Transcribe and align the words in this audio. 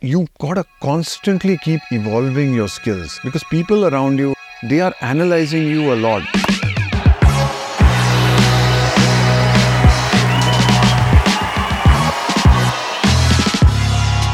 you 0.00 0.28
gotta 0.38 0.64
constantly 0.80 1.58
keep 1.58 1.80
evolving 1.90 2.54
your 2.54 2.68
skills 2.68 3.18
because 3.24 3.42
people 3.44 3.86
around 3.86 4.18
you 4.18 4.34
they 4.64 4.80
are 4.80 4.94
analyzing 5.00 5.66
you 5.66 5.92
a 5.92 5.96
lot. 5.96 6.22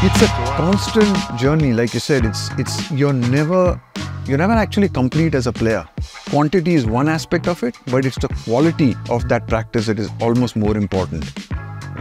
It's 0.02 0.20
a 0.20 0.26
constant 0.56 1.38
journey, 1.38 1.72
like 1.72 1.94
you 1.94 2.00
said. 2.00 2.26
It's 2.26 2.50
it's 2.58 2.90
you're 2.90 3.12
never 3.14 3.80
you're 4.26 4.38
never 4.38 4.52
actually 4.52 4.88
complete 4.88 5.34
as 5.34 5.46
a 5.46 5.52
player. 5.52 5.86
Quantity 6.28 6.74
is 6.74 6.86
one 6.86 7.08
aspect 7.08 7.48
of 7.48 7.62
it, 7.62 7.76
but 7.86 8.04
it's 8.04 8.18
the 8.18 8.28
quality 8.44 8.94
of 9.08 9.28
that 9.28 9.46
practice 9.48 9.86
that 9.86 9.98
is 9.98 10.10
almost 10.20 10.56
more 10.56 10.76
important. 10.76 11.24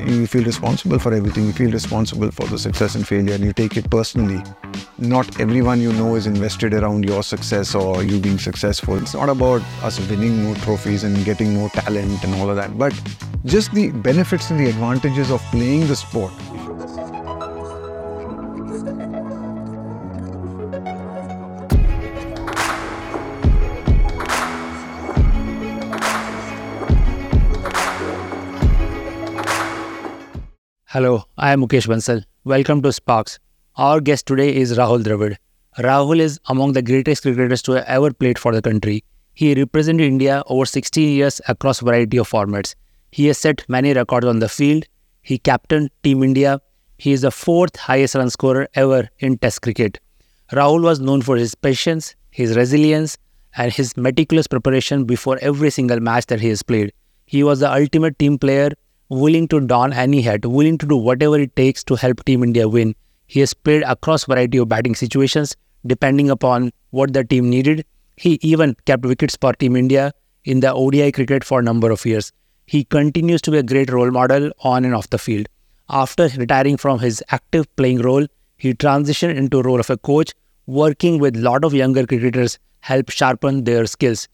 You 0.06 0.28
feel 0.28 0.44
responsible 0.44 1.00
for 1.00 1.14
everything. 1.14 1.46
You 1.46 1.54
feel 1.54 1.72
responsible 1.72 2.30
for 2.32 2.46
the 2.48 2.60
success 2.60 2.96
and 2.96 3.08
failure, 3.08 3.36
and 3.36 3.44
you 3.44 3.54
take 3.54 3.78
it 3.78 3.90
personally. 3.90 4.44
Not 4.98 5.40
everyone 5.40 5.80
you 5.80 5.94
know 5.94 6.16
is 6.16 6.28
invested 6.28 6.74
around 6.74 7.06
your 7.06 7.24
success 7.24 7.74
or 7.74 8.04
you 8.04 8.20
being 8.20 8.38
successful. 8.38 8.97
It's 8.97 9.14
not 9.14 9.30
about 9.30 9.61
us 9.82 10.00
winning 10.10 10.44
more 10.44 10.56
trophies 10.56 11.06
and 11.06 11.24
getting 11.24 11.54
more 11.54 11.70
talent 11.70 12.21
and 12.24 12.36
all 12.36 12.50
of 12.50 12.58
that, 12.58 12.78
but 12.78 12.94
just 13.46 13.74
the 13.74 13.92
benefits 13.92 14.50
and 14.50 14.60
the 14.60 14.68
advantages 14.68 15.32
of 15.32 15.42
playing 15.52 15.88
the 15.88 15.96
sport. 15.96 16.33
Hello, 30.93 31.24
I 31.39 31.54
am 31.54 31.61
Mukesh 31.61 31.88
Bansal. 31.88 32.23
Welcome 32.44 32.83
to 32.83 32.94
Sparks. 32.94 33.39
Our 33.78 34.00
guest 34.00 34.28
today 34.28 34.56
is 34.56 34.78
Rahul 34.78 35.02
Dravid. 35.02 35.38
Rahul 35.80 36.19
is 36.19 36.39
among 36.50 36.73
the 36.73 36.83
greatest 36.83 37.23
cricketers 37.23 37.63
to 37.63 37.72
have 37.72 37.86
ever 37.86 38.13
played 38.13 38.38
for 38.38 38.53
the 38.53 38.61
country. 38.61 39.03
He 39.33 39.55
represented 39.55 40.05
India 40.05 40.44
over 40.45 40.67
16 40.67 41.09
years 41.16 41.41
across 41.47 41.80
variety 41.80 42.17
of 42.17 42.30
formats. 42.30 42.75
He 43.11 43.25
has 43.25 43.39
set 43.39 43.67
many 43.67 43.95
records 43.95 44.27
on 44.27 44.38
the 44.38 44.47
field. 44.47 44.83
He 45.23 45.39
captained 45.39 45.89
Team 46.03 46.21
India. 46.21 46.61
He 46.99 47.11
is 47.11 47.21
the 47.21 47.31
fourth 47.31 47.75
highest 47.75 48.14
run 48.14 48.30
scorer 48.30 48.67
ever 48.75 49.09
in 49.17 49.39
Test 49.39 49.64
cricket. 49.64 49.99
Rahul 50.52 50.83
was 50.83 50.99
known 50.99 51.23
for 51.23 51.38
his 51.38 51.55
patience, 51.55 52.16
his 52.30 52.55
resilience, 52.55 53.17
and 53.58 53.73
his 53.73 53.97
meticulous 53.97 54.45
preparation 54.45 55.05
before 55.05 55.39
every 55.41 55.71
single 55.71 55.99
match 55.99 56.27
that 56.27 56.39
he 56.39 56.49
has 56.49 56.61
played. 56.61 56.94
He 57.25 57.41
was 57.41 57.61
the 57.61 57.73
ultimate 57.73 58.19
team 58.19 58.38
player 58.38 58.69
willing 59.14 59.47
to 59.50 59.59
don 59.59 59.94
any 59.94 60.22
hat, 60.22 60.45
willing 60.45 60.78
to 60.80 60.86
do 60.86 60.95
whatever 60.95 61.39
it 61.39 61.56
takes 61.56 61.83
to 61.86 61.95
help 61.95 62.23
Team 62.25 62.44
India 62.44 62.67
win. 62.67 62.95
He 63.28 63.39
has 63.39 63.53
played 63.53 63.83
across 63.83 64.25
variety 64.25 64.58
of 64.58 64.70
batting 64.70 64.95
situations 64.95 65.55
depending 65.86 66.30
upon 66.30 66.72
what 66.92 67.14
the 67.14 67.23
team 67.23 67.50
needed. 67.50 67.86
He 68.17 68.39
even 68.42 68.75
kept 68.86 69.05
wickets 69.05 69.38
for 69.39 69.53
Team 69.53 69.75
India 69.75 70.14
in 70.44 70.59
the 70.59 70.73
ODI 70.73 71.11
cricket 71.11 71.44
for 71.44 71.59
a 71.59 71.64
number 71.64 71.92
of 71.92 72.05
years. 72.05 72.31
He 72.66 72.83
continues 72.83 73.42
to 73.44 73.52
be 73.52 73.58
a 73.58 73.64
great 73.64 73.92
role 73.92 74.11
model 74.11 74.52
on 74.64 74.86
and 74.86 74.95
off 74.95 75.09
the 75.09 75.17
field. 75.17 75.48
After 75.89 76.30
retiring 76.38 76.77
from 76.77 77.00
his 77.00 77.23
active 77.30 77.73
playing 77.75 78.02
role, 78.02 78.25
he 78.58 78.73
transitioned 78.73 79.36
into 79.36 79.61
role 79.61 79.80
of 79.80 79.89
a 79.89 79.98
coach, 79.98 80.31
working 80.66 81.20
with 81.20 81.36
a 81.36 81.42
lot 81.42 81.66
of 81.66 81.73
younger 81.73 82.05
cricketers 82.05 82.58
help 82.80 83.09
sharpen 83.09 83.64
their 83.66 83.86
skills. 83.86 84.27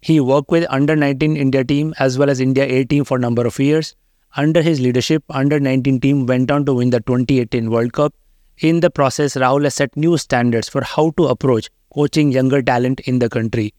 He 0.00 0.20
worked 0.20 0.50
with 0.50 0.66
under 0.70 0.94
19 0.94 1.36
India 1.36 1.64
team 1.64 1.94
as 1.98 2.18
well 2.18 2.30
as 2.30 2.40
India 2.40 2.64
A 2.64 2.84
team 2.84 3.04
for 3.04 3.16
a 3.16 3.20
number 3.20 3.46
of 3.46 3.58
years. 3.58 3.96
Under 4.38 4.60
his 4.60 4.80
leadership, 4.80 5.24
under 5.30 5.58
19 5.58 5.98
team 6.00 6.26
went 6.26 6.50
on 6.50 6.66
to 6.66 6.74
win 6.74 6.90
the 6.90 7.00
2018 7.00 7.70
World 7.70 7.94
Cup. 7.94 8.14
In 8.58 8.80
the 8.80 8.90
process, 8.90 9.34
Rahul 9.34 9.64
has 9.64 9.74
set 9.74 9.96
new 9.96 10.18
standards 10.18 10.68
for 10.68 10.84
how 10.84 11.12
to 11.16 11.28
approach 11.28 11.70
coaching 11.94 12.32
younger 12.32 12.62
talent 12.62 13.00
in 13.00 13.18
the 13.18 13.30
country. 13.30 13.72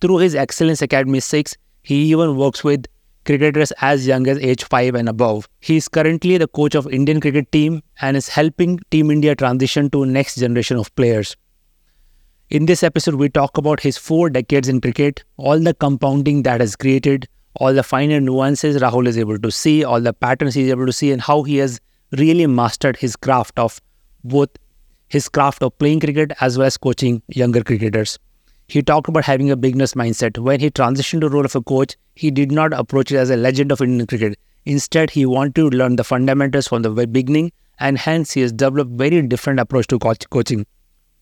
Through 0.00 0.18
his 0.18 0.36
Excellence 0.36 0.82
Academy 0.82 1.18
6, 1.18 1.56
he 1.82 1.96
even 2.12 2.36
works 2.36 2.62
with 2.62 2.86
cricketers 3.24 3.72
as 3.80 4.06
young 4.06 4.28
as 4.28 4.38
age 4.38 4.62
5 4.62 4.94
and 4.94 5.08
above. 5.08 5.48
He 5.60 5.78
is 5.78 5.88
currently 5.88 6.38
the 6.38 6.46
coach 6.46 6.76
of 6.76 6.86
Indian 6.92 7.20
cricket 7.20 7.50
team 7.50 7.82
and 8.00 8.16
is 8.16 8.28
helping 8.28 8.78
Team 8.92 9.10
India 9.10 9.34
transition 9.34 9.90
to 9.90 10.06
next 10.06 10.36
generation 10.36 10.76
of 10.76 10.94
players. 10.94 11.36
In 12.50 12.66
this 12.66 12.84
episode, 12.84 13.16
we 13.16 13.30
talk 13.30 13.58
about 13.58 13.80
his 13.80 13.96
four 13.96 14.30
decades 14.30 14.68
in 14.68 14.80
cricket, 14.80 15.24
all 15.38 15.58
the 15.58 15.74
compounding 15.74 16.44
that 16.44 16.60
has 16.60 16.76
created, 16.76 17.26
all 17.56 17.72
the 17.72 17.82
finer 17.82 18.20
nuances 18.20 18.80
Rahul 18.80 19.06
is 19.06 19.16
able 19.16 19.38
to 19.38 19.50
see, 19.50 19.84
all 19.84 20.00
the 20.00 20.12
patterns 20.12 20.54
he's 20.54 20.70
able 20.70 20.86
to 20.86 20.92
see, 20.92 21.12
and 21.12 21.20
how 21.20 21.42
he 21.42 21.56
has 21.58 21.80
really 22.12 22.46
mastered 22.46 22.96
his 22.96 23.16
craft 23.16 23.58
of 23.58 23.80
both 24.22 24.50
his 25.08 25.28
craft 25.28 25.62
of 25.62 25.76
playing 25.78 26.00
cricket 26.00 26.32
as 26.40 26.58
well 26.58 26.66
as 26.66 26.76
coaching 26.76 27.22
younger 27.28 27.62
cricketers. 27.62 28.18
He 28.66 28.82
talked 28.82 29.08
about 29.08 29.24
having 29.24 29.50
a 29.50 29.56
beginner's 29.56 29.94
mindset. 29.94 30.38
When 30.38 30.58
he 30.58 30.70
transitioned 30.70 31.20
to 31.20 31.28
the 31.28 31.30
role 31.30 31.44
of 31.44 31.54
a 31.54 31.62
coach, 31.62 31.96
he 32.14 32.30
did 32.30 32.50
not 32.50 32.72
approach 32.72 33.12
it 33.12 33.16
as 33.16 33.30
a 33.30 33.36
legend 33.36 33.70
of 33.70 33.82
Indian 33.82 34.06
cricket. 34.06 34.38
Instead, 34.64 35.10
he 35.10 35.26
wanted 35.26 35.54
to 35.56 35.68
learn 35.68 35.96
the 35.96 36.04
fundamentals 36.04 36.68
from 36.68 36.82
the 36.82 36.90
very 36.90 37.06
beginning, 37.06 37.52
and 37.78 37.98
hence 37.98 38.32
he 38.32 38.40
has 38.40 38.52
developed 38.52 38.92
very 38.92 39.20
different 39.22 39.60
approach 39.60 39.86
to 39.88 39.98
coach- 39.98 40.28
coaching 40.30 40.64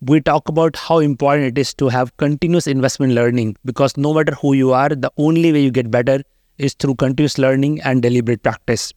we 0.05 0.21
talk 0.21 0.49
about 0.49 0.75
how 0.75 0.99
important 0.99 1.47
it 1.47 1.61
is 1.61 1.73
to 1.75 1.89
have 1.89 2.17
continuous 2.17 2.67
investment 2.67 3.13
learning 3.13 3.57
because 3.65 3.97
no 3.97 4.13
matter 4.13 4.35
who 4.35 4.53
you 4.53 4.73
are, 4.73 4.89
the 4.89 5.13
only 5.17 5.53
way 5.53 5.63
you 5.63 5.71
get 5.71 5.93
better 5.93 6.21
is 6.59 6.75
through 6.75 6.97
continuous 6.97 7.39
learning 7.39 7.81
and 7.83 8.03
deliberate 8.03 8.43
practice. 8.43 8.93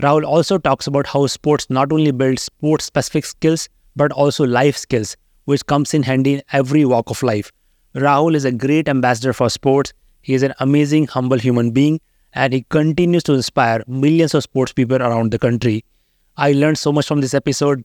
Rahul 0.00 0.24
also 0.24 0.56
talks 0.56 0.86
about 0.86 1.08
how 1.08 1.26
sports 1.26 1.68
not 1.70 1.92
only 1.92 2.12
builds 2.12 2.42
sports 2.42 2.84
specific 2.84 3.24
skills 3.24 3.68
but 3.96 4.12
also 4.12 4.46
life 4.46 4.76
skills, 4.76 5.16
which 5.46 5.66
comes 5.66 5.92
in 5.92 6.04
handy 6.04 6.34
in 6.34 6.42
every 6.52 6.84
walk 6.84 7.10
of 7.10 7.20
life. 7.24 7.50
Rahul 7.96 8.36
is 8.36 8.44
a 8.44 8.52
great 8.52 8.88
ambassador 8.88 9.32
for 9.32 9.50
sports. 9.50 9.92
He 10.22 10.34
is 10.34 10.44
an 10.44 10.54
amazing, 10.60 11.08
humble 11.08 11.38
human 11.38 11.72
being, 11.72 12.00
and 12.32 12.52
he 12.52 12.64
continues 12.68 13.24
to 13.24 13.34
inspire 13.34 13.82
millions 13.88 14.34
of 14.34 14.44
sports 14.44 14.72
people 14.72 14.98
around 15.02 15.32
the 15.32 15.38
country. 15.40 15.84
I 16.36 16.52
learned 16.52 16.78
so 16.78 16.92
much 16.92 17.08
from 17.08 17.22
this 17.22 17.34
episode. 17.34 17.84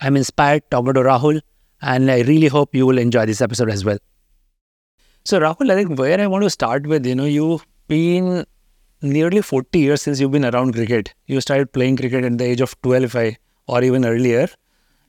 I'm 0.00 0.16
inspired 0.16 0.68
talking 0.72 0.94
to 0.94 1.00
Rahul 1.00 1.40
and 1.84 2.10
I 2.10 2.22
really 2.22 2.48
hope 2.48 2.74
you 2.74 2.86
will 2.86 2.98
enjoy 2.98 3.26
this 3.26 3.40
episode 3.42 3.70
as 3.70 3.84
well. 3.84 3.98
So, 5.24 5.40
Rahul, 5.40 5.70
I 5.70 5.76
think 5.76 5.98
where 5.98 6.20
I 6.20 6.26
want 6.26 6.44
to 6.44 6.50
start 6.50 6.86
with, 6.86 7.06
you 7.06 7.14
know, 7.14 7.24
you've 7.24 7.66
been 7.88 8.44
nearly 9.02 9.42
40 9.42 9.78
years 9.78 10.02
since 10.02 10.20
you've 10.20 10.32
been 10.32 10.44
around 10.44 10.74
cricket. 10.74 11.14
You 11.26 11.40
started 11.40 11.72
playing 11.72 11.96
cricket 11.96 12.24
at 12.24 12.38
the 12.38 12.44
age 12.44 12.60
of 12.60 12.80
12, 12.82 13.04
if 13.04 13.16
I, 13.16 13.36
or 13.66 13.82
even 13.82 14.04
earlier, 14.04 14.48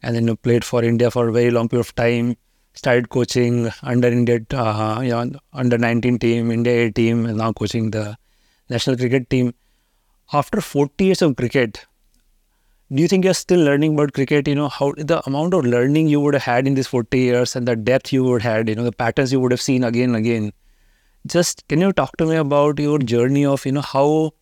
and 0.04 0.16
then 0.16 0.28
you 0.28 0.36
played 0.36 0.64
for 0.66 0.84
India 0.84 1.12
for 1.12 1.28
a 1.30 1.32
very 1.34 1.52
long 1.52 1.70
period 1.70 1.86
of 1.88 1.96
time. 1.96 2.36
Started 2.74 3.10
coaching 3.10 3.70
under 3.84 4.08
India, 4.10 4.40
uh, 4.54 5.00
you 5.02 5.12
know, 5.12 5.40
under 5.54 5.78
19 5.78 6.20
team, 6.20 6.52
India 6.52 6.88
A 6.88 6.92
team, 6.92 7.26
and 7.26 7.38
now 7.38 7.54
coaching 7.54 7.92
the 7.92 8.18
national 8.70 8.98
cricket 8.98 9.30
team. 9.30 9.54
After 10.34 10.62
40 10.62 11.06
years 11.06 11.22
of 11.22 11.36
cricket, 11.38 11.86
do 12.94 13.02
you 13.02 13.08
think 13.08 13.26
you're 13.26 13.34
still 13.34 13.60
learning 13.60 13.96
about 13.96 14.14
cricket? 14.14 14.48
You 14.48 14.56
know 14.56 14.70
how 14.70 14.94
the 14.96 15.22
amount 15.26 15.54
of 15.54 15.66
learning 15.66 16.08
you 16.08 16.20
would 16.22 16.36
have 16.36 16.44
had 16.44 16.68
in 16.68 16.76
these 16.76 16.88
40 16.88 17.18
years 17.18 17.56
and 17.56 17.68
the 17.68 17.76
depth 17.76 18.14
you 18.14 18.24
would 18.24 18.44
have 18.44 18.58
had 18.58 18.70
you 18.70 18.76
know 18.76 18.84
the 18.84 18.92
patterns 18.92 19.32
you 19.32 19.40
would 19.40 19.52
have 19.52 19.62
seen 19.62 19.84
again 19.84 20.10
and 20.10 20.18
again. 20.18 20.54
Just 21.26 21.68
can 21.68 21.82
you 21.82 21.92
talk 21.92 22.16
to 22.18 22.26
me 22.26 22.36
about 22.36 22.78
your 22.78 23.00
journey 23.00 23.46
of 23.46 23.66
you 23.66 23.72
know 23.72 23.82
how 23.82 24.34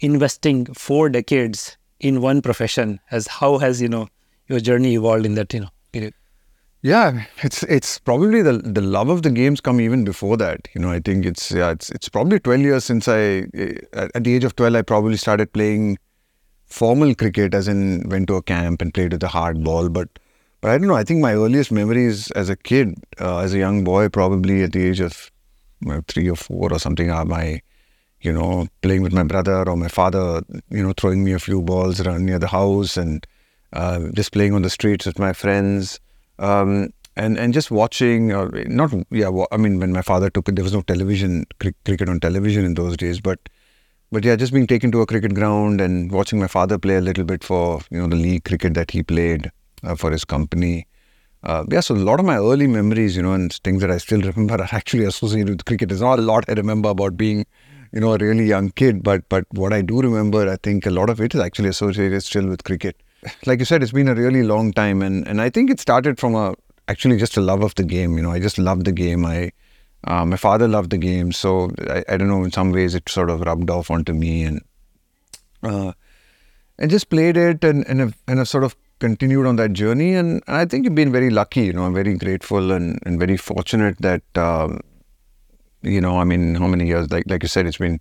investing 0.00 0.66
four 0.74 1.08
decades 1.08 1.76
in 2.00 2.20
one 2.20 2.42
profession 2.42 2.98
has 3.06 3.28
how 3.28 3.58
has 3.58 3.80
you 3.80 3.88
know 3.88 4.08
your 4.48 4.58
journey 4.58 4.94
evolved 4.94 5.24
in 5.24 5.34
that 5.36 5.54
you 5.54 5.60
know 5.60 5.70
period? 5.92 6.14
Yeah, 6.82 7.24
it's 7.42 7.62
it's 7.62 7.98
probably 8.00 8.42
the 8.42 8.58
the 8.58 8.82
love 8.82 9.08
of 9.08 9.22
the 9.22 9.30
games 9.30 9.60
come 9.60 9.80
even 9.80 10.04
before 10.04 10.36
that. 10.38 10.68
You 10.74 10.80
know, 10.80 10.90
I 10.90 10.98
think 10.98 11.24
it's 11.24 11.52
yeah, 11.52 11.70
it's 11.70 11.90
it's 11.90 12.08
probably 12.08 12.40
twelve 12.40 12.60
years 12.60 12.84
since 12.84 13.06
I 13.06 13.46
eh, 13.54 13.78
at 13.92 14.24
the 14.24 14.34
age 14.34 14.44
of 14.44 14.56
twelve 14.56 14.74
I 14.74 14.82
probably 14.82 15.16
started 15.16 15.52
playing 15.52 15.98
formal 16.66 17.14
cricket, 17.14 17.54
as 17.54 17.68
in 17.68 18.08
went 18.08 18.28
to 18.28 18.36
a 18.36 18.42
camp 18.42 18.82
and 18.82 18.92
played 18.92 19.12
with 19.12 19.20
the 19.20 19.28
hard 19.28 19.62
ball. 19.64 19.88
But 19.88 20.08
but 20.60 20.70
I 20.70 20.78
don't 20.78 20.88
know. 20.88 20.96
I 20.96 21.04
think 21.04 21.20
my 21.20 21.34
earliest 21.34 21.70
memories 21.72 22.30
as 22.32 22.48
a 22.48 22.56
kid, 22.56 22.94
uh, 23.20 23.38
as 23.38 23.52
a 23.52 23.58
young 23.58 23.84
boy, 23.84 24.08
probably 24.08 24.62
at 24.62 24.72
the 24.72 24.86
age 24.86 25.00
of 25.00 25.30
three 26.08 26.28
or 26.30 26.36
four 26.36 26.72
or 26.72 26.78
something, 26.78 27.10
are 27.10 27.24
my 27.24 27.60
you 28.20 28.32
know 28.32 28.66
playing 28.80 29.02
with 29.02 29.12
my 29.12 29.24
brother 29.24 29.68
or 29.68 29.76
my 29.76 29.88
father, 29.88 30.42
you 30.70 30.82
know, 30.82 30.94
throwing 30.96 31.22
me 31.24 31.32
a 31.32 31.38
few 31.38 31.62
balls 31.62 32.00
around 32.00 32.24
near 32.24 32.38
the 32.38 32.48
house 32.48 32.96
and 32.96 33.26
uh, 33.74 34.08
just 34.14 34.32
playing 34.32 34.54
on 34.54 34.62
the 34.62 34.70
streets 34.70 35.06
with 35.06 35.18
my 35.18 35.32
friends. 35.32 36.00
Um, 36.38 36.90
and 37.16 37.38
and 37.38 37.54
just 37.54 37.70
watching, 37.70 38.32
uh, 38.32 38.48
not 38.66 38.92
yeah. 39.10 39.30
I 39.52 39.56
mean, 39.56 39.78
when 39.78 39.92
my 39.92 40.02
father 40.02 40.30
took 40.30 40.48
it, 40.48 40.56
there 40.56 40.64
was 40.64 40.72
no 40.72 40.82
television 40.82 41.46
cricket 41.60 42.08
on 42.08 42.20
television 42.20 42.64
in 42.64 42.74
those 42.74 42.96
days, 42.96 43.20
but 43.20 43.38
but 44.14 44.24
yeah, 44.24 44.36
just 44.36 44.52
being 44.52 44.68
taken 44.68 44.92
to 44.92 45.00
a 45.00 45.06
cricket 45.06 45.34
ground 45.34 45.80
and 45.80 46.12
watching 46.12 46.38
my 46.38 46.46
father 46.46 46.78
play 46.78 46.94
a 46.94 47.00
little 47.00 47.24
bit 47.24 47.42
for 47.42 47.80
you 47.90 48.00
know 48.00 48.06
the 48.06 48.14
league 48.16 48.44
cricket 48.44 48.74
that 48.74 48.92
he 48.92 49.02
played 49.02 49.50
uh, 49.82 49.96
for 49.96 50.12
his 50.12 50.24
company. 50.24 50.86
Uh, 51.42 51.64
yeah, 51.68 51.80
so 51.80 51.96
a 51.96 52.06
lot 52.10 52.20
of 52.20 52.24
my 52.24 52.36
early 52.36 52.68
memories, 52.68 53.16
you 53.16 53.22
know, 53.22 53.32
and 53.32 53.52
things 53.64 53.80
that 53.80 53.90
I 53.90 53.98
still 53.98 54.22
remember 54.22 54.54
are 54.54 54.68
actually 54.70 55.04
associated 55.04 55.50
with 55.50 55.64
cricket. 55.64 55.88
There's 55.88 56.00
not 56.00 56.20
a 56.20 56.22
lot 56.22 56.44
I 56.48 56.52
remember 56.52 56.90
about 56.90 57.16
being, 57.16 57.44
you 57.92 58.00
know, 58.00 58.14
a 58.14 58.18
really 58.18 58.44
young 58.44 58.70
kid, 58.70 59.02
but 59.02 59.28
but 59.28 59.46
what 59.50 59.72
I 59.72 59.82
do 59.82 60.00
remember, 60.00 60.48
I 60.48 60.58
think 60.62 60.86
a 60.86 60.90
lot 60.90 61.10
of 61.10 61.20
it 61.20 61.34
is 61.34 61.40
actually 61.40 61.70
associated 61.70 62.22
still 62.22 62.46
with 62.46 62.62
cricket. 62.62 63.02
like 63.46 63.58
you 63.58 63.64
said, 63.64 63.82
it's 63.82 63.98
been 64.00 64.14
a 64.14 64.14
really 64.14 64.44
long 64.44 64.72
time, 64.72 65.02
and 65.02 65.26
and 65.26 65.42
I 65.48 65.50
think 65.50 65.70
it 65.70 65.80
started 65.80 66.20
from 66.20 66.36
a 66.36 66.54
actually 66.86 67.16
just 67.16 67.36
a 67.36 67.40
love 67.40 67.64
of 67.64 67.74
the 67.74 67.88
game. 67.96 68.16
You 68.16 68.22
know, 68.22 68.30
I 68.30 68.38
just 68.38 68.58
love 68.58 68.84
the 68.84 68.92
game. 68.92 69.26
I 69.26 69.50
uh, 70.06 70.24
my 70.24 70.36
father 70.36 70.68
loved 70.68 70.90
the 70.90 70.98
game, 70.98 71.32
so 71.32 71.70
I, 71.88 72.04
I 72.08 72.16
don't 72.16 72.28
know. 72.28 72.44
In 72.44 72.52
some 72.52 72.72
ways, 72.72 72.94
it 72.94 73.08
sort 73.08 73.30
of 73.30 73.40
rubbed 73.40 73.70
off 73.70 73.90
onto 73.90 74.12
me, 74.12 74.44
and 74.44 74.62
uh, 75.62 75.92
and 76.78 76.90
just 76.90 77.08
played 77.08 77.36
it, 77.36 77.64
and 77.64 77.86
and 77.88 78.00
have, 78.00 78.16
and 78.28 78.38
have 78.38 78.48
sort 78.48 78.64
of 78.64 78.76
continued 79.00 79.46
on 79.46 79.56
that 79.56 79.72
journey. 79.72 80.14
And, 80.14 80.42
and 80.46 80.56
I 80.56 80.64
think 80.64 80.84
you've 80.84 80.94
been 80.94 81.12
very 81.12 81.30
lucky. 81.30 81.66
You 81.66 81.72
know, 81.72 81.84
I'm 81.84 81.94
very 81.94 82.16
grateful 82.16 82.72
and 82.72 82.98
and 83.06 83.18
very 83.18 83.36
fortunate 83.36 83.96
that 84.00 84.22
um, 84.36 84.80
you 85.82 86.00
know, 86.00 86.18
I 86.18 86.24
mean, 86.24 86.54
how 86.56 86.66
many 86.66 86.86
years? 86.86 87.10
Like 87.10 87.24
like 87.26 87.42
you 87.42 87.48
said, 87.48 87.66
it's 87.66 87.78
been 87.78 88.00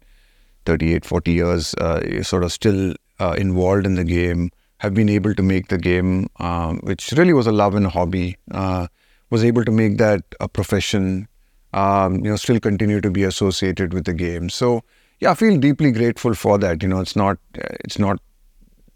38, 0.65 1.05
40 1.05 1.31
years. 1.31 1.73
Uh, 1.75 2.01
you're 2.07 2.23
sort 2.23 2.43
of 2.43 2.51
still 2.51 2.93
uh, 3.19 3.35
involved 3.37 3.85
in 3.85 3.95
the 3.95 4.03
game. 4.03 4.49
Have 4.77 4.93
been 4.93 5.09
able 5.09 5.33
to 5.33 5.43
make 5.43 5.69
the 5.69 5.77
game, 5.77 6.27
um, 6.39 6.79
which 6.83 7.13
really 7.13 7.31
was 7.31 7.47
a 7.47 7.53
love 7.53 7.75
and 7.75 7.85
a 7.85 7.89
hobby. 7.89 8.35
Uh, 8.51 8.87
was 9.29 9.43
able 9.43 9.63
to 9.63 9.71
make 9.71 9.97
that 9.97 10.23
a 10.39 10.47
profession 10.47 11.27
um, 11.73 12.15
you 12.17 12.29
know, 12.29 12.35
still 12.35 12.59
continue 12.59 13.01
to 13.01 13.11
be 13.11 13.23
associated 13.23 13.93
with 13.93 14.05
the 14.05 14.13
game. 14.13 14.49
So 14.49 14.83
yeah, 15.19 15.31
I 15.31 15.35
feel 15.35 15.57
deeply 15.57 15.91
grateful 15.91 16.33
for 16.33 16.57
that. 16.59 16.81
You 16.83 16.89
know, 16.89 16.99
it's 16.99 17.15
not, 17.15 17.37
it's 17.55 17.99
not, 17.99 18.19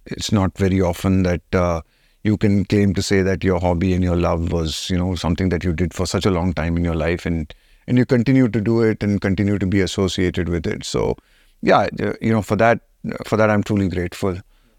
it's 0.05 0.31
not 0.31 0.57
very 0.57 0.81
often 0.81 1.23
that 1.23 1.41
uh, 1.53 1.81
you 2.23 2.37
can 2.37 2.65
claim 2.65 2.93
to 2.93 3.01
say 3.01 3.21
that 3.21 3.43
your 3.43 3.59
hobby 3.59 3.93
and 3.93 4.03
your 4.03 4.15
love 4.15 4.51
was, 4.51 4.89
you 4.89 4.97
know, 4.97 5.15
something 5.15 5.49
that 5.49 5.63
you 5.63 5.73
did 5.73 5.93
for 5.93 6.05
such 6.05 6.25
a 6.25 6.31
long 6.31 6.53
time 6.53 6.77
in 6.77 6.83
your 6.83 6.95
life, 6.95 7.25
and 7.25 7.53
and 7.87 7.97
you 7.97 8.05
continue 8.05 8.49
to 8.49 8.59
do 8.59 8.81
it 8.81 9.01
and 9.01 9.21
continue 9.21 9.57
to 9.57 9.65
be 9.65 9.79
associated 9.79 10.49
with 10.49 10.67
it. 10.67 10.83
So 10.83 11.15
yeah, 11.61 11.87
you 12.21 12.31
know, 12.31 12.41
for 12.41 12.55
that, 12.57 12.81
for 13.25 13.37
that, 13.37 13.49
I'm 13.49 13.63
truly 13.63 13.87
grateful. 13.87 14.37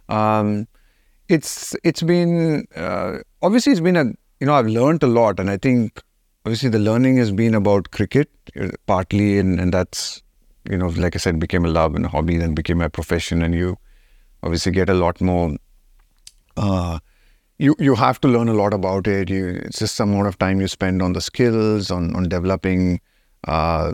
Um, 0.08 0.68
it's 1.28 1.74
it's 1.84 2.02
been 2.02 2.66
uh, 2.76 3.18
obviously 3.42 3.72
it's 3.72 3.80
been 3.80 3.96
a 3.96 4.04
you 4.40 4.46
know 4.46 4.54
I've 4.54 4.66
learned 4.66 5.02
a 5.02 5.06
lot, 5.06 5.40
and 5.40 5.50
I 5.50 5.56
think 5.56 6.02
obviously 6.48 6.70
the 6.70 6.78
learning 6.78 7.18
has 7.18 7.30
been 7.30 7.54
about 7.54 7.90
cricket 7.90 8.30
uh, 8.58 8.68
partly, 8.86 9.38
and, 9.38 9.60
and 9.60 9.72
that's 9.72 10.22
you 10.70 10.78
know 10.78 10.88
like 11.04 11.14
I 11.14 11.18
said, 11.18 11.38
became 11.38 11.66
a 11.66 11.68
love 11.68 11.94
and 11.94 12.06
a 12.06 12.08
hobby, 12.08 12.38
then 12.38 12.54
became 12.54 12.80
a 12.80 12.88
profession, 12.88 13.42
and 13.42 13.54
you 13.54 13.76
obviously 14.42 14.72
get 14.72 14.88
a 14.88 14.94
lot 14.94 15.20
more. 15.20 15.56
Uh, 16.56 17.00
you 17.58 17.74
you 17.78 17.94
have 17.94 18.18
to 18.22 18.28
learn 18.28 18.48
a 18.48 18.54
lot 18.54 18.72
about 18.72 19.06
it. 19.06 19.28
You, 19.28 19.60
it's 19.66 19.80
just 19.80 19.94
some 19.94 20.12
amount 20.12 20.28
of 20.28 20.38
time 20.38 20.62
you 20.62 20.68
spend 20.68 21.02
on 21.02 21.12
the 21.12 21.20
skills, 21.20 21.90
on 21.90 22.16
on 22.16 22.30
developing, 22.30 23.00
uh, 23.46 23.92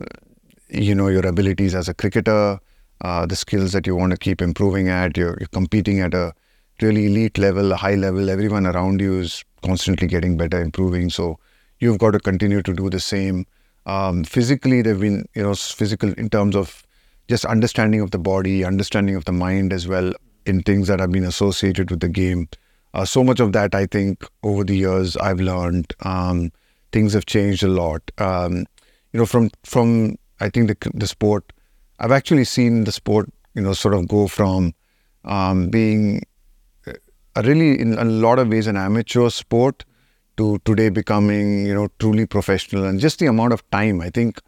you 0.69 0.95
know, 0.95 1.09
your 1.09 1.27
abilities 1.27 1.75
as 1.75 1.89
a 1.89 1.95
cricketer, 1.95 2.61
uh, 3.01 3.27
the 3.27 3.37
skills 3.37 3.73
that 3.73 3.85
you 3.85 3.97
want 3.97 4.13
to 4.13 4.17
keep 4.29 4.41
improving 4.41 4.89
at. 4.89 5.17
You're, 5.17 5.37
you're 5.41 5.55
competing 5.59 5.99
at 5.99 6.15
a 6.15 6.33
really 6.81 7.07
elite 7.07 7.37
level, 7.37 7.73
a 7.73 7.77
high 7.77 7.97
level. 7.97 8.31
Everyone 8.31 8.65
around 8.69 9.01
you 9.01 9.19
is 9.19 9.45
constantly 9.63 10.07
getting 10.07 10.37
better, 10.37 10.61
improving. 10.61 11.11
So 11.11 11.41
you've 11.81 11.99
got 11.99 12.13
to 12.13 12.21
continue 12.21 12.63
to 12.63 12.73
do 12.73 12.91
the 12.91 13.01
same. 13.01 13.47
Um, 13.87 14.25
physically, 14.25 14.83
they've 14.83 14.99
been, 14.99 15.27
you 15.35 15.43
know, 15.43 15.55
physical 15.55 16.13
in 16.15 16.31
terms 16.31 16.57
of 16.57 16.87
just 17.29 17.45
understanding 17.45 18.01
of 18.01 18.11
the 18.11 18.19
body, 18.19 18.65
understanding 18.65 19.17
of 19.17 19.25
the 19.25 19.33
mind 19.33 19.73
as 19.73 19.87
well, 19.89 20.13
in 20.47 20.63
things 20.63 20.89
that 20.89 21.01
have 21.01 21.13
been 21.13 21.25
associated 21.25 21.91
with 21.91 22.01
the 22.01 22.09
game. 22.09 22.49
Uh, 22.93 23.05
so 23.05 23.25
much 23.25 23.41
of 23.41 23.53
that, 23.53 23.75
I 23.75 23.87
think, 23.87 24.25
over 24.43 24.63
the 24.65 24.77
years, 24.77 25.17
I've 25.17 25.41
learned. 25.41 25.93
Um, 26.01 26.53
things 26.93 27.13
have 27.13 27.27
changed 27.27 27.63
a 27.63 27.69
lot. 27.69 28.03
Um, 28.19 28.67
you 29.13 29.19
know, 29.19 29.27
from 29.27 29.51
from 29.65 30.17
I 30.41 30.49
think 30.49 30.69
the 30.69 30.91
the 30.95 31.07
sport, 31.07 31.53
I've 31.99 32.13
actually 32.13 32.45
seen 32.45 32.85
the 32.85 32.93
sport, 32.93 33.31
you 33.55 33.63
know, 33.63 33.73
sort 33.73 33.95
of 33.95 34.07
go 34.09 34.27
from 34.29 34.75
um, 35.25 35.69
being 35.69 36.23
a 37.37 37.43
really, 37.43 37.79
in 37.81 37.95
a 37.99 38.05
lot 38.05 38.39
of 38.39 38.49
ways, 38.49 38.67
an 38.67 38.77
amateur 38.77 39.29
sport 39.29 39.85
to 40.37 40.59
today 40.65 40.89
becoming, 40.89 41.67
you 41.67 41.75
know, 41.75 41.89
truly 41.99 42.27
professional 42.27 42.85
and 42.85 43.01
just 43.01 43.19
the 43.19 43.27
amount 43.27 43.53
of 43.53 43.69
time. 43.71 44.01
I 44.01 44.11
think 44.11 44.41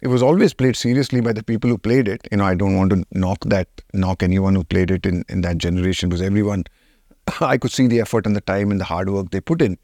it 0.00 0.08
was 0.08 0.22
always 0.22 0.52
played 0.52 0.76
seriously 0.76 1.20
by 1.20 1.32
the 1.32 1.42
people 1.42 1.70
who 1.70 1.78
played 1.78 2.08
it. 2.08 2.26
You 2.30 2.38
know, 2.38 2.44
I 2.44 2.54
don't 2.54 2.76
want 2.76 2.90
to 2.90 3.04
knock 3.12 3.38
that, 3.46 3.68
knock 3.92 4.22
anyone 4.22 4.54
who 4.54 4.64
played 4.64 4.90
it 4.90 5.06
in, 5.06 5.24
in 5.28 5.40
that 5.42 5.58
generation 5.58 6.08
because 6.08 6.22
everyone, 6.22 6.64
I 7.40 7.56
could 7.58 7.72
see 7.72 7.86
the 7.86 8.00
effort 8.00 8.26
and 8.26 8.36
the 8.36 8.40
time 8.40 8.70
and 8.70 8.80
the 8.80 8.84
hard 8.84 9.10
work 9.10 9.30
they 9.30 9.40
put 9.40 9.62
in. 9.62 9.78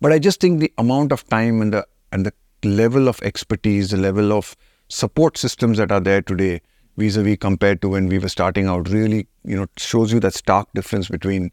But 0.00 0.12
I 0.12 0.18
just 0.18 0.40
think 0.40 0.60
the 0.60 0.72
amount 0.78 1.12
of 1.12 1.26
time 1.28 1.62
and 1.62 1.72
the 1.72 1.86
and 2.10 2.26
the 2.26 2.32
level 2.64 3.08
of 3.08 3.20
expertise, 3.22 3.90
the 3.90 3.96
level 3.96 4.32
of 4.32 4.56
support 4.88 5.38
systems 5.38 5.78
that 5.78 5.90
are 5.90 6.00
there 6.00 6.22
today, 6.22 6.60
vis-a-vis 6.96 7.38
compared 7.38 7.80
to 7.82 7.88
when 7.88 8.08
we 8.08 8.18
were 8.18 8.28
starting 8.28 8.66
out, 8.66 8.88
really, 8.88 9.26
you 9.44 9.56
know, 9.56 9.66
shows 9.76 10.12
you 10.12 10.20
that 10.20 10.34
stark 10.34 10.68
difference 10.74 11.08
between 11.08 11.50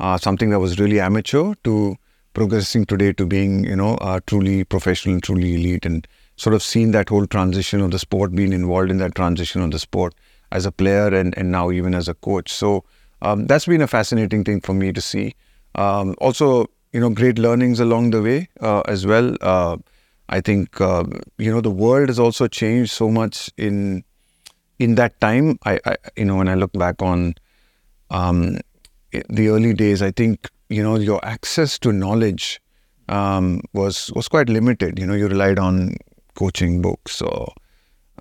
uh, 0.00 0.18
something 0.18 0.50
that 0.50 0.58
was 0.58 0.78
really 0.78 1.00
amateur 1.00 1.54
to 1.64 1.96
progressing 2.34 2.84
today 2.84 3.12
to 3.12 3.26
being, 3.26 3.64
you 3.64 3.76
know, 3.76 3.94
uh, 3.96 4.20
truly 4.26 4.64
professional, 4.64 5.20
truly 5.20 5.54
elite, 5.54 5.84
and 5.86 6.06
sort 6.36 6.54
of 6.54 6.62
seen 6.62 6.92
that 6.92 7.08
whole 7.08 7.26
transition 7.26 7.80
of 7.80 7.90
the 7.90 7.98
sport, 7.98 8.34
being 8.34 8.52
involved 8.52 8.90
in 8.90 8.98
that 8.98 9.14
transition 9.14 9.62
of 9.62 9.70
the 9.70 9.78
sport 9.78 10.14
as 10.50 10.66
a 10.66 10.72
player 10.72 11.08
and, 11.08 11.36
and 11.36 11.50
now 11.50 11.70
even 11.70 11.94
as 11.94 12.08
a 12.08 12.14
coach. 12.14 12.52
So 12.52 12.84
um, 13.22 13.46
that's 13.46 13.66
been 13.66 13.82
a 13.82 13.86
fascinating 13.86 14.44
thing 14.44 14.60
for 14.60 14.74
me 14.74 14.92
to 14.92 15.00
see. 15.00 15.34
Um, 15.74 16.14
also, 16.18 16.66
you 16.92 17.00
know, 17.00 17.10
great 17.10 17.38
learnings 17.38 17.80
along 17.80 18.10
the 18.10 18.22
way 18.22 18.48
uh, 18.60 18.82
as 18.88 19.06
well. 19.06 19.36
Uh, 19.40 19.76
I 20.28 20.40
think, 20.40 20.80
uh, 20.80 21.04
you 21.38 21.50
know, 21.52 21.60
the 21.60 21.70
world 21.70 22.08
has 22.08 22.18
also 22.18 22.48
changed 22.48 22.92
so 22.92 23.10
much 23.10 23.50
in 23.56 24.04
in 24.78 24.94
that 24.96 25.20
time. 25.20 25.58
I, 25.64 25.78
I 25.84 25.96
you 26.16 26.24
know, 26.24 26.36
when 26.36 26.48
I 26.48 26.54
look 26.54 26.72
back 26.72 27.00
on 27.02 27.34
um, 28.10 28.58
the 29.10 29.48
early 29.48 29.74
days, 29.74 30.02
I 30.02 30.10
think 30.10 30.48
you 30.72 30.82
know 30.82 30.96
your 30.96 31.24
access 31.24 31.78
to 31.80 31.92
knowledge 31.92 32.60
um, 33.08 33.60
was 33.72 34.12
was 34.14 34.28
quite 34.28 34.48
limited. 34.48 34.98
You 34.98 35.06
know, 35.06 35.14
you 35.14 35.28
relied 35.28 35.58
on 35.58 35.96
coaching 36.34 36.80
books 36.80 37.20
or 37.20 37.52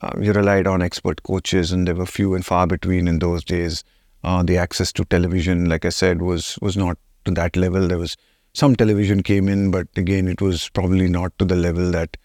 uh, 0.02 0.12
you 0.20 0.34
relied 0.34 0.68
on 0.68 0.82
expert 0.82 1.24
coaches, 1.24 1.72
and 1.72 1.88
there 1.88 1.96
were 1.96 2.06
few 2.06 2.34
and 2.34 2.46
far 2.46 2.68
between 2.68 3.08
in 3.08 3.20
those 3.20 3.44
days. 3.44 3.84
Uh, 4.24 4.44
the 4.44 4.58
access 4.58 4.92
to 4.94 5.06
television, 5.06 5.68
like 5.70 5.86
I 5.86 5.90
said, 5.90 6.22
was 6.22 6.58
was 6.62 6.78
not 6.78 6.98
to 7.26 7.32
that 7.32 7.56
level. 7.56 7.88
There 7.88 7.98
was 7.98 8.18
some 8.54 8.76
television 8.76 9.24
came 9.24 9.48
in, 9.48 9.72
but 9.72 9.88
again, 9.96 10.28
it 10.28 10.42
was 10.42 10.70
probably 10.70 11.08
not 11.08 11.38
to 11.40 11.46
the 11.46 11.56
level 11.56 11.92
that 11.92 12.18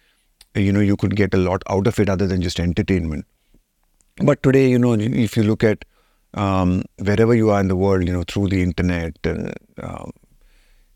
you 0.54 0.72
know 0.72 0.80
you 0.80 0.96
could 0.96 1.16
get 1.16 1.34
a 1.34 1.38
lot 1.38 1.62
out 1.70 1.86
of 1.86 2.00
it 2.00 2.08
other 2.08 2.26
than 2.26 2.42
just 2.42 2.60
entertainment. 2.60 3.26
But 4.24 4.42
today, 4.42 4.68
you 4.68 4.78
know, 4.78 4.94
if 4.94 5.36
you 5.36 5.42
look 5.42 5.62
at 5.62 5.84
um, 6.36 6.84
wherever 6.98 7.34
you 7.34 7.50
are 7.50 7.60
in 7.60 7.68
the 7.68 7.76
world, 7.76 8.06
you 8.06 8.12
know, 8.12 8.24
through 8.28 8.48
the 8.48 8.62
internet 8.62 9.16
and 9.24 9.52
um, 9.82 10.12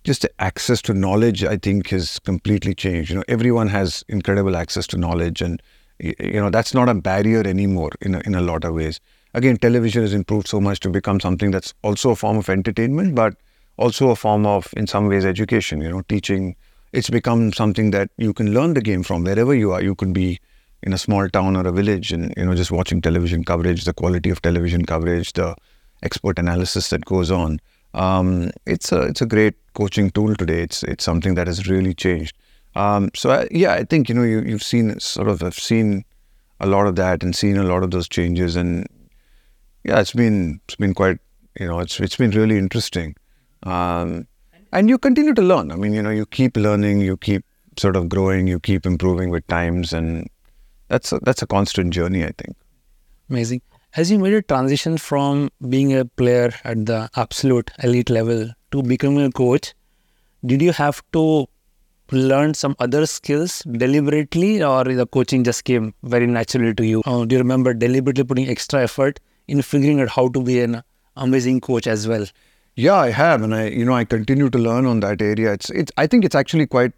just 0.04 0.26
access 0.38 0.80
to 0.82 0.94
knowledge, 0.94 1.44
I 1.44 1.56
think 1.56 1.88
has 1.88 2.18
completely 2.20 2.74
changed. 2.74 3.10
You 3.10 3.16
know, 3.16 3.24
everyone 3.28 3.68
has 3.68 4.04
incredible 4.08 4.56
access 4.56 4.86
to 4.88 4.98
knowledge, 4.98 5.42
and 5.42 5.62
you 5.98 6.40
know 6.40 6.50
that's 6.50 6.72
not 6.72 6.88
a 6.88 6.94
barrier 6.94 7.46
anymore 7.46 7.90
in 8.00 8.14
a, 8.14 8.20
in 8.20 8.34
a 8.34 8.40
lot 8.40 8.64
of 8.64 8.74
ways. 8.74 9.00
Again, 9.34 9.56
television 9.56 10.02
has 10.02 10.14
improved 10.14 10.48
so 10.48 10.60
much 10.60 10.80
to 10.80 10.90
become 10.90 11.20
something 11.20 11.50
that's 11.50 11.74
also 11.82 12.10
a 12.10 12.16
form 12.16 12.36
of 12.38 12.48
entertainment, 12.48 13.14
but 13.14 13.34
also 13.76 14.10
a 14.10 14.16
form 14.16 14.44
of, 14.44 14.72
in 14.76 14.86
some 14.86 15.08
ways, 15.08 15.24
education. 15.24 15.80
You 15.80 15.90
know, 15.90 16.02
teaching. 16.02 16.56
It's 16.92 17.08
become 17.08 17.52
something 17.52 17.92
that 17.92 18.10
you 18.16 18.32
can 18.32 18.52
learn 18.52 18.74
the 18.74 18.80
game 18.80 19.04
from 19.04 19.22
wherever 19.22 19.54
you 19.54 19.70
are. 19.70 19.80
You 19.80 19.94
could 19.94 20.12
be 20.12 20.40
in 20.82 20.92
a 20.92 20.98
small 20.98 21.28
town 21.28 21.56
or 21.56 21.66
a 21.66 21.72
village 21.72 22.12
and 22.12 22.32
you 22.36 22.44
know 22.44 22.54
just 22.54 22.70
watching 22.70 23.00
television 23.00 23.44
coverage 23.44 23.84
the 23.84 23.92
quality 23.92 24.30
of 24.30 24.40
television 24.42 24.84
coverage 24.84 25.32
the 25.34 25.54
expert 26.02 26.38
analysis 26.38 26.88
that 26.88 27.04
goes 27.04 27.30
on. 27.30 27.60
Um, 27.92 28.50
it's 28.66 28.92
a 28.92 29.02
it's 29.02 29.20
a 29.20 29.26
great 29.26 29.54
coaching 29.74 30.10
tool 30.10 30.34
today. 30.34 30.62
It's 30.62 30.82
it's 30.84 31.04
something 31.04 31.34
that 31.34 31.46
has 31.46 31.68
really 31.68 31.94
changed. 31.94 32.36
Um, 32.74 33.10
so 33.14 33.30
I, 33.30 33.48
yeah 33.50 33.72
I 33.72 33.84
think 33.84 34.08
you 34.08 34.14
know 34.14 34.22
you, 34.22 34.40
you've 34.40 34.62
seen 34.62 34.98
sort 35.00 35.28
of 35.28 35.40
have 35.40 35.54
seen 35.54 36.04
a 36.60 36.66
lot 36.66 36.86
of 36.86 36.96
that 36.96 37.22
and 37.22 37.34
seen 37.34 37.56
a 37.56 37.64
lot 37.64 37.82
of 37.82 37.90
those 37.90 38.08
changes 38.08 38.54
and 38.54 38.86
yeah 39.82 39.98
it's 39.98 40.12
been 40.12 40.60
it's 40.66 40.76
been 40.76 40.92
quite 40.92 41.18
you 41.58 41.66
know 41.66 41.80
it's 41.80 41.98
it's 42.00 42.16
been 42.16 42.30
really 42.30 42.58
interesting. 42.58 43.16
Um, 43.64 44.26
and 44.72 44.88
you 44.88 44.98
continue 44.98 45.34
to 45.34 45.42
learn. 45.42 45.72
I 45.72 45.76
mean 45.76 45.92
you 45.92 46.02
know 46.02 46.10
you 46.10 46.26
keep 46.26 46.56
learning 46.56 47.00
you 47.00 47.16
keep 47.16 47.44
sort 47.76 47.96
of 47.96 48.08
growing 48.08 48.46
you 48.46 48.60
keep 48.60 48.86
improving 48.86 49.30
with 49.30 49.46
times 49.46 49.92
and 49.92 50.28
that's 50.90 51.12
a, 51.12 51.20
that's 51.22 51.42
a 51.42 51.46
constant 51.46 51.92
journey, 51.94 52.24
I 52.24 52.32
think. 52.36 52.56
Amazing. 53.30 53.62
As 53.96 54.10
you 54.10 54.18
made 54.18 54.34
a 54.34 54.42
transition 54.42 54.98
from 54.98 55.50
being 55.68 55.96
a 55.96 56.04
player 56.04 56.52
at 56.64 56.84
the 56.86 57.08
absolute 57.16 57.70
elite 57.82 58.10
level 58.10 58.50
to 58.72 58.82
becoming 58.82 59.24
a 59.24 59.30
coach, 59.30 59.72
did 60.44 60.62
you 60.62 60.72
have 60.72 61.02
to 61.12 61.46
learn 62.12 62.54
some 62.54 62.74
other 62.80 63.06
skills 63.06 63.62
deliberately, 63.62 64.62
or 64.62 64.84
the 64.84 65.06
coaching 65.06 65.44
just 65.44 65.64
came 65.64 65.94
very 66.02 66.26
naturally 66.26 66.74
to 66.74 66.86
you? 66.86 67.02
Uh, 67.06 67.24
do 67.24 67.34
you 67.36 67.40
remember 67.40 67.72
deliberately 67.72 68.24
putting 68.24 68.48
extra 68.48 68.82
effort 68.82 69.20
in 69.48 69.62
figuring 69.62 70.00
out 70.00 70.08
how 70.08 70.28
to 70.28 70.42
be 70.42 70.60
an 70.60 70.82
amazing 71.16 71.60
coach 71.60 71.86
as 71.86 72.08
well? 72.08 72.26
Yeah, 72.76 72.94
I 72.94 73.10
have, 73.10 73.42
and 73.42 73.54
I, 73.54 73.66
you 73.66 73.84
know, 73.84 73.92
I 73.92 74.04
continue 74.04 74.50
to 74.50 74.58
learn 74.58 74.86
on 74.86 75.00
that 75.00 75.20
area. 75.20 75.52
It's, 75.52 75.70
it's. 75.70 75.92
I 75.96 76.06
think 76.06 76.24
it's 76.24 76.34
actually 76.34 76.66
quite 76.66 76.92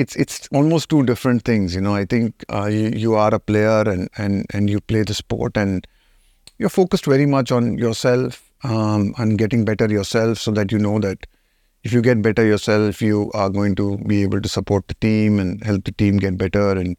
it's 0.00 0.16
it's 0.16 0.48
almost 0.52 0.88
two 0.88 1.02
different 1.04 1.44
things. 1.44 1.74
You 1.74 1.82
know, 1.82 1.94
I 1.94 2.04
think 2.04 2.44
uh, 2.52 2.66
you, 2.66 2.90
you 3.04 3.14
are 3.14 3.34
a 3.34 3.38
player 3.38 3.82
and, 3.82 4.08
and, 4.16 4.46
and 4.52 4.70
you 4.70 4.80
play 4.80 5.02
the 5.02 5.14
sport 5.14 5.56
and 5.56 5.86
you're 6.58 6.70
focused 6.70 7.04
very 7.04 7.26
much 7.26 7.52
on 7.52 7.76
yourself 7.78 8.50
um, 8.64 9.14
and 9.18 9.38
getting 9.38 9.64
better 9.64 9.88
yourself 9.88 10.38
so 10.38 10.50
that 10.52 10.72
you 10.72 10.78
know 10.78 10.98
that 11.00 11.26
if 11.84 11.92
you 11.92 12.02
get 12.02 12.22
better 12.22 12.44
yourself, 12.44 13.00
you 13.00 13.30
are 13.32 13.50
going 13.50 13.74
to 13.76 13.98
be 13.98 14.22
able 14.22 14.40
to 14.40 14.48
support 14.48 14.88
the 14.88 14.94
team 14.94 15.38
and 15.38 15.62
help 15.64 15.84
the 15.84 15.92
team 15.92 16.18
get 16.18 16.36
better. 16.36 16.72
And 16.72 16.96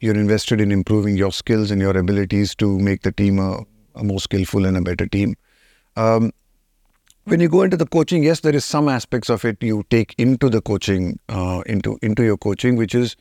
you're 0.00 0.14
invested 0.14 0.60
in 0.60 0.70
improving 0.70 1.16
your 1.16 1.32
skills 1.32 1.70
and 1.70 1.80
your 1.80 1.96
abilities 1.96 2.54
to 2.56 2.78
make 2.78 3.02
the 3.02 3.12
team 3.12 3.38
a, 3.38 3.60
a 3.94 4.04
more 4.04 4.20
skillful 4.20 4.66
and 4.66 4.76
a 4.76 4.82
better 4.82 5.06
team. 5.06 5.34
Um, 5.96 6.32
when 7.28 7.40
you 7.40 7.48
go 7.48 7.62
into 7.62 7.76
the 7.76 7.86
coaching, 7.86 8.22
yes, 8.24 8.40
there 8.40 8.54
is 8.54 8.64
some 8.64 8.88
aspects 8.88 9.28
of 9.28 9.44
it 9.44 9.62
you 9.62 9.84
take 9.90 10.14
into 10.16 10.48
the 10.48 10.62
coaching, 10.62 11.18
uh, 11.28 11.62
into 11.66 11.98
into 12.02 12.24
your 12.24 12.38
coaching, 12.38 12.76
which 12.76 12.94
is 12.94 13.16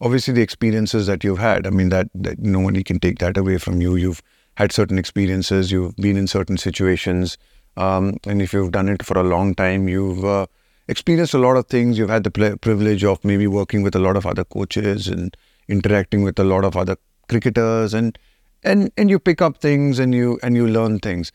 obviously 0.00 0.34
the 0.34 0.42
experiences 0.42 1.06
that 1.06 1.22
you've 1.22 1.38
had. 1.38 1.66
I 1.66 1.70
mean, 1.70 1.88
that, 1.90 2.08
that 2.14 2.40
nobody 2.40 2.82
can 2.82 2.98
take 2.98 3.20
that 3.20 3.36
away 3.36 3.58
from 3.58 3.80
you. 3.80 3.94
You've 3.94 4.20
had 4.56 4.72
certain 4.72 4.98
experiences, 4.98 5.70
you've 5.70 5.94
been 5.96 6.16
in 6.16 6.26
certain 6.26 6.56
situations, 6.58 7.38
um, 7.76 8.16
and 8.26 8.42
if 8.42 8.52
you've 8.52 8.72
done 8.72 8.88
it 8.88 9.04
for 9.04 9.16
a 9.16 9.22
long 9.22 9.54
time, 9.54 9.88
you've 9.88 10.24
uh, 10.24 10.46
experienced 10.88 11.34
a 11.34 11.38
lot 11.38 11.56
of 11.56 11.66
things. 11.66 11.96
You've 11.96 12.10
had 12.10 12.24
the 12.24 12.32
pl- 12.32 12.58
privilege 12.58 13.04
of 13.04 13.24
maybe 13.24 13.46
working 13.46 13.82
with 13.82 13.94
a 13.94 14.00
lot 14.00 14.16
of 14.16 14.26
other 14.26 14.44
coaches 14.44 15.06
and 15.06 15.36
interacting 15.68 16.22
with 16.24 16.38
a 16.38 16.44
lot 16.44 16.64
of 16.64 16.76
other 16.76 16.96
cricketers, 17.28 17.94
and 17.94 18.18
and 18.64 18.90
and 18.96 19.08
you 19.08 19.20
pick 19.20 19.40
up 19.40 19.58
things 19.58 20.00
and 20.00 20.14
you 20.14 20.40
and 20.42 20.56
you 20.56 20.66
learn 20.66 20.98
things. 20.98 21.30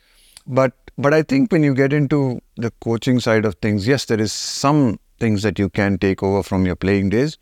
But 0.45 0.73
but 0.97 1.13
I 1.13 1.21
think 1.21 1.51
when 1.51 1.63
you 1.63 1.73
get 1.73 1.93
into 1.93 2.41
the 2.55 2.71
coaching 2.81 3.19
side 3.19 3.45
of 3.45 3.55
things, 3.55 3.87
yes, 3.87 4.05
there 4.05 4.19
is 4.19 4.31
some 4.31 4.99
things 5.19 5.43
that 5.43 5.59
you 5.59 5.69
can 5.69 5.97
take 5.97 6.23
over 6.23 6.43
from 6.43 6.65
your 6.65 6.75
playing 6.75 7.09
days, 7.09 7.37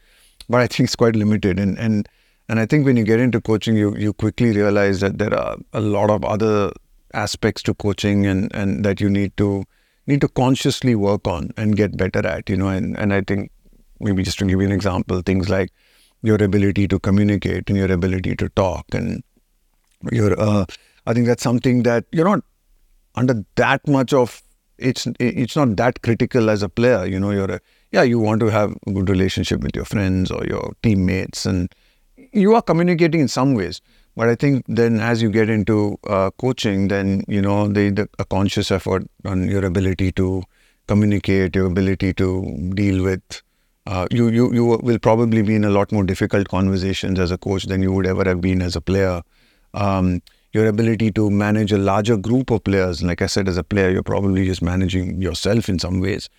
but 0.50 0.62
I 0.62 0.68
think 0.68 0.88
it's 0.88 0.96
quite 0.96 1.16
limited. 1.16 1.60
And 1.60 1.78
and 1.78 2.08
and 2.50 2.60
I 2.60 2.66
think 2.66 2.86
when 2.86 2.98
you 2.98 3.04
get 3.04 3.20
into 3.20 3.42
coaching, 3.42 3.76
you 3.76 3.96
you 3.96 4.14
quickly 4.14 4.56
realize 4.56 5.00
that 5.00 5.18
there 5.18 5.34
are 5.34 5.58
a 5.74 5.82
lot 5.82 6.10
of 6.10 6.24
other 6.26 6.72
aspects 7.14 7.64
to 7.64 7.74
coaching 7.74 8.26
and 8.26 8.54
and 8.54 8.84
that 8.84 9.00
you 9.00 9.10
need 9.10 9.36
to 9.38 9.64
need 10.06 10.22
to 10.22 10.28
consciously 10.28 10.94
work 10.94 11.28
on 11.28 11.52
and 11.58 11.76
get 11.76 11.98
better 11.98 12.26
at. 12.28 12.50
You 12.50 12.58
know, 12.58 12.68
and 12.68 12.98
and 12.98 13.14
I 13.14 13.22
think 13.22 13.52
maybe 14.00 14.24
just 14.24 14.40
to 14.40 14.46
give 14.46 14.60
you 14.60 14.68
an 14.68 14.74
example, 14.74 15.22
things 15.22 15.50
like 15.50 15.72
your 16.22 16.42
ability 16.44 16.88
to 16.90 17.00
communicate 17.00 17.70
and 17.70 17.78
your 17.78 17.92
ability 17.92 18.36
to 18.36 18.50
talk 18.50 18.86
and 18.94 19.24
your 20.12 20.40
uh, 20.40 20.66
I 21.08 21.14
think 21.14 21.28
that's 21.28 21.44
something 21.44 21.84
that 21.84 22.06
you're 22.12 22.26
not 22.26 22.44
under 23.16 23.44
that 23.56 23.88
much 23.88 24.14
of 24.14 24.42
it's 24.78 25.08
it's 25.20 25.56
not 25.56 25.76
that 25.78 26.02
critical 26.02 26.50
as 26.50 26.62
a 26.62 26.70
player. 26.70 27.06
You 27.06 27.20
know, 27.20 27.32
you're 27.32 27.52
a, 27.52 27.60
yeah, 27.92 28.04
you 28.04 28.20
want 28.20 28.42
to 28.42 28.48
have 28.48 28.76
a 28.88 28.92
good 28.92 29.10
relationship 29.10 29.62
with 29.62 29.76
your 29.76 29.86
friends 29.86 30.32
or 30.32 30.46
your 30.46 30.74
teammates, 30.84 31.46
and 31.46 31.74
you 32.34 32.56
are 32.56 32.62
communicating 32.62 33.22
in 33.22 33.28
some 33.28 33.54
ways. 33.54 33.82
But 34.16 34.30
I 34.30 34.36
think 34.36 34.66
then 34.68 35.00
as 35.00 35.22
you 35.22 35.30
get 35.30 35.50
into 35.50 35.98
uh, 36.08 36.32
coaching, 36.38 36.88
then 36.88 37.24
you 37.28 37.42
know 37.42 37.68
the, 37.68 37.90
the 37.90 38.10
a 38.20 38.26
conscious 38.26 38.72
effort 38.72 39.08
on 39.26 39.48
your 39.48 39.66
ability 39.66 40.12
to 40.14 40.44
communicate, 40.88 41.56
your 41.56 41.68
ability 41.68 42.14
to 42.16 42.72
deal 42.74 43.04
with. 43.04 43.42
Uh, 43.88 44.08
you 44.10 44.30
you 44.30 44.52
you 44.54 44.66
will 44.66 45.00
probably 45.00 45.42
be 45.42 45.56
in 45.56 45.64
a 45.64 45.70
lot 45.70 45.92
more 45.92 46.04
difficult 46.04 46.48
conversations 46.48 47.20
as 47.20 47.32
a 47.32 47.38
coach 47.38 47.66
than 47.66 47.84
you 47.84 47.92
would 47.92 48.08
ever 48.08 48.24
have 48.26 48.42
been 48.42 48.62
as 48.62 48.76
a 48.76 48.82
player. 48.82 49.22
Um, 49.74 50.22
your 50.56 50.68
ability 50.68 51.12
to 51.12 51.30
manage 51.30 51.74
a 51.74 51.78
larger 51.78 52.16
group 52.16 52.50
of 52.50 52.64
players. 52.64 53.04
Like 53.04 53.22
I 53.22 53.26
said, 53.26 53.50
as 53.50 53.58
a 53.58 53.64
player, 53.64 53.90
you're 53.90 54.04
probably 54.04 54.46
just 54.46 54.62
managing 54.62 55.22
yourself 55.22 55.68
in 55.68 55.80
some 55.80 56.00
ways. 56.00 56.30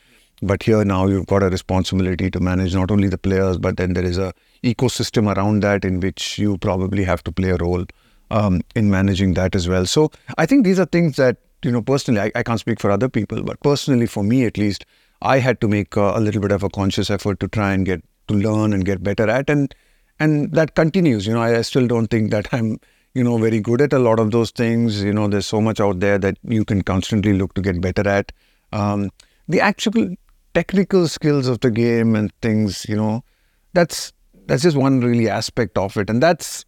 But 0.41 0.63
here 0.63 0.83
now 0.87 1.07
you've 1.07 1.27
got 1.27 1.43
a 1.43 1.51
responsibility 1.51 2.31
to 2.31 2.41
manage 2.41 2.75
not 2.75 2.91
only 2.91 3.09
the 3.09 3.19
players, 3.19 3.59
but 3.59 3.77
then 3.77 3.93
there 3.93 4.07
is 4.07 4.17
a 4.17 4.33
ecosystem 4.65 5.35
around 5.35 5.63
that 5.65 5.85
in 5.85 6.01
which 6.01 6.39
you 6.39 6.57
probably 6.57 7.05
have 7.05 7.23
to 7.25 7.33
play 7.33 7.51
a 7.51 7.57
role 7.57 7.85
um, 8.31 8.63
in 8.75 8.91
managing 8.91 9.35
that 9.35 9.55
as 9.55 9.69
well. 9.69 9.85
So 9.85 10.11
I 10.39 10.47
think 10.47 10.65
these 10.65 10.81
are 10.81 10.87
things 10.87 11.17
that 11.17 11.37
you 11.63 11.71
know 11.71 11.83
personally 11.83 12.21
I, 12.23 12.33
I 12.35 12.43
can't 12.43 12.61
speak 12.61 12.81
for 12.81 12.91
other 12.91 13.11
people, 13.11 13.43
but 13.43 13.61
personally 13.61 14.07
for 14.07 14.25
me 14.25 14.47
at 14.47 14.57
least, 14.57 14.87
I 15.21 15.39
had 15.41 15.61
to 15.61 15.69
make 15.69 15.95
a, 15.95 16.13
a 16.17 16.21
little 16.21 16.41
bit 16.41 16.53
of 16.53 16.63
a 16.63 16.71
conscious 16.71 17.11
effort 17.11 17.39
to 17.41 17.49
try 17.49 17.73
and 17.75 17.85
get 17.85 18.03
to 18.29 18.35
learn 18.35 18.73
and 18.73 18.85
get 18.87 19.03
better 19.03 19.29
at, 19.29 19.51
and 19.51 19.75
and 20.19 20.53
that 20.53 20.75
continues. 20.75 21.27
You 21.27 21.35
know, 21.35 21.43
I, 21.43 21.59
I 21.59 21.63
still 21.63 21.87
don't 21.87 22.07
think 22.07 22.31
that 22.31 22.49
I'm 22.53 22.79
you 23.17 23.25
know, 23.25 23.39
very 23.39 23.61
good 23.61 23.81
at 23.81 23.95
a 23.95 23.99
lot 23.99 24.21
of 24.21 24.31
those 24.31 24.51
things. 24.51 25.03
You 25.03 25.13
know, 25.13 25.27
there's 25.27 25.47
so 25.47 25.59
much 25.59 25.81
out 25.81 26.01
there 26.01 26.19
that 26.19 26.37
you 26.43 26.67
can 26.67 26.83
constantly 26.83 27.33
look 27.33 27.55
to 27.55 27.63
get 27.63 27.81
better 27.81 28.07
at. 28.07 28.31
Um, 28.73 29.11
the 29.49 29.59
actual 29.59 30.15
technical 30.53 31.09
skills 31.09 31.49
of 31.49 31.61
the 31.61 31.71
game 31.71 32.15
and 32.15 32.31
things, 32.43 32.85
you 32.87 32.97
know, 32.97 33.25
that's 33.73 34.13
that's 34.47 34.63
just 34.63 34.77
one 34.77 35.01
really 35.01 35.31
aspect 35.31 35.79
of 35.79 35.97
it, 35.97 36.11
and 36.11 36.23
that's 36.23 36.67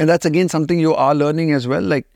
and 0.00 0.08
that's 0.08 0.26
again 0.26 0.48
something 0.48 0.80
you 0.80 0.94
are 0.94 1.14
learning 1.14 1.52
as 1.52 1.68
well. 1.68 1.82
Like 1.82 2.06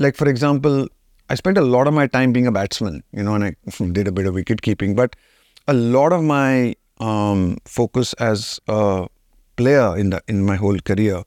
like 0.00 0.16
for 0.16 0.28
example, 0.28 0.88
I 1.30 1.36
spent 1.36 1.58
a 1.58 1.62
lot 1.62 1.86
of 1.86 1.94
my 1.94 2.08
time 2.08 2.32
being 2.32 2.48
a 2.48 2.52
batsman, 2.52 3.04
you 3.12 3.22
know, 3.22 3.36
and 3.36 3.44
I 3.44 3.54
did 3.92 4.08
a 4.08 4.12
bit 4.12 4.26
of 4.26 4.34
wicket 4.34 4.62
keeping, 4.62 4.96
but 4.96 5.14
a 5.68 5.72
lot 5.72 6.12
of 6.12 6.24
my 6.24 6.74
um, 6.98 7.58
focus 7.64 8.12
as 8.14 8.58
a 8.66 9.06
player 9.56 9.96
in 9.96 10.10
the 10.10 10.20
in 10.26 10.44
my 10.44 10.56
whole 10.56 10.78
career 10.80 11.22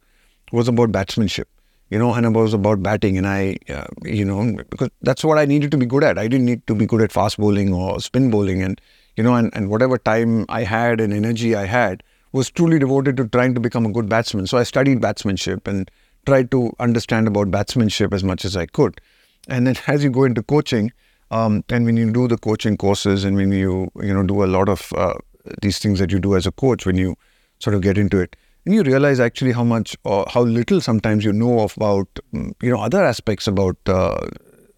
was 0.52 0.68
about 0.68 0.92
batsmanship, 0.92 1.48
you 1.90 2.00
know, 2.00 2.14
and 2.14 2.26
it 2.26 2.30
was 2.30 2.54
about 2.54 2.82
batting. 2.82 3.18
And 3.18 3.28
I, 3.28 3.58
uh, 3.70 3.88
you 4.04 4.26
know, 4.26 4.58
because 4.70 4.90
that's 5.02 5.24
what 5.24 5.38
I 5.38 5.46
needed 5.46 5.72
to 5.72 5.78
be 5.78 5.86
good 5.86 6.04
at. 6.04 6.18
I 6.18 6.28
didn't 6.28 6.46
need 6.46 6.66
to 6.68 6.76
be 6.76 6.86
good 6.86 7.02
at 7.02 7.12
fast 7.12 7.38
bowling 7.38 7.74
or 7.74 8.00
spin 8.00 8.30
bowling. 8.30 8.62
And, 8.62 8.80
you 9.16 9.24
know, 9.24 9.36
and, 9.36 9.56
and 9.56 9.70
whatever 9.70 9.98
time 9.98 10.46
I 10.50 10.64
had 10.64 11.00
and 11.00 11.14
energy 11.14 11.56
I 11.56 11.66
had 11.66 12.04
was 12.32 12.52
truly 12.52 12.80
devoted 12.80 13.18
to 13.18 13.28
trying 13.28 13.54
to 13.54 13.62
become 13.62 13.86
a 13.86 13.92
good 13.92 14.10
batsman. 14.10 14.48
So 14.48 14.58
I 14.58 14.64
studied 14.64 15.02
batsmanship 15.02 15.68
and 15.68 15.90
tried 16.26 16.52
to 16.52 16.74
understand 16.80 17.28
about 17.28 17.52
batsmanship 17.52 18.14
as 18.14 18.24
much 18.24 18.46
as 18.46 18.58
I 18.58 18.66
could. 18.66 19.00
And 19.48 19.68
then 19.68 19.76
as 19.88 20.04
you 20.04 20.10
go 20.10 20.24
into 20.24 20.44
coaching, 20.44 20.92
um, 21.32 21.64
and 21.70 21.86
when 21.86 21.98
you 21.98 22.12
do 22.12 22.28
the 22.28 22.38
coaching 22.38 22.78
courses 22.78 23.24
and 23.24 23.36
when 23.36 23.52
you, 23.52 23.90
you 24.02 24.14
know, 24.14 24.24
do 24.24 24.44
a 24.44 24.46
lot 24.46 24.70
of 24.70 24.94
uh, 24.94 25.16
these 25.62 25.80
things 25.80 26.00
that 26.00 26.12
you 26.12 26.20
do 26.20 26.36
as 26.36 26.46
a 26.46 26.52
coach, 26.52 26.86
when 26.86 26.98
you 26.98 27.16
sort 27.60 27.74
of 27.74 27.82
get 27.82 27.98
into 27.98 28.20
it, 28.20 28.36
and 28.66 28.74
you 28.74 28.84
realize 28.84 29.20
actually 29.20 29.52
how 29.52 29.64
much 29.64 29.96
or 30.04 30.26
how 30.30 30.42
little 30.42 30.82
sometimes 30.82 31.24
you 31.24 31.34
know 31.34 31.60
about 31.60 32.08
mm, 32.34 32.54
you 32.62 32.72
know 32.72 32.82
other 32.82 33.04
aspects 33.04 33.48
about 33.48 33.78
uh, 33.88 34.18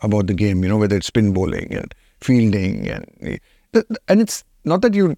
about 0.01 0.27
the 0.27 0.33
game 0.33 0.63
you 0.63 0.69
know 0.69 0.77
whether 0.77 0.97
it's 0.97 1.07
spin 1.07 1.33
bowling 1.33 1.73
and 1.73 1.93
fielding 2.21 2.87
and 2.89 3.39
and 4.07 4.21
it's 4.21 4.43
not 4.65 4.81
that 4.81 4.93
you 4.93 5.15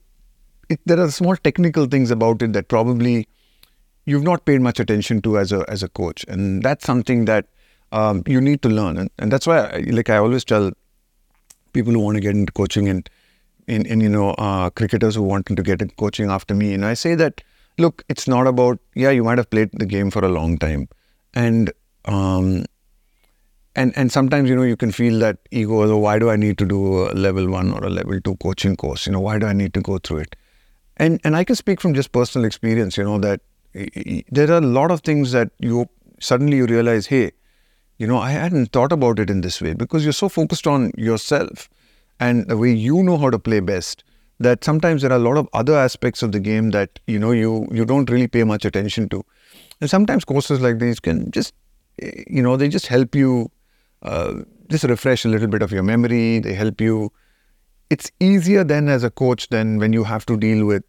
it, 0.70 0.80
there 0.86 1.00
are 1.00 1.12
small 1.12 1.36
technical 1.36 1.86
things 1.88 2.12
about 2.12 2.42
it 2.42 2.54
that 2.54 2.68
probably 2.68 3.28
you've 4.06 4.24
not 4.24 4.46
paid 4.46 4.62
much 4.62 4.80
attention 4.80 5.22
to 5.22 5.38
as 5.38 5.52
a 5.52 5.64
as 5.70 5.84
a 5.84 5.90
coach. 5.90 6.26
And 6.28 6.64
that's 6.64 6.86
something 6.86 7.26
that 7.26 7.48
um, 7.92 8.24
you 8.28 8.42
need 8.42 8.62
to 8.64 8.70
learn. 8.70 8.98
And, 8.98 9.10
and 9.20 9.32
that's 9.32 9.48
why 9.48 9.60
I, 9.60 9.78
like 10.00 10.10
I 10.10 10.18
always 10.18 10.46
tell 10.46 10.72
people 11.74 11.94
who 11.94 12.00
want 12.00 12.16
to 12.16 12.22
get 12.22 12.36
into 12.36 12.52
coaching 12.52 12.90
and 12.90 13.10
in, 13.68 13.86
in 13.86 14.02
you 14.02 14.10
know 14.10 14.32
uh, 14.32 14.70
cricketers 14.72 15.16
who 15.16 15.24
want 15.24 15.46
to 15.48 15.56
get 15.56 15.82
into 15.82 15.96
coaching 15.96 16.30
after 16.30 16.56
me 16.56 16.74
and 16.74 16.84
I 16.84 16.96
say 16.96 17.14
that 17.16 17.42
look, 17.80 18.04
it's 18.10 18.28
not 18.28 18.48
about, 18.48 18.80
yeah, 18.96 19.10
you 19.10 19.24
might 19.24 19.38
have 19.38 19.50
played 19.50 19.70
the 19.74 19.86
game 19.86 20.12
for 20.12 20.24
a 20.24 20.30
long 20.30 20.58
time. 20.58 20.88
And, 21.34 21.72
um, 22.06 22.66
and, 23.76 23.94
and 23.96 24.12
sometimes, 24.12 24.50
you 24.50 24.56
know, 24.56 24.64
you 24.64 24.76
can 24.76 24.92
feel 24.92 25.20
that 25.20 25.38
ego, 25.52 25.84
oh, 25.84 25.98
why 25.98 26.20
do 26.20 26.30
I 26.30 26.36
need 26.36 26.58
to 26.58 26.66
do 26.66 27.10
a 27.10 27.14
level 27.14 27.48
one 27.50 27.72
or 27.72 27.84
a 27.86 27.90
level 27.90 28.20
two 28.22 28.36
coaching 28.38 28.76
course? 28.76 29.06
You 29.06 29.14
know, 29.14 29.20
why 29.20 29.40
do 29.40 29.46
I 29.46 29.54
need 29.54 29.74
to 29.76 29.82
go 29.82 29.98
through 29.98 30.20
it? 30.20 30.36
And, 30.98 31.22
and 31.24 31.36
I 31.36 31.44
can 31.44 31.56
speak 31.56 31.80
from 31.80 31.94
just 31.94 32.12
personal 32.12 32.46
experience, 32.46 32.98
you 32.98 33.04
know, 33.04 33.20
that 33.20 33.42
there 34.32 34.52
are 34.52 34.58
a 34.58 34.62
lot 34.62 34.92
of 34.92 35.02
things 35.02 35.32
that 35.32 35.52
you 35.60 35.88
suddenly 36.20 36.58
you 36.58 36.66
realize, 36.66 37.08
hey, 37.08 37.32
you 37.98 38.08
know, 38.08 38.18
I 38.18 38.32
hadn't 38.32 38.72
thought 38.72 38.92
about 38.92 39.20
it 39.20 39.30
in 39.30 39.42
this 39.42 39.62
way 39.62 39.74
because 39.74 40.04
you're 40.04 40.14
so 40.14 40.30
focused 40.30 40.68
on 40.68 40.92
yourself 40.98 41.70
and 42.20 42.48
the 42.48 42.58
way 42.58 42.72
you 42.72 43.04
know 43.04 43.18
how 43.18 43.30
to 43.30 43.40
play 43.40 43.60
best 43.60 44.04
that 44.40 44.64
sometimes 44.64 45.02
there 45.02 45.12
are 45.12 45.16
a 45.16 45.20
lot 45.20 45.38
of 45.38 45.48
other 45.54 45.76
aspects 45.76 46.24
of 46.24 46.32
the 46.32 46.40
game 46.40 46.72
that 46.72 47.00
you 47.08 47.20
know 47.20 47.32
you 47.32 47.68
you 47.72 47.86
don't 47.86 48.10
really 48.10 48.28
pay 48.28 48.44
much 48.44 48.66
attention 48.66 49.10
to. 49.10 49.24
And 49.82 49.90
sometimes 49.90 50.26
courses 50.26 50.62
like 50.62 50.80
these 50.80 51.00
can 51.00 51.32
just 51.32 51.54
eh, 52.02 52.24
you 52.28 52.42
know 52.42 52.56
they 52.58 52.70
just 52.70 52.88
help 52.88 53.16
you 53.16 53.52
uh, 54.02 54.36
just 54.70 54.84
refresh 54.86 55.26
a 55.26 55.30
little 55.30 55.48
bit 55.48 55.62
of 55.62 55.72
your 55.72 55.84
memory. 55.84 56.40
They 56.40 56.54
help 56.54 56.80
you. 56.80 57.12
It's 57.90 58.12
easier 58.20 58.64
then 58.64 58.88
as 58.88 59.04
a 59.04 59.10
coach 59.10 59.50
than 59.50 59.80
when 59.80 59.94
you 59.94 60.04
have 60.04 60.26
to 60.28 60.38
deal 60.38 60.66
with 60.66 60.84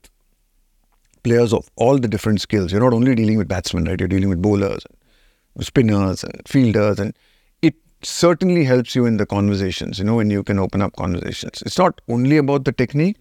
players 1.23 1.52
of 1.52 1.69
all 1.76 1.99
the 1.99 2.09
different 2.09 2.40
skills. 2.40 2.73
You're 2.73 2.83
not 2.83 2.92
only 2.92 3.14
dealing 3.14 3.38
with 3.38 3.49
batsmen 3.49 3.85
right? 3.85 3.99
You're 3.99 4.09
dealing 4.09 4.28
with 4.28 4.40
bowlers 4.40 4.85
and 4.87 5.66
spinners 5.66 6.23
and 6.23 6.40
fielders 6.47 6.99
and 6.99 7.16
it 7.62 7.75
certainly 8.02 8.64
helps 8.64 8.95
you 8.95 9.04
in 9.04 9.16
the 9.16 9.26
conversations 9.26 9.99
you 9.99 10.04
know 10.04 10.14
when 10.14 10.30
you 10.30 10.42
can 10.45 10.59
open 10.59 10.80
up 10.80 10.95
conversations. 10.97 11.62
It's 11.66 11.76
not 11.76 12.00
only 12.09 12.37
about 12.37 12.64
the 12.64 12.73
technique 12.73 13.16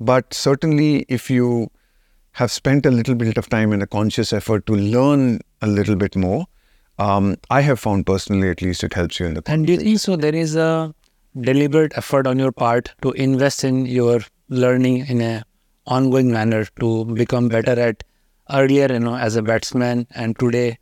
but 0.00 0.32
certainly, 0.32 1.04
if 1.08 1.30
you 1.30 1.70
have 2.32 2.50
spent 2.52 2.86
a 2.86 2.90
little 2.90 3.14
bit 3.14 3.36
of 3.36 3.48
time 3.48 3.72
in 3.72 3.82
a 3.82 3.86
conscious 3.86 4.32
effort 4.32 4.66
to 4.66 4.74
learn 4.74 5.40
a 5.60 5.66
little 5.66 5.96
bit 5.96 6.14
more, 6.14 6.46
um, 6.98 7.36
I 7.50 7.60
have 7.62 7.80
found 7.80 8.06
personally, 8.06 8.48
at 8.48 8.62
least, 8.62 8.84
it 8.84 8.94
helps 8.94 9.20
you 9.20 9.26
in 9.26 9.34
the. 9.34 9.42
And 9.46 9.66
do 9.66 9.72
you 9.72 9.78
think 9.78 9.98
so? 9.98 10.16
There 10.16 10.34
is 10.34 10.56
a 10.56 10.94
deliberate 11.40 11.92
effort 11.96 12.26
on 12.26 12.38
your 12.38 12.52
part 12.52 12.92
to 13.02 13.12
invest 13.12 13.64
in 13.64 13.86
your 13.86 14.20
learning 14.48 15.06
in 15.06 15.20
a 15.20 15.44
ongoing 15.86 16.30
manner 16.30 16.66
to 16.80 17.04
become 17.06 17.48
better 17.48 17.78
at 17.78 18.04
earlier, 18.52 18.92
you 18.92 19.00
know, 19.00 19.16
as 19.16 19.36
a 19.36 19.42
batsman 19.42 20.06
and 20.14 20.38
today 20.38 20.78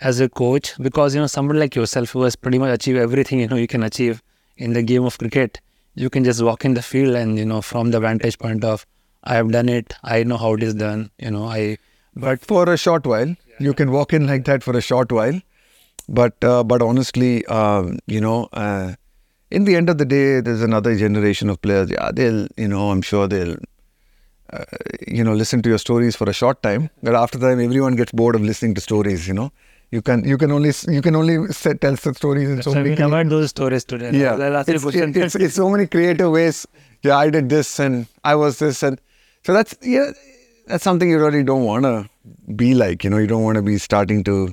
as 0.00 0.20
a 0.20 0.28
coach. 0.28 0.74
Because 0.78 1.14
you 1.14 1.20
know, 1.20 1.26
someone 1.26 1.58
like 1.58 1.74
yourself 1.74 2.10
who 2.10 2.22
has 2.22 2.36
pretty 2.36 2.58
much 2.58 2.72
achieved 2.72 2.98
everything 2.98 3.40
you 3.40 3.48
know 3.48 3.56
you 3.56 3.66
can 3.68 3.82
achieve 3.82 4.22
in 4.56 4.72
the 4.72 4.82
game 4.82 5.04
of 5.04 5.18
cricket, 5.18 5.60
you 5.94 6.10
can 6.10 6.24
just 6.24 6.42
walk 6.42 6.64
in 6.64 6.74
the 6.74 6.82
field 6.82 7.14
and 7.14 7.38
you 7.38 7.44
know 7.44 7.62
from 7.62 7.90
the 7.90 8.00
vantage 8.00 8.38
point 8.38 8.64
of 8.64 8.86
I 9.24 9.34
have 9.34 9.52
done 9.52 9.68
it, 9.68 9.94
I 10.02 10.24
know 10.24 10.36
how 10.36 10.54
it 10.54 10.62
is 10.62 10.74
done. 10.74 11.10
You 11.18 11.30
know, 11.30 11.44
I 11.44 11.78
but 12.14 12.44
for 12.44 12.68
a 12.70 12.76
short 12.76 13.06
while, 13.06 13.34
you 13.58 13.72
can 13.72 13.90
walk 13.90 14.12
in 14.12 14.26
like 14.26 14.44
that 14.44 14.62
for 14.62 14.76
a 14.76 14.80
short 14.80 15.12
while. 15.12 15.40
But 16.08 16.42
uh, 16.44 16.64
but 16.64 16.82
honestly, 16.82 17.46
um, 17.46 17.98
you 18.06 18.20
know, 18.20 18.48
uh, 18.52 18.94
in 19.50 19.64
the 19.64 19.76
end 19.76 19.88
of 19.88 19.98
the 19.98 20.04
day, 20.04 20.40
there's 20.40 20.62
another 20.62 20.96
generation 20.96 21.48
of 21.48 21.62
players. 21.62 21.90
Yeah, 21.90 22.10
they'll 22.12 22.48
you 22.56 22.68
know, 22.68 22.90
I'm 22.90 23.02
sure 23.02 23.28
they'll. 23.28 23.56
Uh, 24.52 24.64
you 25.08 25.24
know, 25.24 25.32
listen 25.32 25.62
to 25.62 25.70
your 25.70 25.78
stories 25.78 26.14
for 26.14 26.28
a 26.28 26.32
short 26.32 26.62
time, 26.62 26.90
but 27.02 27.14
after 27.14 27.38
that, 27.38 27.58
everyone 27.58 27.96
gets 27.96 28.12
bored 28.12 28.34
of 28.34 28.42
listening 28.42 28.74
to 28.74 28.82
stories. 28.82 29.26
You 29.26 29.32
know, 29.32 29.52
you 29.92 30.00
can 30.00 30.24
you 30.24 30.38
can 30.38 30.50
only 30.50 30.72
you 30.88 31.02
can 31.02 31.14
only 31.14 31.36
set, 31.52 31.80
tell 31.82 31.94
the 31.94 32.14
stories 32.14 32.48
in 32.48 32.62
so, 32.62 32.72
so 32.72 32.82
many. 32.82 32.90
we 32.90 33.24
those 33.28 33.50
stories 33.50 33.84
today. 33.84 34.10
Yeah, 34.10 34.32
I'll 34.32 34.56
ask 34.56 34.68
you 34.68 34.74
a 34.74 34.88
it's, 34.88 35.16
it's, 35.16 35.34
it's 35.34 35.54
so 35.54 35.68
many 35.68 35.86
creative 35.86 36.30
ways. 36.32 36.66
Yeah, 37.02 37.18
I 37.18 37.28
did 37.28 37.50
this 37.50 37.78
and 37.78 38.06
I 38.24 38.34
was 38.34 38.58
this 38.58 38.82
and 38.82 39.00
so 39.44 39.52
that's 39.52 39.76
yeah, 39.82 40.10
that's 40.66 40.82
something 40.82 41.10
you 41.10 41.20
really 41.20 41.44
don't 41.44 41.64
want 41.64 41.84
to 41.84 42.08
be 42.56 42.74
like. 42.74 43.04
You 43.04 43.10
know, 43.10 43.18
you 43.18 43.26
don't 43.26 43.42
want 43.42 43.56
to 43.56 43.62
be 43.62 43.76
starting 43.76 44.24
to 44.24 44.52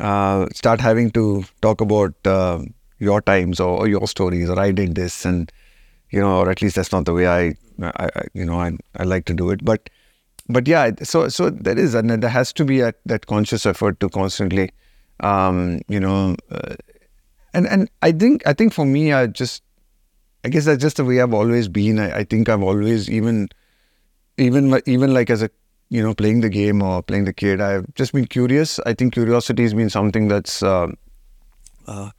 uh, 0.00 0.46
start 0.52 0.80
having 0.80 1.10
to 1.12 1.44
talk 1.62 1.80
about 1.80 2.14
uh, 2.26 2.58
your 2.98 3.22
times 3.22 3.60
or, 3.60 3.78
or 3.78 3.88
your 3.88 4.06
stories 4.06 4.50
or 4.50 4.58
I 4.58 4.70
did 4.70 4.94
this 4.96 5.24
and 5.24 5.50
you 6.10 6.20
know, 6.20 6.40
or 6.40 6.50
at 6.50 6.60
least 6.60 6.76
that's 6.76 6.92
not 6.92 7.06
the 7.06 7.14
way 7.14 7.26
I, 7.26 7.54
I, 7.82 8.08
I 8.16 8.22
you 8.34 8.44
know, 8.44 8.60
I, 8.60 8.72
I 8.96 9.04
like 9.04 9.24
to 9.26 9.34
do 9.34 9.50
it. 9.50 9.64
But 9.64 9.88
but 10.48 10.68
yeah, 10.68 10.90
so 11.02 11.28
so 11.28 11.50
there 11.50 11.78
is 11.78 11.94
and 11.94 12.10
there 12.10 12.30
has 12.30 12.52
to 12.54 12.64
be 12.64 12.80
a, 12.80 12.92
that 13.06 13.26
conscious 13.26 13.64
effort 13.64 14.00
to 14.00 14.08
constantly, 14.08 14.70
um, 15.20 15.80
you 15.88 15.98
know, 15.98 16.36
uh, 16.50 16.74
and 17.54 17.66
and 17.66 17.90
I 18.02 18.12
think 18.12 18.46
I 18.46 18.52
think 18.52 18.72
for 18.72 18.84
me, 18.84 19.12
I 19.12 19.26
just 19.26 19.62
I 20.44 20.50
guess 20.50 20.66
that's 20.66 20.82
just 20.82 20.98
the 20.98 21.04
way 21.04 21.20
I've 21.20 21.32
always 21.32 21.68
been. 21.68 21.98
I, 21.98 22.18
I 22.18 22.24
think 22.24 22.48
I've 22.48 22.62
always 22.62 23.08
even 23.08 23.48
even 24.36 24.78
even 24.86 25.14
like 25.14 25.30
as 25.30 25.42
a 25.42 25.50
you 25.88 26.02
know 26.02 26.14
playing 26.14 26.42
the 26.42 26.50
game 26.50 26.82
or 26.82 27.02
playing 27.02 27.24
the 27.24 27.32
kid, 27.32 27.60
I've 27.60 27.92
just 27.94 28.12
been 28.12 28.26
curious. 28.26 28.78
I 28.80 28.92
think 28.92 29.14
curiosity 29.14 29.62
has 29.62 29.72
been 29.72 29.88
something 29.88 30.28
that's 30.28 30.62
uh, 30.62 30.88
uh, 31.86 32.10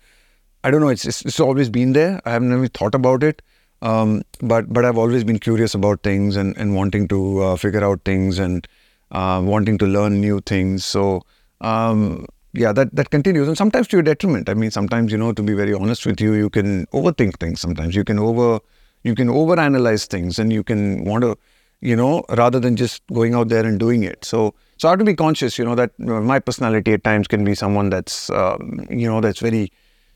I 0.63 0.71
don't 0.71 0.81
know. 0.81 0.89
It's, 0.89 1.05
it's 1.05 1.21
it's 1.23 1.39
always 1.39 1.69
been 1.69 1.93
there. 1.93 2.21
I 2.25 2.31
haven't 2.31 2.51
really 2.51 2.69
thought 2.69 2.95
about 2.95 3.21
it. 3.21 3.43
Um, 3.81 4.23
but 4.41 4.71
but 4.71 4.85
I've 4.85 4.97
always 4.97 5.23
been 5.23 5.39
curious 5.39 5.75
about 5.75 6.01
things 6.01 6.35
and, 6.35 6.57
and 6.57 6.75
wanting 6.75 7.07
to 7.09 7.41
uh, 7.41 7.55
figure 7.55 7.83
out 7.83 8.01
things 8.05 8.39
and 8.39 8.67
uh, 9.11 9.41
wanting 9.43 9.77
to 9.79 9.85
learn 9.85 10.21
new 10.21 10.39
things. 10.41 10.85
So 10.85 11.23
um, 11.61 12.25
yeah, 12.53 12.71
that 12.71 12.95
that 12.95 13.09
continues, 13.09 13.47
and 13.47 13.57
sometimes 13.57 13.87
to 13.89 13.97
your 13.97 14.03
detriment. 14.03 14.49
I 14.49 14.53
mean, 14.53 14.71
sometimes 14.71 15.11
you 15.11 15.17
know, 15.17 15.33
to 15.33 15.43
be 15.43 15.53
very 15.53 15.73
honest 15.73 16.05
with 16.05 16.21
you, 16.21 16.33
you 16.33 16.49
can 16.49 16.85
overthink 16.87 17.39
things. 17.39 17.59
Sometimes 17.59 17.95
you 17.95 18.03
can 18.03 18.17
over 18.17 18.59
you 19.03 19.13
can 19.13 19.27
overanalyze 19.27 20.07
things, 20.07 20.39
and 20.39 20.51
you 20.51 20.63
can 20.63 21.03
want 21.03 21.23
to, 21.23 21.37
you 21.81 21.95
know, 21.95 22.23
rather 22.29 22.59
than 22.59 22.75
just 22.75 23.05
going 23.13 23.35
out 23.35 23.49
there 23.49 23.65
and 23.65 23.79
doing 23.79 24.03
it. 24.03 24.23
So 24.23 24.53
so 24.77 24.87
I 24.87 24.91
have 24.91 24.99
to 24.99 25.05
be 25.05 25.15
conscious, 25.15 25.57
you 25.57 25.65
know, 25.65 25.75
that 25.75 25.97
my 25.99 26.39
personality 26.39 26.93
at 26.93 27.03
times 27.03 27.27
can 27.27 27.43
be 27.43 27.55
someone 27.55 27.89
that's 27.89 28.29
um, 28.29 28.87
you 28.89 29.07
know 29.07 29.21
that's 29.21 29.39
very 29.39 29.71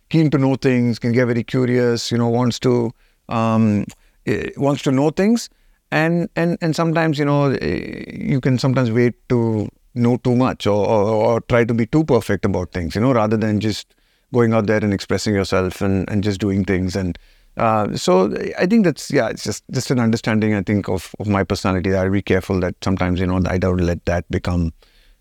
keen 0.09 0.29
to 0.31 0.37
know 0.37 0.55
things, 0.55 0.97
can 0.97 1.11
get 1.11 1.25
very 1.25 1.43
curious, 1.43 2.11
you 2.11 2.17
know, 2.17 2.29
wants 2.29 2.57
to 2.59 2.91
um, 3.29 3.85
eh, 4.25 4.49
wants 4.57 4.83
to 4.83 4.91
know 4.91 5.09
things, 5.11 5.49
and 5.91 6.29
and 6.35 6.57
and 6.61 6.75
sometimes 6.75 7.17
you 7.17 7.25
know 7.25 7.51
eh, 7.51 8.03
you 8.11 8.41
can 8.41 8.59
sometimes 8.59 8.91
wait 8.91 9.15
to 9.29 9.69
know 9.95 10.17
too 10.17 10.35
much 10.35 10.67
or, 10.67 10.87
or, 10.87 11.03
or 11.25 11.41
try 11.41 11.63
to 11.65 11.73
be 11.73 11.85
too 11.85 12.03
perfect 12.03 12.45
about 12.45 12.71
things, 12.71 12.95
you 12.95 13.01
know, 13.01 13.11
rather 13.11 13.37
than 13.37 13.59
just 13.59 13.95
going 14.31 14.53
out 14.53 14.67
there 14.67 14.83
and 14.83 14.93
expressing 14.93 15.33
yourself 15.33 15.81
and, 15.81 16.09
and 16.09 16.23
just 16.23 16.39
doing 16.39 16.63
things 16.63 16.95
and 16.95 17.17
uh, 17.57 17.95
so 17.97 18.33
I 18.57 18.65
think 18.67 18.85
that's 18.85 19.11
yeah, 19.11 19.27
it's 19.27 19.43
just 19.43 19.63
just 19.71 19.91
an 19.91 19.99
understanding. 19.99 20.53
I 20.53 20.61
think 20.61 20.87
of, 20.87 21.13
of 21.19 21.27
my 21.27 21.43
personality. 21.43 21.93
I'll 21.93 22.09
be 22.09 22.21
careful 22.21 22.59
that 22.61 22.75
sometimes 22.81 23.19
you 23.19 23.27
know 23.27 23.41
I 23.45 23.57
don't 23.57 23.81
let 23.81 24.05
that 24.05 24.29
become 24.31 24.71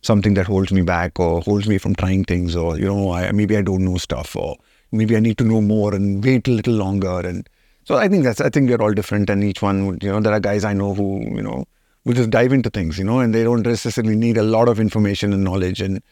something 0.02 0.34
that 0.34 0.46
holds 0.46 0.70
me 0.70 0.82
back 0.82 1.18
or 1.18 1.40
holds 1.40 1.66
me 1.66 1.78
from 1.78 1.96
trying 1.96 2.24
things 2.24 2.54
or 2.54 2.78
you 2.78 2.84
know 2.84 3.10
I, 3.10 3.32
maybe 3.32 3.56
I 3.56 3.62
don't 3.62 3.84
know 3.84 3.96
stuff 3.96 4.36
or 4.36 4.56
maybe 4.92 5.16
I 5.16 5.20
need 5.20 5.38
to 5.38 5.44
know 5.44 5.60
more 5.60 5.92
and 5.94 6.24
wait 6.24 6.46
a 6.46 6.52
little 6.52 6.74
longer 6.74 7.26
and 7.26 7.48
so 7.88 7.96
I 7.96 8.06
think 8.06 8.22
that's 8.22 8.42
I 8.42 8.50
think 8.50 8.68
we're 8.68 8.82
all 8.82 8.92
different 8.92 9.30
and 9.30 9.42
each 9.42 9.62
one 9.62 9.86
would 9.86 10.02
you 10.04 10.12
know 10.12 10.20
there 10.20 10.34
are 10.34 10.40
guys 10.40 10.62
I 10.62 10.74
know 10.74 10.92
who 10.92 11.22
you 11.22 11.42
know 11.42 11.64
will 12.04 12.12
just 12.12 12.28
dive 12.28 12.52
into 12.52 12.68
things 12.68 12.98
you 12.98 13.04
know 13.04 13.20
and 13.20 13.34
they 13.34 13.44
don't 13.44 13.64
necessarily 13.64 14.14
need 14.14 14.36
a 14.36 14.42
lot 14.42 14.68
of 14.68 14.78
information 14.78 15.32
and 15.32 15.42
knowledge 15.42 15.80
and 15.80 16.02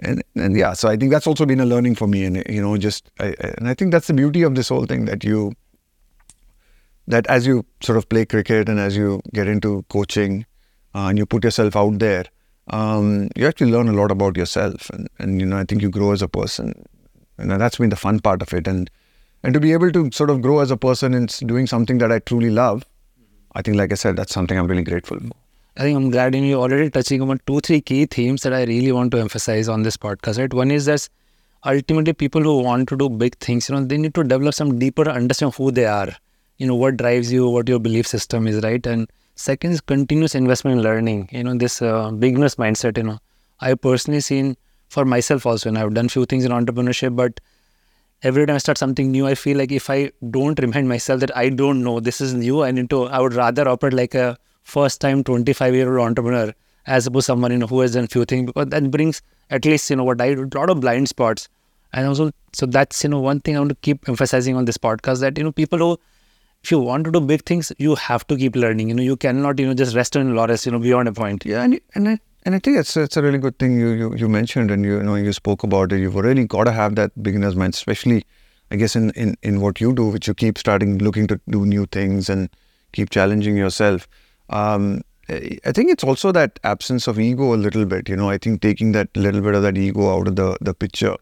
and 0.00 0.22
and 0.34 0.54
yeah. 0.58 0.74
So 0.74 0.90
I 0.90 0.96
think 0.98 1.10
that's 1.10 1.26
also 1.26 1.46
been 1.46 1.58
a 1.58 1.64
learning 1.64 1.94
for 1.94 2.06
me 2.06 2.26
and 2.26 2.42
you 2.46 2.60
know 2.60 2.76
just 2.76 3.10
I, 3.18 3.34
and 3.56 3.66
I 3.66 3.72
think 3.72 3.92
that's 3.92 4.08
the 4.08 4.12
beauty 4.12 4.42
of 4.42 4.56
this 4.56 4.68
whole 4.68 4.84
thing 4.84 5.06
that 5.06 5.24
you 5.24 5.52
that 7.08 7.26
as 7.28 7.46
you 7.46 7.64
sort 7.80 7.96
of 7.96 8.06
play 8.10 8.26
cricket 8.26 8.68
and 8.68 8.78
as 8.78 8.94
you 8.94 9.22
get 9.32 9.48
into 9.48 9.86
coaching 9.88 10.44
uh, 10.94 11.06
and 11.06 11.16
you 11.16 11.24
put 11.24 11.44
yourself 11.44 11.76
out 11.76 11.98
there 11.98 12.26
um, 12.68 13.30
you 13.36 13.46
actually 13.46 13.70
learn 13.70 13.88
a 13.88 13.92
lot 13.92 14.10
about 14.10 14.36
yourself 14.36 14.90
and, 14.90 15.08
and 15.18 15.40
you 15.40 15.46
know 15.46 15.56
I 15.56 15.64
think 15.64 15.80
you 15.80 15.88
grow 15.88 16.12
as 16.12 16.20
a 16.20 16.28
person. 16.28 16.74
And 17.38 17.50
that's 17.50 17.78
been 17.78 17.90
the 17.90 17.96
fun 17.96 18.20
part 18.20 18.42
of 18.42 18.52
it. 18.52 18.66
And 18.66 18.90
and 19.46 19.54
to 19.54 19.60
be 19.60 19.72
able 19.72 19.92
to 19.96 20.10
sort 20.12 20.28
of 20.28 20.42
grow 20.42 20.58
as 20.58 20.72
a 20.72 20.76
person 20.76 21.14
in 21.14 21.26
doing 21.54 21.66
something 21.72 21.98
that 21.98 22.12
I 22.12 22.18
truly 22.18 22.50
love 22.50 22.84
I 23.54 23.62
think 23.62 23.76
like 23.78 23.92
I 23.92 23.94
said 23.94 24.16
that's 24.16 24.34
something 24.34 24.58
I'm 24.58 24.66
really 24.66 24.82
grateful 24.92 25.20
for 25.20 25.36
I 25.78 25.82
think 25.82 25.96
I'm 25.96 26.10
glad 26.10 26.34
you're 26.34 26.58
already 26.58 26.88
touching 26.88 27.20
on 27.20 27.38
two, 27.46 27.60
three 27.60 27.82
key 27.82 28.06
themes 28.06 28.42
that 28.42 28.54
I 28.54 28.64
really 28.64 28.92
want 28.92 29.10
to 29.10 29.18
emphasize 29.18 29.68
on 29.68 29.82
this 29.82 29.98
podcast. 29.98 30.38
Right, 30.38 30.52
one 30.52 30.70
is 30.70 30.86
that 30.86 31.06
ultimately 31.66 32.14
people 32.14 32.42
who 32.42 32.62
want 32.62 32.88
to 32.88 32.96
do 32.96 33.10
big 33.10 33.36
things, 33.40 33.68
you 33.68 33.74
know, 33.74 33.84
they 33.84 33.98
need 33.98 34.14
to 34.14 34.24
develop 34.24 34.54
some 34.54 34.78
deeper 34.78 35.06
understanding 35.06 35.52
of 35.52 35.56
who 35.56 35.70
they 35.70 35.84
are. 35.84 36.08
You 36.56 36.66
know, 36.66 36.74
what 36.74 36.96
drives 36.96 37.30
you, 37.30 37.50
what 37.50 37.68
your 37.68 37.78
belief 37.78 38.06
system 38.06 38.46
is, 38.46 38.64
right? 38.64 38.86
And 38.86 39.10
second 39.34 39.72
is 39.72 39.82
continuous 39.82 40.34
investment 40.34 40.78
in 40.78 40.82
learning. 40.82 41.28
You 41.30 41.44
know, 41.44 41.54
this 41.54 41.82
uh, 41.82 42.10
beginner's 42.10 42.54
mindset. 42.54 42.96
You 42.96 43.02
know, 43.02 43.18
I 43.60 43.74
personally 43.74 44.20
seen 44.20 44.56
for 44.88 45.04
myself 45.04 45.44
also, 45.44 45.68
and 45.68 45.76
I've 45.76 45.92
done 45.92 46.08
few 46.08 46.24
things 46.24 46.46
in 46.46 46.52
entrepreneurship, 46.52 47.14
but 47.14 47.38
every 48.22 48.46
time 48.46 48.56
I 48.56 48.58
start 48.58 48.78
something 48.78 49.10
new, 49.10 49.26
I 49.26 49.34
feel 49.34 49.56
like 49.58 49.72
if 49.72 49.90
I 49.90 50.10
don't 50.30 50.58
remind 50.60 50.88
myself 50.88 51.20
that 51.20 51.36
I 51.36 51.48
don't 51.48 51.82
know, 51.82 52.00
this 52.00 52.20
is 52.20 52.34
new, 52.34 52.62
I 52.62 52.70
need 52.70 52.90
to, 52.90 53.04
I 53.04 53.20
would 53.20 53.34
rather 53.34 53.68
operate 53.68 53.92
like 53.92 54.14
a 54.14 54.38
first 54.62 55.00
time 55.00 55.22
25 55.22 55.74
year 55.74 55.96
old 55.96 56.06
entrepreneur 56.06 56.52
as 56.86 57.06
opposed 57.06 57.26
to 57.26 57.32
someone 57.32 57.52
you 57.52 57.58
know 57.58 57.66
who 57.66 57.80
has 57.80 57.94
done 57.94 58.06
few 58.06 58.24
things 58.24 58.46
because 58.46 58.66
that 58.68 58.90
brings 58.90 59.22
at 59.50 59.64
least 59.64 59.90
you 59.90 59.96
know 59.96 60.04
what 60.04 60.20
I 60.20 60.34
do 60.34 60.48
a 60.52 60.58
lot 60.58 60.70
of 60.70 60.80
blind 60.80 61.08
spots. 61.08 61.48
And 61.92 62.06
also 62.06 62.30
so 62.52 62.66
that's 62.66 63.02
you 63.04 63.10
know 63.10 63.20
one 63.20 63.40
thing 63.40 63.56
I 63.56 63.60
want 63.60 63.70
to 63.70 63.76
keep 63.76 64.08
emphasizing 64.08 64.56
on 64.56 64.64
this 64.64 64.76
podcast 64.78 65.20
that 65.20 65.38
you 65.38 65.44
know 65.44 65.52
people 65.52 65.78
who 65.78 65.98
if 66.62 66.70
you 66.70 66.78
want 66.80 67.04
to 67.04 67.12
do 67.12 67.20
big 67.20 67.44
things 67.44 67.72
you 67.78 67.94
have 67.94 68.26
to 68.26 68.36
keep 68.36 68.56
learning. 68.56 68.88
You 68.88 68.94
know 68.94 69.02
you 69.02 69.16
cannot 69.16 69.58
you 69.58 69.66
know 69.66 69.74
just 69.74 69.94
rest 69.94 70.16
on 70.16 70.34
laurels 70.34 70.66
you 70.66 70.72
know 70.72 70.78
beyond 70.78 71.08
a 71.08 71.12
point. 71.12 71.44
Yeah 71.44 71.62
and 71.62 71.80
and 71.94 72.08
I 72.08 72.18
and 72.46 72.54
I 72.54 72.60
think 72.60 72.78
it's 72.78 72.96
it's 72.96 73.16
a 73.16 73.22
really 73.22 73.38
good 73.38 73.58
thing 73.58 73.78
you 73.78 73.88
you, 73.90 74.14
you 74.14 74.28
mentioned 74.28 74.70
and 74.70 74.84
you, 74.84 75.02
know 75.02 75.16
you 75.16 75.32
spoke 75.32 75.64
about 75.64 75.92
it 75.92 75.98
you've 75.98 76.14
really 76.14 76.46
got 76.46 76.64
to 76.64 76.72
have 76.72 76.94
that 76.94 77.20
beginner's 77.22 77.56
mind 77.56 77.74
especially 77.74 78.24
I 78.70 78.76
guess 78.76 78.96
in, 78.96 79.10
in 79.10 79.36
in 79.42 79.60
what 79.60 79.80
you 79.80 79.92
do 79.92 80.06
which 80.06 80.28
you 80.28 80.34
keep 80.34 80.56
starting 80.56 80.98
looking 80.98 81.26
to 81.26 81.40
do 81.50 81.66
new 81.66 81.86
things 81.86 82.30
and 82.30 82.48
keep 82.92 83.10
challenging 83.10 83.56
yourself 83.56 84.08
um, 84.48 85.02
I 85.28 85.72
think 85.72 85.90
it's 85.90 86.04
also 86.04 86.30
that 86.32 86.60
absence 86.62 87.08
of 87.08 87.18
ego 87.18 87.52
a 87.52 87.56
little 87.56 87.84
bit. 87.84 88.08
You 88.08 88.14
know, 88.14 88.30
I 88.30 88.38
think 88.38 88.62
taking 88.62 88.92
that 88.92 89.08
little 89.16 89.40
bit 89.40 89.56
of 89.56 89.62
that 89.62 89.76
ego 89.76 90.08
out 90.16 90.28
of 90.28 90.36
the 90.36 90.56
the 90.60 90.72
picture, 90.72 91.16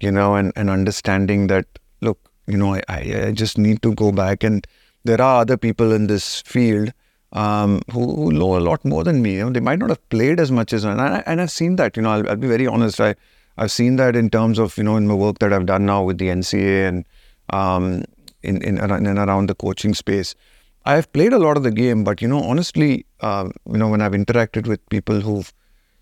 you 0.00 0.10
know, 0.10 0.34
and 0.34 0.52
and 0.56 0.68
understanding 0.68 1.46
that 1.46 1.66
look, 2.00 2.18
you 2.48 2.56
know, 2.56 2.74
I 2.74 2.82
I, 2.88 2.98
I 3.26 3.32
just 3.32 3.56
need 3.56 3.80
to 3.82 3.94
go 3.94 4.10
back 4.10 4.42
and 4.42 4.66
there 5.04 5.20
are 5.20 5.42
other 5.42 5.56
people 5.56 5.92
in 5.92 6.08
this 6.08 6.40
field 6.42 6.92
um, 7.34 7.82
who, 7.92 8.14
who 8.14 8.32
know 8.32 8.56
a 8.56 8.60
lot 8.60 8.84
more 8.84 9.04
than 9.04 9.20
me. 9.20 9.34
You 9.34 9.44
know, 9.44 9.50
they 9.50 9.60
might 9.60 9.78
not 9.78 9.90
have 9.90 10.08
played 10.08 10.40
as 10.40 10.50
much 10.50 10.72
as 10.72 10.84
and 10.84 11.00
I, 11.00 11.22
and 11.26 11.40
I've 11.40 11.50
seen 11.50 11.76
that. 11.76 11.96
You 11.96 12.02
know, 12.02 12.10
I'll, 12.10 12.28
I'll 12.30 12.36
be 12.36 12.48
very 12.48 12.66
honest. 12.66 13.00
I 13.00 13.14
I've 13.58 13.70
seen 13.70 13.96
that 13.96 14.16
in 14.16 14.30
terms 14.30 14.58
of 14.58 14.76
you 14.78 14.84
know 14.84 14.96
in 14.96 15.06
my 15.06 15.14
work 15.14 15.38
that 15.40 15.52
I've 15.52 15.66
done 15.66 15.86
now 15.86 16.02
with 16.02 16.18
the 16.18 16.28
NCA 16.28 16.88
and 16.88 17.04
um, 17.50 18.04
in 18.42 18.62
in 18.62 18.78
in 18.78 19.18
around 19.18 19.48
the 19.48 19.54
coaching 19.54 19.94
space. 19.94 20.34
I've 20.86 21.10
played 21.14 21.32
a 21.32 21.38
lot 21.38 21.56
of 21.56 21.62
the 21.62 21.70
game, 21.70 22.04
but 22.04 22.20
you 22.20 22.28
know, 22.28 22.42
honestly, 22.42 23.06
uh, 23.20 23.48
you 23.70 23.78
know, 23.78 23.88
when 23.88 24.02
I've 24.02 24.12
interacted 24.12 24.66
with 24.66 24.86
people 24.90 25.18
who've, 25.18 25.50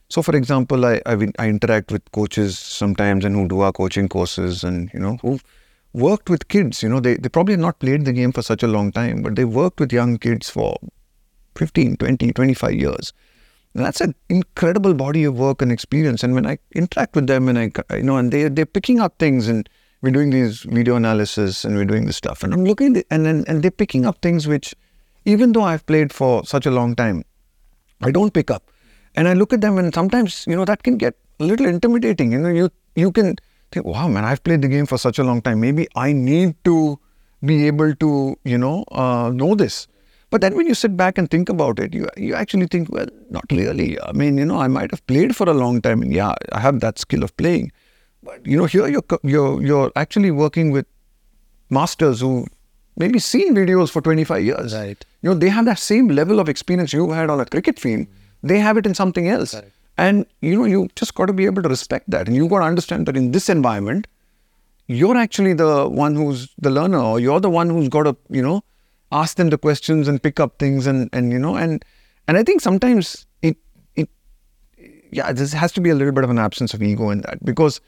so 0.09 0.23
for 0.23 0.35
example, 0.35 0.85
I 0.85 1.01
I've, 1.07 1.23
I 1.39 1.49
interact 1.49 1.93
with 1.93 2.11
coaches 2.13 2.59
sometimes 2.59 3.25
and 3.25 3.37
who 3.37 3.47
do 3.47 3.61
our 3.61 3.73
coaching 3.73 4.09
courses, 4.09 4.65
and 4.65 4.91
you 4.93 5.01
know, 5.01 5.19
who've 5.23 5.43
worked 5.93 6.29
with 6.29 6.49
kids. 6.49 6.83
You 6.83 6.89
know, 6.89 7.01
they 7.01 7.15
they 7.15 7.29
probably 7.29 7.53
have 7.55 7.61
not 7.61 7.79
played 7.79 8.05
the 8.05 8.13
game 8.13 8.33
for 8.33 8.43
such 8.43 8.63
a 8.63 8.67
long 8.67 8.91
time, 8.93 9.23
but 9.23 9.37
they 9.37 9.45
worked 9.45 9.79
with 9.79 9.93
young 9.93 10.19
kids 10.19 10.51
for 10.51 10.77
15, 11.57 11.97
20, 11.97 12.33
25 12.33 12.75
years. 12.75 13.13
And 13.75 13.85
that's 13.85 14.01
an 14.01 14.15
incredible 14.29 14.95
body 14.95 15.25
of 15.25 15.39
work 15.39 15.63
and 15.63 15.73
experience. 15.73 16.23
And 16.23 16.35
when 16.35 16.47
I 16.47 16.59
interact 16.75 17.15
with 17.17 17.27
them, 17.27 17.49
and 17.49 17.59
I, 17.59 17.97
you 17.97 18.03
know, 18.03 18.17
and 18.17 18.31
they 18.31 18.49
they're 18.49 18.67
picking 18.67 19.01
up 19.01 19.19
things 19.19 19.49
and 19.49 19.69
we're 20.03 20.11
doing 20.11 20.31
these 20.31 20.63
video 20.63 20.97
analysis 20.97 21.65
and 21.65 21.77
we're 21.77 21.85
doing 21.85 22.07
this 22.07 22.17
stuff 22.17 22.43
and 22.43 22.53
i'm 22.53 22.65
looking 22.65 22.95
the, 22.95 23.07
and, 23.09 23.25
and 23.25 23.49
and 23.49 23.63
they're 23.63 23.71
picking 23.71 24.05
up 24.05 24.21
things 24.21 24.49
which 24.49 24.75
even 25.25 25.53
though 25.53 25.63
i've 25.63 25.87
played 25.87 26.13
for 26.13 26.45
such 26.45 26.67
a 26.67 26.73
long 26.73 26.97
time 26.97 27.25
i 28.01 28.11
don't 28.11 28.35
pick 28.35 28.51
up 28.51 28.65
and 29.15 29.29
i 29.29 29.33
look 29.33 29.53
at 29.53 29.61
them 29.61 29.79
and 29.79 29.95
sometimes 29.95 30.45
you 30.49 30.57
know 30.57 30.65
that 30.65 30.83
can 30.83 30.97
get 30.97 31.15
a 31.39 31.45
little 31.45 31.67
intimidating 31.67 32.33
you 32.33 32.41
know 32.41 32.49
you 32.49 32.69
you 32.97 33.13
can 33.13 33.37
think 33.71 33.87
wow 33.87 34.09
man 34.09 34.25
i've 34.25 34.43
played 34.43 34.61
the 34.61 34.67
game 34.67 34.87
for 34.87 34.99
such 34.99 35.21
a 35.21 35.23
long 35.23 35.41
time 35.41 35.61
maybe 35.61 35.87
i 35.95 36.13
need 36.13 36.57
to 36.65 36.99
be 37.45 37.67
able 37.67 37.95
to, 37.97 38.39
you 38.45 38.59
know, 38.59 38.85
uh, 38.93 39.31
know 39.35 39.55
this. 39.55 39.89
But 40.33 40.41
then 40.41 40.57
when 40.57 40.67
you 40.67 40.75
sit 40.75 40.97
back 40.97 41.19
and 41.19 41.31
think 41.31 41.51
about 41.51 41.79
it, 41.79 41.93
you 41.93 42.09
you 42.17 42.35
actually 42.35 42.67
think, 42.67 42.91
well, 42.91 43.09
not 43.29 43.45
really. 43.51 44.01
I 44.01 44.13
mean, 44.13 44.39
you 44.39 44.47
know, 44.47 44.61
I 44.61 44.69
might 44.77 44.91
have 44.91 45.07
played 45.07 45.37
for 45.37 45.47
a 45.47 45.53
long 45.53 45.83
time, 45.83 46.01
and 46.01 46.15
yeah, 46.19 46.35
I 46.53 46.61
have 46.61 46.81
that 46.85 46.99
skill 46.99 47.23
of 47.27 47.37
playing. 47.37 47.71
But 48.23 48.47
you 48.47 48.57
know, 48.57 48.65
here 48.65 48.89
you're 48.89 49.05
you're 49.35 49.63
you're 49.63 49.93
actually 50.05 50.31
working 50.31 50.71
with 50.71 50.87
masters 51.69 52.23
who 52.23 52.47
maybe 52.97 53.19
seen 53.19 53.55
videos 53.55 53.91
for 53.91 54.01
25 54.01 54.43
years. 54.43 54.75
Right. 54.75 55.07
You 55.21 55.31
know, 55.31 55.39
they 55.45 55.51
have 55.51 55.67
that 55.67 55.79
same 55.79 56.09
level 56.09 56.41
of 56.41 56.49
experience 56.49 56.95
you 56.95 57.11
had 57.11 57.29
on 57.29 57.39
a 57.39 57.45
cricket 57.45 57.79
field. 57.79 58.07
Mm. 58.07 58.51
They 58.55 58.59
have 58.59 58.79
it 58.79 58.87
in 58.87 58.95
something 58.95 59.29
else. 59.29 59.55
Right. 59.55 59.71
And 59.99 60.27
you 60.41 60.57
know, 60.57 60.65
you 60.65 60.89
just 60.97 61.15
got 61.15 61.27
to 61.27 61.39
be 61.45 61.45
able 61.45 61.63
to 61.63 61.69
respect 61.69 62.11
that, 62.11 62.27
and 62.27 62.35
you 62.35 62.49
got 62.49 62.61
to 62.61 62.73
understand 62.73 63.05
that 63.07 63.19
in 63.19 63.33
this 63.33 63.51
environment, 63.51 64.07
you're 64.87 65.17
actually 65.29 65.53
the 65.53 65.89
one 65.89 66.15
who's 66.15 66.51
the 66.59 66.71
learner, 66.71 67.07
or 67.15 67.21
you're 67.21 67.41
the 67.41 67.51
one 67.51 67.69
who's 67.69 67.91
got 67.91 68.05
to, 68.05 68.17
you 68.31 68.51
know, 68.51 68.63
ask 69.13 69.37
them 69.37 69.51
the 69.51 69.59
questions 69.59 70.09
and 70.09 70.23
pick 70.23 70.41
up 70.41 70.59
things, 70.59 70.87
and 70.87 71.09
and 71.13 71.33
you 71.33 71.39
know, 71.39 71.57
and 71.57 71.85
and 72.29 72.37
I 72.39 72.43
think 72.43 72.61
sometimes 72.61 73.27
it 73.43 73.57
it 73.97 74.09
yeah, 75.11 75.33
there 75.33 75.47
has 75.47 75.73
to 75.73 75.81
be 75.81 75.91
a 75.91 75.95
little 75.95 76.13
bit 76.13 76.25
of 76.25 76.31
an 76.31 76.39
absence 76.39 76.75
of 76.75 76.83
ego 76.83 77.11
in 77.11 77.21
that 77.23 77.45
because, 77.45 77.81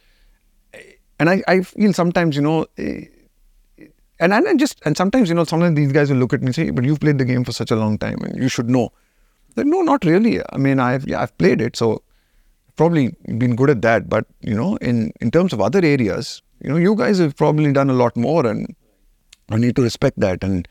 and 1.19 1.31
I 1.31 1.43
I 1.49 1.61
feel 1.63 1.93
sometimes 1.93 2.37
you 2.37 2.43
know. 2.43 2.67
eh, 2.79 3.07
And, 4.25 4.33
and 4.33 4.47
and 4.51 4.61
just 4.63 4.81
and 4.87 4.97
sometimes 4.97 5.29
you 5.31 5.35
know 5.37 5.45
sometimes 5.45 5.75
these 5.77 5.93
guys 5.95 6.11
will 6.11 6.19
look 6.19 6.33
at 6.37 6.41
me 6.41 6.47
and 6.51 6.55
say, 6.59 6.71
"But 6.71 6.85
you've 6.89 7.01
played 7.05 7.19
the 7.23 7.25
game 7.31 7.45
for 7.47 7.53
such 7.55 7.73
a 7.73 7.77
long 7.79 7.99
time, 8.03 8.19
and 8.27 8.37
you 8.43 8.49
should 8.57 8.69
know." 8.75 8.83
Like, 9.57 9.67
no, 9.71 9.81
not 9.89 10.05
really. 10.11 10.35
I 10.53 10.59
mean, 10.67 10.79
I've 10.85 11.07
yeah, 11.13 11.21
I've 11.23 11.33
played 11.43 11.61
it, 11.61 11.77
so 11.81 11.89
probably 12.77 13.03
been 13.43 13.57
good 13.57 13.73
at 13.75 13.83
that. 13.87 14.07
But 14.15 14.27
you 14.51 14.55
know, 14.61 14.69
in 14.91 15.01
in 15.21 15.33
terms 15.39 15.53
of 15.57 15.61
other 15.69 15.83
areas, 15.91 16.31
you 16.63 16.71
know, 16.71 16.77
you 16.85 16.95
guys 17.03 17.19
have 17.25 17.35
probably 17.43 17.73
done 17.81 17.91
a 17.91 17.99
lot 18.03 18.17
more, 18.27 18.47
and 18.53 18.75
I 19.51 19.57
need 19.65 19.77
to 19.77 19.83
respect 19.89 20.21
that 20.27 20.45
and 20.51 20.69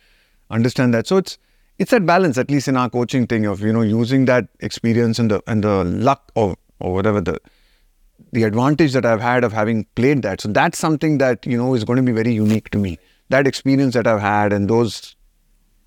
understand 0.53 0.93
that. 0.93 1.07
So 1.07 1.17
it's 1.17 1.37
it's 1.79 1.91
that 1.91 2.05
balance, 2.05 2.37
at 2.37 2.51
least 2.51 2.67
in 2.67 2.77
our 2.77 2.89
coaching 2.89 3.27
thing, 3.27 3.45
of 3.45 3.61
you 3.61 3.73
know 3.73 3.81
using 3.81 4.25
that 4.25 4.47
experience 4.59 5.19
and 5.19 5.31
the 5.31 5.41
and 5.47 5.63
the 5.63 5.83
luck 5.83 6.31
or 6.35 6.55
or 6.79 6.93
whatever 6.93 7.21
the 7.21 7.39
the 8.31 8.43
advantage 8.43 8.93
that 8.93 9.05
I've 9.05 9.21
had 9.21 9.43
of 9.43 9.53
having 9.53 9.85
played 9.95 10.21
that. 10.21 10.41
So 10.41 10.49
that's 10.49 10.77
something 10.77 11.17
that 11.17 11.45
you 11.45 11.57
know 11.57 11.73
is 11.73 11.83
going 11.83 11.97
to 11.97 12.03
be 12.03 12.11
very 12.11 12.33
unique 12.33 12.69
to 12.71 12.77
me. 12.77 12.99
That 13.29 13.47
experience 13.47 13.93
that 13.95 14.07
I've 14.07 14.21
had 14.21 14.53
and 14.53 14.69
those 14.69 15.15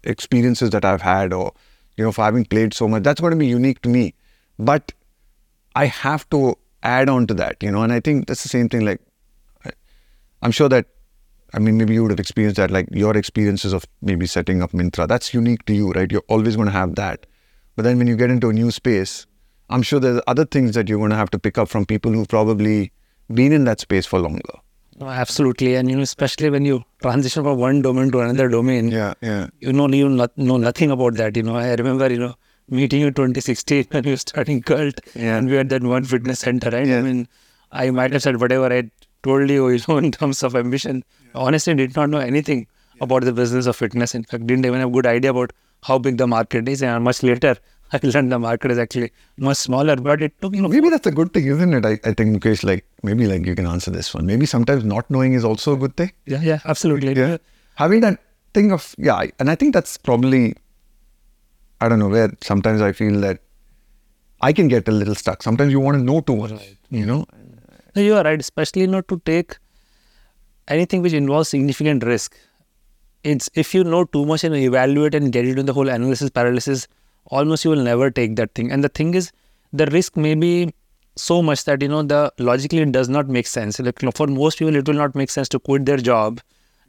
experiences 0.05 0.71
that 0.71 0.85
I've 0.85 1.03
had, 1.03 1.33
or 1.33 1.53
you 1.97 2.05
know, 2.05 2.13
for 2.13 2.25
having 2.25 2.45
played 2.45 2.75
so 2.75 2.89
much, 2.89 3.03
that's 3.03 3.21
going 3.21 3.33
to 3.33 3.37
be 3.37 3.47
unique 3.47 3.83
to 3.83 3.89
me. 3.89 4.15
But 4.59 4.93
I 5.75 5.87
have 5.87 6.29
to 6.31 6.57
add 6.83 7.09
on 7.09 7.27
to 7.27 7.35
that, 7.35 7.63
you 7.63 7.71
know, 7.71 7.83
and 7.83 7.93
I 7.93 8.01
think 8.01 8.27
that's 8.27 8.43
the 8.43 8.49
same 8.49 8.69
thing. 8.69 8.85
Like, 8.85 9.01
I'm 10.43 10.51
sure 10.51 10.69
that, 10.69 10.87
I 11.55 11.59
mean, 11.59 11.77
maybe 11.79 11.95
you 11.95 12.03
would 12.03 12.11
have 12.11 12.21
experienced 12.21 12.57
that, 12.57 12.71
like 12.71 12.89
your 12.91 13.17
experiences 13.17 13.73
of 13.73 13.85
maybe 14.03 14.27
setting 14.27 14.63
up 14.63 14.73
Myntra, 14.73 15.07
that's 15.09 15.33
unique 15.33 15.65
to 15.67 15.75
you, 15.75 15.93
right? 15.93 16.11
You're 16.11 16.25
always 16.29 16.57
going 16.57 16.67
to 16.67 16.73
have 16.73 16.95
that. 16.97 17.27
But 17.77 17.83
then 17.85 17.99
when 17.99 18.07
you 18.07 18.17
get 18.17 18.31
into 18.31 18.49
a 18.49 18.53
new 18.53 18.71
space, 18.71 19.27
I'm 19.71 19.83
sure 19.83 20.01
there's 20.01 20.21
other 20.27 20.45
things 20.45 20.73
that 20.75 20.89
you're 20.89 20.99
going 20.99 21.11
to 21.11 21.17
have 21.17 21.31
to 21.31 21.39
pick 21.39 21.59
up 21.59 21.69
from 21.69 21.87
people 21.87 22.13
who've 22.13 22.29
probably 22.29 22.93
been 23.33 23.53
in 23.53 23.65
that 23.65 23.81
space 23.81 24.07
for 24.07 24.19
longer. 24.19 24.43
No, 24.99 25.09
absolutely. 25.09 25.75
And, 25.75 25.91
you 25.91 25.97
know, 25.97 26.03
especially 26.03 26.49
when 26.51 26.65
you 26.65 26.83
transition 27.03 27.43
from 27.45 27.59
one 27.59 27.83
domain 27.83 28.11
to 28.13 28.21
another 28.21 28.49
domain, 28.49 28.89
Yeah, 28.89 29.15
yeah. 29.21 29.49
you 29.61 29.73
know, 29.73 29.89
you 29.89 30.09
know 30.09 30.57
nothing 30.57 30.91
about 30.91 31.15
that. 31.15 31.37
You 31.37 31.43
know, 31.43 31.57
I 31.57 31.75
remember, 31.75 32.11
you 32.11 32.19
know, 32.19 32.35
meeting 32.69 33.01
you 33.03 33.11
2016 33.11 33.87
when 33.91 34.05
you 34.05 34.11
were 34.13 34.17
starting 34.17 34.63
cult 34.63 34.99
Yeah. 35.15 35.37
and 35.37 35.49
we 35.51 35.57
had 35.57 35.69
that 35.69 35.83
one 35.83 36.05
fitness 36.05 36.39
center, 36.41 36.71
right? 36.71 36.87
Yeah. 36.87 36.99
I 36.99 37.03
mean, 37.03 37.29
I 37.73 37.91
might 37.91 38.13
have 38.13 38.23
said 38.23 38.41
whatever 38.41 38.73
I 38.73 38.91
told 39.29 39.51
you, 39.59 39.69
in 39.69 40.11
terms 40.19 40.43
of 40.49 40.57
ambition. 40.65 41.05
Honestly, 41.35 41.75
did 41.85 41.95
not 42.01 42.11
know 42.17 42.25
anything 42.33 42.67
about 43.07 43.25
the 43.31 43.33
business 43.39 43.67
of 43.67 43.77
fitness. 43.85 44.15
In 44.15 44.25
fact, 44.25 44.47
didn't 44.47 44.67
even 44.67 44.81
have 44.81 44.89
a 44.89 44.93
good 44.99 45.07
idea 45.07 45.31
about 45.31 45.53
how 45.89 45.99
big 45.99 46.17
the 46.19 46.27
market 46.27 46.69
is. 46.75 46.83
And 46.83 47.05
much 47.05 47.23
later, 47.23 47.57
I 47.97 48.01
learned 48.03 48.33
the 48.33 48.39
market 48.45 48.71
is 48.75 48.79
actually 48.85 49.11
much 49.49 49.59
smaller, 49.59 49.97
but 49.97 50.23
it 50.23 50.41
took, 50.41 50.55
you 50.55 50.62
know, 50.62 50.69
Maybe 50.69 50.89
that's 50.89 51.07
a 51.07 51.12
good 51.19 51.33
thing, 51.33 51.47
isn't 51.47 51.75
it? 51.75 51.85
I, 51.91 51.93
I 52.09 52.12
think, 52.21 52.37
Mukesh, 52.37 52.65
like, 52.65 52.85
maybe 53.03 53.27
like 53.33 53.47
you 53.47 53.55
can 53.55 53.67
answer 53.67 53.91
this 53.91 54.12
one. 54.15 54.27
Maybe 54.27 54.47
sometimes 54.47 54.85
not 54.85 55.11
knowing 55.17 55.35
is 55.35 55.45
also 55.45 55.75
a 55.75 55.77
good 55.77 55.97
thing. 55.97 56.12
yeah, 56.35 56.41
yeah, 56.43 56.61
absolutely. 56.65 57.15
Yeah. 57.15 57.37
Having 57.75 58.01
that 58.01 58.19
thing 58.55 58.73
of, 58.73 58.95
yeah, 58.99 59.27
and 59.39 59.51
I 59.51 59.55
think 59.55 59.75
that's 59.75 59.97
probably, 59.99 60.55
I 61.81 61.89
don't 61.91 61.99
know, 61.99 62.09
where 62.09 62.33
sometimes 62.43 62.81
I 62.81 62.93
feel 62.93 63.21
that 63.21 63.41
I 64.41 64.53
can 64.53 64.69
get 64.69 64.89
a 64.89 64.93
little 64.93 65.15
stuck. 65.15 65.43
Sometimes 65.43 65.73
you 65.73 65.81
want 65.81 65.99
to 65.99 66.03
know 66.03 66.21
too 66.23 66.37
much, 66.37 66.53
you 66.91 67.07
know? 67.07 67.27
No, 67.97 68.03
you 68.03 68.15
are 68.15 68.23
right, 68.25 68.39
especially 68.39 68.87
not 68.87 69.09
to 69.09 69.23
take 69.25 69.57
anything 70.69 71.01
which 71.01 71.15
involves 71.15 71.49
significant 71.49 72.05
risk. 72.05 72.37
It's 73.25 73.49
if 73.55 73.75
you 73.75 73.85
know 73.85 74.05
too 74.05 74.27
much 74.27 74.45
and 74.45 74.55
evaluate 74.55 75.15
and 75.15 75.33
get 75.33 75.47
into 75.47 75.63
the 75.63 75.73
whole 75.73 75.89
analysis 75.89 76.29
paralysis, 76.29 76.89
almost 77.29 77.65
you 77.65 77.71
will 77.71 77.83
never 77.83 78.11
take 78.11 78.37
that 78.37 78.55
thing. 78.55 78.71
And 78.71 78.85
the 78.85 78.91
thing 78.91 79.15
is, 79.15 79.33
the 79.73 79.87
risk 79.87 80.15
may 80.15 80.35
be 80.35 80.75
so 81.17 81.41
much 81.41 81.65
that 81.65 81.81
you 81.81 81.89
know 81.89 82.03
the 82.03 82.31
logically 82.39 82.81
it 82.81 82.93
does 82.93 83.09
not 83.09 83.29
make 83.29 83.47
sense. 83.47 83.81
Like 83.81 83.99
for 84.15 84.27
most 84.27 84.59
people, 84.59 84.77
it 84.77 84.87
will 84.87 84.95
not 84.95 85.15
make 85.15 85.31
sense 85.31 85.49
to 85.49 85.59
quit 85.59 85.87
their 85.87 85.97
job 85.97 86.41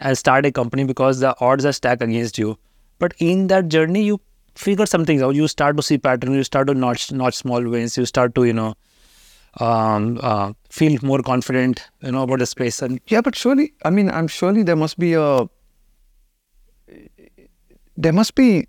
and 0.01 0.17
start 0.17 0.45
a 0.45 0.51
company 0.51 0.83
because 0.83 1.21
the 1.21 1.33
odds 1.39 1.63
are 1.63 1.71
stacked 1.71 2.01
against 2.01 2.37
you. 2.37 2.57
But 2.99 3.13
in 3.19 3.47
that 3.47 3.69
journey, 3.69 4.03
you 4.03 4.19
figure 4.55 4.85
some 4.85 5.05
things 5.05 5.21
out. 5.21 5.35
You 5.35 5.47
start 5.47 5.77
to 5.77 5.83
see 5.83 5.97
pattern. 5.97 6.33
You 6.33 6.43
start 6.43 6.67
to 6.67 6.73
notch 6.73 7.13
notch 7.13 7.35
small 7.35 7.63
wins. 7.63 7.97
You 7.97 8.05
start 8.05 8.35
to 8.35 8.43
you 8.43 8.51
know 8.51 8.75
um, 9.59 10.19
uh, 10.21 10.53
feel 10.69 10.97
more 11.01 11.21
confident, 11.21 11.89
you 12.01 12.11
know, 12.11 12.23
about 12.23 12.39
the 12.39 12.45
space. 12.45 12.81
And 12.81 12.99
Yeah, 13.07 13.21
but 13.21 13.35
surely, 13.35 13.73
I 13.83 13.89
mean, 13.89 14.09
I'm 14.09 14.27
surely 14.27 14.63
there 14.63 14.75
must 14.75 14.99
be 14.99 15.13
a, 15.13 15.47
there 17.95 18.13
must 18.13 18.35
be, 18.35 18.67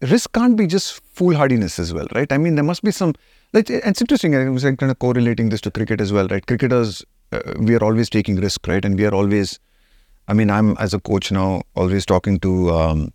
risk 0.00 0.32
can't 0.32 0.56
be 0.56 0.66
just 0.66 1.00
foolhardiness 1.14 1.78
as 1.78 1.94
well, 1.94 2.06
right? 2.14 2.30
I 2.32 2.38
mean, 2.38 2.56
there 2.56 2.64
must 2.64 2.82
be 2.82 2.90
some, 2.90 3.14
like, 3.52 3.70
it's 3.70 4.00
interesting. 4.00 4.34
I 4.34 4.48
was 4.48 4.64
like 4.64 4.78
kind 4.78 4.90
of 4.90 4.98
correlating 4.98 5.48
this 5.48 5.60
to 5.62 5.70
cricket 5.70 6.00
as 6.00 6.12
well, 6.12 6.26
right? 6.28 6.44
Cricketers, 6.44 7.04
uh, 7.32 7.40
we 7.58 7.74
are 7.76 7.84
always 7.84 8.10
taking 8.10 8.36
risk, 8.36 8.66
right? 8.66 8.84
And 8.84 8.98
we 8.98 9.06
are 9.06 9.14
always, 9.14 9.60
I 10.26 10.34
mean, 10.34 10.50
I'm 10.50 10.76
as 10.78 10.94
a 10.94 11.00
coach 11.00 11.30
now 11.30 11.62
always 11.76 12.04
talking 12.04 12.40
to 12.40 12.70
um, 12.70 13.12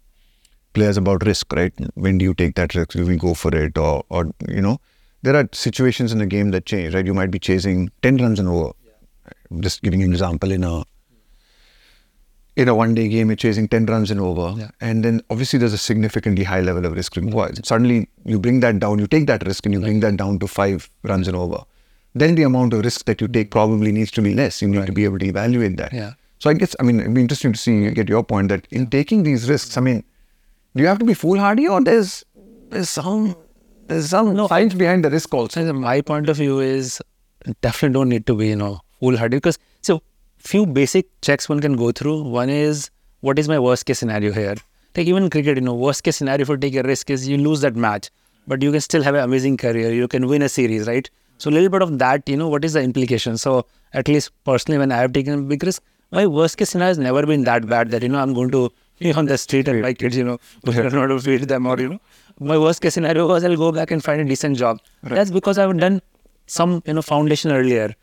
players 0.74 0.98
about 0.98 1.26
risk, 1.26 1.52
right? 1.54 1.74
When 1.96 2.18
do 2.18 2.24
you 2.24 2.34
take 2.34 2.56
that 2.56 2.74
risk? 2.76 2.92
Do 2.92 3.06
we 3.06 3.18
go 3.18 3.34
for 3.34 3.54
it? 3.54 3.78
Or, 3.78 4.04
or, 4.10 4.32
you 4.48 4.62
know, 4.62 4.80
there 5.22 5.36
are 5.36 5.48
situations 5.52 6.12
in 6.12 6.20
the 6.20 6.26
game 6.26 6.52
that 6.52 6.66
change, 6.66 6.94
right? 6.94 7.06
You 7.06 7.14
might 7.14 7.32
be 7.32 7.40
chasing 7.40 7.92
10 8.02 8.18
runs 8.18 8.40
and 8.40 8.48
over. 8.48 8.72
Just 9.60 9.82
giving 9.82 10.04
an 10.04 10.12
example 10.12 10.52
in 10.52 10.64
a 10.64 10.84
in 12.56 12.68
a 12.68 12.76
one 12.76 12.94
day 12.94 13.08
game, 13.08 13.30
you're 13.30 13.38
chasing 13.38 13.68
10 13.68 13.86
runs 13.86 14.12
and 14.12 14.20
over. 14.20 14.54
Yeah. 14.60 14.70
And 14.82 15.04
then 15.04 15.22
obviously 15.30 15.60
there's 15.60 15.74
a 15.74 15.78
significantly 15.78 16.44
high 16.44 16.60
level 16.60 16.86
of 16.86 16.92
risk 16.92 17.16
required. 17.16 17.66
Suddenly 17.66 18.10
you 18.26 18.40
bring 18.40 18.60
that 18.60 18.80
down, 18.80 19.00
you 19.00 19.08
take 19.08 19.28
that 19.28 19.46
risk 19.46 19.66
and 19.66 19.74
you 19.74 19.80
bring 19.80 20.02
that 20.02 20.18
down 20.18 20.40
to 20.40 20.48
five 20.48 20.90
runs 21.04 21.28
and 21.28 21.38
over. 21.38 21.64
Then 22.16 22.36
the 22.36 22.44
amount 22.44 22.74
of 22.74 22.84
risk 22.84 23.06
that 23.06 23.22
you 23.22 23.28
take 23.28 23.52
probably 23.52 23.92
needs 23.92 24.12
to 24.12 24.22
be 24.22 24.34
less. 24.34 24.62
You 24.62 24.68
need 24.68 24.86
to 24.88 24.92
be 24.92 25.06
able 25.06 25.20
to 25.20 25.26
evaluate 25.26 25.78
that. 25.78 25.94
Yeah. 25.94 26.14
So 26.40 26.50
I 26.50 26.54
guess, 26.54 26.76
I 26.80 26.84
mean, 26.84 27.00
it'd 27.00 27.14
be 27.14 27.22
interesting 27.22 27.54
to 27.54 27.60
see, 27.60 27.90
get 27.92 28.10
your 28.10 28.24
point 28.24 28.50
that 28.50 28.68
in 28.72 28.88
taking 28.88 29.24
these 29.24 29.50
risks, 29.50 29.78
I 29.78 29.82
mean, 29.82 30.04
do 30.76 30.82
you 30.84 30.88
have 30.88 31.00
to 31.00 31.06
be 31.06 31.14
foolhardy 31.14 31.68
or 31.68 31.82
there's, 31.82 32.26
there's 32.70 32.90
some, 32.90 33.36
there's 33.90 34.10
some 34.10 34.36
no, 34.36 34.48
science 34.48 34.74
behind 34.74 35.04
the 35.04 35.10
risk 35.10 35.34
also? 35.34 35.74
my 35.74 36.02
point 36.02 36.30
of 36.30 36.38
view 36.38 36.60
is 36.60 37.02
definitely 37.62 37.94
don't 37.94 38.10
need 38.10 38.26
to 38.28 38.36
be, 38.36 38.48
you 38.48 38.56
know, 38.56 38.80
foolhardy 39.00 39.38
because 39.38 39.58
so 39.82 40.02
few 40.38 40.66
basic 40.66 41.08
checks 41.22 41.50
one 41.50 41.60
can 41.60 41.76
go 41.76 41.92
through. 41.92 42.24
One 42.24 42.50
is 42.50 42.90
what 43.22 43.40
is 43.40 43.50
my 43.50 43.60
worst 43.60 43.86
case 43.86 44.00
scenario 44.00 44.32
here? 44.32 44.56
Like 44.96 45.08
even 45.08 45.30
cricket, 45.30 45.58
you 45.58 45.62
know, 45.62 45.74
worst 45.74 46.04
case 46.04 46.18
scenario 46.18 46.46
for 46.46 46.54
you 46.54 46.60
take 46.60 46.76
a 46.76 46.84
risk 46.84 47.10
is 47.10 47.28
you 47.28 47.38
lose 47.38 47.62
that 47.62 47.76
match, 47.76 48.10
but 48.48 48.62
you 48.62 48.72
can 48.72 48.82
still 48.82 49.04
have 49.04 49.16
an 49.16 49.24
amazing 49.24 49.58
career. 49.58 49.92
You 49.94 50.08
can 50.08 50.28
win 50.28 50.42
a 50.42 50.50
series, 50.50 50.88
right? 50.88 51.10
So 51.38 51.50
a 51.50 51.52
little 51.52 51.70
bit 51.70 51.82
of 51.82 51.98
that, 52.00 52.28
you 52.28 52.36
know, 52.36 52.50
what 52.50 52.66
is 52.66 52.74
the 52.74 52.82
implication? 52.82 53.38
So 53.38 53.66
at 53.94 54.08
least 54.08 54.32
personally, 54.44 54.78
when 54.78 54.92
I 54.92 54.98
have 54.98 55.14
taken 55.14 55.34
a 55.34 55.42
big 55.42 55.64
risk, 55.64 55.82
my 56.12 56.26
worst 56.26 56.58
case 56.58 56.70
scenario 56.70 56.90
has 56.90 57.00
never 57.00 57.26
been 57.26 57.44
that 57.44 57.68
bad 57.68 57.92
that 57.92 58.02
you 58.02 58.10
know 58.10 58.20
I'm 58.20 58.34
going 58.34 58.52
to 58.52 58.72
on 59.16 59.26
the 59.26 59.38
street 59.38 59.68
and 59.68 59.82
my 59.82 59.94
kids, 59.94 60.18
you 60.18 60.24
know, 60.24 60.38
I 60.68 60.72
don't 60.74 60.94
know 60.94 61.08
to 61.08 61.20
feed 61.20 61.42
them 61.44 61.66
or 61.66 61.80
you 61.80 61.90
know. 61.90 62.00
My 62.40 62.58
worst 62.58 62.82
case 62.82 62.94
scenario 62.94 63.28
was 63.28 63.44
I'll 63.44 63.56
go 63.58 63.72
back 63.72 63.92
and 63.92 64.04
find 64.04 64.22
a 64.22 64.26
decent 64.26 64.58
job. 64.58 64.80
That's 65.04 65.32
because 65.32 65.58
I've 65.58 65.78
done 65.78 66.02
some 66.48 66.82
you 66.86 66.94
know 66.94 67.02
foundation 67.02 67.52
earlier, 67.52 67.94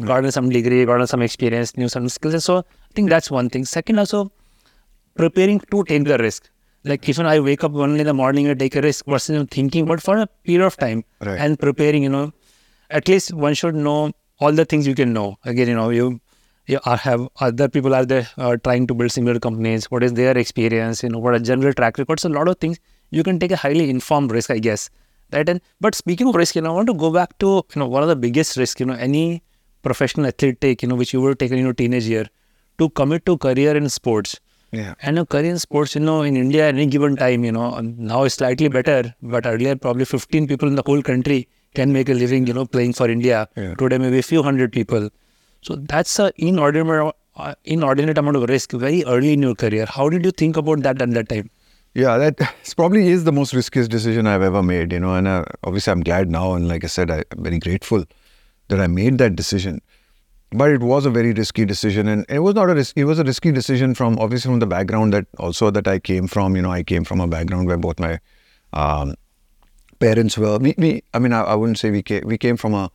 gotten 0.00 0.30
some 0.32 0.48
degree, 0.50 0.84
gotten 0.84 1.06
some 1.06 1.22
experience, 1.22 1.76
knew 1.76 1.88
some 1.88 2.08
skills. 2.08 2.34
And 2.34 2.42
so 2.42 2.58
I 2.58 2.62
think 2.94 3.08
that's 3.10 3.30
one 3.30 3.50
thing. 3.50 3.64
Second, 3.64 3.98
also 3.98 4.30
preparing 5.16 5.60
to 5.70 5.84
take 5.84 6.04
the 6.04 6.18
risk. 6.18 6.50
Like 6.84 7.08
if 7.08 7.18
I 7.18 7.40
wake 7.40 7.64
up 7.64 7.74
only 7.74 8.00
in 8.00 8.06
the 8.06 8.14
morning 8.14 8.46
and 8.48 8.58
take 8.58 8.76
a 8.76 8.82
risk 8.82 9.06
versus 9.06 9.46
thinking, 9.50 9.86
but 9.86 10.02
for 10.02 10.18
a 10.18 10.26
period 10.26 10.66
of 10.66 10.76
time 10.76 11.04
Right. 11.20 11.40
and 11.40 11.58
preparing, 11.58 12.02
you 12.02 12.10
know, 12.10 12.32
at 12.90 13.08
least 13.08 13.32
one 13.32 13.54
should 13.54 13.74
know 13.74 14.12
all 14.38 14.52
the 14.52 14.64
things 14.64 14.86
you 14.86 14.94
can 14.94 15.12
know. 15.12 15.36
Again, 15.44 15.68
you 15.68 15.74
know, 15.74 15.88
you 15.90 16.20
are, 16.84 16.96
have 16.96 17.28
other 17.40 17.68
people 17.68 17.94
are 17.94 18.04
there 18.04 18.26
uh, 18.38 18.56
trying 18.56 18.86
to 18.86 18.94
build 18.94 19.12
similar 19.12 19.38
companies. 19.38 19.90
What 19.90 20.02
is 20.02 20.14
their 20.14 20.36
experience? 20.36 21.02
You 21.02 21.10
know, 21.10 21.18
what 21.18 21.34
are 21.34 21.38
general 21.38 21.72
track 21.72 21.98
records? 21.98 22.24
A 22.24 22.28
lot 22.28 22.48
of 22.48 22.58
things 22.58 22.78
you 23.10 23.22
can 23.22 23.38
take 23.38 23.50
a 23.50 23.56
highly 23.56 23.90
informed 23.90 24.32
risk, 24.32 24.50
I 24.50 24.58
guess. 24.58 24.90
Right. 25.32 25.48
And 25.48 25.60
but 25.80 25.94
speaking 25.94 26.28
of 26.28 26.34
risk, 26.34 26.54
you 26.54 26.62
know, 26.62 26.70
I 26.70 26.74
want 26.74 26.88
to 26.88 26.94
go 26.94 27.10
back 27.10 27.38
to 27.38 27.46
you 27.46 27.78
know 27.80 27.88
one 27.88 28.02
of 28.02 28.08
the 28.08 28.16
biggest 28.16 28.56
risks. 28.56 28.80
You 28.80 28.86
know, 28.86 28.94
any 28.94 29.42
professional 29.82 30.26
athlete 30.26 30.60
take. 30.60 30.82
You 30.82 30.88
know, 30.88 30.94
which 30.94 31.12
you 31.12 31.20
would 31.20 31.38
take 31.38 31.50
in 31.50 31.58
your 31.58 31.74
teenage 31.74 32.04
year 32.04 32.26
to 32.78 32.88
commit 32.90 33.26
to 33.26 33.36
career 33.38 33.76
in 33.76 33.88
sports. 33.88 34.40
Yeah. 34.72 34.94
And 35.02 35.18
a 35.18 35.24
career 35.24 35.50
in 35.50 35.58
sports, 35.58 35.94
you 35.94 36.00
know, 36.00 36.22
in 36.22 36.36
India, 36.36 36.66
any 36.66 36.86
given 36.86 37.14
time, 37.14 37.44
you 37.44 37.52
know, 37.52 37.80
now 37.80 38.24
it's 38.24 38.34
slightly 38.34 38.66
better, 38.66 39.14
but 39.22 39.46
earlier 39.46 39.76
probably 39.76 40.04
15 40.04 40.48
people 40.48 40.66
in 40.66 40.74
the 40.74 40.82
whole 40.84 41.00
country 41.00 41.48
can 41.74 41.92
make 41.92 42.08
a 42.08 42.14
living, 42.14 42.46
you 42.48 42.54
know, 42.54 42.64
playing 42.66 42.92
for 42.92 43.08
India. 43.08 43.48
Yeah. 43.56 43.74
Today, 43.74 43.98
maybe 43.98 44.18
a 44.18 44.22
few 44.22 44.42
hundred 44.42 44.72
people. 44.72 45.10
So 45.64 45.76
that's 45.76 46.18
a 46.18 46.30
inordinate, 46.36 47.14
uh, 47.36 47.54
inordinate 47.64 48.18
amount 48.18 48.36
of 48.36 48.48
risk 48.50 48.72
very 48.72 49.02
early 49.04 49.32
in 49.32 49.40
your 49.40 49.54
career. 49.54 49.86
How 49.86 50.10
did 50.10 50.22
you 50.22 50.30
think 50.30 50.58
about 50.58 50.82
that 50.82 51.00
at 51.00 51.10
that 51.12 51.30
time? 51.30 51.48
Yeah, 51.94 52.18
that 52.18 52.38
probably 52.76 53.08
is 53.08 53.24
the 53.24 53.32
most 53.32 53.54
riskiest 53.54 53.90
decision 53.90 54.26
I've 54.26 54.42
ever 54.42 54.62
made, 54.62 54.92
you 54.92 55.00
know. 55.00 55.14
And 55.14 55.26
uh, 55.26 55.44
obviously, 55.62 55.92
I'm 55.92 56.02
glad 56.02 56.30
now, 56.30 56.52
and 56.52 56.68
like 56.68 56.84
I 56.84 56.88
said, 56.88 57.10
I, 57.10 57.24
I'm 57.30 57.42
very 57.42 57.58
grateful 57.58 58.04
that 58.68 58.78
I 58.78 58.88
made 58.88 59.16
that 59.18 59.36
decision. 59.36 59.80
But 60.50 60.70
it 60.70 60.82
was 60.82 61.06
a 61.06 61.10
very 61.10 61.32
risky 61.32 61.64
decision, 61.64 62.08
and 62.08 62.26
it 62.28 62.40
was 62.40 62.54
not 62.54 62.68
a 62.68 62.74
risk. 62.74 62.98
It 62.98 63.06
was 63.06 63.18
a 63.18 63.24
risky 63.24 63.50
decision 63.50 63.94
from 63.94 64.18
obviously 64.18 64.50
from 64.50 64.58
the 64.58 64.66
background 64.66 65.14
that 65.14 65.26
also 65.38 65.70
that 65.70 65.88
I 65.88 65.98
came 65.98 66.28
from. 66.28 66.56
You 66.56 66.62
know, 66.62 66.70
I 66.70 66.82
came 66.82 67.04
from 67.04 67.20
a 67.20 67.26
background 67.26 67.68
where 67.68 67.78
both 67.78 67.98
my 67.98 68.20
um, 68.74 69.14
parents 69.98 70.36
were. 70.36 70.58
We, 70.58 70.74
we, 70.76 71.02
I 71.14 71.20
mean, 71.20 71.32
I, 71.32 71.40
I 71.40 71.54
wouldn't 71.54 71.78
say 71.78 71.90
we 71.90 72.02
came. 72.02 72.22
We 72.26 72.36
came 72.36 72.58
from 72.58 72.74
a 72.74 72.90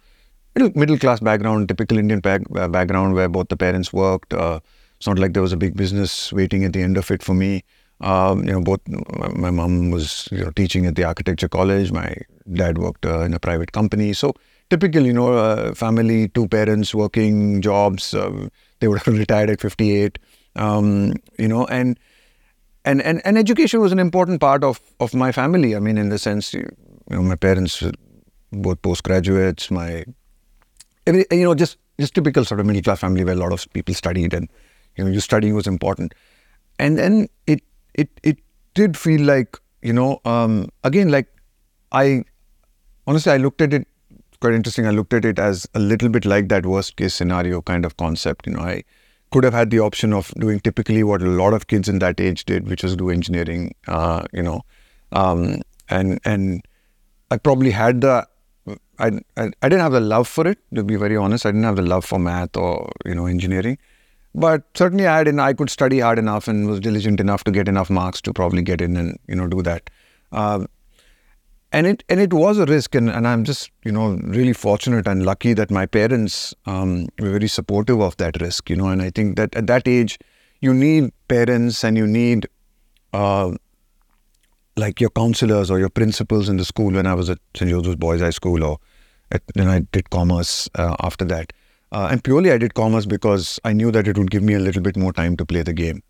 middle 0.59 0.79
middle 0.79 0.97
class 0.97 1.19
background, 1.19 1.67
typical 1.67 1.97
Indian 1.97 2.21
uh, 2.25 2.67
background 2.67 3.13
where 3.15 3.29
both 3.29 3.47
the 3.49 3.57
parents 3.57 3.93
worked. 3.93 4.33
Uh, 4.33 4.59
it's 4.97 5.07
not 5.07 5.17
like 5.17 5.33
there 5.33 5.41
was 5.41 5.53
a 5.53 5.57
big 5.57 5.75
business 5.75 6.33
waiting 6.33 6.65
at 6.65 6.73
the 6.73 6.81
end 6.81 6.97
of 6.97 7.09
it 7.11 7.23
for 7.23 7.33
me. 7.33 7.63
Um, 8.01 8.45
you 8.45 8.51
know, 8.51 8.61
both 8.61 8.79
my, 9.35 9.49
mom 9.49 9.91
was 9.91 10.27
you 10.31 10.43
know 10.43 10.51
teaching 10.51 10.85
at 10.85 10.95
the 10.95 11.03
architecture 11.03 11.49
college. 11.49 11.91
My 11.91 12.15
dad 12.53 12.77
worked 12.77 13.05
uh, 13.05 13.21
in 13.21 13.33
a 13.33 13.39
private 13.39 13.71
company. 13.71 14.13
So 14.13 14.33
typical, 14.69 15.05
you 15.05 15.13
know, 15.13 15.33
uh, 15.33 15.73
family, 15.73 16.27
two 16.29 16.47
parents 16.47 16.93
working 16.93 17.61
jobs. 17.61 18.13
Uh, 18.13 18.47
they 18.79 18.87
would 18.87 19.01
have 19.03 19.17
retired 19.23 19.49
at 19.49 19.61
58. 19.61 20.19
Um, 20.55 21.13
you 21.37 21.47
know, 21.47 21.65
and 21.67 21.99
and 22.85 23.01
and 23.01 23.21
and 23.25 23.37
education 23.37 23.79
was 23.79 23.91
an 23.91 23.99
important 23.99 24.41
part 24.41 24.63
of 24.63 24.81
of 24.99 25.13
my 25.13 25.31
family. 25.31 25.75
I 25.75 25.79
mean, 25.79 25.97
in 25.97 26.09
the 26.09 26.19
sense, 26.19 26.53
you 26.53 26.69
know, 27.09 27.21
my 27.21 27.35
parents 27.35 27.83
both 28.51 28.81
postgraduates. 28.81 29.69
My 29.71 30.05
every, 31.09 31.25
you 31.31 31.43
know, 31.43 31.55
just 31.55 31.77
just 31.99 32.15
typical 32.15 32.45
sort 32.45 32.59
of 32.59 32.65
middle 32.65 32.81
class 32.81 33.01
family 33.01 33.23
where 33.23 33.33
a 33.33 33.37
lot 33.37 33.51
of 33.51 33.67
people 33.73 33.93
studied, 33.93 34.33
and 34.33 34.49
you 34.95 35.03
know, 35.03 35.09
your 35.09 35.21
studying 35.21 35.55
was 35.55 35.67
important. 35.67 36.13
And 36.77 36.97
then 36.97 37.27
it 37.47 37.61
it 37.93 38.09
it 38.23 38.37
did 38.73 38.97
feel 38.97 39.21
like 39.21 39.57
you 39.81 39.93
know, 39.93 40.21
um, 40.25 40.69
again, 40.83 41.09
like 41.09 41.27
I 41.91 42.23
honestly 43.07 43.31
I 43.31 43.37
looked 43.37 43.61
at 43.61 43.73
it 43.73 43.87
quite 44.39 44.53
interesting. 44.53 44.87
I 44.87 44.91
looked 44.91 45.13
at 45.13 45.25
it 45.25 45.39
as 45.39 45.67
a 45.73 45.79
little 45.79 46.09
bit 46.09 46.25
like 46.25 46.49
that 46.49 46.65
worst 46.65 46.95
case 46.95 47.13
scenario 47.13 47.61
kind 47.61 47.85
of 47.85 47.97
concept. 47.97 48.47
You 48.47 48.53
know, 48.53 48.61
I 48.61 48.83
could 49.31 49.43
have 49.43 49.53
had 49.53 49.69
the 49.69 49.79
option 49.79 50.13
of 50.13 50.33
doing 50.39 50.59
typically 50.59 51.03
what 51.03 51.21
a 51.21 51.25
lot 51.25 51.53
of 51.53 51.67
kids 51.67 51.89
in 51.89 51.99
that 51.99 52.19
age 52.19 52.45
did, 52.45 52.67
which 52.67 52.83
was 52.83 52.95
do 52.95 53.09
engineering. 53.09 53.75
Uh, 53.87 54.23
you 54.31 54.43
know, 54.43 54.61
um, 55.11 55.61
and 55.89 56.19
and 56.25 56.61
I 57.31 57.37
probably 57.37 57.71
had 57.71 58.01
the 58.01 58.27
I, 58.99 59.07
I 59.37 59.51
I 59.61 59.69
didn't 59.69 59.81
have 59.81 59.93
the 59.93 59.99
love 59.99 60.27
for 60.27 60.47
it 60.47 60.59
to 60.75 60.83
be 60.83 60.95
very 60.95 61.17
honest. 61.17 61.45
I 61.45 61.51
didn't 61.51 61.63
have 61.63 61.75
the 61.77 61.81
love 61.81 62.05
for 62.05 62.19
math 62.19 62.57
or 62.57 62.91
you 63.05 63.15
know 63.15 63.25
engineering, 63.25 63.77
but 64.33 64.63
certainly 64.75 65.07
I 65.07 65.17
had 65.17 65.27
and 65.27 65.41
I 65.41 65.53
could 65.53 65.69
study 65.69 65.99
hard 65.99 66.19
enough 66.19 66.47
and 66.47 66.67
was 66.67 66.79
diligent 66.79 67.19
enough 67.19 67.43
to 67.45 67.51
get 67.51 67.67
enough 67.67 67.89
marks 67.89 68.21
to 68.21 68.33
probably 68.33 68.61
get 68.61 68.81
in 68.81 68.97
and 68.97 69.17
you 69.27 69.35
know 69.35 69.47
do 69.47 69.61
that. 69.63 69.89
Um, 70.31 70.67
and 71.71 71.85
it 71.85 72.03
and 72.09 72.19
it 72.19 72.33
was 72.33 72.57
a 72.57 72.65
risk 72.65 72.95
and, 72.95 73.09
and 73.09 73.27
i'm 73.27 73.43
just 73.43 73.69
you 73.83 73.91
know 73.91 74.19
really 74.23 74.53
fortunate 74.53 75.07
and 75.07 75.25
lucky 75.25 75.53
that 75.53 75.69
my 75.69 75.85
parents 75.85 76.53
um, 76.65 77.07
were 77.19 77.29
very 77.29 77.47
supportive 77.47 78.01
of 78.01 78.17
that 78.17 78.39
risk 78.41 78.69
you 78.69 78.75
know 78.75 78.87
and 78.87 79.01
i 79.01 79.09
think 79.09 79.35
that 79.37 79.55
at 79.55 79.67
that 79.67 79.87
age 79.87 80.17
you 80.61 80.73
need 80.73 81.11
parents 81.27 81.83
and 81.83 81.97
you 81.97 82.05
need 82.05 82.47
uh, 83.13 83.51
like 84.75 84.99
your 84.99 85.09
counselors 85.11 85.69
or 85.69 85.79
your 85.79 85.89
principals 85.89 86.49
in 86.49 86.57
the 86.57 86.65
school 86.65 86.91
when 86.91 87.05
i 87.05 87.13
was 87.13 87.29
at 87.29 87.39
st 87.55 87.69
joseph's 87.69 87.95
boys 87.95 88.21
high 88.21 88.29
school 88.29 88.63
or 88.63 88.79
then 89.55 89.67
i 89.67 89.79
did 89.91 90.09
commerce 90.09 90.69
uh, 90.75 90.95
after 91.01 91.25
that. 91.25 91.53
Uh, 91.91 92.07
and 92.11 92.23
purely 92.23 92.51
i 92.51 92.57
did 92.57 92.73
commerce 92.73 93.05
because 93.05 93.59
i 93.63 93.73
knew 93.73 93.91
that 93.91 94.07
it 94.07 94.17
would 94.17 94.31
give 94.31 94.43
me 94.43 94.53
a 94.53 94.59
little 94.59 94.81
bit 94.81 94.97
more 94.97 95.13
time 95.13 95.35
to 95.37 95.45
play 95.45 95.63
the 95.63 95.73
game. 95.73 96.03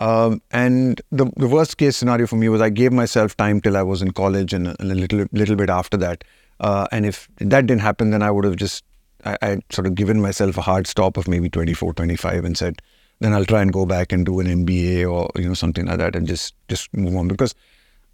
Um, 0.00 0.40
and 0.50 1.00
the, 1.12 1.30
the 1.36 1.46
worst 1.46 1.76
case 1.76 1.96
scenario 1.96 2.26
for 2.26 2.36
me 2.36 2.48
was 2.48 2.62
I 2.62 2.70
gave 2.70 2.90
myself 2.90 3.36
time 3.36 3.60
till 3.60 3.76
I 3.76 3.82
was 3.82 4.00
in 4.00 4.12
college 4.12 4.54
and 4.54 4.68
a, 4.68 4.76
a 4.80 4.84
little 4.84 5.26
little 5.32 5.56
bit 5.56 5.68
after 5.68 5.98
that. 5.98 6.24
Uh, 6.58 6.86
and 6.90 7.04
if 7.04 7.28
that 7.36 7.66
didn't 7.66 7.82
happen, 7.82 8.10
then 8.10 8.22
I 8.22 8.30
would 8.30 8.44
have 8.44 8.56
just 8.56 8.82
I, 9.24 9.36
I 9.42 9.58
sort 9.70 9.86
of 9.86 9.94
given 9.94 10.20
myself 10.20 10.56
a 10.56 10.62
hard 10.62 10.86
stop 10.86 11.18
of 11.18 11.28
maybe 11.28 11.50
24, 11.50 11.92
25 11.92 12.44
and 12.46 12.56
said, 12.56 12.80
then 13.20 13.34
I'll 13.34 13.44
try 13.44 13.60
and 13.60 13.72
go 13.72 13.84
back 13.84 14.12
and 14.12 14.24
do 14.24 14.40
an 14.40 14.46
MBA 14.46 15.10
or 15.10 15.30
you 15.36 15.48
know 15.48 15.54
something 15.54 15.84
like 15.84 15.98
that 15.98 16.16
and 16.16 16.26
just 16.26 16.54
just 16.68 16.92
move 16.94 17.14
on. 17.14 17.28
Because 17.28 17.54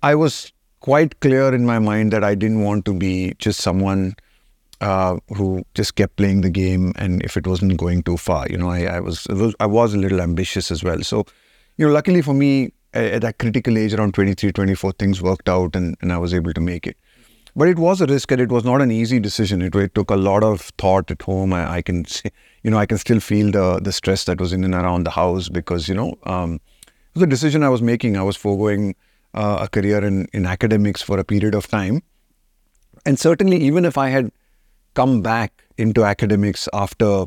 I 0.02 0.16
was 0.16 0.52
quite 0.80 1.20
clear 1.20 1.54
in 1.54 1.64
my 1.64 1.78
mind 1.78 2.12
that 2.12 2.24
I 2.24 2.34
didn't 2.34 2.62
want 2.62 2.84
to 2.86 2.94
be 2.94 3.34
just 3.38 3.60
someone 3.60 4.16
uh, 4.80 5.16
who 5.36 5.64
just 5.74 5.94
kept 5.94 6.16
playing 6.16 6.42
the 6.42 6.50
game 6.50 6.92
and 6.96 7.22
if 7.22 7.36
it 7.36 7.46
wasn't 7.46 7.76
going 7.76 8.02
too 8.02 8.16
far, 8.16 8.46
you 8.48 8.58
know, 8.58 8.70
I, 8.70 8.82
I 8.84 9.00
was 9.00 9.26
I 9.60 9.66
was 9.66 9.94
a 9.94 9.98
little 9.98 10.20
ambitious 10.20 10.70
as 10.70 10.82
well. 10.84 11.02
So 11.02 11.24
you 11.76 11.86
know, 11.86 11.92
luckily 11.92 12.22
for 12.22 12.34
me, 12.34 12.72
at 12.94 13.22
that 13.22 13.38
critical 13.38 13.76
age, 13.76 13.92
around 13.92 14.14
23, 14.14 14.52
24, 14.52 14.92
things 14.92 15.20
worked 15.20 15.48
out 15.48 15.76
and, 15.76 15.96
and 16.00 16.12
I 16.12 16.18
was 16.18 16.32
able 16.32 16.52
to 16.52 16.60
make 16.60 16.86
it. 16.86 16.96
But 17.54 17.68
it 17.68 17.78
was 17.78 18.00
a 18.00 18.06
risk 18.06 18.30
and 18.32 18.40
it 18.40 18.50
was 18.50 18.64
not 18.64 18.82
an 18.82 18.90
easy 18.90 19.18
decision. 19.18 19.62
It, 19.62 19.74
it 19.74 19.94
took 19.94 20.10
a 20.10 20.16
lot 20.16 20.42
of 20.42 20.60
thought 20.78 21.10
at 21.10 21.22
home. 21.22 21.52
I, 21.52 21.76
I 21.76 21.82
can, 21.82 22.04
see, 22.04 22.30
you 22.62 22.70
know, 22.70 22.78
I 22.78 22.86
can 22.86 22.98
still 22.98 23.20
feel 23.20 23.50
the 23.50 23.80
the 23.82 23.92
stress 23.92 24.24
that 24.24 24.40
was 24.40 24.52
in 24.52 24.62
and 24.62 24.74
around 24.74 25.04
the 25.04 25.10
house 25.10 25.48
because, 25.48 25.88
you 25.88 25.94
know, 25.94 26.18
um, 26.24 26.60
it 26.86 27.14
was 27.14 27.22
a 27.22 27.26
decision 27.26 27.62
I 27.62 27.70
was 27.70 27.80
making. 27.80 28.16
I 28.16 28.22
was 28.22 28.36
foregoing 28.36 28.94
uh, 29.32 29.58
a 29.62 29.68
career 29.68 30.04
in, 30.04 30.26
in 30.34 30.44
academics 30.44 31.00
for 31.00 31.18
a 31.18 31.24
period 31.24 31.54
of 31.54 31.66
time. 31.66 32.02
And 33.06 33.18
certainly, 33.18 33.58
even 33.58 33.84
if 33.84 33.96
I 33.96 34.08
had 34.10 34.32
come 34.96 35.20
back 35.22 35.62
into 35.78 36.04
academics 36.04 36.68
after 36.72 37.26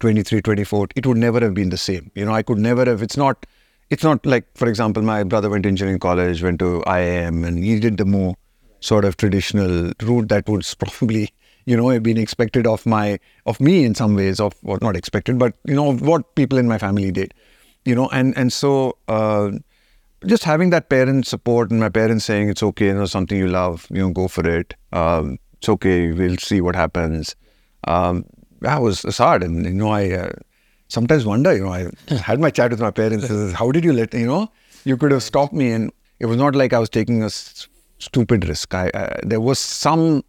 23, 0.00 0.42
24, 0.42 0.88
it 0.96 1.06
would 1.06 1.16
never 1.16 1.40
have 1.40 1.54
been 1.54 1.70
the 1.70 1.76
same. 1.76 2.10
You 2.14 2.24
know, 2.26 2.32
I 2.32 2.42
could 2.42 2.58
never 2.58 2.84
have, 2.84 3.00
it's 3.00 3.16
not, 3.16 3.46
it's 3.88 4.02
not 4.02 4.26
like, 4.26 4.44
for 4.54 4.68
example, 4.68 5.02
my 5.02 5.22
brother 5.24 5.48
went 5.48 5.62
to 5.62 5.68
engineering 5.68 6.00
college, 6.00 6.42
went 6.42 6.58
to 6.58 6.82
IIM, 6.86 7.46
and 7.46 7.62
he 7.62 7.80
did 7.80 7.96
the 7.96 8.04
more 8.04 8.34
sort 8.80 9.04
of 9.04 9.16
traditional 9.16 9.92
route 10.02 10.28
that 10.28 10.48
would 10.48 10.66
probably, 10.78 11.30
you 11.64 11.76
know, 11.76 11.88
have 11.88 12.02
been 12.02 12.18
expected 12.18 12.66
of 12.66 12.84
my, 12.84 13.18
of 13.46 13.60
me 13.60 13.84
in 13.84 13.94
some 13.94 14.14
ways, 14.14 14.40
of 14.40 14.54
what 14.62 14.82
not 14.82 14.96
expected, 14.96 15.38
but 15.38 15.54
you 15.64 15.74
know, 15.74 15.94
what 15.94 16.34
people 16.34 16.58
in 16.58 16.68
my 16.68 16.78
family 16.78 17.10
did, 17.10 17.32
you 17.84 17.94
know, 17.94 18.08
and 18.08 18.36
and 18.36 18.52
so 18.52 18.98
uh, 19.08 19.50
just 20.26 20.44
having 20.44 20.70
that 20.70 20.88
parent 20.88 21.26
support 21.26 21.70
and 21.70 21.80
my 21.80 21.88
parents 21.88 22.24
saying 22.24 22.48
it's 22.48 22.62
okay, 22.62 22.86
you 22.86 22.94
know, 22.94 23.06
something 23.06 23.38
you 23.38 23.48
love, 23.48 23.86
you 23.90 24.00
know, 24.00 24.10
go 24.10 24.28
for 24.28 24.48
it. 24.48 24.74
Um, 24.92 25.38
it's 25.66 25.74
okay, 25.74 26.12
we'll 26.12 26.36
see 26.36 26.60
what 26.60 26.76
happens. 26.76 27.34
Um, 27.88 28.24
was 28.60 29.04
it's 29.04 29.18
hard, 29.18 29.42
and 29.42 29.64
you 29.64 29.74
know, 29.74 29.88
I. 29.88 30.10
Uh, 30.10 30.32
sometimes 30.88 31.24
wonder, 31.26 31.52
you 31.52 31.64
know, 31.64 31.72
I 31.72 31.90
had 32.14 32.38
my 32.38 32.48
chat 32.50 32.70
with 32.70 32.80
my 32.80 32.92
parents. 32.92 33.28
How 33.54 33.72
did 33.72 33.84
you 33.84 33.92
let, 33.92 34.14
you 34.14 34.26
know, 34.26 34.48
you 34.84 34.96
could 34.96 35.10
have 35.10 35.24
stopped 35.24 35.52
me, 35.52 35.72
and 35.72 35.90
it 36.20 36.26
was 36.26 36.36
not 36.36 36.54
like 36.54 36.72
I 36.72 36.78
was 36.78 36.88
taking 36.88 37.22
a 37.24 37.26
s- 37.26 37.66
stupid 37.98 38.46
risk. 38.48 38.72
I, 38.72 38.90
uh, 38.90 39.16
there 39.24 39.40
was 39.40 39.58
some, 39.58 40.22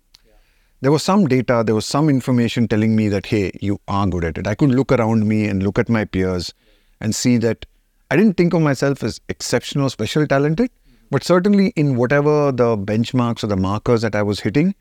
there 0.82 0.92
was 0.92 1.04
some 1.04 1.28
data, 1.28 1.62
there 1.64 1.76
was 1.76 1.86
some 1.86 2.10
information 2.10 2.68
telling 2.68 2.96
me 2.96 3.08
that 3.10 3.28
hey, 3.28 3.52
you 3.62 3.80
are 3.88 4.08
good 4.08 4.26
at 4.26 4.40
it. 4.40 4.48
I 4.48 4.56
could 4.56 4.72
look 4.72 4.92
around 4.92 5.28
me 5.28 5.46
and 5.46 5.62
look 5.62 5.78
at 5.78 5.90
my 5.90 6.06
peers, 6.06 6.52
and 7.00 7.14
see 7.14 7.38
that 7.38 7.68
I 8.10 8.16
didn't 8.16 8.38
think 8.38 8.56
of 8.56 8.64
myself 8.64 9.04
as 9.04 9.22
exceptional, 9.30 9.92
special, 9.92 10.26
talented, 10.26 10.72
but 11.12 11.24
certainly 11.24 11.68
in 11.76 11.96
whatever 11.98 12.52
the 12.52 12.76
benchmarks 12.76 13.44
or 13.44 13.48
the 13.48 13.58
markers 13.58 14.02
that 14.02 14.16
I 14.16 14.24
was 14.24 14.40
hitting, 14.40 14.74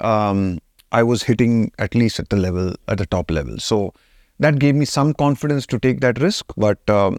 um, 0.00 0.58
I 0.92 1.02
was 1.02 1.22
hitting 1.22 1.72
at 1.78 1.94
least 1.94 2.18
at 2.18 2.28
the 2.28 2.36
level, 2.36 2.74
at 2.88 2.98
the 2.98 3.06
top 3.06 3.30
level. 3.30 3.58
So 3.58 3.92
that 4.38 4.58
gave 4.58 4.74
me 4.74 4.84
some 4.84 5.14
confidence 5.14 5.66
to 5.68 5.78
take 5.78 6.00
that 6.00 6.20
risk. 6.20 6.46
But 6.56 6.88
um, 6.88 7.18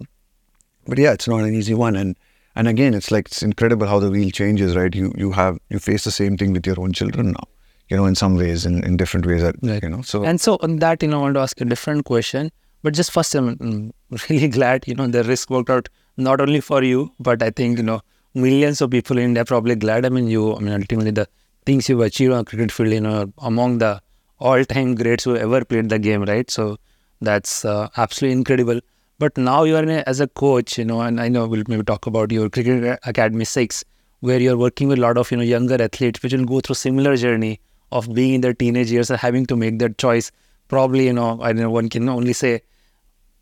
but 0.88 0.98
yeah, 0.98 1.14
it's 1.14 1.28
not 1.28 1.44
an 1.44 1.54
easy 1.54 1.74
one. 1.74 1.96
And 1.96 2.16
and 2.56 2.68
again, 2.68 2.94
it's 2.94 3.12
like 3.12 3.28
it's 3.28 3.44
incredible 3.44 3.88
how 3.88 4.00
the 4.00 4.10
wheel 4.10 4.30
changes, 4.32 4.76
right? 4.76 4.94
You 4.96 5.14
you 5.18 5.32
have 5.32 5.58
you 5.70 5.80
face 5.80 6.04
the 6.04 6.12
same 6.12 6.38
thing 6.38 6.54
with 6.54 6.66
your 6.66 6.80
own 6.80 6.94
children 6.94 7.32
now, 7.32 7.44
you 7.90 7.98
know, 7.98 8.06
in 8.06 8.16
some 8.16 8.36
ways, 8.36 8.66
in, 8.66 8.84
in 8.84 8.98
different 8.98 9.26
ways, 9.26 9.42
that, 9.42 9.56
Right. 9.62 9.82
you 9.84 9.90
know. 9.90 10.02
So 10.02 10.24
And 10.24 10.40
so 10.40 10.58
on 10.62 10.78
that, 10.78 11.02
you 11.04 11.10
know, 11.10 11.20
I 11.20 11.22
want 11.24 11.36
to 11.36 11.42
ask 11.42 11.60
a 11.62 11.66
different 11.66 12.06
question. 12.06 12.52
But 12.84 12.94
just 12.94 13.12
first, 13.12 13.34
I'm 13.34 13.92
really 14.30 14.48
glad, 14.60 14.88
you 14.88 14.94
know, 14.96 15.08
the 15.08 15.24
risk 15.24 15.50
worked 15.50 15.70
out 15.72 15.90
not 16.18 16.40
only 16.40 16.62
for 16.62 16.84
you, 16.84 17.12
but 17.20 17.42
I 17.42 17.50
think, 17.50 17.78
you 17.80 17.84
know, 17.84 18.02
millions 18.36 18.80
of 18.80 18.92
people 18.92 19.18
in 19.18 19.24
India 19.26 19.44
probably 19.44 19.76
glad. 19.76 20.06
I 20.06 20.10
mean, 20.10 20.28
you, 20.28 20.56
I 20.56 20.60
mean, 20.60 20.74
ultimately 20.74 21.10
the 21.12 21.28
things 21.66 21.90
you've 21.90 22.02
achieved 22.02 22.34
on 22.34 22.46
cricket 22.46 22.72
field, 22.72 22.92
you 22.92 23.02
know, 23.02 23.32
among 23.40 23.80
the 23.80 24.02
all-time 24.40 24.96
greats 24.96 25.24
who 25.24 25.36
ever 25.36 25.64
played 25.66 25.90
the 25.90 26.00
game, 26.00 26.24
right? 26.24 26.50
So 26.50 26.78
that's 27.22 27.66
uh, 27.66 27.90
absolutely 27.98 28.38
incredible. 28.38 28.80
But 29.18 29.38
now 29.38 29.64
you 29.64 29.76
are 29.78 29.84
a, 29.84 30.04
as 30.08 30.20
a 30.20 30.28
coach, 30.28 30.78
you 30.78 30.86
know, 30.86 31.02
and 31.02 31.22
I 31.22 31.30
know 31.30 31.48
we'll 31.48 31.64
maybe 31.68 31.84
talk 31.84 32.06
about 32.06 32.32
your 32.32 32.50
Cricket 32.50 33.00
Academy 33.06 33.46
6, 33.46 33.84
where 34.20 34.40
you're 34.40 34.58
working 34.58 34.90
with 34.90 35.00
a 35.00 35.02
lot 35.02 35.18
of, 35.18 35.32
you 35.32 35.38
know, 35.38 35.44
younger 35.44 35.82
athletes 35.82 36.22
which 36.22 36.34
will 36.34 36.46
go 36.46 36.60
through 36.60 36.76
similar 36.76 37.16
journey 37.16 37.60
of 37.92 38.14
being 38.14 38.34
in 38.34 38.42
their 38.42 38.54
teenage 38.54 38.92
years 38.92 39.10
and 39.10 39.20
having 39.20 39.46
to 39.46 39.56
make 39.56 39.80
that 39.80 39.98
choice. 39.98 40.32
Probably, 40.68 41.06
you 41.06 41.14
know, 41.14 41.40
I 41.42 41.54
don't 41.54 41.62
know, 41.62 41.70
one 41.70 41.90
can 41.90 42.10
only 42.10 42.34
say 42.34 42.62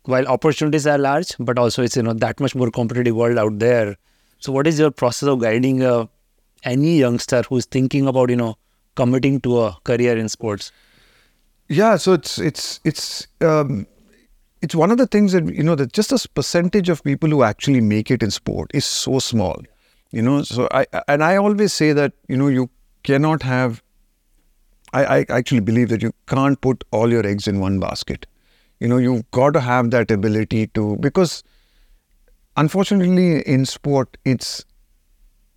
while 0.04 0.26
opportunities 0.26 0.86
are 0.86 0.98
large, 0.98 1.34
but 1.38 1.58
also 1.58 1.82
it's 1.82 1.96
you 1.96 2.02
know 2.02 2.12
that 2.12 2.40
much 2.40 2.54
more 2.54 2.70
competitive 2.70 3.16
world 3.16 3.38
out 3.38 3.58
there. 3.58 3.96
So, 4.38 4.52
what 4.52 4.66
is 4.66 4.78
your 4.78 4.90
process 4.90 5.28
of 5.28 5.40
guiding 5.40 5.82
uh, 5.82 6.06
any 6.64 6.98
youngster 6.98 7.42
who's 7.42 7.66
thinking 7.66 8.06
about 8.06 8.30
you 8.30 8.36
know 8.36 8.56
committing 8.94 9.40
to 9.42 9.60
a 9.60 9.76
career 9.84 10.16
in 10.16 10.28
sports? 10.28 10.72
Yeah, 11.68 11.96
so 11.96 12.12
it's 12.12 12.38
it's 12.38 12.80
it's 12.84 13.26
um, 13.40 13.86
it's 14.60 14.74
one 14.74 14.90
of 14.90 14.98
the 14.98 15.06
things 15.06 15.32
that 15.32 15.46
you 15.54 15.62
know 15.62 15.74
that 15.74 15.92
just 15.92 16.12
a 16.12 16.28
percentage 16.28 16.88
of 16.88 17.02
people 17.04 17.30
who 17.30 17.42
actually 17.42 17.80
make 17.80 18.10
it 18.10 18.22
in 18.22 18.30
sport 18.30 18.70
is 18.74 18.84
so 18.84 19.18
small. 19.18 19.62
You 20.10 20.22
know, 20.22 20.42
so 20.42 20.68
I 20.72 20.86
and 21.08 21.24
I 21.24 21.36
always 21.36 21.72
say 21.72 21.92
that 21.92 22.12
you 22.28 22.36
know 22.36 22.48
you 22.48 22.70
cannot 23.02 23.42
have. 23.42 23.82
I, 24.92 25.04
I 25.04 25.26
actually 25.28 25.60
believe 25.60 25.88
that 25.88 26.02
you 26.02 26.12
can't 26.28 26.60
put 26.60 26.84
all 26.92 27.10
your 27.10 27.26
eggs 27.26 27.48
in 27.48 27.58
one 27.58 27.80
basket. 27.80 28.26
You 28.78 28.86
know, 28.86 28.96
you've 28.96 29.28
got 29.32 29.54
to 29.54 29.60
have 29.60 29.90
that 29.90 30.10
ability 30.10 30.68
to 30.68 30.96
because 30.98 31.42
unfortunately 32.56 33.40
in 33.42 33.64
sport 33.66 34.16
it's 34.24 34.64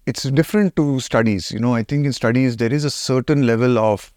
it's 0.07 0.23
different 0.23 0.75
to 0.77 0.99
studies. 1.01 1.51
You 1.51 1.59
know, 1.59 1.75
I 1.75 1.83
think 1.83 2.05
in 2.05 2.13
studies 2.13 2.57
there 2.57 2.73
is 2.73 2.85
a 2.85 2.89
certain 2.89 3.45
level 3.45 3.77
of 3.77 4.13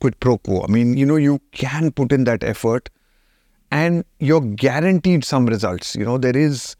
quid 0.00 0.18
pro 0.18 0.38
quo. 0.38 0.64
I 0.64 0.66
mean, 0.66 0.96
you 0.96 1.06
know, 1.06 1.16
you 1.16 1.40
can 1.52 1.92
put 1.92 2.10
in 2.10 2.24
that 2.24 2.42
effort 2.42 2.90
and 3.70 4.04
you're 4.18 4.40
guaranteed 4.40 5.24
some 5.24 5.46
results. 5.46 5.94
You 5.94 6.04
know, 6.04 6.18
there 6.18 6.36
is, 6.36 6.74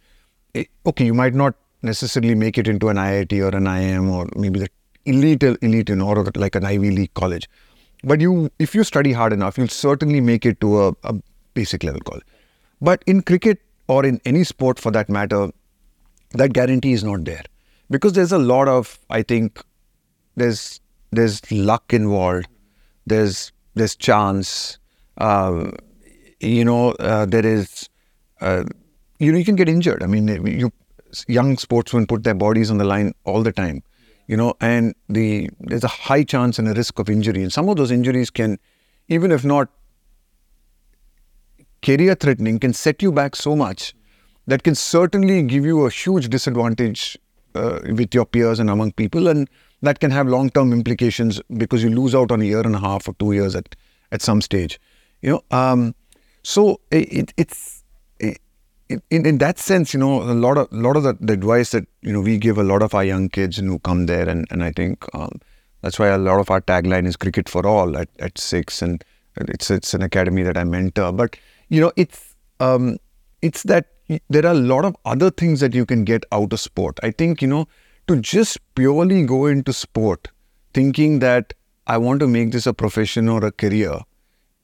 eh, 0.56 0.64
okay, 0.84 1.04
you 1.06 1.14
might 1.14 1.34
not 1.34 1.54
necessarily 1.82 2.34
make 2.34 2.58
it 2.58 2.66
into 2.66 2.88
an 2.88 2.96
IIT 2.96 3.40
or 3.40 3.56
an 3.56 3.64
IIM 3.64 4.10
or 4.10 4.26
maybe 4.34 4.58
the 4.58 4.68
elite, 5.04 5.44
elite, 5.44 5.88
you 5.88 5.96
know, 5.96 6.08
or 6.08 6.24
like 6.34 6.56
an 6.56 6.64
Ivy 6.64 6.90
League 6.90 7.14
college. 7.14 7.48
But 8.02 8.20
you, 8.20 8.50
if 8.58 8.74
you 8.74 8.82
study 8.82 9.12
hard 9.12 9.32
enough, 9.32 9.56
you'll 9.56 9.68
certainly 9.68 10.20
make 10.20 10.44
it 10.44 10.60
to 10.60 10.88
a, 10.88 10.96
a 11.04 11.14
basic 11.54 11.84
level 11.84 12.00
college. 12.00 12.24
But 12.80 13.04
in 13.06 13.22
cricket 13.22 13.60
or 13.86 14.04
in 14.04 14.20
any 14.24 14.42
sport 14.42 14.80
for 14.80 14.90
that 14.90 15.08
matter, 15.08 15.50
that 16.32 16.52
guarantee 16.52 16.94
is 16.94 17.04
not 17.04 17.24
there 17.24 17.44
because 17.94 18.12
there's 18.12 18.32
a 18.32 18.38
lot 18.38 18.68
of, 18.68 18.98
I 19.10 19.22
think, 19.22 19.62
there's 20.36 20.80
there's 21.12 21.40
luck 21.52 21.92
involved 21.92 22.48
there's 23.06 23.52
there's 23.74 23.96
chance. 23.96 24.78
Uh, 25.18 25.70
you 26.40 26.64
know, 26.64 26.92
uh, 26.92 27.26
there 27.26 27.46
is. 27.46 27.88
Uh, 28.40 28.64
you 29.18 29.32
know, 29.32 29.38
you 29.38 29.44
can 29.44 29.56
get 29.56 29.68
injured. 29.68 30.02
I 30.02 30.06
mean, 30.06 30.28
you 30.28 30.72
young 31.28 31.56
sportsmen 31.56 32.06
put 32.06 32.24
their 32.24 32.34
bodies 32.34 32.70
on 32.70 32.78
the 32.78 32.84
line 32.84 33.14
all 33.24 33.42
the 33.42 33.52
time. 33.52 33.82
You 34.26 34.36
know, 34.36 34.54
and 34.60 34.94
the 35.08 35.50
there's 35.60 35.84
a 35.84 35.88
high 35.88 36.24
chance 36.24 36.58
and 36.58 36.68
a 36.68 36.72
risk 36.72 36.98
of 36.98 37.08
injury, 37.08 37.42
and 37.42 37.52
some 37.52 37.68
of 37.68 37.76
those 37.76 37.90
injuries 37.90 38.30
can, 38.30 38.58
even 39.08 39.30
if 39.30 39.44
not 39.44 39.68
career 41.82 42.14
threatening, 42.14 42.58
can 42.58 42.72
set 42.72 43.02
you 43.02 43.12
back 43.12 43.36
so 43.36 43.54
much 43.54 43.94
that 44.46 44.62
can 44.62 44.74
certainly 44.74 45.42
give 45.42 45.64
you 45.64 45.84
a 45.84 45.90
huge 45.90 46.28
disadvantage 46.28 47.18
uh, 47.54 47.80
with 47.84 48.14
your 48.14 48.24
peers 48.24 48.58
and 48.58 48.70
among 48.70 48.92
people. 48.92 49.28
And 49.28 49.48
that 49.82 50.00
can 50.00 50.10
have 50.10 50.26
long 50.26 50.50
term 50.50 50.72
implications 50.72 51.40
because 51.56 51.82
you 51.82 51.90
lose 51.90 52.14
out 52.14 52.32
on 52.32 52.40
a 52.40 52.44
year 52.44 52.60
and 52.60 52.74
a 52.74 52.80
half 52.80 53.08
or 53.08 53.14
two 53.14 53.32
years 53.32 53.54
at, 53.54 53.76
at 54.12 54.22
some 54.22 54.40
stage. 54.40 54.80
You 55.22 55.30
know, 55.30 55.44
um, 55.56 55.94
so 56.42 56.80
it, 56.90 57.32
it's 57.36 57.82
it, 58.88 59.02
in, 59.10 59.26
in 59.26 59.38
that 59.38 59.58
sense, 59.58 59.94
you 59.94 60.00
know, 60.00 60.22
a 60.22 60.34
lot 60.34 60.58
of 60.58 60.70
lot 60.72 60.96
of 60.96 61.02
the, 61.02 61.16
the, 61.20 61.32
advice 61.32 61.70
that 61.70 61.86
you 62.02 62.12
know 62.12 62.20
we 62.20 62.38
give 62.38 62.58
a 62.58 62.62
lot 62.62 62.82
of 62.82 62.94
our 62.94 63.04
young 63.04 63.28
kids 63.28 63.56
who 63.56 63.78
come 63.78 64.06
there, 64.06 64.28
and 64.28 64.46
and 64.50 64.62
I 64.62 64.72
think 64.72 65.04
um, 65.14 65.40
that's 65.80 65.98
why 65.98 66.08
a 66.08 66.18
lot 66.18 66.40
of 66.40 66.50
our 66.50 66.60
tagline 66.60 67.06
is 67.06 67.16
cricket 67.16 67.48
for 67.48 67.66
all 67.66 67.96
at, 67.96 68.08
at 68.18 68.38
six, 68.38 68.82
and 68.82 69.02
it's 69.36 69.70
it's 69.70 69.94
an 69.94 70.02
academy 70.02 70.42
that 70.42 70.58
I 70.58 70.64
mentor. 70.64 71.12
But 71.12 71.36
you 71.68 71.80
know, 71.80 71.92
it's 71.96 72.34
um, 72.60 72.98
it's 73.42 73.62
that 73.64 73.86
there 74.28 74.46
are 74.46 74.52
a 74.52 74.54
lot 74.54 74.84
of 74.84 74.96
other 75.04 75.30
things 75.30 75.60
that 75.60 75.74
you 75.74 75.86
can 75.86 76.04
get 76.04 76.24
out 76.32 76.52
of 76.52 76.60
sport. 76.60 76.98
I 77.02 77.10
think 77.10 77.42
you 77.42 77.48
know 77.48 77.66
to 78.06 78.16
just 78.20 78.58
purely 78.74 79.24
go 79.24 79.46
into 79.46 79.72
sport 79.72 80.28
thinking 80.74 81.20
that 81.20 81.54
I 81.86 81.98
want 81.98 82.20
to 82.20 82.26
make 82.26 82.52
this 82.52 82.66
a 82.66 82.74
profession 82.74 83.28
or 83.28 83.44
a 83.44 83.52
career 83.52 84.00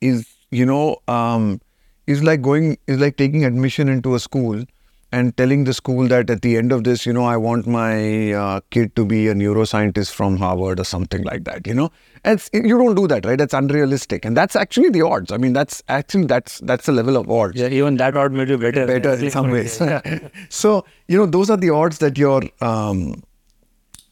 is, 0.00 0.26
you 0.50 0.66
know, 0.66 0.96
um, 1.08 1.60
is 2.06 2.22
like 2.22 2.42
going, 2.42 2.78
is 2.86 2.98
like 2.98 3.16
taking 3.16 3.44
admission 3.44 3.88
into 3.88 4.14
a 4.14 4.20
school 4.20 4.64
and 5.12 5.36
telling 5.36 5.64
the 5.64 5.74
school 5.74 6.06
that 6.08 6.30
at 6.30 6.42
the 6.42 6.56
end 6.56 6.70
of 6.72 6.84
this, 6.84 7.04
you 7.04 7.12
know, 7.12 7.24
I 7.24 7.36
want 7.36 7.66
my 7.66 8.32
uh, 8.32 8.60
kid 8.70 8.94
to 8.96 9.04
be 9.04 9.28
a 9.28 9.34
neuroscientist 9.34 10.12
from 10.12 10.36
Harvard 10.36 10.78
or 10.78 10.84
something 10.84 11.22
like 11.24 11.44
that, 11.44 11.66
you 11.66 11.74
know. 11.74 11.90
And 12.24 12.40
you 12.52 12.78
don't 12.78 12.94
do 12.94 13.08
that, 13.08 13.24
right? 13.24 13.36
That's 13.36 13.54
unrealistic, 13.54 14.24
and 14.24 14.36
that's 14.36 14.54
actually 14.54 14.90
the 14.90 15.02
odds. 15.02 15.32
I 15.32 15.36
mean, 15.36 15.52
that's 15.52 15.82
actually 15.88 16.26
that's 16.26 16.58
that's 16.60 16.86
the 16.86 16.92
level 16.92 17.16
of 17.16 17.30
odds. 17.30 17.58
Yeah, 17.58 17.68
even 17.68 17.96
that 17.96 18.16
odd 18.16 18.32
may 18.32 18.44
be 18.44 18.56
better. 18.56 18.86
Better 18.86 19.14
in 19.14 19.30
some 19.30 19.50
ways. 19.50 19.80
so 20.48 20.84
you 21.08 21.16
know, 21.16 21.26
those 21.26 21.50
are 21.50 21.56
the 21.56 21.70
odds 21.70 21.98
that 21.98 22.18
you're 22.18 22.42
um, 22.60 23.22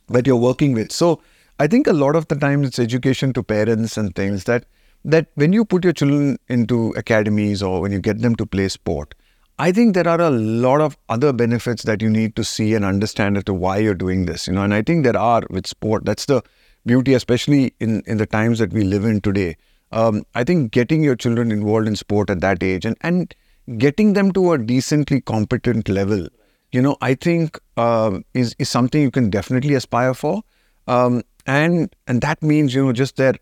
that 0.09 0.27
you're 0.27 0.37
working 0.37 0.73
with. 0.73 0.91
So 0.91 1.21
I 1.61 1.67
think 1.67 1.87
a 1.87 1.93
lot 1.93 2.17
of 2.17 2.29
the 2.29 2.37
times 2.37 2.69
it's 2.69 2.79
education 2.79 3.33
to 3.35 3.43
parents 3.43 3.97
and 3.97 4.15
things 4.15 4.45
that 4.45 4.65
that 5.05 5.27
when 5.35 5.53
you 5.53 5.65
put 5.65 5.85
your 5.85 5.93
children 5.93 6.39
into 6.49 6.93
academies 6.97 7.63
or 7.63 7.81
when 7.81 7.93
you 7.93 8.01
get 8.01 8.21
them 8.21 8.35
to 8.37 8.47
play 8.47 8.69
sport, 8.69 9.15
I 9.59 9.73
think 9.73 9.95
there 9.95 10.07
are 10.07 10.21
a 10.21 10.31
lot 10.31 10.81
of 10.81 10.97
other 11.09 11.33
benefits 11.33 11.83
that 11.83 12.01
you 12.01 12.09
need 12.09 12.37
to 12.37 12.45
see 12.45 12.75
and 12.75 12.85
understand 12.85 13.37
as 13.37 13.45
to 13.45 13.55
why 13.55 13.79
you're 13.79 13.95
doing 13.95 14.27
this. 14.27 14.47
You 14.47 14.53
know, 14.53 14.63
and 14.63 14.73
I 14.73 14.83
think 14.83 15.05
there 15.05 15.17
are 15.17 15.43
with 15.51 15.67
sport. 15.67 16.05
That's 16.05 16.27
the 16.27 16.43
beauty, 16.87 17.15
especially 17.15 17.75
in 17.81 18.03
in 18.07 18.19
the 18.19 18.27
times 18.27 18.59
that 18.61 18.73
we 18.73 18.85
live 18.85 19.05
in 19.05 19.21
today. 19.21 19.57
Um, 19.91 20.25
I 20.35 20.45
think 20.45 20.71
getting 20.71 21.03
your 21.03 21.17
children 21.17 21.51
involved 21.51 21.89
in 21.89 21.97
sport 21.97 22.31
at 22.31 22.41
that 22.41 22.63
age 22.63 22.85
and 22.85 22.97
and 23.01 23.35
getting 23.79 24.13
them 24.13 24.33
to 24.33 24.53
a 24.53 24.59
decently 24.59 25.21
competent 25.21 25.89
level 25.89 26.29
you 26.73 26.83
know, 26.83 26.97
I 27.01 27.15
think 27.15 27.59
uh, 27.77 28.21
is 28.35 28.55
is 28.59 28.69
something 28.69 29.01
you 29.01 29.11
can 29.11 29.31
definitely 29.31 29.75
aspire 29.75 30.15
for, 30.15 30.43
um, 30.87 31.23
and 31.47 31.95
and 32.07 32.21
that 32.21 32.43
means 32.43 32.75
you 32.75 32.85
know 32.85 32.93
just 32.93 33.17
their 33.17 33.35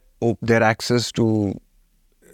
their 0.42 0.62
access 0.62 1.10
to 1.12 1.60
uh, 2.22 2.28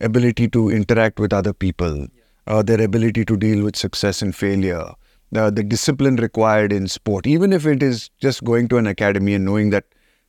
ability 0.00 0.48
to 0.48 0.70
interact 0.70 1.20
with 1.20 1.32
other 1.32 1.52
people, 1.52 2.08
uh, 2.46 2.62
their 2.62 2.80
ability 2.80 3.24
to 3.24 3.36
deal 3.36 3.64
with 3.64 3.76
success 3.76 4.22
and 4.22 4.34
failure, 4.34 4.92
the 5.32 5.50
the 5.50 5.62
discipline 5.62 6.16
required 6.16 6.72
in 6.72 6.88
sport, 6.88 7.26
even 7.26 7.52
if 7.52 7.66
it 7.66 7.82
is 7.82 8.10
just 8.20 8.44
going 8.44 8.68
to 8.68 8.78
an 8.78 8.86
academy 8.86 9.34
and 9.34 9.44
knowing 9.44 9.70
that 9.70 9.84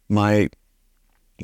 my 0.10 0.49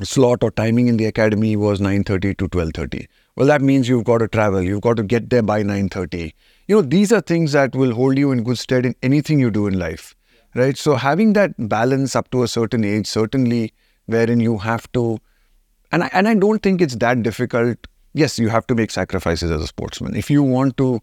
slot 0.02 0.42
or 0.42 0.50
timing 0.50 0.88
in 0.88 0.96
the 0.96 1.04
academy 1.04 1.54
was 1.54 1.80
9:30 1.80 2.34
to 2.38 2.48
12:30 2.48 3.06
well 3.36 3.46
that 3.46 3.60
means 3.60 3.88
you've 3.88 4.04
got 4.04 4.18
to 4.18 4.28
travel 4.28 4.62
you've 4.62 4.80
got 4.80 4.96
to 4.96 5.02
get 5.02 5.28
there 5.28 5.42
by 5.42 5.62
9:30 5.62 6.32
you 6.66 6.76
know 6.76 6.82
these 6.82 7.12
are 7.12 7.20
things 7.20 7.52
that 7.52 7.74
will 7.74 7.92
hold 7.94 8.16
you 8.16 8.32
in 8.32 8.42
good 8.42 8.58
stead 8.58 8.86
in 8.86 8.94
anything 9.02 9.38
you 9.38 9.50
do 9.50 9.66
in 9.66 9.78
life 9.78 10.14
right? 10.54 10.76
So 10.76 10.96
having 10.96 11.32
that 11.34 11.52
balance 11.68 12.16
up 12.16 12.30
to 12.30 12.42
a 12.42 12.48
certain 12.48 12.84
age 12.84 13.06
certainly 13.06 13.74
wherein 14.06 14.40
you 14.40 14.58
have 14.58 14.90
to 14.92 15.18
and 15.90 16.04
I, 16.04 16.10
and 16.12 16.26
I 16.26 16.34
don't 16.34 16.62
think 16.62 16.80
it's 16.80 16.96
that 16.96 17.22
difficult 17.22 17.86
yes 18.12 18.38
you 18.38 18.48
have 18.48 18.66
to 18.66 18.74
make 18.74 18.90
sacrifices 18.90 19.50
as 19.50 19.62
a 19.62 19.66
sportsman. 19.66 20.16
If 20.16 20.30
you 20.30 20.42
want 20.42 20.76
to 20.78 21.00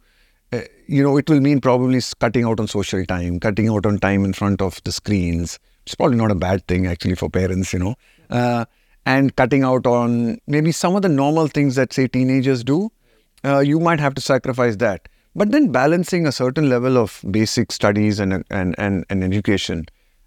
uh, 0.52 0.62
you 0.88 1.04
know 1.04 1.17
it 1.17 1.30
will 1.30 1.39
mean 1.39 1.62
probably 1.62 2.02
cutting 2.19 2.45
out 2.45 2.60
on 2.60 2.67
social 2.67 3.06
time 3.06 3.39
cutting 3.39 3.69
out 3.69 3.86
on 3.86 4.00
time 4.00 4.26
in 4.26 4.34
front 4.34 4.62
of 4.62 4.82
the 4.84 4.91
screens. 4.91 5.60
It's 5.86 5.95
probably 5.95 6.17
not 6.17 6.32
a 6.32 6.36
bad 6.36 6.67
thing 6.67 6.88
actually 6.88 7.15
for 7.15 7.30
parents 7.30 7.74
you 7.74 7.80
know. 7.80 7.95
Uh, 8.30 8.65
and 9.06 9.36
cutting 9.36 9.63
out 9.63 9.88
on 9.88 10.38
maybe 10.45 10.72
some 10.72 10.95
of 10.95 11.02
the 11.02 11.10
normal 11.10 11.48
things 11.48 11.76
that 11.76 11.93
say 11.93 12.08
teenagers 12.08 12.63
do 12.63 12.91
uh, 13.45 13.60
you 13.60 13.80
might 13.80 14.00
have 14.00 14.13
to 14.15 14.22
sacrifice 14.22 14.76
that. 14.78 15.08
But 15.36 15.52
then 15.52 15.72
balancing 15.72 16.26
a 16.26 16.32
certain 16.32 16.69
level 16.69 16.98
of 16.98 17.24
basic 17.30 17.72
studies 17.72 18.19
and 18.19 18.43
and 18.50 18.76
and, 18.78 19.06
and 19.10 19.24
education 19.24 19.86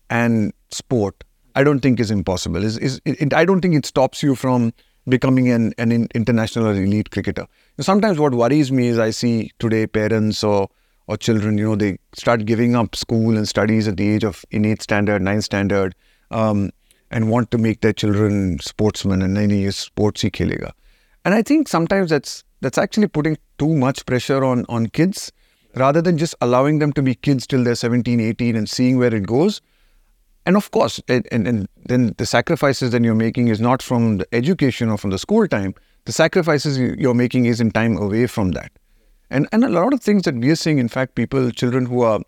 and 0.09 0.53
sport, 0.71 1.25
I 1.55 1.65
don't 1.65 1.81
think 1.81 2.01
is 2.01 2.11
impossible. 2.11 2.65
Is 2.65 2.79
is 2.79 3.01
it, 3.05 3.35
I 3.35 3.45
don't 3.45 3.61
think 3.61 3.75
it 3.75 3.85
stops 3.85 4.23
you 4.23 4.35
from 4.35 4.73
becoming 5.09 5.51
an 5.51 5.73
an 5.79 6.09
international 6.15 6.67
or 6.67 6.75
elite 6.75 7.11
cricketer. 7.11 7.47
Sometimes 7.81 8.19
what 8.19 8.35
worries 8.35 8.71
me 8.71 8.89
is 8.89 8.99
I 8.99 9.11
see 9.11 9.51
today 9.59 9.87
parents 9.87 10.45
or 10.45 10.69
or 11.09 11.17
children, 11.17 11.59
you 11.59 11.65
know, 11.65 11.77
they 11.77 11.99
start 12.15 12.45
giving 12.45 12.77
up 12.77 12.95
school 12.95 13.37
and 13.37 13.49
studies 13.49 13.89
at 13.89 13.97
the 13.97 14.09
age 14.09 14.25
of 14.25 14.45
in 14.51 14.65
eighth 14.65 14.83
standard, 14.83 15.21
ninth 15.21 15.45
standard, 15.45 15.95
um, 16.31 16.71
and 17.11 17.29
want 17.29 17.51
to 17.51 17.59
make 17.59 17.81
their 17.81 17.93
children 17.93 18.59
sportsmen 18.61 19.21
and 19.21 19.37
then 19.37 19.51
he 19.51 19.65
is 19.65 19.77
sportsy 19.77 20.31
khelega. 20.31 20.71
And 21.25 21.35
I 21.35 21.43
think 21.43 21.69
sometimes 21.69 22.11
that's 22.11 22.45
that's 22.61 22.79
actually 22.79 23.09
putting 23.09 23.37
too 23.59 23.75
much 23.75 24.07
pressure 24.07 24.45
on 24.45 24.65
on 24.69 24.87
kids 24.87 25.33
rather 25.77 26.03
than 26.03 26.19
just 26.19 26.35
allowing 26.41 26.79
them 26.79 26.93
to 26.93 27.03
be 27.03 27.15
kids 27.15 27.47
till 27.47 27.65
they're 27.65 27.75
17 27.75 28.21
18 28.21 28.57
and 28.57 28.69
seeing 28.69 28.99
where 28.99 29.15
it 29.15 29.27
goes 29.27 29.61
and 30.47 30.57
of 30.57 30.71
course 30.71 31.01
and, 31.09 31.27
and, 31.31 31.47
and 31.47 31.69
then 31.87 32.15
the 32.19 32.27
sacrifices 32.27 32.91
that 32.91 33.03
you're 33.03 33.15
making 33.15 33.49
is 33.49 33.61
not 33.61 33.83
from 33.83 34.19
the 34.19 34.27
education 34.33 34.89
or 34.89 34.99
from 34.99 35.11
the 35.11 35.19
school 35.19 35.47
time 35.47 35.75
the 36.05 36.13
sacrifices 36.13 36.79
you're 36.79 37.15
making 37.15 37.47
is 37.47 37.61
in 37.61 37.71
time 37.71 37.97
away 37.97 38.27
from 38.27 38.53
that 38.53 38.73
and 39.31 39.49
and 39.53 39.65
a 39.65 39.69
lot 39.69 39.93
of 39.93 40.01
things 40.01 40.23
that 40.23 40.35
we 40.35 40.51
are 40.51 40.57
seeing 40.57 40.79
in 40.79 40.89
fact 40.89 41.15
people 41.15 41.51
children 41.51 41.87
who 41.87 42.03
are 42.03 42.21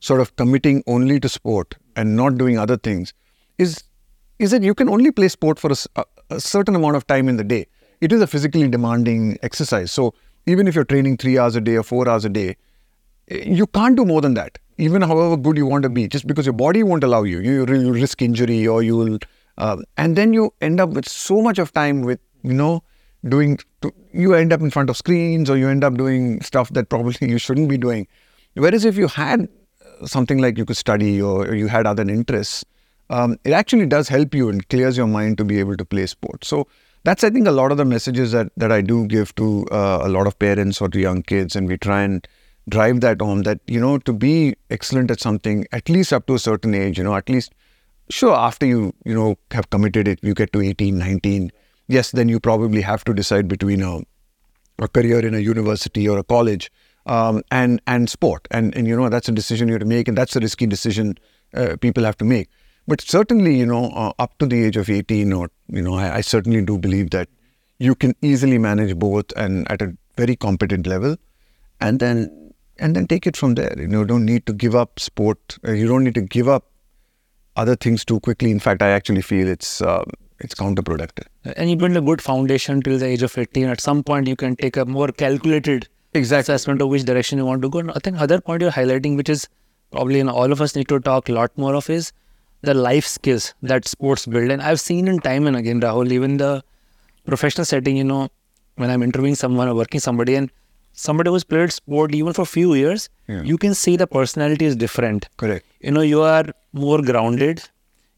sort 0.00 0.20
of 0.20 0.34
committing 0.36 0.82
only 0.86 1.18
to 1.18 1.28
sport 1.28 1.74
and 1.96 2.16
not 2.16 2.36
doing 2.38 2.58
other 2.58 2.76
things 2.76 3.12
is 3.58 3.82
is 4.38 4.50
that 4.50 4.62
you 4.62 4.74
can 4.74 4.88
only 4.88 5.10
play 5.10 5.28
sport 5.28 5.58
for 5.58 5.70
a, 5.72 6.04
a 6.30 6.40
certain 6.40 6.76
amount 6.76 6.94
of 6.96 7.06
time 7.06 7.28
in 7.28 7.36
the 7.36 7.44
day 7.44 7.66
it 8.00 8.12
is 8.12 8.20
a 8.20 8.26
physically 8.26 8.68
demanding 8.68 9.38
exercise. 9.42 9.92
So 9.92 10.14
even 10.46 10.68
if 10.68 10.74
you're 10.74 10.84
training 10.84 11.16
three 11.16 11.38
hours 11.38 11.56
a 11.56 11.60
day 11.60 11.76
or 11.76 11.82
four 11.82 12.08
hours 12.08 12.24
a 12.24 12.28
day, 12.28 12.56
eh, 13.30 13.44
you 13.46 13.66
can't 13.66 13.96
do 13.96 14.04
more 14.04 14.20
than 14.20 14.34
that. 14.34 14.58
Even 14.78 15.02
however 15.02 15.36
good 15.36 15.56
you 15.56 15.66
want 15.66 15.82
to 15.84 15.88
be, 15.88 16.06
just 16.06 16.26
because 16.26 16.46
your 16.46 16.52
body 16.52 16.82
won't 16.82 17.04
allow 17.04 17.22
you, 17.22 17.40
you 17.40 17.64
risk 17.92 18.20
injury 18.20 18.66
or 18.66 18.82
you 18.82 18.96
will, 18.96 19.18
uh, 19.58 19.76
and 19.96 20.16
then 20.16 20.32
you 20.32 20.52
end 20.60 20.80
up 20.80 20.90
with 20.90 21.08
so 21.08 21.40
much 21.40 21.58
of 21.58 21.72
time 21.72 22.02
with 22.02 22.20
you 22.42 22.52
know 22.52 22.82
doing. 23.26 23.58
You 24.12 24.34
end 24.34 24.52
up 24.52 24.60
in 24.60 24.70
front 24.70 24.90
of 24.90 24.96
screens 24.96 25.48
or 25.48 25.56
you 25.56 25.68
end 25.68 25.84
up 25.84 25.94
doing 25.94 26.40
stuff 26.42 26.70
that 26.70 26.88
probably 26.88 27.16
you 27.28 27.38
shouldn't 27.38 27.68
be 27.68 27.78
doing. 27.78 28.06
Whereas 28.54 28.84
if 28.84 28.96
you 28.96 29.08
had 29.08 29.48
something 30.04 30.38
like 30.38 30.58
you 30.58 30.64
could 30.64 30.76
study 30.76 31.20
or 31.20 31.54
you 31.54 31.68
had 31.68 31.86
other 31.86 32.02
interests, 32.02 32.64
um, 33.10 33.38
it 33.44 33.52
actually 33.52 33.86
does 33.86 34.08
help 34.08 34.34
you 34.34 34.48
and 34.48 34.68
clears 34.68 34.96
your 34.96 35.06
mind 35.06 35.38
to 35.38 35.44
be 35.44 35.58
able 35.58 35.76
to 35.76 35.84
play 35.84 36.06
sports. 36.06 36.48
So 36.48 36.66
that's 37.04 37.22
I 37.22 37.30
think 37.30 37.46
a 37.46 37.52
lot 37.52 37.70
of 37.70 37.78
the 37.78 37.84
messages 37.84 38.32
that 38.32 38.50
that 38.56 38.72
I 38.72 38.80
do 38.80 39.06
give 39.06 39.34
to 39.36 39.64
uh, 39.70 40.00
a 40.02 40.08
lot 40.08 40.26
of 40.26 40.38
parents 40.38 40.80
or 40.80 40.88
to 40.88 41.00
young 41.00 41.22
kids, 41.22 41.54
and 41.54 41.68
we 41.68 41.78
try 41.78 42.02
and 42.02 42.26
drive 42.68 43.00
that 43.00 43.20
home. 43.20 43.42
That 43.42 43.60
you 43.66 43.80
know 43.80 43.98
to 43.98 44.12
be 44.12 44.56
excellent 44.70 45.10
at 45.10 45.20
something, 45.20 45.66
at 45.72 45.88
least 45.88 46.12
up 46.12 46.26
to 46.26 46.34
a 46.34 46.38
certain 46.38 46.74
age, 46.74 46.98
you 46.98 47.04
know, 47.04 47.14
at 47.14 47.28
least 47.28 47.54
sure 48.10 48.34
after 48.34 48.66
you 48.66 48.94
you 49.04 49.14
know 49.14 49.36
have 49.50 49.70
committed 49.70 50.08
it, 50.08 50.18
you 50.22 50.34
get 50.34 50.52
to 50.52 50.60
18, 50.60 50.98
19. 50.98 51.52
Yes, 51.88 52.10
then 52.10 52.28
you 52.28 52.40
probably 52.40 52.80
have 52.80 53.04
to 53.04 53.14
decide 53.14 53.48
between 53.48 53.82
a 53.82 54.00
a 54.78 54.88
career 54.88 55.24
in 55.26 55.34
a 55.34 55.38
university 55.38 56.06
or 56.06 56.18
a 56.18 56.24
college 56.24 56.70
um, 57.06 57.42
and 57.50 57.80
and 57.86 58.10
sport, 58.10 58.46
and 58.50 58.76
and 58.76 58.86
you 58.86 58.96
know 58.96 59.08
that's 59.08 59.28
a 59.28 59.32
decision 59.32 59.68
you 59.68 59.74
have 59.74 59.80
to 59.80 59.86
make, 59.86 60.08
and 60.08 60.18
that's 60.18 60.36
a 60.36 60.40
risky 60.40 60.66
decision 60.66 61.16
uh, 61.54 61.76
people 61.80 62.04
have 62.04 62.16
to 62.18 62.24
make. 62.24 62.48
But 62.88 63.00
certainly, 63.00 63.56
you 63.56 63.66
know, 63.66 63.86
uh, 63.90 64.12
up 64.18 64.38
to 64.38 64.46
the 64.46 64.64
age 64.64 64.76
of 64.76 64.88
18, 64.88 65.32
or, 65.32 65.50
you 65.68 65.82
know, 65.82 65.94
I, 65.94 66.16
I, 66.16 66.20
certainly 66.20 66.62
do 66.62 66.78
believe 66.78 67.10
that 67.10 67.28
you 67.80 67.96
can 67.96 68.14
easily 68.22 68.58
manage 68.58 68.96
both 68.96 69.32
and 69.36 69.68
at 69.70 69.82
a 69.82 69.96
very 70.16 70.36
competent 70.36 70.86
level. 70.86 71.16
And 71.80 71.98
then, 71.98 72.45
and 72.78 72.94
then 72.94 73.06
take 73.06 73.26
it 73.26 73.36
from 73.36 73.54
there. 73.54 73.74
You 73.78 73.86
know, 73.86 74.04
don't 74.04 74.24
need 74.24 74.46
to 74.46 74.52
give 74.52 74.74
up 74.74 75.00
sport. 75.00 75.58
Uh, 75.66 75.72
you 75.72 75.86
don't 75.86 76.04
need 76.04 76.14
to 76.14 76.20
give 76.20 76.48
up 76.48 76.66
other 77.56 77.76
things 77.76 78.04
too 78.04 78.20
quickly. 78.20 78.50
In 78.50 78.60
fact, 78.60 78.82
I 78.82 78.90
actually 78.90 79.22
feel 79.22 79.48
it's, 79.48 79.80
uh, 79.80 80.04
it's 80.40 80.54
counterproductive. 80.54 81.26
And 81.56 81.70
you 81.70 81.76
build 81.76 81.96
a 81.96 82.00
good 82.00 82.20
foundation 82.20 82.82
till 82.82 82.98
the 82.98 83.06
age 83.06 83.22
of 83.22 83.36
18. 83.36 83.66
At 83.66 83.80
some 83.80 84.02
point, 84.02 84.26
you 84.28 84.36
can 84.36 84.56
take 84.56 84.76
a 84.76 84.84
more 84.84 85.08
calculated 85.08 85.88
exactly. 86.12 86.54
assessment 86.54 86.82
of 86.82 86.88
which 86.88 87.04
direction 87.04 87.38
you 87.38 87.46
want 87.46 87.62
to 87.62 87.70
go. 87.70 87.78
And 87.78 87.90
I 87.90 87.98
think 88.02 88.20
other 88.20 88.40
point 88.40 88.62
you're 88.62 88.70
highlighting, 88.70 89.16
which 89.16 89.28
is 89.28 89.48
probably 89.90 90.18
you 90.18 90.24
know, 90.24 90.32
all 90.32 90.52
of 90.52 90.60
us 90.60 90.76
need 90.76 90.88
to 90.88 91.00
talk 91.00 91.28
a 91.28 91.32
lot 91.32 91.56
more 91.56 91.74
of 91.74 91.88
is 91.88 92.12
the 92.62 92.74
life 92.74 93.06
skills 93.06 93.54
that 93.62 93.86
sports 93.86 94.26
build. 94.26 94.50
And 94.50 94.60
I've 94.60 94.80
seen 94.80 95.08
in 95.08 95.20
time 95.20 95.46
and 95.46 95.56
again, 95.56 95.80
Rahul, 95.80 96.10
even 96.10 96.36
the 96.36 96.62
professional 97.24 97.64
setting, 97.64 97.96
you 97.96 98.04
know, 98.04 98.28
when 98.76 98.90
I'm 98.90 99.02
interviewing 99.02 99.34
someone 99.34 99.68
or 99.68 99.74
working 99.74 100.00
somebody 100.00 100.34
and 100.34 100.50
somebody 100.96 101.30
who's 101.30 101.44
played 101.44 101.72
sport 101.72 102.14
even 102.14 102.32
for 102.32 102.42
a 102.42 102.46
few 102.46 102.74
years, 102.74 103.08
yeah. 103.28 103.42
you 103.42 103.56
can 103.56 103.74
see 103.74 103.96
the 103.96 104.06
personality 104.06 104.64
is 104.64 104.74
different. 104.74 105.28
Correct. 105.36 105.64
You 105.80 105.92
know, 105.92 106.00
you 106.00 106.22
are 106.22 106.46
more 106.72 107.00
grounded. 107.02 107.62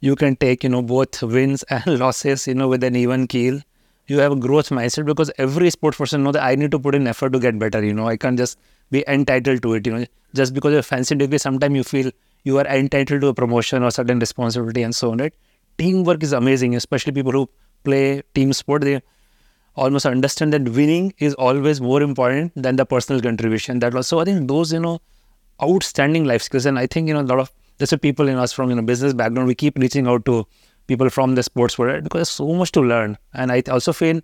You 0.00 0.14
can 0.16 0.36
take, 0.36 0.62
you 0.62 0.70
know, 0.70 0.80
both 0.80 1.22
wins 1.22 1.62
and 1.70 1.98
losses, 1.98 2.46
you 2.46 2.54
know, 2.54 2.68
with 2.68 2.82
an 2.84 2.96
even 2.96 3.26
keel. 3.26 3.60
You 4.06 4.20
have 4.20 4.32
a 4.32 4.36
growth 4.36 4.70
mindset 4.70 5.04
because 5.04 5.30
every 5.36 5.68
sports 5.68 5.98
person 5.98 6.22
know 6.22 6.32
that 6.32 6.42
I 6.42 6.54
need 6.54 6.70
to 6.70 6.78
put 6.78 6.94
in 6.94 7.06
effort 7.06 7.34
to 7.34 7.38
get 7.38 7.58
better. 7.58 7.84
You 7.84 7.92
know, 7.92 8.08
I 8.08 8.16
can't 8.16 8.38
just 8.38 8.58
be 8.90 9.04
entitled 9.06 9.60
to 9.62 9.74
it. 9.74 9.86
You 9.86 9.92
know, 9.92 10.06
just 10.34 10.54
because 10.54 10.72
you 10.72 10.80
fancy 10.80 11.14
degree, 11.14 11.36
sometimes 11.36 11.76
you 11.76 11.84
feel 11.84 12.10
you 12.44 12.58
are 12.58 12.66
entitled 12.66 13.20
to 13.20 13.26
a 13.26 13.34
promotion 13.34 13.82
or 13.82 13.90
certain 13.90 14.18
responsibility 14.18 14.82
and 14.82 14.94
so 14.94 15.10
on, 15.10 15.18
right? 15.18 15.34
Teamwork 15.76 16.22
is 16.22 16.32
amazing, 16.32 16.74
especially 16.74 17.12
people 17.12 17.32
who 17.32 17.50
play 17.84 18.22
team 18.34 18.52
sport. 18.54 18.82
They 18.82 19.02
almost 19.84 20.06
understand 20.06 20.52
that 20.52 20.68
winning 20.78 21.12
is 21.18 21.34
always 21.34 21.80
more 21.80 22.02
important 22.02 22.52
than 22.66 22.76
the 22.76 22.86
personal 22.86 23.20
contribution. 23.20 23.78
That 23.78 23.94
was 23.94 24.06
so. 24.06 24.20
I 24.20 24.24
think 24.24 24.48
those 24.48 24.72
you 24.72 24.80
know 24.80 25.00
outstanding 25.62 26.24
life 26.24 26.42
skills, 26.42 26.66
and 26.66 26.78
I 26.78 26.86
think 26.86 27.08
you 27.08 27.14
know 27.14 27.20
a 27.20 27.30
lot 27.32 27.44
of 27.44 27.52
that's 27.78 27.92
what 27.92 28.02
people 28.02 28.28
in 28.28 28.36
us 28.46 28.52
from 28.52 28.70
you 28.70 28.76
know 28.76 28.82
business 28.82 29.14
background. 29.22 29.48
We 29.48 29.54
keep 29.66 29.78
reaching 29.78 30.06
out 30.06 30.24
to 30.26 30.46
people 30.86 31.10
from 31.10 31.34
the 31.34 31.42
sports 31.42 31.78
world 31.78 32.04
because 32.04 32.18
there's 32.18 32.36
so 32.40 32.52
much 32.54 32.72
to 32.72 32.80
learn, 32.80 33.16
and 33.34 33.52
I 33.52 33.62
also 33.78 33.92
feel 33.92 34.20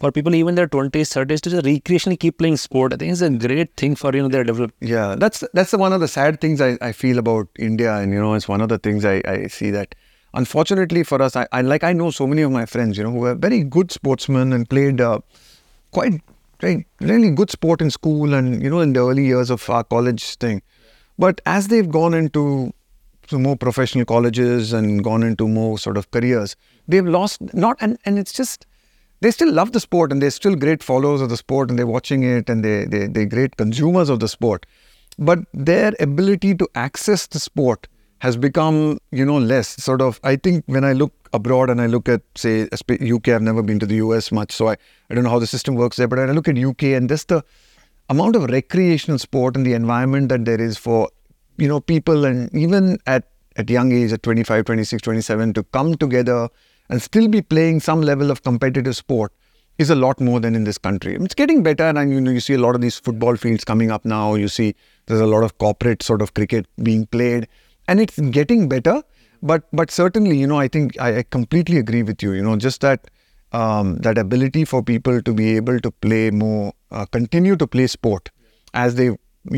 for 0.00 0.10
people 0.10 0.34
even 0.34 0.54
their 0.54 0.66
20s 0.66 1.10
30s 1.14 1.40
to 1.42 1.50
just 1.50 1.66
recreationally 1.66 2.18
keep 2.18 2.38
playing 2.38 2.56
sport 2.56 2.94
i 2.94 2.96
think 2.96 3.12
it's 3.12 3.20
a 3.20 3.30
great 3.46 3.74
thing 3.76 3.94
for 4.02 4.12
you 4.16 4.22
know 4.22 4.30
their 4.34 4.44
development 4.50 4.90
yeah 4.92 5.14
that's 5.14 5.44
that's 5.52 5.74
one 5.82 5.92
of 5.92 6.00
the 6.00 6.08
sad 6.08 6.40
things 6.40 6.62
I, 6.66 6.78
I 6.80 6.92
feel 6.92 7.18
about 7.18 7.48
india 7.58 7.94
and 7.96 8.14
you 8.14 8.18
know 8.18 8.32
it's 8.32 8.48
one 8.48 8.62
of 8.62 8.70
the 8.70 8.78
things 8.78 9.04
i, 9.04 9.20
I 9.34 9.48
see 9.48 9.70
that 9.72 9.94
unfortunately 10.34 11.02
for 11.02 11.20
us 11.20 11.36
I, 11.36 11.46
I 11.52 11.62
like 11.62 11.84
i 11.84 11.92
know 11.92 12.10
so 12.10 12.26
many 12.26 12.42
of 12.42 12.50
my 12.50 12.66
friends 12.66 12.96
you 12.96 13.04
know 13.04 13.10
who 13.10 13.24
are 13.24 13.34
very 13.34 13.62
good 13.62 13.90
sportsmen 13.90 14.52
and 14.52 14.68
played 14.68 15.00
uh, 15.00 15.20
quite 15.90 16.20
really 16.62 17.30
good 17.30 17.50
sport 17.50 17.80
in 17.80 17.90
school 17.90 18.34
and 18.34 18.62
you 18.62 18.70
know 18.70 18.80
in 18.80 18.92
the 18.92 19.00
early 19.00 19.26
years 19.26 19.50
of 19.50 19.68
our 19.70 19.82
college 19.84 20.36
thing 20.36 20.62
but 21.18 21.40
as 21.46 21.68
they've 21.68 21.90
gone 21.90 22.14
into 22.14 22.72
more 23.32 23.56
professional 23.56 24.04
colleges 24.04 24.72
and 24.72 25.04
gone 25.04 25.22
into 25.22 25.46
more 25.46 25.78
sort 25.78 25.96
of 25.96 26.10
careers 26.10 26.56
they've 26.88 27.06
lost 27.06 27.40
not 27.54 27.76
and, 27.80 27.98
and 28.04 28.18
it's 28.18 28.32
just 28.32 28.66
they 29.20 29.30
still 29.30 29.52
love 29.52 29.72
the 29.72 29.80
sport 29.80 30.12
and 30.12 30.22
they're 30.22 30.30
still 30.30 30.56
great 30.56 30.82
followers 30.82 31.20
of 31.20 31.28
the 31.28 31.36
sport 31.36 31.68
and 31.68 31.78
they're 31.78 31.86
watching 31.86 32.22
it 32.22 32.48
and 32.48 32.64
they, 32.64 32.86
they, 32.86 33.06
they're 33.06 33.26
great 33.26 33.56
consumers 33.56 34.08
of 34.08 34.20
the 34.20 34.28
sport. 34.28 34.64
But 35.18 35.40
their 35.52 35.92
ability 36.00 36.54
to 36.56 36.68
access 36.74 37.26
the 37.26 37.38
sport 37.38 37.86
has 38.20 38.36
become, 38.36 38.98
you 39.10 39.24
know, 39.24 39.38
less. 39.38 39.82
Sort 39.82 40.00
of, 40.00 40.20
I 40.22 40.36
think 40.36 40.64
when 40.66 40.84
I 40.84 40.92
look 40.92 41.12
abroad 41.32 41.70
and 41.70 41.80
I 41.80 41.86
look 41.86 42.08
at, 42.08 42.22
say, 42.36 42.68
UK, 42.72 43.28
I've 43.28 43.42
never 43.42 43.62
been 43.62 43.78
to 43.80 43.86
the 43.86 43.96
US 43.96 44.30
much, 44.30 44.52
so 44.52 44.68
I, 44.68 44.76
I 45.08 45.14
don't 45.14 45.24
know 45.24 45.30
how 45.30 45.38
the 45.38 45.46
system 45.46 45.74
works 45.74 45.96
there, 45.96 46.08
but 46.08 46.18
I 46.18 46.26
look 46.26 46.48
at 46.48 46.58
UK 46.58 46.82
and 46.98 47.08
just 47.08 47.28
the 47.28 47.42
amount 48.08 48.36
of 48.36 48.44
recreational 48.44 49.18
sport 49.18 49.56
and 49.56 49.64
the 49.64 49.72
environment 49.72 50.28
that 50.28 50.44
there 50.44 50.60
is 50.60 50.76
for, 50.76 51.08
you 51.56 51.66
know, 51.66 51.80
people 51.80 52.24
and 52.24 52.54
even 52.54 52.98
at, 53.06 53.24
at 53.56 53.70
young 53.70 53.90
age, 53.92 54.12
at 54.12 54.22
25, 54.22 54.64
26, 54.66 55.02
27, 55.02 55.54
to 55.54 55.62
come 55.64 55.94
together 55.96 56.48
and 56.90 57.00
still 57.00 57.28
be 57.28 57.40
playing 57.40 57.80
some 57.80 58.02
level 58.02 58.30
of 58.30 58.42
competitive 58.42 58.96
sport 58.96 59.32
is 59.78 59.88
a 59.88 59.94
lot 59.94 60.20
more 60.20 60.40
than 60.40 60.54
in 60.54 60.64
this 60.64 60.76
country. 60.76 61.16
It's 61.18 61.34
getting 61.34 61.62
better, 61.62 61.84
and 61.84 62.12
you 62.12 62.20
know 62.20 62.30
you 62.30 62.40
see 62.40 62.52
a 62.52 62.58
lot 62.58 62.74
of 62.74 62.82
these 62.82 62.98
football 62.98 63.36
fields 63.36 63.64
coming 63.64 63.90
up 63.90 64.04
now. 64.04 64.34
You 64.34 64.48
see 64.48 64.74
there's 65.06 65.20
a 65.20 65.26
lot 65.26 65.42
of 65.42 65.56
corporate 65.56 66.02
sort 66.02 66.20
of 66.20 66.34
cricket 66.34 66.66
being 66.82 67.06
played, 67.06 67.48
and 67.90 68.00
it's 68.00 68.18
getting 68.38 68.68
better. 68.68 69.02
But 69.42 69.64
but 69.72 69.90
certainly, 69.90 70.36
you 70.38 70.46
know, 70.46 70.58
I 70.58 70.68
think 70.68 70.98
I, 71.00 71.18
I 71.18 71.22
completely 71.38 71.78
agree 71.78 72.02
with 72.02 72.22
you. 72.22 72.32
You 72.32 72.42
know, 72.42 72.56
just 72.56 72.82
that 72.82 73.10
um, 73.52 73.96
that 74.08 74.18
ability 74.18 74.64
for 74.64 74.82
people 74.82 75.20
to 75.22 75.34
be 75.34 75.56
able 75.56 75.80
to 75.80 75.90
play 75.90 76.30
more, 76.30 76.72
uh, 76.90 77.06
continue 77.06 77.56
to 77.56 77.66
play 77.66 77.86
sport 77.86 78.30
as 78.74 78.94
they 78.94 79.06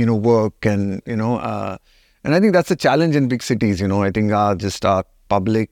you 0.00 0.06
know 0.06 0.14
work 0.14 0.64
and 0.64 1.02
you 1.06 1.16
know, 1.16 1.36
uh, 1.38 1.76
and 2.24 2.34
I 2.34 2.40
think 2.40 2.52
that's 2.52 2.70
a 2.70 2.76
challenge 2.76 3.16
in 3.16 3.28
big 3.28 3.42
cities. 3.42 3.80
You 3.80 3.88
know, 3.88 4.02
I 4.02 4.10
think 4.10 4.32
uh, 4.32 4.54
just 4.54 4.84
our 4.84 5.04
public 5.28 5.70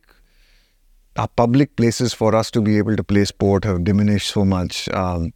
our 1.17 1.29
public 1.29 1.77
places 1.77 2.13
for 2.13 2.35
us 2.35 2.51
to 2.51 2.61
be 2.61 2.79
able 2.79 2.97
to 2.97 3.05
play 3.05 3.25
sport 3.25 3.65
have 3.65 3.85
diminished 3.85 4.29
so 4.29 4.45
much. 4.45 4.89
Um, 4.89 5.33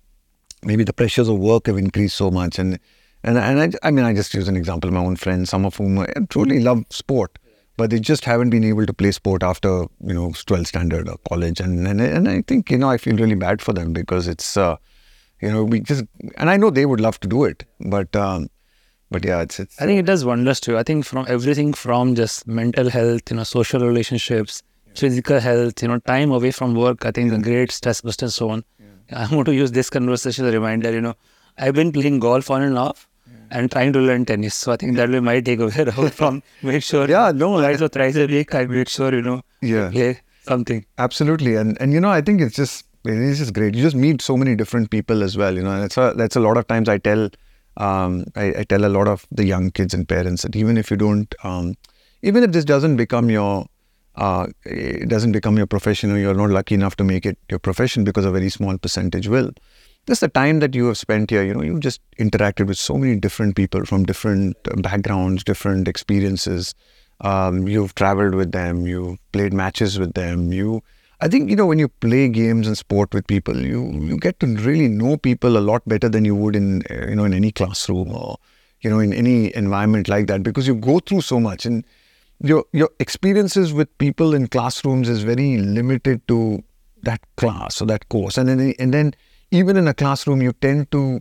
maybe 0.64 0.84
the 0.84 0.92
pressures 0.92 1.28
of 1.28 1.38
work 1.38 1.66
have 1.68 1.78
increased 1.78 2.16
so 2.16 2.30
much, 2.30 2.58
and 2.58 2.78
and 3.24 3.38
and 3.38 3.60
I, 3.60 3.88
I 3.88 3.90
mean, 3.90 4.04
I 4.04 4.14
just 4.14 4.34
use 4.34 4.48
an 4.48 4.56
example. 4.56 4.90
My 4.90 5.00
own 5.00 5.16
friends, 5.16 5.50
some 5.50 5.64
of 5.64 5.76
whom 5.76 6.06
truly 6.28 6.60
love 6.60 6.84
sport, 6.90 7.38
but 7.76 7.90
they 7.90 7.98
just 7.98 8.24
haven't 8.24 8.50
been 8.50 8.64
able 8.64 8.84
to 8.86 8.92
play 8.92 9.10
sport 9.12 9.42
after 9.42 9.86
you 10.00 10.14
know 10.14 10.32
12 10.46 10.66
standard 10.66 11.08
or 11.08 11.16
college, 11.28 11.58
and 11.58 11.86
and 11.88 12.00
and 12.00 12.28
I 12.28 12.42
think 12.42 12.70
you 12.70 12.78
know 12.78 12.90
I 12.90 12.98
feel 12.98 13.16
really 13.16 13.34
bad 13.34 13.62
for 13.62 13.72
them 13.72 13.94
because 13.94 14.28
it's 14.28 14.56
uh, 14.58 14.76
you 15.40 15.50
know 15.50 15.64
we 15.64 15.80
just 15.80 16.04
and 16.36 16.50
I 16.50 16.58
know 16.58 16.70
they 16.70 16.86
would 16.86 17.00
love 17.00 17.18
to 17.20 17.28
do 17.28 17.44
it, 17.44 17.64
but. 17.80 18.14
Um, 18.14 18.48
but 19.10 19.24
yeah, 19.24 19.42
it's, 19.42 19.60
it's. 19.60 19.80
I 19.80 19.84
think 19.84 20.00
it 20.00 20.06
does 20.06 20.24
wonders 20.24 20.58
too. 20.58 20.76
I 20.76 20.82
think 20.82 21.04
from 21.04 21.24
everything 21.28 21.72
from 21.72 22.16
just 22.16 22.48
mental 22.48 22.90
health, 22.90 23.30
you 23.30 23.36
know, 23.36 23.44
social 23.44 23.86
relationships, 23.86 24.60
physical 24.96 25.38
health, 25.38 25.80
you 25.82 25.88
know, 25.88 26.00
time 26.00 26.32
away 26.32 26.50
from 26.50 26.74
work, 26.74 27.06
I 27.06 27.12
think 27.12 27.30
yeah. 27.30 27.38
a 27.38 27.40
great 27.40 27.70
stress 27.70 28.00
buster 28.00 28.24
and 28.24 28.32
so 28.32 28.50
on. 28.50 28.64
Yeah. 28.80 29.28
I 29.30 29.32
want 29.32 29.46
to 29.46 29.54
use 29.54 29.70
this 29.70 29.88
conversation 29.88 30.46
as 30.46 30.52
a 30.52 30.58
reminder, 30.58 30.90
you 30.90 31.00
know, 31.00 31.14
I've 31.58 31.74
been 31.74 31.92
playing 31.92 32.18
golf 32.18 32.50
on 32.50 32.62
and 32.62 32.76
off 32.76 33.06
yeah. 33.06 33.13
And 33.50 33.70
trying 33.70 33.92
to 33.92 34.00
learn 34.00 34.24
tennis. 34.24 34.54
So 34.54 34.72
I 34.72 34.76
think 34.76 34.96
that 34.96 35.08
will 35.08 35.20
my 35.20 35.40
takeaway 35.40 36.12
from 36.20 36.42
make 36.62 36.82
sure 36.82 37.08
Yeah, 37.08 37.32
no. 37.34 37.58
Twice 37.58 37.80
or 37.80 37.88
thrice 37.88 38.16
a 38.16 38.26
week 38.26 38.54
I 38.54 38.66
make 38.66 38.88
sure, 38.88 39.14
you 39.14 39.22
know, 39.22 39.42
yeah. 39.62 39.90
play 39.90 40.20
something. 40.42 40.84
Absolutely. 40.98 41.56
And 41.56 41.80
and 41.80 41.92
you 41.92 42.00
know, 42.00 42.10
I 42.10 42.20
think 42.20 42.40
it's 42.40 42.56
just 42.56 42.86
it's 43.04 43.38
just 43.38 43.52
great. 43.52 43.74
You 43.74 43.82
just 43.82 43.96
meet 43.96 44.22
so 44.22 44.36
many 44.36 44.54
different 44.56 44.90
people 44.90 45.22
as 45.22 45.36
well. 45.36 45.54
You 45.54 45.62
know, 45.62 45.80
that's 45.80 45.96
a 45.96 46.14
that's 46.16 46.36
a 46.36 46.40
lot 46.40 46.56
of 46.56 46.66
times 46.66 46.88
I 46.88 46.98
tell 46.98 47.30
um, 47.76 48.24
I, 48.36 48.54
I, 48.58 48.64
tell 48.64 48.84
a 48.84 48.88
lot 48.88 49.08
of 49.08 49.26
the 49.32 49.44
young 49.44 49.72
kids 49.72 49.94
and 49.94 50.08
parents 50.08 50.42
that 50.42 50.54
even 50.54 50.76
if 50.76 50.92
you 50.92 50.96
don't 50.96 51.34
um, 51.42 51.74
even 52.22 52.44
if 52.44 52.52
this 52.52 52.64
doesn't 52.64 52.96
become 52.96 53.30
your 53.30 53.66
uh, 54.14 54.46
it 54.64 55.08
doesn't 55.08 55.32
become 55.32 55.56
your 55.56 55.66
profession 55.66 56.12
or 56.12 56.18
you're 56.18 56.34
not 56.34 56.50
lucky 56.50 56.76
enough 56.76 56.94
to 56.96 57.04
make 57.04 57.26
it 57.26 57.36
your 57.50 57.58
profession 57.58 58.04
because 58.04 58.24
a 58.24 58.30
very 58.30 58.48
small 58.48 58.78
percentage 58.78 59.26
will. 59.26 59.50
Just 60.06 60.20
the 60.20 60.28
time 60.28 60.60
that 60.60 60.74
you 60.74 60.86
have 60.86 60.98
spent 60.98 61.30
here, 61.30 61.42
you 61.42 61.54
know, 61.54 61.62
you've 61.62 61.80
just 61.80 62.00
interacted 62.18 62.66
with 62.66 62.76
so 62.76 62.98
many 62.98 63.16
different 63.16 63.56
people 63.56 63.86
from 63.86 64.04
different 64.04 64.56
uh, 64.70 64.76
backgrounds, 64.76 65.42
different 65.42 65.88
experiences. 65.88 66.74
Um, 67.20 67.66
you've 67.66 67.94
traveled 67.94 68.34
with 68.34 68.52
them, 68.52 68.86
you've 68.86 69.18
played 69.32 69.54
matches 69.54 69.98
with 69.98 70.12
them. 70.12 70.52
You, 70.52 70.82
I 71.22 71.28
think 71.28 71.48
you 71.48 71.56
know 71.56 71.64
when 71.64 71.78
you 71.78 71.88
play 71.88 72.28
games 72.28 72.66
and 72.66 72.76
sport 72.76 73.14
with 73.14 73.26
people, 73.26 73.56
you 73.56 73.92
you 73.92 74.18
get 74.18 74.40
to 74.40 74.46
really 74.46 74.88
know 74.88 75.16
people 75.16 75.56
a 75.56 75.64
lot 75.70 75.88
better 75.88 76.08
than 76.08 76.26
you 76.26 76.34
would 76.34 76.54
in 76.54 76.82
uh, 76.90 77.06
you 77.08 77.14
know 77.14 77.24
in 77.24 77.32
any 77.32 77.50
classroom 77.50 78.12
or 78.12 78.36
you 78.80 78.90
know 78.90 78.98
in 78.98 79.14
any 79.14 79.54
environment 79.56 80.08
like 80.08 80.26
that 80.26 80.42
because 80.42 80.66
you 80.66 80.74
go 80.74 80.98
through 80.98 81.22
so 81.22 81.40
much 81.40 81.64
and 81.64 81.82
your 82.40 82.64
your 82.72 82.90
experiences 83.00 83.72
with 83.72 83.96
people 83.96 84.34
in 84.34 84.48
classrooms 84.48 85.08
is 85.08 85.22
very 85.22 85.56
limited 85.58 86.26
to 86.28 86.62
that 87.02 87.20
class 87.36 87.80
or 87.80 87.86
that 87.86 88.08
course 88.10 88.36
and 88.36 88.48
then 88.48 88.74
and 88.78 88.92
then 88.92 89.14
even 89.54 89.76
in 89.76 89.88
a 89.88 89.94
classroom 89.94 90.42
you 90.42 90.52
tend 90.52 90.90
to 90.90 91.20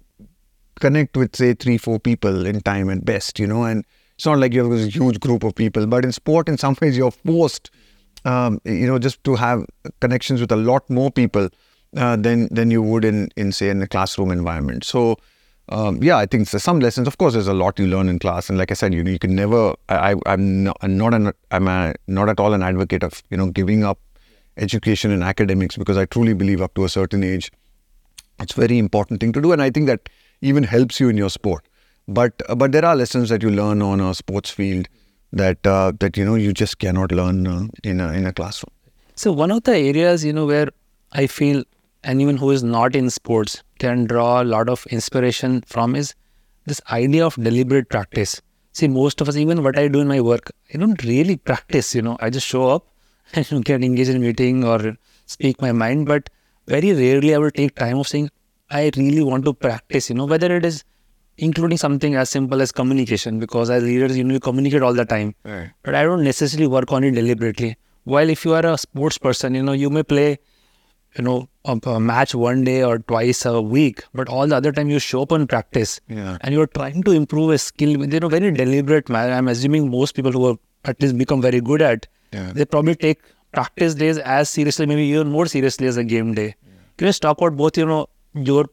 connect 0.80 1.16
with 1.16 1.36
say 1.36 1.54
three 1.54 1.78
four 1.78 2.00
people 2.00 2.46
in 2.46 2.62
time 2.62 2.90
at 2.90 3.06
best 3.06 3.40
you 3.40 3.48
know 3.48 3.64
and 3.64 3.86
it's 4.16 4.26
not 4.26 4.40
like 4.40 4.54
you 4.54 4.64
have 4.64 4.72
this 4.72 4.94
huge 4.94 5.20
group 5.20 5.44
of 5.44 5.54
people 5.56 5.86
but 5.86 6.04
in 6.04 6.12
sport 6.12 6.50
in 6.50 6.58
some 6.58 6.76
ways 6.82 6.98
you're 6.98 7.12
forced 7.12 7.70
um, 8.26 8.60
you 8.64 8.88
know 8.88 8.98
just 8.98 9.24
to 9.24 9.36
have 9.36 9.66
connections 10.00 10.42
with 10.42 10.52
a 10.52 10.56
lot 10.72 10.90
more 10.90 11.12
people 11.12 11.50
uh, 11.98 12.16
than 12.16 12.48
than 12.54 12.72
you 12.72 12.82
would 12.82 13.06
in 13.06 13.30
in 13.36 13.52
say 13.52 13.70
in 13.70 13.82
a 13.82 13.88
classroom 13.88 14.32
environment 14.32 14.84
so 14.84 15.16
um, 15.70 16.04
yeah, 16.04 16.18
I 16.18 16.26
think 16.26 16.50
there's 16.50 16.64
some 16.64 16.82
lessons. 16.82 17.08
Of 17.08 17.18
course, 17.18 17.34
there's 17.34 17.48
a 17.48 17.54
lot 17.54 17.80
you 17.80 17.88
learn 17.88 18.10
in 18.10 18.20
class, 18.20 18.50
and 18.50 18.58
like 18.58 18.72
I 18.72 18.74
said, 18.74 18.94
you 18.94 19.04
you 19.04 19.18
can 19.18 19.34
never. 19.34 19.74
I, 19.88 20.16
am 20.26 20.64
not, 20.66 20.78
I'm 20.82 20.98
not 20.98 21.14
an, 21.14 21.32
I'm 21.52 21.68
a, 21.70 21.94
not 22.08 22.28
at 22.28 22.40
all 22.40 22.54
an 22.54 22.64
advocate 22.64 23.02
of 23.02 23.24
you 23.30 23.38
know 23.38 23.48
giving 23.48 23.84
up 23.84 23.98
education 24.58 25.10
and 25.10 25.24
academics 25.24 25.78
because 25.78 25.98
I 25.98 26.06
truly 26.06 26.34
believe 26.34 26.62
up 26.62 26.74
to 26.76 26.84
a 26.84 26.90
certain 26.90 27.24
age, 27.24 27.50
it's 28.40 28.54
very 28.54 28.78
important 28.78 29.20
thing 29.20 29.32
to 29.34 29.42
do, 29.42 29.52
and 29.52 29.62
I 29.62 29.70
think 29.70 29.88
that 29.88 30.10
even 30.42 30.64
helps 30.64 31.00
you 31.00 31.10
in 31.10 31.18
your 31.18 31.30
sport. 31.30 31.68
But 32.08 32.42
uh, 32.50 32.56
but 32.56 32.72
there 32.72 32.86
are 32.86 32.96
lessons 32.96 33.30
that 33.30 33.42
you 33.42 33.50
learn 33.50 33.82
on 33.82 34.02
a 34.02 34.14
sports 34.14 34.50
field 34.50 34.88
that 35.32 35.66
uh, 35.66 35.94
that 36.00 36.18
you 36.18 36.26
know 36.26 36.36
you 36.36 36.54
just 36.54 36.80
cannot 36.80 37.12
learn 37.12 37.48
uh, 37.48 37.68
in 37.84 38.00
a 38.00 38.12
in 38.14 38.26
a 38.26 38.34
classroom. 38.34 38.72
So 39.16 39.32
one 39.32 39.52
of 39.52 39.64
the 39.64 39.78
areas 39.78 40.26
you 40.26 40.34
know 40.34 40.46
where 40.46 40.70
I 41.12 41.28
feel 41.28 41.64
anyone 42.04 42.38
who 42.38 42.52
is 42.52 42.64
not 42.64 42.96
in 42.96 43.10
sports 43.10 43.64
can 43.80 44.06
draw 44.06 44.42
a 44.42 44.44
lot 44.44 44.70
of 44.70 44.86
inspiration 44.88 45.62
from 45.68 45.96
is 45.96 46.14
this 46.66 46.82
idea 46.92 47.26
of 47.26 47.36
deliberate 47.36 47.90
practice. 47.90 48.42
See, 48.74 48.88
most 48.88 49.22
of 49.22 49.30
us, 49.30 49.36
even 49.36 49.64
what 49.64 49.78
I 49.78 49.88
do 49.88 50.00
in 50.00 50.08
my 50.08 50.20
work, 50.20 50.52
I 50.74 50.78
don't 50.78 51.04
really 51.04 51.38
practice, 51.38 51.94
you 51.94 52.02
know, 52.02 52.18
I 52.20 52.30
just 52.30 52.48
show 52.48 52.70
up 52.70 52.88
and 53.34 53.64
get 53.64 53.84
engaged 53.84 54.10
in 54.10 54.22
meeting 54.22 54.64
or 54.64 54.98
speak 55.26 55.62
my 55.62 55.72
mind, 55.72 56.08
but 56.08 56.30
very 56.68 56.94
rarely 56.94 57.36
I 57.36 57.38
will 57.38 57.52
take 57.52 57.76
time 57.76 58.00
of 58.00 58.08
saying, 58.08 58.30
I 58.70 58.92
really 58.96 59.24
want 59.24 59.46
to 59.46 59.54
practice, 59.54 60.10
you 60.10 60.16
know, 60.16 60.26
whether 60.26 60.56
it 60.56 60.66
is 60.66 60.84
including 61.38 61.78
something 61.78 62.16
as 62.16 62.30
simple 62.30 62.62
as 62.62 62.72
communication, 62.72 63.40
because 63.40 63.70
as 63.70 63.84
leaders, 63.84 64.18
you 64.18 64.24
know, 64.24 64.36
you 64.36 64.40
communicate 64.40 64.82
all 64.82 64.94
the 64.94 65.06
time. 65.06 65.36
Right. 65.44 65.72
But 65.84 65.96
I 65.96 66.04
don't 66.04 66.24
necessarily 66.24 66.68
work 66.68 66.92
on 66.92 67.04
it 67.04 67.12
deliberately. 67.12 67.76
While 68.04 68.30
if 68.30 68.46
you 68.46 68.54
are 68.54 68.66
a 68.66 68.78
sports 68.78 69.18
person, 69.18 69.56
you 69.56 69.64
know, 69.64 69.72
you 69.74 69.90
may 69.90 70.04
play 70.04 70.40
you 71.18 71.24
know 71.24 71.48
a, 71.66 71.78
a, 71.90 72.00
match 72.00 72.34
one 72.34 72.64
day 72.64 72.84
or 72.84 73.00
twice 73.00 73.46
a 73.46 73.62
week 73.62 74.04
but 74.14 74.30
all 74.30 74.48
the 74.48 74.56
other 74.56 74.72
time 74.72 74.90
you 74.90 75.00
show 75.00 75.22
up 75.22 75.32
on 75.32 75.46
practice 75.46 76.00
yeah. 76.08 76.38
and 76.42 76.54
you're 76.54 76.68
trying 76.68 77.04
to 77.04 77.12
improve 77.12 77.52
a 77.52 77.58
skill 77.58 77.90
you 77.90 78.20
know 78.20 78.30
very 78.30 78.52
deliberate 78.52 79.10
manner 79.10 79.34
i'm 79.34 79.48
assuming 79.48 79.90
most 79.90 80.16
people 80.16 80.32
who 80.32 80.48
have 80.48 80.58
at 80.86 81.02
least 81.02 81.18
become 81.18 81.42
very 81.42 81.62
good 81.62 81.82
at 81.82 82.08
yeah. 82.32 82.52
they 82.54 82.66
probably 82.66 82.96
take 82.96 83.22
practice 83.54 83.96
days 83.96 84.18
as 84.18 84.50
seriously 84.50 84.86
maybe 84.86 85.04
even 85.04 85.32
more 85.38 85.46
seriously 85.46 85.88
as 85.88 85.98
a 85.98 86.04
game 86.04 86.34
day 86.34 86.48
yeah. 86.48 86.72
can 86.98 87.08
you 87.08 87.10
just 87.10 87.22
talk 87.22 87.38
about 87.38 87.58
both 87.64 87.78
you 87.78 87.86
know 87.86 88.08
your 88.52 88.66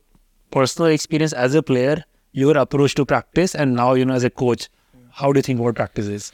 personal 0.51 0.91
experience 0.91 1.33
as 1.33 1.55
a 1.55 1.63
player 1.63 2.03
your 2.33 2.57
approach 2.59 2.95
to 2.95 3.05
practice 3.05 3.55
and 3.55 3.75
now 3.75 3.93
you 3.95 4.05
know 4.05 4.15
as 4.15 4.25
a 4.25 4.31
coach 4.31 4.69
how 5.11 5.33
do 5.33 5.39
you 5.39 5.43
think 5.43 5.61
about 5.61 5.75
practice 5.75 6.07
is 6.07 6.33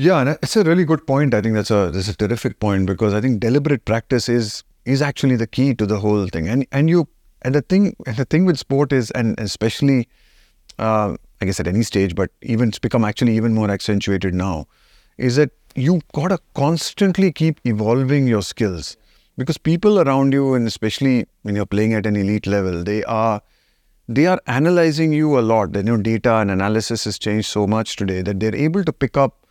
yeah, 0.00 0.20
and 0.20 0.28
it's 0.28 0.54
a 0.54 0.62
really 0.62 0.84
good 0.84 1.04
point. 1.08 1.34
I 1.34 1.40
think 1.40 1.56
that's 1.56 1.72
a 1.72 1.90
that's 1.92 2.06
a 2.06 2.14
terrific 2.14 2.60
point 2.60 2.86
because 2.86 3.14
I 3.14 3.20
think 3.20 3.40
deliberate 3.40 3.84
practice 3.84 4.28
is 4.28 4.62
is 4.84 5.02
actually 5.02 5.34
the 5.34 5.48
key 5.48 5.74
to 5.74 5.86
the 5.86 5.98
whole 5.98 6.28
thing. 6.28 6.48
And 6.48 6.64
and 6.70 6.88
you 6.88 7.08
and 7.42 7.52
the 7.52 7.62
thing 7.62 7.96
and 8.06 8.16
the 8.16 8.24
thing 8.24 8.44
with 8.44 8.60
sport 8.60 8.92
is, 8.92 9.10
and 9.10 9.34
especially, 9.40 10.08
uh, 10.78 11.16
I 11.40 11.46
guess 11.46 11.58
at 11.58 11.66
any 11.66 11.82
stage, 11.82 12.14
but 12.14 12.30
even 12.42 12.68
it's 12.68 12.78
become 12.78 13.04
actually 13.04 13.34
even 13.34 13.54
more 13.54 13.72
accentuated 13.72 14.34
now, 14.34 14.68
is 15.16 15.34
that 15.34 15.50
you 15.78 16.00
gotta 16.12 16.38
constantly 16.54 17.32
keep 17.32 17.60
evolving 17.64 18.26
your 18.26 18.42
skills 18.42 18.96
because 19.36 19.56
people 19.56 20.00
around 20.00 20.32
you, 20.32 20.54
and 20.54 20.66
especially 20.66 21.26
when 21.42 21.54
you're 21.54 21.66
playing 21.66 21.94
at 21.94 22.06
an 22.06 22.16
elite 22.16 22.46
level, 22.46 22.82
they 22.82 23.04
are 23.04 23.40
they 24.08 24.26
are 24.26 24.40
analyzing 24.46 25.12
you 25.12 25.38
a 25.38 25.40
lot. 25.40 25.74
You 25.76 25.82
know, 25.82 25.96
data 25.98 26.36
and 26.36 26.50
analysis 26.50 27.04
has 27.04 27.18
changed 27.18 27.48
so 27.48 27.66
much 27.66 27.96
today 27.96 28.22
that 28.22 28.40
they're 28.40 28.54
able 28.54 28.82
to 28.84 28.92
pick 28.92 29.16
up 29.16 29.46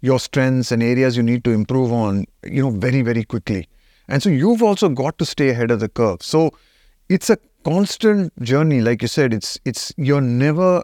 your 0.00 0.18
strengths 0.18 0.72
and 0.72 0.82
areas 0.82 1.16
you 1.16 1.22
need 1.22 1.44
to 1.44 1.50
improve 1.50 1.92
on, 1.92 2.24
you 2.42 2.62
know, 2.62 2.70
very 2.70 3.02
very 3.02 3.24
quickly. 3.24 3.68
And 4.08 4.22
so 4.22 4.30
you've 4.30 4.62
also 4.62 4.88
got 4.88 5.18
to 5.18 5.24
stay 5.24 5.50
ahead 5.50 5.70
of 5.70 5.80
the 5.80 5.88
curve. 5.88 6.22
So 6.22 6.50
it's 7.08 7.30
a 7.30 7.38
constant 7.64 8.32
journey. 8.42 8.80
Like 8.80 9.02
you 9.02 9.08
said, 9.08 9.32
it's 9.32 9.60
it's 9.64 9.92
you're 9.96 10.20
never 10.20 10.82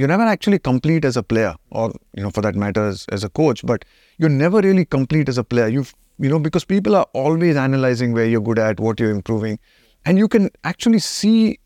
you're 0.00 0.08
never 0.08 0.22
actually 0.22 0.58
complete 0.58 1.04
as 1.04 1.16
a 1.16 1.22
player, 1.22 1.54
or 1.70 1.92
you 2.14 2.22
know, 2.22 2.30
for 2.30 2.40
that 2.40 2.54
matter, 2.54 2.86
as, 2.88 3.06
as 3.12 3.24
a 3.24 3.28
coach. 3.28 3.64
But 3.64 3.84
you're 4.18 4.30
never 4.30 4.60
really 4.60 4.84
complete 4.84 5.28
as 5.28 5.38
a 5.38 5.44
player. 5.44 5.68
You've 5.68 5.94
you 6.18 6.30
know 6.30 6.38
because 6.38 6.64
people 6.64 6.96
are 6.96 7.06
always 7.12 7.56
analyzing 7.56 8.12
where 8.12 8.24
you're 8.24 8.40
good 8.40 8.58
at, 8.58 8.80
what 8.80 8.98
you're 8.98 9.10
improving, 9.10 9.58
and 10.04 10.18
you 10.18 10.26
can 10.26 10.50
actually 10.64 11.00
see 11.00 11.58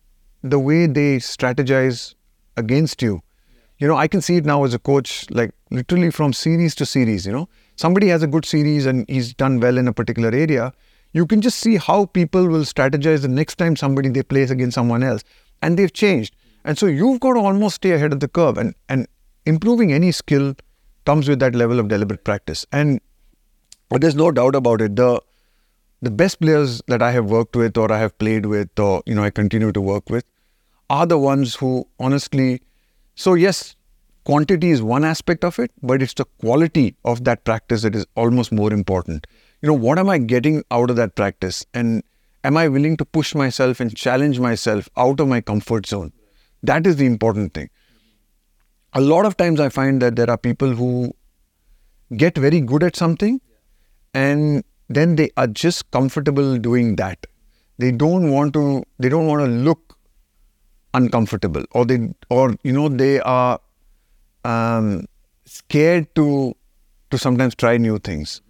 the 0.43 0.59
way 0.59 0.87
they 0.87 1.19
strategize 1.19 2.15
against 2.57 3.03
you. 3.03 3.21
You 3.79 3.89
know, 3.89 3.97
I 3.97 4.09
can 4.09 4.21
see 4.21 4.37
it 4.37 4.45
now 4.45 4.65
as 4.65 4.75
a 4.75 4.79
coach, 4.79 5.31
like 5.31 5.53
literally 5.71 6.11
from 6.11 6.33
series 6.33 6.75
to 6.77 6.87
series. 6.87 7.27
You 7.27 7.33
know, 7.33 7.49
somebody 7.77 8.09
has 8.09 8.23
a 8.23 8.27
good 8.27 8.45
series 8.45 8.87
and 8.87 9.09
he's 9.09 9.33
done 9.33 9.61
well 9.61 9.79
in 9.79 9.89
a 9.89 9.93
particular 9.93 10.31
area 10.31 10.73
you 11.15 11.27
can 11.27 11.41
just 11.41 11.61
see 11.61 11.77
how 11.77 12.07
people 12.07 12.47
will 12.49 12.65
strategize 12.65 13.23
the 13.23 13.29
next 13.29 13.57
time 13.57 13.77
somebody 13.77 14.09
they 14.09 14.25
place 14.25 14.51
against 14.51 14.75
someone 14.75 15.03
else. 15.03 15.23
And 15.63 15.79
they've 15.79 15.93
changed. 15.93 16.35
And 16.65 16.79
so 16.79 16.87
you've 16.87 17.21
got 17.21 17.35
to 17.35 17.41
almost 17.41 17.77
stay 17.77 17.93
ahead 17.93 18.13
of 18.13 18.21
the 18.21 18.29
curve. 18.29 18.59
And, 18.59 18.75
and 18.89 19.07
improving 19.47 19.93
any 19.93 20.13
skill 20.13 20.55
comes 21.05 21.29
with 21.29 21.39
that 21.41 21.55
level 21.55 21.79
of 21.79 21.89
deliberate 21.89 22.25
practice. 22.25 22.65
And 22.73 23.01
there's 23.91 24.15
no 24.15 24.31
doubt 24.33 24.55
about 24.55 24.81
it. 24.81 24.97
The 24.97 25.21
the 26.03 26.11
best 26.11 26.39
players 26.41 26.83
that 26.89 27.01
I 27.01 27.13
have 27.13 27.31
worked 27.31 27.57
with 27.57 27.79
or 27.79 27.91
I 27.91 27.99
have 27.99 28.19
played 28.19 28.45
with 28.47 28.79
or 28.79 29.03
you 29.07 29.15
know 29.15 29.23
I 29.23 29.31
continue 29.31 29.73
to 29.73 29.81
work 29.81 30.11
with 30.11 30.25
are 30.91 31.07
the 31.07 31.17
ones 31.17 31.55
who 31.55 31.87
honestly 31.99 32.61
so 33.15 33.35
yes, 33.35 33.77
quantity 34.25 34.71
is 34.71 34.83
one 34.83 35.05
aspect 35.05 35.45
of 35.45 35.59
it, 35.59 35.71
but 35.83 36.03
it's 36.03 36.15
the 36.15 36.27
quality 36.41 36.97
of 37.05 37.25
that 37.25 37.45
practice 37.45 37.83
that 37.83 37.95
is 37.95 38.05
almost 38.17 38.53
more 38.53 38.73
important 38.73 39.27
you 39.65 39.69
know, 39.69 39.75
what 39.75 39.99
am 39.99 40.11
I 40.11 40.19
getting 40.19 40.63
out 40.71 40.91
of 40.91 40.97
that 40.97 41.15
practice? 41.15 41.65
And 41.73 42.03
am 42.45 42.59
I 42.59 42.69
willing 42.69 42.99
to 42.99 43.05
push 43.07 43.35
myself 43.35 43.81
and 43.81 43.97
challenge 43.97 44.39
myself 44.39 44.91
out 44.95 45.21
of 45.21 45.29
my 45.29 45.41
comfort 45.41 45.87
zone? 45.87 46.13
That 46.71 46.87
is 46.87 46.97
the 46.97 47.07
important 47.07 47.55
thing. 47.55 47.71
A 48.93 49.01
lot 49.01 49.27
of 49.27 49.37
times 49.37 49.61
I 49.61 49.69
find 49.69 50.01
that 50.03 50.17
there 50.17 50.31
are 50.31 50.39
people 50.39 50.75
who 50.81 51.13
get 52.17 52.39
very 52.39 52.61
good 52.61 52.83
at 52.83 52.97
something 52.97 53.41
and 54.15 54.63
then 54.89 55.17
they 55.17 55.31
are 55.37 55.47
just 55.47 55.91
comfortable 55.91 56.57
doing 56.59 56.97
that. 56.97 57.27
They 57.79 57.91
don't 57.91 58.31
want 58.31 58.55
to 58.55 58.85
they 58.99 59.09
don't 59.09 59.27
want 59.27 59.45
to 59.45 59.51
look 59.69 59.99
uncomfortable 60.95 61.65
or 61.73 61.85
they 61.85 61.99
or 62.31 62.55
you 62.63 62.73
know 62.73 62.89
they 62.89 63.21
are 63.21 63.59
um, 64.45 65.07
scared 65.45 66.15
to 66.15 66.55
to 67.11 67.19
sometimes 67.19 67.57
try 67.57 67.77
new 67.77 67.99
things 67.99 68.41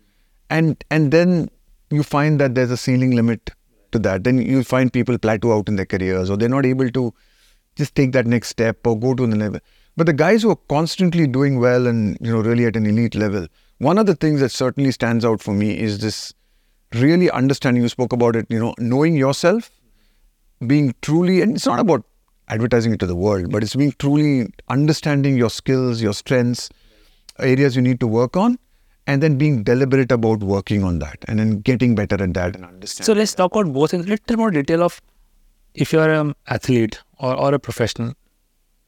and 0.50 0.84
and 0.90 1.10
then 1.10 1.48
you 1.90 2.02
find 2.02 2.40
that 2.40 2.54
there's 2.54 2.70
a 2.70 2.76
ceiling 2.76 3.12
limit 3.12 3.50
to 3.92 3.98
that. 4.00 4.24
Then 4.24 4.38
you 4.38 4.64
find 4.64 4.92
people 4.92 5.18
plateau 5.18 5.56
out 5.56 5.68
in 5.68 5.76
their 5.76 5.86
careers, 5.86 6.30
or 6.30 6.36
they're 6.36 6.48
not 6.48 6.66
able 6.66 6.90
to 6.90 7.14
just 7.76 7.94
take 7.94 8.12
that 8.12 8.26
next 8.26 8.48
step 8.48 8.86
or 8.86 8.98
go 8.98 9.14
to 9.14 9.26
the 9.26 9.36
level. 9.36 9.60
But 9.96 10.06
the 10.06 10.12
guys 10.12 10.42
who 10.42 10.50
are 10.50 10.58
constantly 10.68 11.26
doing 11.26 11.60
well 11.60 11.86
and 11.86 12.18
you 12.20 12.32
know 12.32 12.40
really 12.40 12.66
at 12.66 12.76
an 12.76 12.86
elite 12.86 13.14
level, 13.14 13.46
one 13.78 13.98
of 13.98 14.06
the 14.06 14.14
things 14.14 14.40
that 14.40 14.50
certainly 14.50 14.90
stands 14.90 15.24
out 15.24 15.40
for 15.40 15.54
me 15.54 15.78
is 15.78 15.98
this 15.98 16.32
really 16.94 17.30
understanding. 17.30 17.82
You 17.82 17.88
spoke 17.88 18.12
about 18.12 18.36
it, 18.36 18.46
you 18.48 18.58
know, 18.58 18.74
knowing 18.78 19.14
yourself, 19.14 19.70
being 20.66 20.94
truly, 21.02 21.42
and 21.42 21.56
it's 21.56 21.66
not 21.66 21.80
about 21.80 22.04
advertising 22.48 22.92
it 22.92 23.00
to 23.00 23.06
the 23.06 23.16
world, 23.16 23.50
but 23.50 23.62
it's 23.62 23.74
being 23.74 23.94
truly 23.98 24.48
understanding 24.68 25.36
your 25.36 25.50
skills, 25.50 26.02
your 26.02 26.12
strengths, 26.12 26.68
areas 27.38 27.74
you 27.76 27.82
need 27.82 28.00
to 28.00 28.06
work 28.06 28.36
on, 28.36 28.58
and 29.06 29.22
then 29.22 29.38
being 29.38 29.62
deliberate 29.62 30.12
about 30.12 30.40
working 30.40 30.84
on 30.84 30.98
that 30.98 31.18
and 31.28 31.38
then 31.38 31.60
getting 31.60 31.94
better 31.94 32.22
at 32.22 32.34
that 32.34 32.56
and 32.56 32.64
understanding. 32.64 33.06
So 33.06 33.12
let's 33.12 33.34
talk 33.34 33.54
about 33.54 33.72
both 33.72 33.94
in 33.94 34.00
a 34.00 34.04
little 34.04 34.36
more 34.36 34.50
detail 34.50 34.82
of 34.82 35.00
if 35.74 35.92
you're 35.92 36.10
an 36.10 36.34
athlete 36.46 37.00
or, 37.18 37.34
or 37.34 37.54
a 37.54 37.58
professional, 37.58 38.14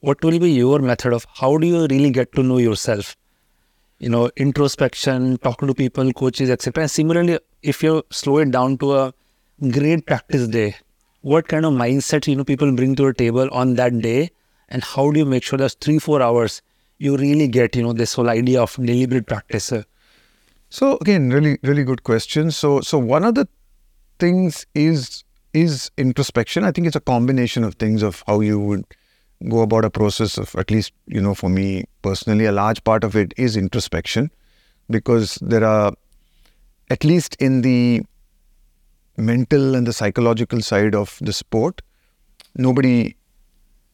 what 0.01 0.23
will 0.23 0.39
be 0.39 0.51
your 0.53 0.79
method 0.79 1.13
of 1.13 1.27
how 1.35 1.57
do 1.59 1.67
you 1.67 1.87
really 1.87 2.11
get 2.11 2.33
to 2.33 2.43
know 2.43 2.59
yourself? 2.59 3.17
You 3.99 4.11
know, 4.11 4.31
introspection, 4.37 5.39
talking 5.39 5.69
to 5.69 5.75
people, 5.75 6.13
coaches, 6.13 6.51
etc. 6.51 6.87
Similarly, 6.87 7.39
if 7.63 7.83
you 7.83 8.03
slow 8.11 8.39
it 8.39 8.51
down 8.51 8.79
to 8.79 8.95
a 8.95 9.15
great 9.71 10.07
practice 10.07 10.47
day, 10.47 10.77
what 11.23 11.49
kind 11.49 11.65
of 11.65 11.73
mindset 11.73 12.29
you 12.29 12.37
know 12.37 12.45
people 12.45 12.71
bring 12.73 12.95
to 12.97 13.07
a 13.07 13.15
table 13.15 13.49
on 13.51 13.75
that 13.75 13.99
day, 14.01 14.31
and 14.69 14.85
how 14.85 15.11
do 15.11 15.19
you 15.19 15.25
make 15.25 15.43
sure 15.43 15.59
that 15.59 15.77
three 15.81 15.99
four 15.99 16.23
hours 16.23 16.63
you 16.99 17.17
really 17.17 17.49
get 17.49 17.75
you 17.75 17.83
know 17.83 17.93
this 17.93 18.15
whole 18.15 18.29
idea 18.29 18.63
of 18.63 18.75
deliberate 18.75 19.27
practice? 19.27 19.73
So 20.69 20.99
again, 21.01 21.31
really, 21.31 21.59
really 21.63 21.85
good 21.85 22.05
question. 22.05 22.51
So, 22.51 22.81
so 22.81 22.99
one 22.99 23.25
of 23.25 23.35
the 23.35 23.49
things 24.19 24.67
is 24.75 25.25
is 25.57 25.91
introspection. 25.97 26.65
I 26.65 26.71
think 26.71 26.87
it's 26.87 26.97
a 26.97 27.01
combination 27.01 27.65
of 27.65 27.75
things 27.77 28.03
of 28.03 28.23
how 28.27 28.41
you 28.41 28.61
would 28.61 28.85
go 29.49 29.61
about 29.61 29.85
a 29.85 29.91
process 29.91 30.39
of 30.39 30.55
at 30.57 30.71
least 30.71 30.93
you 31.07 31.21
know 31.21 31.35
for 31.35 31.51
me 31.51 31.85
personally 32.03 32.47
a 32.47 32.53
large 32.53 32.83
part 32.85 33.05
of 33.05 33.15
it 33.15 33.35
is 33.37 33.57
introspection 33.57 34.31
because 34.89 35.35
there 35.43 35.65
are 35.65 35.93
at 36.91 37.05
least 37.05 37.37
in 37.39 37.61
the 37.61 38.03
mental 39.19 39.75
and 39.75 39.87
the 39.87 39.93
psychological 39.93 40.63
side 40.63 40.95
of 40.95 41.19
the 41.21 41.33
sport 41.33 41.83
nobody 42.55 43.15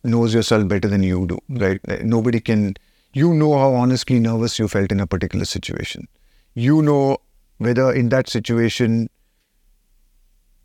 knows 0.04 0.32
yourself 0.32 0.68
better 0.68 0.88
than 0.88 1.02
you 1.02 1.26
do 1.26 1.38
right 1.64 1.80
nobody 2.04 2.40
can 2.40 2.74
you 3.12 3.34
know 3.34 3.58
how 3.58 3.72
honestly 3.72 4.20
nervous 4.20 4.58
you 4.60 4.68
felt 4.68 4.92
in 4.92 5.00
a 5.00 5.06
particular 5.06 5.44
situation 5.44 6.06
you 6.54 6.80
know 6.82 7.16
whether 7.58 7.92
in 7.92 8.10
that 8.10 8.28
situation 8.28 9.08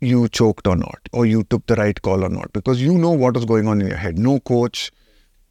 you 0.00 0.28
choked 0.28 0.66
or 0.66 0.76
not, 0.76 0.98
or 1.12 1.26
you 1.26 1.44
took 1.44 1.66
the 1.66 1.74
right 1.74 2.00
call 2.02 2.24
or 2.24 2.28
not, 2.28 2.52
because 2.52 2.80
you 2.80 2.96
know 2.96 3.10
what 3.10 3.36
is 3.36 3.44
going 3.44 3.66
on 3.66 3.80
in 3.80 3.88
your 3.88 3.96
head. 3.96 4.18
No 4.18 4.40
coach, 4.40 4.90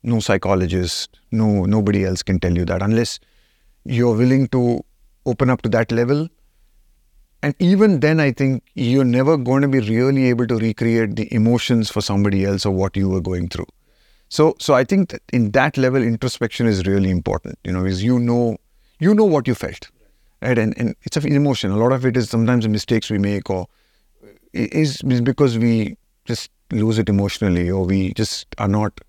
no 0.03 0.19
psychologist, 0.19 1.19
no 1.31 1.65
nobody 1.65 2.05
else 2.05 2.23
can 2.23 2.39
tell 2.39 2.55
you 2.55 2.65
that 2.65 2.81
unless 2.81 3.19
you're 3.83 4.15
willing 4.15 4.47
to 4.49 4.83
open 5.25 5.49
up 5.49 5.61
to 5.63 5.69
that 5.69 5.91
level. 5.91 6.27
And 7.43 7.53
even 7.59 7.99
then, 7.99 8.19
I 8.19 8.31
think 8.31 8.63
you're 8.73 9.05
never 9.05 9.37
going 9.37 9.61
to 9.61 9.67
be 9.67 9.79
really 9.79 10.27
able 10.29 10.47
to 10.47 10.57
recreate 10.57 11.15
the 11.15 11.31
emotions 11.33 11.91
for 11.91 12.01
somebody 12.01 12.45
else 12.45 12.65
or 12.65 12.71
what 12.71 12.97
you 12.97 13.09
were 13.09 13.21
going 13.21 13.47
through. 13.47 13.67
So, 14.29 14.55
so 14.59 14.73
I 14.73 14.83
think 14.83 15.09
that 15.09 15.21
in 15.31 15.51
that 15.51 15.77
level, 15.77 16.01
introspection 16.01 16.65
is 16.65 16.85
really 16.85 17.09
important. 17.09 17.59
You 17.63 17.73
know, 17.73 17.85
is 17.85 18.03
you 18.03 18.19
know, 18.19 18.57
you 18.99 19.13
know 19.13 19.23
what 19.23 19.47
you 19.47 19.55
felt, 19.55 19.89
right? 20.41 20.57
And 20.57 20.77
and 20.77 20.95
it's 21.03 21.15
an 21.15 21.31
emotion. 21.31 21.71
A 21.71 21.77
lot 21.77 21.91
of 21.91 22.05
it 22.05 22.17
is 22.17 22.29
sometimes 22.29 22.63
the 22.65 22.69
mistakes 22.69 23.09
we 23.09 23.19
make 23.19 23.49
or 23.49 23.67
is, 24.53 25.01
because 25.01 25.57
we 25.57 25.97
just 26.25 26.51
lose 26.71 26.99
it 26.99 27.09
emotionally 27.09 27.69
or 27.69 27.85
we 27.85 28.13
just 28.13 28.47
are 28.57 28.67
not 28.67 28.99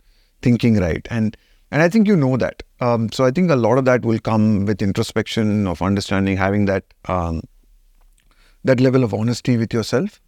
thinking 0.43 0.79
right. 0.79 1.07
And 1.11 1.37
and 1.71 1.83
I 1.83 1.89
think 1.91 2.07
you 2.07 2.17
know 2.17 2.37
that. 2.39 2.63
Um, 2.81 3.13
so 3.13 3.25
I 3.27 3.31
think 3.31 3.51
a 3.51 3.57
lot 3.57 3.77
of 3.77 3.85
that 3.85 4.03
will 4.03 4.19
come 4.19 4.65
with 4.65 4.81
introspection 4.81 5.67
of 5.67 5.83
understanding, 5.83 6.37
having 6.37 6.65
that 6.65 6.85
um, 7.07 7.43
that 8.65 8.81
level 8.81 9.05
of 9.05 9.13
honesty 9.13 9.57
with 9.57 9.73
yourself. 9.73 10.21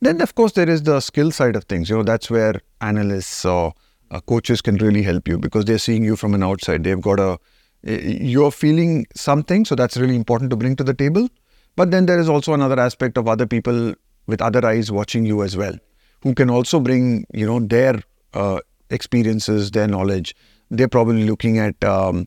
Then 0.00 0.20
of 0.20 0.34
course 0.34 0.52
there 0.52 0.68
is 0.68 0.82
the 0.82 1.00
skill 1.00 1.30
side 1.30 1.56
of 1.56 1.64
things. 1.64 1.90
You 1.90 1.96
know 1.96 2.02
that's 2.02 2.30
where 2.30 2.60
analysts 2.80 3.44
or 3.44 3.74
uh, 4.10 4.20
coaches 4.20 4.62
can 4.62 4.76
really 4.76 5.02
help 5.02 5.28
you 5.28 5.38
because 5.38 5.64
they're 5.64 5.78
seeing 5.78 6.04
you 6.04 6.16
from 6.16 6.34
an 6.34 6.42
outside. 6.42 6.84
They've 6.84 7.00
got 7.00 7.20
a 7.20 7.38
you're 7.82 8.50
feeling 8.50 9.06
something, 9.14 9.64
so 9.66 9.74
that's 9.74 9.98
really 9.98 10.16
important 10.16 10.50
to 10.50 10.56
bring 10.56 10.76
to 10.76 10.84
the 10.84 10.94
table. 10.94 11.28
But 11.76 11.90
then 11.90 12.06
there 12.06 12.18
is 12.18 12.28
also 12.28 12.54
another 12.54 12.80
aspect 12.80 13.18
of 13.18 13.28
other 13.28 13.46
people 13.46 13.94
with 14.26 14.40
other 14.40 14.64
eyes 14.66 14.90
watching 14.90 15.24
you 15.24 15.42
as 15.42 15.56
well, 15.56 15.74
who 16.22 16.34
can 16.34 16.50
also 16.50 16.80
bring 16.80 17.26
you 17.32 17.46
know 17.46 17.60
their 17.60 18.02
uh, 18.34 18.60
experiences, 18.90 19.70
their 19.70 19.88
knowledge. 19.88 20.34
They're 20.70 20.88
probably 20.88 21.24
looking 21.24 21.58
at 21.58 21.82
um, 21.84 22.26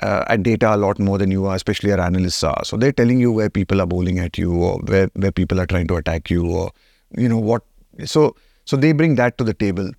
uh, 0.00 0.24
at 0.28 0.42
data 0.42 0.74
a 0.74 0.76
lot 0.76 0.98
more 0.98 1.18
than 1.18 1.30
you 1.30 1.46
are, 1.46 1.54
especially 1.54 1.92
our 1.92 2.00
analysts 2.00 2.42
are. 2.42 2.64
So 2.64 2.76
they're 2.76 2.92
telling 2.92 3.20
you 3.20 3.32
where 3.32 3.50
people 3.50 3.80
are 3.80 3.86
bowling 3.86 4.18
at 4.18 4.38
you, 4.38 4.54
or 4.54 4.78
where 4.80 5.08
where 5.14 5.32
people 5.32 5.60
are 5.60 5.66
trying 5.66 5.86
to 5.88 5.96
attack 5.96 6.30
you, 6.30 6.46
or 6.46 6.70
you 7.16 7.28
know 7.28 7.38
what. 7.38 7.62
So 8.04 8.36
so 8.64 8.76
they 8.76 8.92
bring 8.92 9.14
that 9.16 9.38
to 9.38 9.44
the 9.44 9.54
table. 9.54 9.90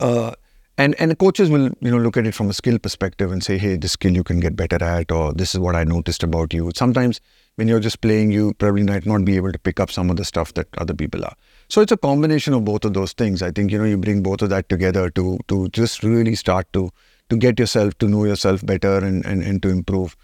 Uh, 0.00 0.32
and 0.76 0.94
and 0.98 1.16
coaches 1.18 1.50
will 1.50 1.70
you 1.80 1.90
know 1.90 1.98
look 1.98 2.16
at 2.16 2.26
it 2.26 2.34
from 2.34 2.50
a 2.50 2.52
skill 2.52 2.78
perspective 2.78 3.32
and 3.32 3.42
say, 3.42 3.58
hey, 3.58 3.76
this 3.76 3.92
skill 3.92 4.12
you 4.12 4.24
can 4.24 4.40
get 4.40 4.56
better 4.56 4.82
at, 4.82 5.10
or 5.10 5.32
this 5.32 5.54
is 5.54 5.60
what 5.60 5.76
I 5.76 5.84
noticed 5.84 6.22
about 6.22 6.52
you. 6.52 6.72
Sometimes 6.74 7.20
when 7.56 7.68
you're 7.68 7.80
just 7.80 8.00
playing, 8.00 8.32
you 8.32 8.52
probably 8.54 8.82
might 8.82 9.06
not 9.06 9.24
be 9.24 9.36
able 9.36 9.52
to 9.52 9.58
pick 9.58 9.78
up 9.78 9.90
some 9.90 10.10
of 10.10 10.16
the 10.16 10.24
stuff 10.24 10.54
that 10.54 10.66
other 10.78 10.94
people 10.94 11.24
are. 11.24 11.34
So 11.68 11.80
it's 11.80 11.92
a 11.92 11.96
combination 11.96 12.52
of 12.52 12.64
both 12.64 12.84
of 12.84 12.94
those 12.94 13.12
things. 13.12 13.42
I 13.42 13.50
think 13.50 13.70
you 13.70 13.78
know 13.78 13.84
you 13.84 13.96
bring 13.96 14.22
both 14.22 14.42
of 14.42 14.50
that 14.50 14.68
together 14.68 15.10
to 15.10 15.38
to 15.48 15.68
just 15.68 16.02
really 16.02 16.34
start 16.34 16.72
to 16.72 16.90
to 17.30 17.36
get 17.36 17.58
yourself 17.58 17.96
to 17.98 18.08
know 18.08 18.24
yourself 18.24 18.66
better 18.66 18.98
and 18.98 19.24
and, 19.24 19.42
and 19.42 19.62
to 19.62 19.68
improve. 19.68 20.16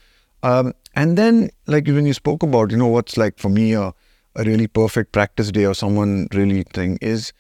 Um, 0.43 0.73
and 0.95 1.17
then 1.17 1.51
like 1.67 1.87
when 1.87 2.07
you 2.07 2.15
spoke 2.15 2.43
about 2.43 2.71
you 2.71 2.77
know 2.77 2.89
what's 2.89 3.17
like 3.17 3.39
for 3.39 3.49
me 3.49 3.73
a, 3.75 3.93
a 4.35 4.45
really 4.45 4.67
perfect 4.67 5.13
practice 5.13 5.51
day 5.53 5.67
or 5.67 5.75
someone 5.75 6.29
really 6.35 6.65
thing 6.75 6.99
is 7.01 7.33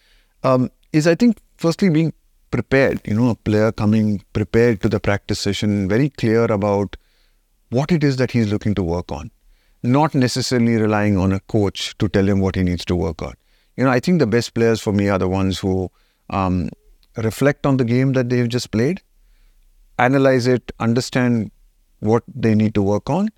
um, 0.44 0.70
is 0.92 1.06
I 1.06 1.14
think 1.14 1.38
firstly 1.56 1.90
being 1.90 2.12
prepared. 2.50 3.00
You 3.06 3.14
know 3.14 3.30
a 3.30 3.34
player 3.34 3.72
coming 3.72 4.22
prepared 4.32 4.80
to 4.82 4.88
the 4.88 5.00
practice 5.00 5.40
session, 5.40 5.88
very 5.88 6.10
clear 6.10 6.44
about 6.44 6.96
what 7.70 7.92
it 7.92 8.04
is 8.04 8.16
that 8.16 8.30
he's 8.30 8.52
looking 8.52 8.74
to 8.74 8.82
work 8.82 9.12
on 9.12 9.30
not 9.82 10.14
necessarily 10.14 10.76
relying 10.76 11.16
on 11.16 11.32
a 11.32 11.40
coach 11.40 11.96
to 11.98 12.08
tell 12.08 12.28
him 12.28 12.40
what 12.40 12.54
he 12.54 12.62
needs 12.62 12.84
to 12.84 12.96
work 12.96 13.22
on. 13.22 13.34
You 13.76 13.84
know, 13.84 13.90
I 13.90 14.00
think 14.00 14.18
the 14.18 14.26
best 14.26 14.54
players 14.54 14.80
for 14.80 14.92
me 14.92 15.08
are 15.08 15.18
the 15.18 15.28
ones 15.28 15.58
who 15.58 15.90
um, 16.28 16.68
reflect 17.16 17.64
on 17.64 17.78
the 17.78 17.84
game 17.84 18.12
that 18.12 18.28
they've 18.28 18.48
just 18.48 18.70
played, 18.70 19.00
analyze 19.98 20.46
it, 20.46 20.70
understand 20.80 21.50
what 22.00 22.22
they 22.28 22.54
need 22.54 22.74
to 22.74 22.82
work 22.82 23.08
on, 23.08 23.30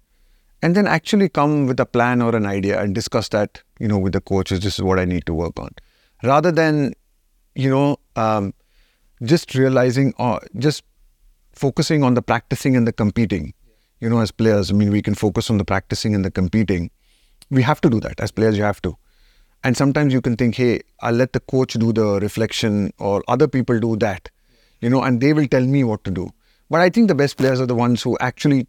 and 0.62 0.74
then 0.74 0.86
actually 0.86 1.28
come 1.28 1.66
with 1.66 1.78
a 1.80 1.86
plan 1.86 2.22
or 2.22 2.34
an 2.34 2.46
idea 2.46 2.80
and 2.80 2.94
discuss 2.94 3.28
that, 3.28 3.62
you 3.78 3.88
know, 3.88 3.98
with 3.98 4.12
the 4.12 4.20
coaches. 4.20 4.60
This 4.60 4.78
is 4.78 4.82
what 4.82 4.98
I 4.98 5.04
need 5.04 5.26
to 5.26 5.34
work 5.34 5.58
on, 5.58 5.70
rather 6.22 6.50
than, 6.50 6.94
you 7.54 7.70
know, 7.70 7.98
um, 8.16 8.54
just 9.22 9.54
realizing 9.54 10.14
or 10.18 10.40
just 10.58 10.82
focusing 11.52 12.02
on 12.02 12.14
the 12.14 12.22
practicing 12.22 12.76
and 12.76 12.86
the 12.86 12.92
competing 12.92 13.54
you 14.02 14.10
know, 14.10 14.18
as 14.18 14.32
players, 14.32 14.72
I 14.72 14.74
mean, 14.74 14.90
we 14.90 15.00
can 15.00 15.14
focus 15.14 15.48
on 15.48 15.58
the 15.58 15.64
practicing 15.64 16.12
and 16.12 16.24
the 16.24 16.30
competing. 16.30 16.90
We 17.50 17.62
have 17.62 17.80
to 17.82 17.88
do 17.88 18.00
that. 18.00 18.18
As 18.18 18.32
players, 18.32 18.58
you 18.58 18.64
have 18.64 18.82
to. 18.82 18.96
And 19.62 19.76
sometimes 19.76 20.12
you 20.12 20.20
can 20.20 20.36
think, 20.36 20.56
hey, 20.56 20.80
I'll 21.02 21.14
let 21.14 21.32
the 21.32 21.38
coach 21.38 21.74
do 21.74 21.92
the 21.92 22.18
reflection 22.18 22.92
or 22.98 23.22
other 23.28 23.46
people 23.46 23.78
do 23.78 23.94
that, 23.98 24.28
you 24.80 24.90
know, 24.90 25.04
and 25.04 25.20
they 25.20 25.32
will 25.32 25.46
tell 25.46 25.64
me 25.64 25.84
what 25.84 26.02
to 26.02 26.10
do. 26.10 26.30
But 26.68 26.80
I 26.80 26.90
think 26.90 27.06
the 27.06 27.14
best 27.14 27.36
players 27.36 27.60
are 27.60 27.66
the 27.66 27.76
ones 27.76 28.02
who 28.02 28.18
actually 28.20 28.66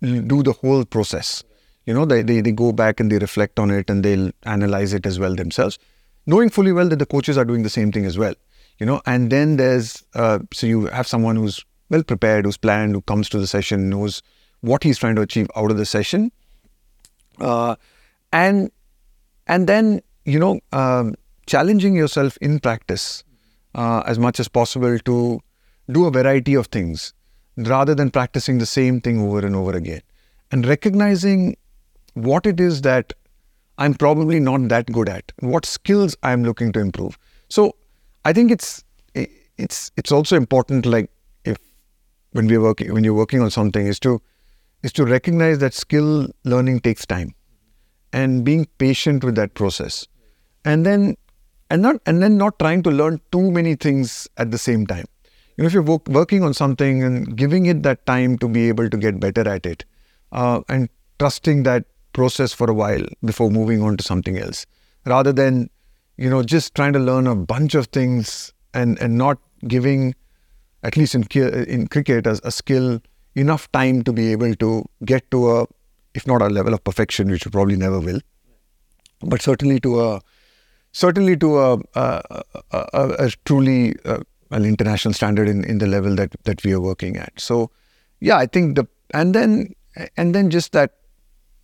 do 0.00 0.42
the 0.42 0.54
whole 0.58 0.86
process. 0.86 1.44
You 1.84 1.92
know, 1.92 2.06
they, 2.06 2.22
they, 2.22 2.40
they 2.40 2.52
go 2.52 2.72
back 2.72 2.98
and 2.98 3.12
they 3.12 3.18
reflect 3.18 3.58
on 3.58 3.70
it 3.70 3.90
and 3.90 4.02
they'll 4.02 4.30
analyze 4.44 4.94
it 4.94 5.04
as 5.04 5.18
well 5.18 5.34
themselves, 5.34 5.78
knowing 6.24 6.48
fully 6.48 6.72
well 6.72 6.88
that 6.88 6.98
the 6.98 7.04
coaches 7.04 7.36
are 7.36 7.44
doing 7.44 7.62
the 7.62 7.68
same 7.68 7.92
thing 7.92 8.06
as 8.06 8.16
well. 8.16 8.34
You 8.78 8.86
know, 8.86 9.02
and 9.04 9.30
then 9.30 9.58
there's, 9.58 10.02
uh, 10.14 10.38
so 10.50 10.66
you 10.66 10.86
have 10.86 11.06
someone 11.06 11.36
who's 11.36 11.62
well 11.90 12.02
prepared, 12.02 12.46
who's 12.46 12.56
planned, 12.56 12.94
who 12.94 13.02
comes 13.02 13.28
to 13.28 13.38
the 13.38 13.46
session, 13.46 13.90
knows 13.90 14.22
what 14.62 14.82
he's 14.82 14.98
trying 14.98 15.16
to 15.16 15.22
achieve 15.22 15.50
out 15.54 15.70
of 15.70 15.76
the 15.76 15.86
session. 15.86 16.32
Uh, 17.40 17.76
and 18.32 18.70
and 19.46 19.68
then 19.68 20.00
you 20.24 20.38
know 20.38 20.58
um, 20.72 21.14
challenging 21.46 21.94
yourself 21.94 22.36
in 22.40 22.58
practice 22.58 23.24
uh, 23.74 24.02
as 24.06 24.18
much 24.18 24.40
as 24.40 24.48
possible 24.48 24.98
to 25.00 25.40
do 25.90 26.06
a 26.06 26.10
variety 26.10 26.54
of 26.54 26.66
things 26.68 27.12
rather 27.56 27.94
than 27.94 28.10
practicing 28.10 28.58
the 28.58 28.66
same 28.66 29.00
thing 29.00 29.20
over 29.20 29.44
and 29.44 29.54
over 29.56 29.72
again 29.76 30.00
and 30.50 30.66
recognizing 30.66 31.56
what 32.14 32.46
it 32.46 32.60
is 32.60 32.82
that 32.82 33.12
I'm 33.78 33.94
probably 33.94 34.38
not 34.38 34.68
that 34.68 34.86
good 34.86 35.08
at 35.08 35.32
what 35.40 35.66
skills 35.66 36.16
I'm 36.22 36.44
looking 36.44 36.72
to 36.72 36.80
improve 36.80 37.18
so 37.48 37.74
I 38.24 38.32
think 38.32 38.50
it's 38.50 38.84
it's 39.14 39.90
it's 39.96 40.12
also 40.12 40.36
important 40.36 40.86
like 40.86 41.10
if 41.44 41.58
when 42.32 42.46
we're 42.46 42.60
working 42.60 42.92
when 42.92 43.04
you're 43.04 43.14
working 43.14 43.40
on 43.40 43.50
something 43.50 43.86
is 43.86 44.00
to 44.00 44.20
is 44.82 44.92
to 44.94 45.04
recognize 45.04 45.58
that 45.58 45.74
skill 45.74 46.28
learning 46.44 46.80
takes 46.80 47.06
time 47.06 47.34
and 48.12 48.44
being 48.44 48.66
patient 48.78 49.24
with 49.24 49.34
that 49.36 49.54
process. 49.54 50.06
And 50.64 50.84
then 50.86 51.16
and 51.70 51.82
not 51.82 51.96
and 52.06 52.22
then 52.22 52.36
not 52.36 52.58
trying 52.58 52.82
to 52.82 52.90
learn 52.90 53.20
too 53.30 53.50
many 53.50 53.74
things 53.74 54.28
at 54.36 54.50
the 54.50 54.58
same 54.58 54.86
time. 54.86 55.06
You 55.56 55.62
know 55.62 55.66
if 55.66 55.72
you're 55.72 55.82
work, 55.82 56.06
working 56.08 56.42
on 56.42 56.54
something 56.54 57.02
and 57.02 57.36
giving 57.36 57.66
it 57.66 57.82
that 57.82 58.04
time 58.06 58.38
to 58.38 58.48
be 58.48 58.68
able 58.68 58.88
to 58.90 58.96
get 58.96 59.20
better 59.20 59.48
at 59.48 59.66
it 59.66 59.84
uh, 60.32 60.60
and 60.68 60.88
trusting 61.18 61.62
that 61.64 61.84
process 62.12 62.52
for 62.52 62.70
a 62.70 62.74
while 62.74 63.04
before 63.24 63.50
moving 63.50 63.82
on 63.82 63.96
to 63.96 64.04
something 64.04 64.36
else 64.38 64.66
rather 65.06 65.32
than 65.32 65.70
you 66.16 66.28
know 66.28 66.42
just 66.42 66.74
trying 66.74 66.92
to 66.92 66.98
learn 66.98 67.26
a 67.26 67.34
bunch 67.34 67.74
of 67.74 67.86
things 67.86 68.52
and 68.74 68.98
and 69.00 69.16
not 69.16 69.38
giving 69.66 70.14
at 70.82 70.96
least 70.96 71.14
in 71.14 71.24
in 71.68 71.86
cricket 71.86 72.26
as 72.26 72.40
a 72.44 72.50
skill 72.50 73.00
enough 73.34 73.70
time 73.72 74.02
to 74.02 74.12
be 74.12 74.32
able 74.32 74.54
to 74.56 74.84
get 75.04 75.30
to 75.30 75.50
a, 75.50 75.66
if 76.14 76.26
not 76.26 76.42
a 76.42 76.48
level 76.48 76.74
of 76.74 76.84
perfection, 76.84 77.30
which 77.30 77.44
you 77.44 77.50
probably 77.50 77.76
never 77.76 78.00
will, 78.00 78.20
but 79.20 79.42
certainly 79.42 79.80
to 79.80 80.00
a, 80.00 80.20
certainly 80.92 81.36
to 81.36 81.58
a, 81.58 81.78
a, 81.94 82.42
a, 82.72 83.14
a 83.18 83.30
truly 83.44 83.94
uh, 84.04 84.20
an 84.50 84.64
international 84.64 85.14
standard 85.14 85.48
in, 85.48 85.64
in 85.64 85.78
the 85.78 85.86
level 85.86 86.14
that 86.14 86.34
that 86.44 86.62
we 86.64 86.72
are 86.72 86.80
working 86.80 87.16
at. 87.16 87.32
So, 87.38 87.70
yeah, 88.20 88.36
I 88.36 88.46
think 88.46 88.76
the 88.76 88.86
and 89.14 89.34
then 89.34 89.74
and 90.16 90.34
then 90.34 90.50
just 90.50 90.72
that 90.72 90.92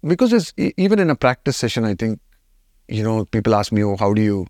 because 0.07 0.33
it's 0.33 0.53
even 0.77 0.99
in 0.99 1.11
a 1.11 1.15
practice 1.17 1.57
session, 1.57 1.85
I 1.85 1.95
think 1.95 2.21
you 2.89 3.03
know 3.03 3.25
people 3.27 3.55
ask 3.55 3.73
me, 3.73 3.85
oh, 3.85 3.97
how 3.97 4.15
do 4.15 4.23
you, 4.23 4.47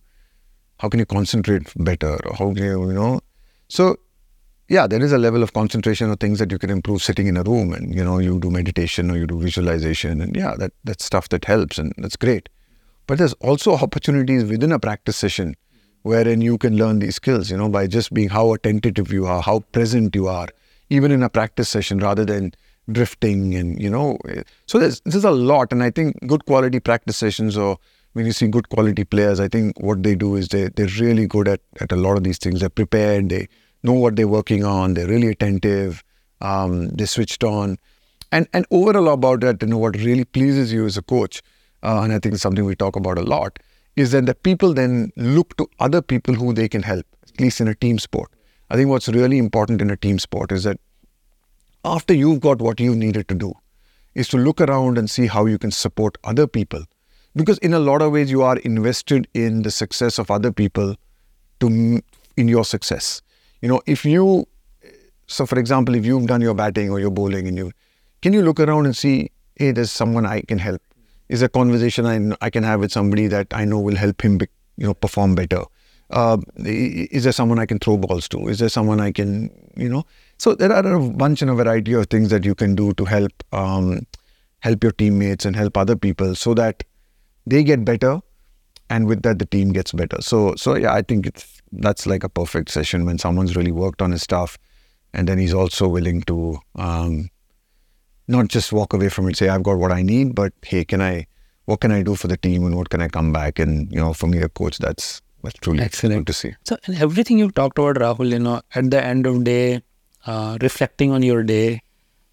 how 0.78 0.88
can 0.88 1.00
you 1.00 1.06
concentrate 1.06 1.72
better, 1.76 2.18
or 2.26 2.34
how 2.34 2.54
can 2.54 2.62
you, 2.62 2.88
you 2.88 2.94
know, 2.94 3.20
so 3.68 3.96
yeah, 4.68 4.86
there 4.86 5.02
is 5.02 5.12
a 5.12 5.18
level 5.18 5.42
of 5.42 5.52
concentration 5.54 6.10
or 6.10 6.16
things 6.16 6.38
that 6.38 6.52
you 6.52 6.58
can 6.58 6.70
improve 6.70 7.02
sitting 7.02 7.26
in 7.26 7.36
a 7.36 7.42
room 7.42 7.72
and, 7.72 7.94
you 7.94 8.04
know, 8.04 8.18
you 8.18 8.38
do 8.38 8.50
meditation 8.50 9.10
or 9.10 9.16
you 9.16 9.26
do 9.26 9.40
visualization 9.40 10.20
and 10.20 10.36
yeah, 10.36 10.54
that, 10.58 10.72
that's 10.84 11.04
stuff 11.04 11.30
that 11.30 11.46
helps 11.46 11.78
and 11.78 11.94
that's 11.98 12.16
great. 12.16 12.48
but 13.08 13.18
there's 13.18 13.32
also 13.34 13.72
opportunities 13.74 14.44
within 14.44 14.70
a 14.70 14.78
practice 14.78 15.16
session 15.16 15.56
wherein 16.02 16.40
you 16.40 16.56
can 16.58 16.76
learn 16.76 17.00
these 17.00 17.16
skills, 17.16 17.50
you 17.50 17.56
know, 17.56 17.68
by 17.68 17.86
just 17.86 18.14
being 18.14 18.28
how 18.28 18.52
attentive 18.52 19.12
you 19.12 19.26
are, 19.26 19.42
how 19.42 19.60
present 19.72 20.14
you 20.14 20.28
are, 20.28 20.46
even 20.90 21.10
in 21.10 21.22
a 21.22 21.28
practice 21.28 21.68
session 21.68 21.98
rather 21.98 22.24
than 22.24 22.52
drifting 22.92 23.54
and, 23.54 23.82
you 23.82 23.90
know. 23.90 24.18
So 24.66 24.78
there's, 24.78 25.00
there's 25.06 25.24
a 25.24 25.30
lot. 25.30 25.72
And 25.72 25.82
I 25.82 25.90
think 25.90 26.16
good 26.26 26.44
quality 26.44 26.78
practice 26.78 27.16
sessions 27.16 27.56
or 27.56 27.78
when 28.12 28.26
you 28.26 28.32
see 28.32 28.46
good 28.46 28.68
quality 28.68 29.04
players, 29.04 29.40
I 29.40 29.48
think 29.48 29.80
what 29.80 30.02
they 30.02 30.14
do 30.14 30.36
is 30.36 30.48
they, 30.48 30.68
they're 30.68 30.94
really 31.00 31.26
good 31.26 31.48
at, 31.48 31.60
at 31.80 31.90
a 31.90 31.96
lot 31.96 32.16
of 32.16 32.24
these 32.24 32.38
things. 32.38 32.60
They're 32.60 32.68
prepared, 32.68 33.30
they 33.30 33.48
know 33.82 33.92
what 33.92 34.16
they're 34.16 34.28
working 34.28 34.64
on, 34.64 34.94
they're 34.94 35.06
really 35.06 35.28
attentive, 35.28 36.02
um, 36.40 36.88
they're 36.88 37.06
switched 37.06 37.44
on. 37.44 37.78
And, 38.30 38.46
and 38.52 38.66
overall 38.70 39.08
about 39.08 39.40
that, 39.40 39.62
you 39.62 39.68
know, 39.68 39.78
what 39.78 39.96
really 39.96 40.24
pleases 40.24 40.72
you 40.72 40.84
as 40.84 40.96
a 40.96 41.02
coach, 41.02 41.42
uh, 41.82 42.00
and 42.02 42.12
I 42.12 42.18
think 42.18 42.34
it's 42.34 42.42
something 42.42 42.64
we 42.64 42.76
talk 42.76 42.96
about 42.96 43.18
a 43.18 43.22
lot, 43.22 43.58
is 43.96 44.12
that 44.12 44.26
the 44.26 44.34
people 44.34 44.74
then 44.74 45.12
look 45.16 45.56
to 45.56 45.68
other 45.80 46.02
people 46.02 46.34
who 46.34 46.52
they 46.52 46.68
can 46.68 46.82
help, 46.82 47.06
at 47.22 47.40
least 47.40 47.60
in 47.60 47.68
a 47.68 47.74
team 47.74 47.98
sport. 47.98 48.30
I 48.70 48.76
think 48.76 48.90
what's 48.90 49.08
really 49.08 49.38
important 49.38 49.80
in 49.80 49.90
a 49.90 49.96
team 49.96 50.18
sport 50.18 50.52
is 50.52 50.64
that 50.64 50.78
after 51.84 52.12
you've 52.12 52.40
got 52.40 52.60
what 52.60 52.80
you 52.80 52.94
needed 52.94 53.28
to 53.28 53.34
do, 53.34 53.54
is 54.14 54.28
to 54.28 54.36
look 54.36 54.60
around 54.60 54.98
and 54.98 55.08
see 55.08 55.26
how 55.26 55.46
you 55.46 55.58
can 55.58 55.70
support 55.70 56.18
other 56.24 56.46
people. 56.46 56.82
Because 57.34 57.58
in 57.58 57.72
a 57.72 57.78
lot 57.78 58.02
of 58.02 58.12
ways, 58.12 58.30
you 58.30 58.42
are 58.42 58.56
invested 58.58 59.28
in 59.32 59.62
the 59.62 59.70
success 59.70 60.18
of 60.18 60.30
other 60.30 60.50
people 60.50 60.96
to 61.60 62.02
in 62.36 62.48
your 62.48 62.64
success. 62.64 63.22
You 63.60 63.68
know, 63.68 63.80
if 63.86 64.04
you, 64.04 64.46
so 65.26 65.46
for 65.46 65.58
example, 65.58 65.94
if 65.94 66.06
you've 66.06 66.26
done 66.26 66.40
your 66.40 66.54
batting 66.54 66.90
or 66.90 67.00
your 67.00 67.10
bowling 67.10 67.48
and 67.48 67.56
you, 67.56 67.72
can 68.22 68.32
you 68.32 68.42
look 68.42 68.60
around 68.60 68.86
and 68.86 68.96
see, 68.96 69.30
hey, 69.56 69.72
there's 69.72 69.90
someone 69.90 70.26
I 70.26 70.42
can 70.42 70.58
help? 70.58 70.82
Is 71.28 71.42
a 71.42 71.48
conversation 71.48 72.06
I, 72.06 72.36
I 72.44 72.50
can 72.50 72.62
have 72.62 72.80
with 72.80 72.92
somebody 72.92 73.26
that 73.26 73.48
I 73.52 73.64
know 73.64 73.78
will 73.78 73.96
help 73.96 74.22
him, 74.22 74.38
be, 74.38 74.46
you 74.76 74.86
know, 74.86 74.94
perform 74.94 75.34
better? 75.34 75.64
Uh, 76.10 76.38
is 76.56 77.24
there 77.24 77.32
someone 77.32 77.58
I 77.58 77.66
can 77.66 77.78
throw 77.78 77.98
balls 77.98 78.28
to? 78.30 78.48
Is 78.48 78.60
there 78.60 78.70
someone 78.70 78.98
I 78.98 79.12
can, 79.12 79.50
you 79.76 79.90
know? 79.90 80.04
So 80.38 80.54
there 80.54 80.72
are 80.72 80.94
a 80.94 81.00
bunch 81.10 81.42
and 81.42 81.50
a 81.50 81.54
variety 81.54 81.92
of 81.92 82.06
things 82.06 82.30
that 82.30 82.44
you 82.44 82.54
can 82.54 82.74
do 82.74 82.94
to 82.94 83.04
help 83.04 83.32
um, 83.52 84.06
help 84.60 84.82
your 84.82 84.92
teammates 84.92 85.44
and 85.44 85.54
help 85.54 85.76
other 85.76 85.96
people 85.96 86.34
so 86.34 86.54
that 86.54 86.82
they 87.46 87.62
get 87.62 87.84
better, 87.84 88.20
and 88.88 89.06
with 89.06 89.22
that 89.22 89.38
the 89.38 89.44
team 89.44 89.72
gets 89.72 89.92
better. 89.92 90.22
So 90.22 90.54
so 90.56 90.76
yeah, 90.76 90.94
I 90.94 91.02
think 91.02 91.26
it's 91.26 91.57
that's 91.72 92.06
like 92.06 92.24
a 92.24 92.28
perfect 92.28 92.70
session 92.70 93.04
when 93.04 93.18
someone's 93.18 93.56
really 93.56 93.72
worked 93.72 94.02
on 94.02 94.12
his 94.12 94.22
stuff, 94.22 94.58
and 95.12 95.28
then 95.28 95.38
he's 95.38 95.54
also 95.54 95.88
willing 95.88 96.22
to 96.22 96.58
um, 96.76 97.30
not 98.26 98.48
just 98.48 98.72
walk 98.72 98.92
away 98.92 99.08
from 99.08 99.28
it, 99.28 99.36
say 99.36 99.48
I've 99.48 99.62
got 99.62 99.78
what 99.78 99.92
I 99.92 100.02
need, 100.02 100.34
but 100.34 100.52
hey, 100.62 100.84
can 100.84 101.00
I? 101.00 101.26
What 101.64 101.80
can 101.80 101.92
I 101.92 102.02
do 102.02 102.14
for 102.14 102.28
the 102.28 102.36
team, 102.38 102.64
and 102.64 102.76
what 102.76 102.88
can 102.88 103.02
I 103.02 103.08
come 103.08 103.32
back? 103.32 103.58
And 103.58 103.92
you 103.92 103.98
know, 103.98 104.14
for 104.14 104.26
me, 104.26 104.38
a 104.38 104.48
coach, 104.48 104.78
that's 104.78 105.20
that's 105.42 105.58
truly 105.58 105.82
excellent 105.82 106.26
to 106.26 106.32
see. 106.32 106.54
So 106.64 106.76
and 106.86 106.96
everything 106.96 107.38
you've 107.38 107.54
talked 107.54 107.78
about, 107.78 107.96
Rahul, 107.96 108.30
you 108.30 108.38
know, 108.38 108.62
at 108.74 108.90
the 108.90 109.04
end 109.04 109.26
of 109.26 109.44
day, 109.44 109.82
uh, 110.26 110.56
reflecting 110.62 111.12
on 111.12 111.22
your 111.22 111.42
day, 111.42 111.82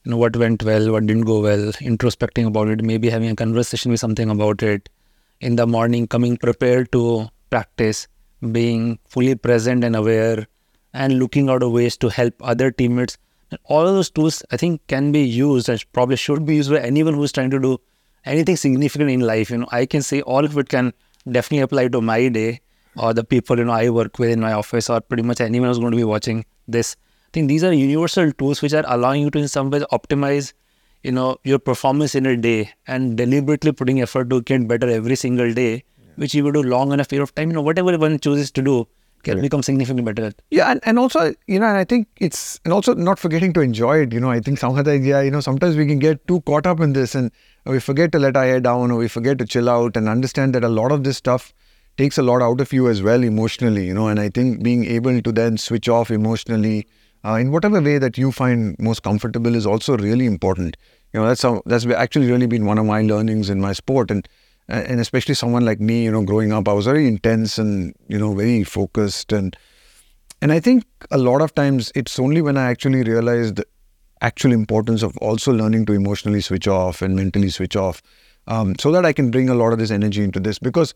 you 0.03 0.11
know, 0.11 0.17
what 0.17 0.37
went 0.37 0.63
well, 0.63 0.91
what 0.91 1.05
didn't 1.05 1.25
go 1.25 1.41
well, 1.41 1.71
introspecting 1.73 2.47
about 2.47 2.69
it, 2.69 2.83
maybe 2.83 3.09
having 3.09 3.29
a 3.29 3.35
conversation 3.35 3.91
with 3.91 3.99
something 3.99 4.29
about 4.29 4.63
it. 4.63 4.89
In 5.41 5.57
the 5.57 5.67
morning, 5.67 6.07
coming 6.07 6.37
prepared 6.37 6.93
to 6.93 7.27
practice, 7.49 8.07
being 8.51 8.99
fully 9.07 9.35
present 9.35 9.83
and 9.83 9.95
aware, 9.95 10.47
and 10.93 11.19
looking 11.19 11.49
out 11.49 11.63
of 11.63 11.71
ways 11.71 11.97
to 11.97 12.09
help 12.09 12.33
other 12.41 12.71
teammates. 12.71 13.17
And 13.51 13.59
all 13.65 13.87
of 13.87 13.93
those 13.93 14.09
tools, 14.09 14.43
I 14.51 14.57
think, 14.57 14.85
can 14.87 15.11
be 15.11 15.21
used 15.21 15.69
and 15.69 15.83
probably 15.93 16.15
should 16.15 16.45
be 16.45 16.55
used 16.55 16.71
by 16.71 16.79
anyone 16.79 17.13
who's 17.13 17.31
trying 17.31 17.51
to 17.51 17.59
do 17.59 17.77
anything 18.25 18.57
significant 18.57 19.09
in 19.11 19.21
life. 19.21 19.49
You 19.49 19.59
know, 19.59 19.67
I 19.71 19.85
can 19.85 20.01
say 20.01 20.21
all 20.21 20.43
of 20.43 20.57
it 20.57 20.69
can 20.69 20.93
definitely 21.31 21.61
apply 21.63 21.87
to 21.89 22.01
my 22.01 22.27
day 22.29 22.61
or 22.97 23.13
the 23.13 23.23
people 23.23 23.57
you 23.57 23.65
know 23.65 23.73
I 23.73 23.89
work 23.89 24.19
with 24.19 24.29
in 24.29 24.39
my 24.39 24.53
office 24.53 24.89
or 24.89 25.01
pretty 25.01 25.23
much 25.23 25.41
anyone 25.41 25.69
who's 25.69 25.79
going 25.79 25.91
to 25.91 25.97
be 25.97 26.03
watching 26.03 26.45
this. 26.67 26.95
I 27.27 27.29
think 27.33 27.47
these 27.49 27.63
are 27.63 27.73
universal 27.73 28.31
tools 28.31 28.61
which 28.61 28.73
are 28.73 28.85
allowing 28.87 29.21
you 29.23 29.29
to 29.31 29.39
in 29.39 29.47
some 29.47 29.69
ways 29.69 29.83
optimize 29.91 30.53
you 31.03 31.11
know 31.11 31.37
your 31.43 31.59
performance 31.59 32.15
in 32.15 32.25
a 32.25 32.35
day 32.37 32.71
and 32.87 33.17
deliberately 33.17 33.71
putting 33.71 34.01
effort 34.01 34.29
to 34.29 34.41
get 34.41 34.67
better 34.67 34.89
every 34.89 35.15
single 35.15 35.53
day. 35.53 35.83
Which 36.15 36.33
you 36.33 36.43
would 36.43 36.53
do 36.53 36.63
long 36.63 36.91
enough 36.91 37.09
period 37.09 37.23
of 37.23 37.35
time. 37.35 37.49
You 37.49 37.55
know, 37.55 37.61
whatever 37.61 37.97
one 37.97 38.19
chooses 38.19 38.51
to 38.51 38.61
do 38.61 38.87
can 39.23 39.41
become 39.41 39.63
significantly 39.63 40.13
better. 40.13 40.33
Yeah, 40.51 40.71
and, 40.71 40.79
and 40.83 40.99
also, 40.99 41.33
you 41.47 41.59
know, 41.59 41.65
and 41.65 41.77
I 41.77 41.83
think 41.83 42.07
it's 42.17 42.59
and 42.63 42.73
also 42.73 42.93
not 42.93 43.19
forgetting 43.19 43.53
to 43.53 43.61
enjoy 43.61 43.97
it. 44.01 44.13
You 44.13 44.19
know, 44.19 44.29
I 44.29 44.39
think 44.39 44.59
sometimes 44.59 45.05
yeah, 45.05 45.21
you 45.21 45.31
know, 45.31 45.41
sometimes 45.41 45.75
we 45.75 45.85
can 45.87 45.99
get 45.99 46.25
too 46.27 46.41
caught 46.41 46.67
up 46.67 46.79
in 46.79 46.93
this 46.93 47.15
and 47.15 47.31
we 47.65 47.79
forget 47.79 48.11
to 48.11 48.19
let 48.19 48.37
our 48.37 48.43
hair 48.43 48.59
down 48.59 48.91
or 48.91 48.97
we 48.97 49.07
forget 49.07 49.39
to 49.39 49.45
chill 49.45 49.69
out 49.69 49.97
and 49.97 50.07
understand 50.07 50.53
that 50.55 50.63
a 50.63 50.69
lot 50.69 50.91
of 50.91 51.03
this 51.03 51.17
stuff 51.17 51.53
takes 51.97 52.17
a 52.17 52.23
lot 52.23 52.41
out 52.41 52.61
of 52.61 52.71
you 52.73 52.87
as 52.89 53.01
well 53.01 53.23
emotionally, 53.23 53.85
you 53.85 53.93
know. 53.93 54.07
And 54.07 54.19
I 54.19 54.29
think 54.29 54.63
being 54.63 54.85
able 54.85 55.21
to 55.21 55.31
then 55.31 55.57
switch 55.57 55.89
off 55.89 56.11
emotionally 56.11 56.87
uh, 57.25 57.35
in 57.35 57.51
whatever 57.51 57.81
way 57.81 57.97
that 57.97 58.17
you 58.17 58.31
find 58.31 58.75
most 58.77 59.01
comfortable 59.01 59.55
is 59.55 59.65
also 59.65 59.97
really 59.97 60.25
important. 60.25 60.77
You 61.13 61.21
know, 61.21 61.27
that's 61.27 61.41
how, 61.41 61.63
that's 61.65 61.85
actually 61.85 62.29
really 62.29 62.45
been 62.45 62.65
one 62.65 62.77
of 62.77 62.85
my 62.85 63.01
learnings 63.01 63.49
in 63.49 63.61
my 63.61 63.73
sport, 63.73 64.11
and 64.11 64.27
and 64.67 64.99
especially 64.99 65.35
someone 65.35 65.65
like 65.65 65.79
me, 65.79 66.03
you 66.03 66.11
know, 66.11 66.23
growing 66.23 66.51
up, 66.51 66.67
I 66.67 66.73
was 66.73 66.85
very 66.85 67.07
intense 67.07 67.57
and 67.57 67.93
you 68.07 68.17
know 68.17 68.33
very 68.33 68.63
focused, 68.63 69.31
and 69.31 69.55
and 70.41 70.51
I 70.51 70.59
think 70.59 70.83
a 71.11 71.17
lot 71.17 71.41
of 71.41 71.53
times 71.55 71.91
it's 71.95 72.19
only 72.19 72.41
when 72.41 72.57
I 72.57 72.69
actually 72.69 73.03
realized 73.03 73.57
the 73.57 73.65
actual 74.21 74.51
importance 74.51 75.03
of 75.03 75.15
also 75.17 75.51
learning 75.51 75.85
to 75.85 75.93
emotionally 75.93 76.41
switch 76.41 76.67
off 76.67 77.01
and 77.01 77.15
mentally 77.15 77.49
switch 77.49 77.75
off, 77.75 78.01
um, 78.47 78.75
so 78.79 78.91
that 78.91 79.05
I 79.05 79.13
can 79.13 79.31
bring 79.31 79.49
a 79.49 79.55
lot 79.55 79.73
of 79.73 79.79
this 79.79 79.91
energy 79.91 80.23
into 80.23 80.39
this 80.39 80.59
because 80.59 80.93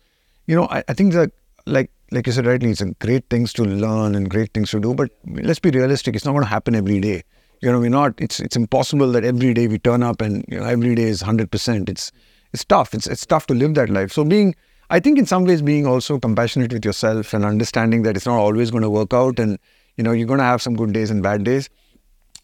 you 0.49 0.55
know, 0.55 0.67
I, 0.71 0.83
I 0.87 0.93
think 0.93 1.13
that 1.13 1.31
like 1.67 1.91
like 2.11 2.25
you 2.25 2.33
said 2.33 2.47
rightly, 2.47 2.71
it's 2.71 2.81
a 2.81 2.91
great 3.05 3.29
things 3.29 3.53
to 3.53 3.63
learn 3.63 4.15
and 4.15 4.29
great 4.29 4.51
things 4.51 4.71
to 4.71 4.79
do. 4.79 4.95
But 4.95 5.11
let's 5.27 5.59
be 5.59 5.69
realistic; 5.69 6.15
it's 6.15 6.25
not 6.25 6.31
going 6.31 6.43
to 6.43 6.49
happen 6.49 6.73
every 6.73 6.99
day. 6.99 7.23
You 7.61 7.71
know, 7.71 7.79
we're 7.79 7.91
not. 7.91 8.15
It's 8.17 8.39
it's 8.39 8.55
impossible 8.55 9.11
that 9.11 9.23
every 9.23 9.53
day 9.53 9.67
we 9.67 9.77
turn 9.77 10.01
up 10.01 10.21
and 10.21 10.43
you 10.47 10.59
know 10.59 10.65
every 10.65 10.95
day 10.95 11.03
is 11.03 11.21
hundred 11.21 11.51
percent. 11.51 11.87
It's 11.87 12.11
it's 12.53 12.65
tough. 12.65 12.93
It's 12.93 13.07
it's 13.07 13.25
tough 13.25 13.47
to 13.47 13.53
live 13.53 13.75
that 13.75 13.89
life. 13.89 14.11
So 14.11 14.23
being, 14.23 14.55
I 14.89 14.99
think, 14.99 15.17
in 15.17 15.25
some 15.25 15.45
ways, 15.45 15.61
being 15.61 15.85
also 15.85 16.19
compassionate 16.19 16.73
with 16.73 16.85
yourself 16.85 17.33
and 17.33 17.45
understanding 17.45 18.03
that 18.03 18.15
it's 18.15 18.25
not 18.25 18.37
always 18.37 18.71
going 18.71 18.83
to 18.83 18.89
work 18.89 19.13
out, 19.13 19.39
and 19.39 19.59
you 19.97 20.03
know, 20.03 20.11
you're 20.11 20.27
going 20.27 20.39
to 20.39 20.45
have 20.45 20.61
some 20.61 20.75
good 20.75 20.93
days 20.93 21.11
and 21.11 21.23
bad 21.23 21.43
days. 21.43 21.69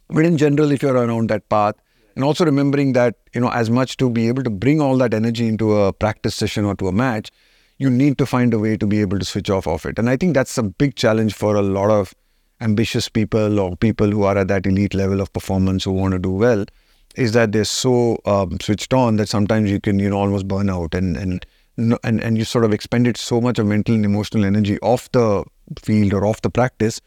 But 0.10 0.26
in 0.26 0.38
general, 0.38 0.72
if 0.72 0.84
you're 0.84 0.94
around 0.94 1.30
that 1.30 1.50
path, 1.50 1.76
and 2.16 2.24
also 2.24 2.46
remembering 2.46 2.94
that 2.94 3.16
you 3.34 3.42
know, 3.42 3.50
as 3.50 3.70
much 3.70 3.98
to 3.98 4.10
be 4.10 4.28
able 4.28 4.44
to 4.44 4.50
bring 4.50 4.82
all 4.82 4.98
that 4.98 5.14
energy 5.14 5.48
into 5.48 5.76
a 5.76 5.94
practice 5.94 6.36
session 6.36 6.66
or 6.66 6.76
to 6.76 6.88
a 6.88 6.92
match 6.92 7.32
you 7.78 7.90
need 7.90 8.18
to 8.18 8.26
find 8.26 8.54
a 8.54 8.60
way 8.60 8.78
to 8.78 8.88
be 8.88 9.02
able 9.02 9.20
to 9.20 9.26
switch 9.26 9.50
off 9.50 9.68
of 9.68 9.86
it. 9.86 10.00
And 10.00 10.10
I 10.10 10.18
think 10.18 10.34
that's 10.34 10.58
a 10.58 10.64
big 10.64 10.96
challenge 10.96 11.34
for 11.34 11.56
a 11.56 11.62
lot 11.62 11.90
of 11.90 12.14
ambitious 12.62 13.10
people 13.10 13.60
or 13.60 13.76
people 13.76 14.10
who 14.10 14.24
are 14.24 14.38
at 14.38 14.48
that 14.48 14.66
elite 14.66 14.94
level 14.94 15.20
of 15.20 15.34
performance 15.34 15.84
who 15.84 15.92
want 15.92 16.14
to 16.14 16.20
do 16.20 16.32
well, 16.32 16.66
is 17.18 17.32
that 17.34 17.52
they're 17.52 17.64
so 17.66 18.20
um, 18.26 18.58
switched 18.62 18.94
on 18.94 19.18
that 19.18 19.30
sometimes 19.30 19.70
you 19.70 19.80
can, 19.80 20.00
you 20.00 20.10
know, 20.10 20.18
almost 20.18 20.48
burn 20.48 20.70
out 20.70 20.94
and 20.94 21.18
and 21.18 21.46
and 21.78 22.22
and 22.22 22.38
you 22.38 22.46
sort 22.46 22.66
of 22.66 22.74
expended 22.74 23.18
so 23.18 23.42
much 23.42 23.60
of 23.60 23.66
mental 23.66 23.96
and 23.96 24.06
emotional 24.06 24.46
energy 24.46 24.80
off 24.80 25.12
the 25.12 25.44
field 25.82 26.14
or 26.14 26.26
off 26.26 26.42
the 26.42 26.50
practice 26.50 27.02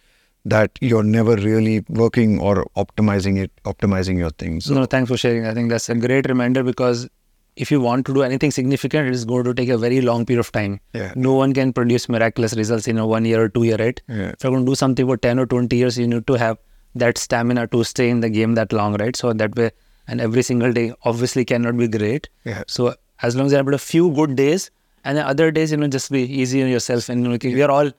that 0.45 0.79
you're 0.81 1.03
never 1.03 1.37
really 1.37 1.85
working 1.89 2.39
or 2.39 2.67
optimizing 2.77 3.39
it, 3.39 3.51
optimizing 3.65 4.19
your 4.19 4.31
things. 4.31 4.67
So. 4.67 4.75
No, 4.75 4.87
thanks 4.87 5.11
for 5.11 5.17
sharing. 5.17 5.47
I 5.47 5.55
think 5.55 5.69
that's 5.69 5.89
a 5.89 5.95
great 5.95 6.29
reminder 6.29 6.63
because 6.63 7.09
if 7.57 7.71
you 7.71 7.81
want 7.81 8.07
to 8.07 8.15
do 8.15 8.23
anything 8.23 8.51
significant, 8.51 9.09
it 9.09 9.15
is 9.15 9.25
going 9.25 9.45
to 9.45 9.53
take 9.53 9.69
a 9.69 9.77
very 9.77 10.01
long 10.01 10.25
period 10.25 10.41
of 10.41 10.53
time. 10.53 10.81
Yeah. 10.93 11.13
No 11.17 11.35
one 11.35 11.53
can 11.53 11.73
produce 11.73 12.09
miraculous 12.09 12.55
results 12.55 12.87
in 12.87 12.99
a 12.99 13.07
one 13.07 13.25
year 13.25 13.43
or 13.43 13.49
two 13.49 13.65
year, 13.65 13.77
right? 13.77 14.01
Yeah. 14.09 14.29
If 14.29 14.45
you're 14.45 14.53
going 14.53 14.65
to 14.65 14.71
do 14.71 14.77
something 14.77 15.07
for 15.07 15.17
10 15.17 15.39
or 15.39 15.47
20 15.47 15.77
years, 15.77 15.99
you 15.99 16.07
need 16.07 16.27
to 16.27 16.35
have 16.35 16.59
that 16.95 17.19
stamina 17.19 17.67
to 17.69 17.85
stay 17.85 18.09
in 18.09 18.21
the 18.21 18.31
game 18.31 18.55
that 18.55 18.73
long, 18.73 18.97
right? 18.97 19.17
So 19.17 19.33
that 19.33 19.57
way, 19.57 19.71
and 20.09 20.21
every 20.21 20.43
single 20.43 20.73
day 20.73 20.93
obviously 21.05 21.45
cannot 21.45 21.77
be 21.77 21.87
great. 21.87 22.29
Yeah. 22.45 22.65
So 22.67 22.95
as 23.23 23.37
long 23.37 23.47
as 23.47 23.53
you 23.53 23.59
have 23.59 23.69
a 23.69 23.79
few 23.79 24.11
good 24.11 24.35
days, 24.37 24.71
and 25.05 25.17
the 25.17 25.27
other 25.27 25.51
days, 25.51 25.71
you 25.71 25.77
know, 25.77 25.89
just 25.89 26.11
be 26.11 26.23
easy 26.23 26.63
on 26.63 26.69
yourself. 26.69 27.09
And 27.09 27.23
you 27.23 27.29
know, 27.29 27.39
we 27.43 27.63
are 27.63 27.71
all, 27.71 27.91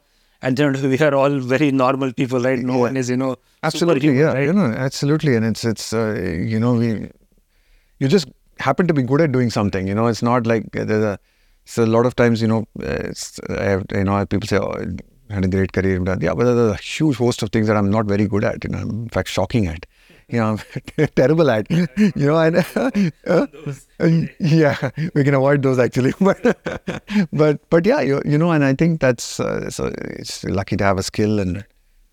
and 0.41 0.59
you 0.59 0.71
know, 0.71 0.89
we 0.89 0.99
are 0.99 1.13
all 1.13 1.39
very 1.39 1.71
normal 1.71 2.13
people, 2.13 2.39
right? 2.39 2.59
No 2.59 2.73
yeah. 2.73 2.79
one 2.79 2.97
is, 2.97 3.09
you 3.09 3.17
know, 3.17 3.37
absolutely, 3.63 4.17
yeah, 4.17 4.33
right? 4.33 4.45
you 4.45 4.53
know, 4.53 4.65
absolutely, 4.65 5.35
and 5.35 5.45
it's 5.45 5.63
it's 5.63 5.93
uh, 5.93 6.13
you 6.53 6.59
know 6.59 6.73
we, 6.73 7.09
you 7.99 8.07
just 8.07 8.27
happen 8.59 8.87
to 8.87 8.93
be 8.93 9.01
good 9.01 9.21
at 9.21 9.31
doing 9.31 9.49
something. 9.49 9.87
You 9.87 9.95
know, 9.95 10.07
it's 10.07 10.21
not 10.21 10.45
like 10.45 10.71
there's 10.71 11.03
a. 11.03 11.19
So 11.65 11.83
a 11.83 11.85
lot 11.85 12.07
of 12.07 12.15
times, 12.15 12.41
you 12.41 12.47
know, 12.47 12.65
I 12.81 13.63
have, 13.63 13.85
you 13.91 14.03
know, 14.03 14.25
people 14.25 14.47
say, 14.47 14.57
"Oh, 14.57 14.73
I 15.29 15.33
had 15.33 15.45
a 15.45 15.47
great 15.47 15.71
career." 15.71 16.03
Yeah, 16.19 16.33
but 16.33 16.45
there's 16.45 16.71
a 16.71 16.77
huge 16.77 17.17
host 17.17 17.43
of 17.43 17.51
things 17.51 17.67
that 17.67 17.77
I'm 17.77 17.91
not 17.91 18.07
very 18.07 18.25
good 18.25 18.43
at. 18.43 18.63
You 18.63 18.71
know, 18.71 18.79
I'm 18.79 18.89
in 19.03 19.09
fact 19.09 19.27
shocking 19.27 19.67
at. 19.67 19.85
You 20.29 20.39
know, 20.39 20.57
I'm 20.97 21.07
terrible 21.15 21.49
at. 21.49 21.69
You 21.71 21.87
know, 22.15 22.37
and 22.37 22.57
uh, 23.27 23.47
yeah, 24.39 24.91
we 25.15 25.23
can 25.23 25.33
avoid 25.33 25.63
those 25.63 25.79
actually. 25.79 26.13
But 26.19 26.41
but 27.31 27.69
but 27.69 27.85
yeah, 27.85 28.01
you, 28.01 28.21
you 28.25 28.37
know, 28.37 28.51
and 28.51 28.63
I 28.63 28.73
think 28.73 28.99
that's 29.01 29.39
uh, 29.39 29.69
so 29.69 29.91
it's 29.97 30.43
lucky 30.43 30.77
to 30.77 30.83
have 30.83 30.97
a 30.97 31.03
skill 31.03 31.39
and 31.39 31.65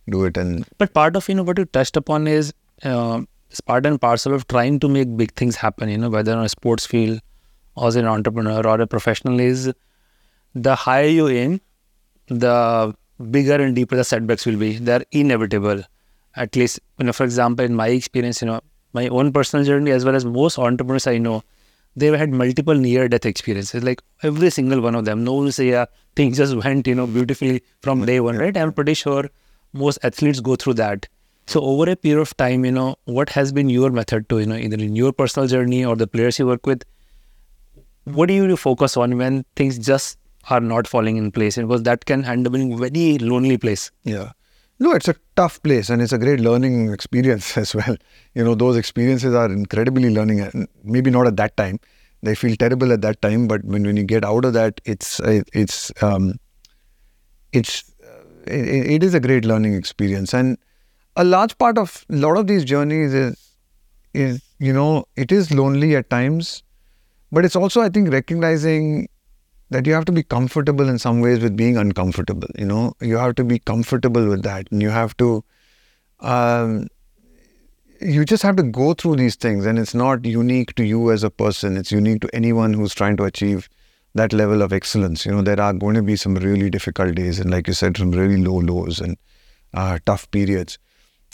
do 0.08 0.24
it. 0.24 0.36
And 0.36 0.66
but 0.78 0.94
part 0.94 1.16
of 1.16 1.28
you 1.28 1.34
know 1.34 1.42
what 1.42 1.58
you 1.58 1.64
touched 1.64 1.96
upon 1.96 2.26
is. 2.26 2.52
Uh, 2.82 3.22
it's 3.48 3.60
part 3.60 3.86
and 3.86 4.00
parcel 4.00 4.34
of 4.34 4.46
trying 4.48 4.80
to 4.80 4.88
make 4.88 5.16
big 5.16 5.32
things 5.34 5.56
happen, 5.56 5.88
you 5.88 5.96
know, 5.96 6.10
whether 6.10 6.36
on 6.36 6.44
a 6.44 6.48
sports 6.48 6.84
field 6.84 7.20
or 7.76 7.88
as 7.88 7.96
an 7.96 8.04
entrepreneur 8.06 8.66
or 8.66 8.80
a 8.80 8.86
professional 8.86 9.38
is 9.38 9.72
the 10.54 10.74
higher 10.74 11.06
you 11.06 11.28
aim, 11.28 11.60
the 12.26 12.94
bigger 13.30 13.54
and 13.54 13.74
deeper 13.74 13.96
the 13.96 14.04
setbacks 14.04 14.46
will 14.46 14.56
be. 14.56 14.78
They're 14.78 15.04
inevitable. 15.12 15.82
At 16.36 16.54
least, 16.54 16.80
you 16.98 17.06
know, 17.06 17.12
for 17.12 17.24
example, 17.24 17.64
in 17.64 17.74
my 17.74 17.88
experience, 17.88 18.42
you 18.42 18.46
know, 18.46 18.60
my 18.92 19.08
own 19.08 19.32
personal 19.32 19.64
journey 19.64 19.90
as 19.90 20.04
well 20.04 20.14
as 20.14 20.24
most 20.24 20.58
entrepreneurs 20.58 21.06
I 21.06 21.18
know, 21.18 21.42
they've 21.96 22.14
had 22.14 22.30
multiple 22.30 22.74
near-death 22.74 23.24
experiences. 23.24 23.82
Like 23.82 24.02
every 24.22 24.50
single 24.50 24.80
one 24.80 24.94
of 24.94 25.06
them. 25.06 25.24
No 25.24 25.34
one 25.34 25.50
say, 25.50 25.70
yeah, 25.70 25.86
things 26.14 26.36
just 26.36 26.54
went, 26.56 26.86
you 26.86 26.94
know, 26.94 27.06
beautifully 27.06 27.62
from 27.82 28.04
day 28.04 28.20
one, 28.20 28.36
right? 28.36 28.56
I'm 28.56 28.72
pretty 28.72 28.94
sure 28.94 29.30
most 29.72 29.98
athletes 30.02 30.40
go 30.40 30.56
through 30.56 30.74
that. 30.74 31.08
So 31.46 31.60
over 31.60 31.90
a 31.90 31.96
period 31.96 32.20
of 32.20 32.36
time, 32.36 32.64
you 32.64 32.72
know, 32.72 32.96
what 33.04 33.30
has 33.30 33.52
been 33.52 33.70
your 33.70 33.90
method 33.90 34.28
to, 34.28 34.40
you 34.40 34.46
know, 34.46 34.56
either 34.56 34.76
in 34.76 34.96
your 34.96 35.12
personal 35.12 35.48
journey 35.48 35.84
or 35.84 35.96
the 35.96 36.06
players 36.06 36.38
you 36.38 36.46
work 36.46 36.66
with, 36.66 36.84
what 38.04 38.26
do 38.26 38.34
you 38.34 38.56
focus 38.56 38.96
on 38.96 39.16
when 39.16 39.44
things 39.54 39.78
just 39.78 40.18
are 40.50 40.60
not 40.60 40.86
falling 40.86 41.16
in 41.16 41.30
place? 41.30 41.56
Because 41.56 41.82
that 41.84 42.04
can 42.04 42.24
end 42.24 42.46
up 42.46 42.52
being 42.52 42.72
a 42.72 42.76
very 42.76 43.18
lonely 43.18 43.58
place. 43.58 43.90
Yeah. 44.04 44.32
No, 44.78 44.92
it's 44.92 45.08
a 45.08 45.14
tough 45.36 45.62
place 45.62 45.88
and 45.88 46.02
it's 46.02 46.12
a 46.12 46.18
great 46.18 46.40
learning 46.40 46.92
experience 46.92 47.56
as 47.62 47.74
well. 47.74 47.96
You 48.34 48.44
know, 48.44 48.54
those 48.54 48.76
experiences 48.76 49.34
are 49.34 49.50
incredibly 49.50 50.10
learning. 50.10 50.42
Uh, 50.42 50.66
maybe 50.84 51.10
not 51.10 51.26
at 51.26 51.36
that 51.38 51.56
time. 51.56 51.80
They 52.22 52.34
feel 52.34 52.56
terrible 52.56 52.92
at 52.92 53.02
that 53.02 53.22
time, 53.22 53.46
but 53.46 53.64
when, 53.64 53.84
when 53.84 53.96
you 53.96 54.04
get 54.04 54.24
out 54.24 54.44
of 54.44 54.52
that, 54.54 54.80
it's 54.84 55.20
uh, 55.20 55.42
it's 55.52 55.92
um, 56.02 56.38
it's 57.52 57.84
uh, 58.02 58.24
it, 58.46 58.90
it 58.90 59.04
is 59.04 59.14
a 59.14 59.20
great 59.20 59.44
learning 59.44 59.74
experience. 59.74 60.34
And 60.34 60.58
a 61.14 61.24
large 61.24 61.56
part 61.58 61.78
of 61.78 62.04
a 62.10 62.16
lot 62.16 62.36
of 62.36 62.46
these 62.46 62.64
journeys 62.64 63.14
is 63.14 63.52
is 64.14 64.42
you 64.58 64.72
know 64.72 65.04
it 65.14 65.30
is 65.30 65.52
lonely 65.52 65.94
at 65.94 66.10
times, 66.10 66.62
but 67.30 67.44
it's 67.44 67.54
also 67.56 67.80
I 67.80 67.90
think 67.90 68.10
recognizing 68.10 69.08
that 69.70 69.86
you 69.86 69.92
have 69.92 70.04
to 70.04 70.12
be 70.12 70.22
comfortable 70.22 70.88
in 70.88 70.98
some 70.98 71.20
ways 71.20 71.40
with 71.40 71.56
being 71.56 71.76
uncomfortable. 71.76 72.48
You 72.56 72.66
know, 72.66 72.94
you 73.00 73.16
have 73.16 73.34
to 73.36 73.44
be 73.44 73.58
comfortable 73.58 74.28
with 74.28 74.42
that, 74.42 74.68
and 74.70 74.80
you 74.80 74.90
have 74.90 75.16
to, 75.16 75.44
um, 76.20 76.88
you 78.00 78.24
just 78.24 78.42
have 78.42 78.56
to 78.56 78.62
go 78.62 78.94
through 78.94 79.16
these 79.16 79.34
things, 79.34 79.66
and 79.66 79.78
it's 79.78 79.94
not 79.94 80.24
unique 80.24 80.74
to 80.76 80.84
you 80.84 81.10
as 81.10 81.24
a 81.24 81.30
person. 81.30 81.76
It's 81.76 81.90
unique 81.90 82.20
to 82.22 82.34
anyone 82.34 82.74
who's 82.74 82.94
trying 82.94 83.16
to 83.16 83.24
achieve 83.24 83.68
that 84.14 84.32
level 84.32 84.62
of 84.62 84.72
excellence. 84.72 85.26
You 85.26 85.32
know, 85.32 85.42
there 85.42 85.60
are 85.60 85.72
going 85.72 85.94
to 85.94 86.02
be 86.02 86.16
some 86.16 86.36
really 86.36 86.70
difficult 86.70 87.14
days, 87.16 87.40
and 87.40 87.50
like 87.50 87.66
you 87.66 87.74
said, 87.74 87.96
some 87.96 88.12
really 88.12 88.36
low 88.36 88.60
lows 88.60 89.00
and 89.00 89.16
uh, 89.74 89.98
tough 90.06 90.30
periods, 90.30 90.78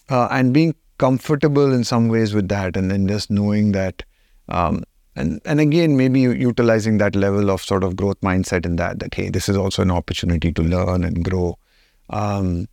uh, 0.09 0.29
and 0.31 0.55
being 0.55 0.75
comfortable 0.99 1.73
in 1.73 1.85
some 1.85 2.09
ways 2.09 2.33
with 2.33 2.49
that, 2.49 2.77
and 2.77 2.91
then 2.91 3.07
just 3.07 3.31
knowing 3.31 3.73
that. 3.73 4.03
Um, 4.49 4.83
and 5.17 5.41
and 5.45 5.61
again 5.61 5.97
maybe 5.97 6.21
utilizing 6.21 6.99
that 6.99 7.15
level 7.15 7.51
of 7.51 7.63
sort 7.63 7.85
of 7.85 7.97
growth 7.97 8.21
mindset 8.21 8.65
in 8.65 8.77
that 8.77 8.99
that 8.99 9.15
hey 9.15 9.29
this 9.29 9.49
is 9.49 9.57
also 9.57 9.83
an 9.83 9.91
opportunity 9.91 10.53
to 10.53 10.63
learn 10.63 11.05
and 11.05 11.25
grow. 11.25 11.59
Um, 12.11 12.69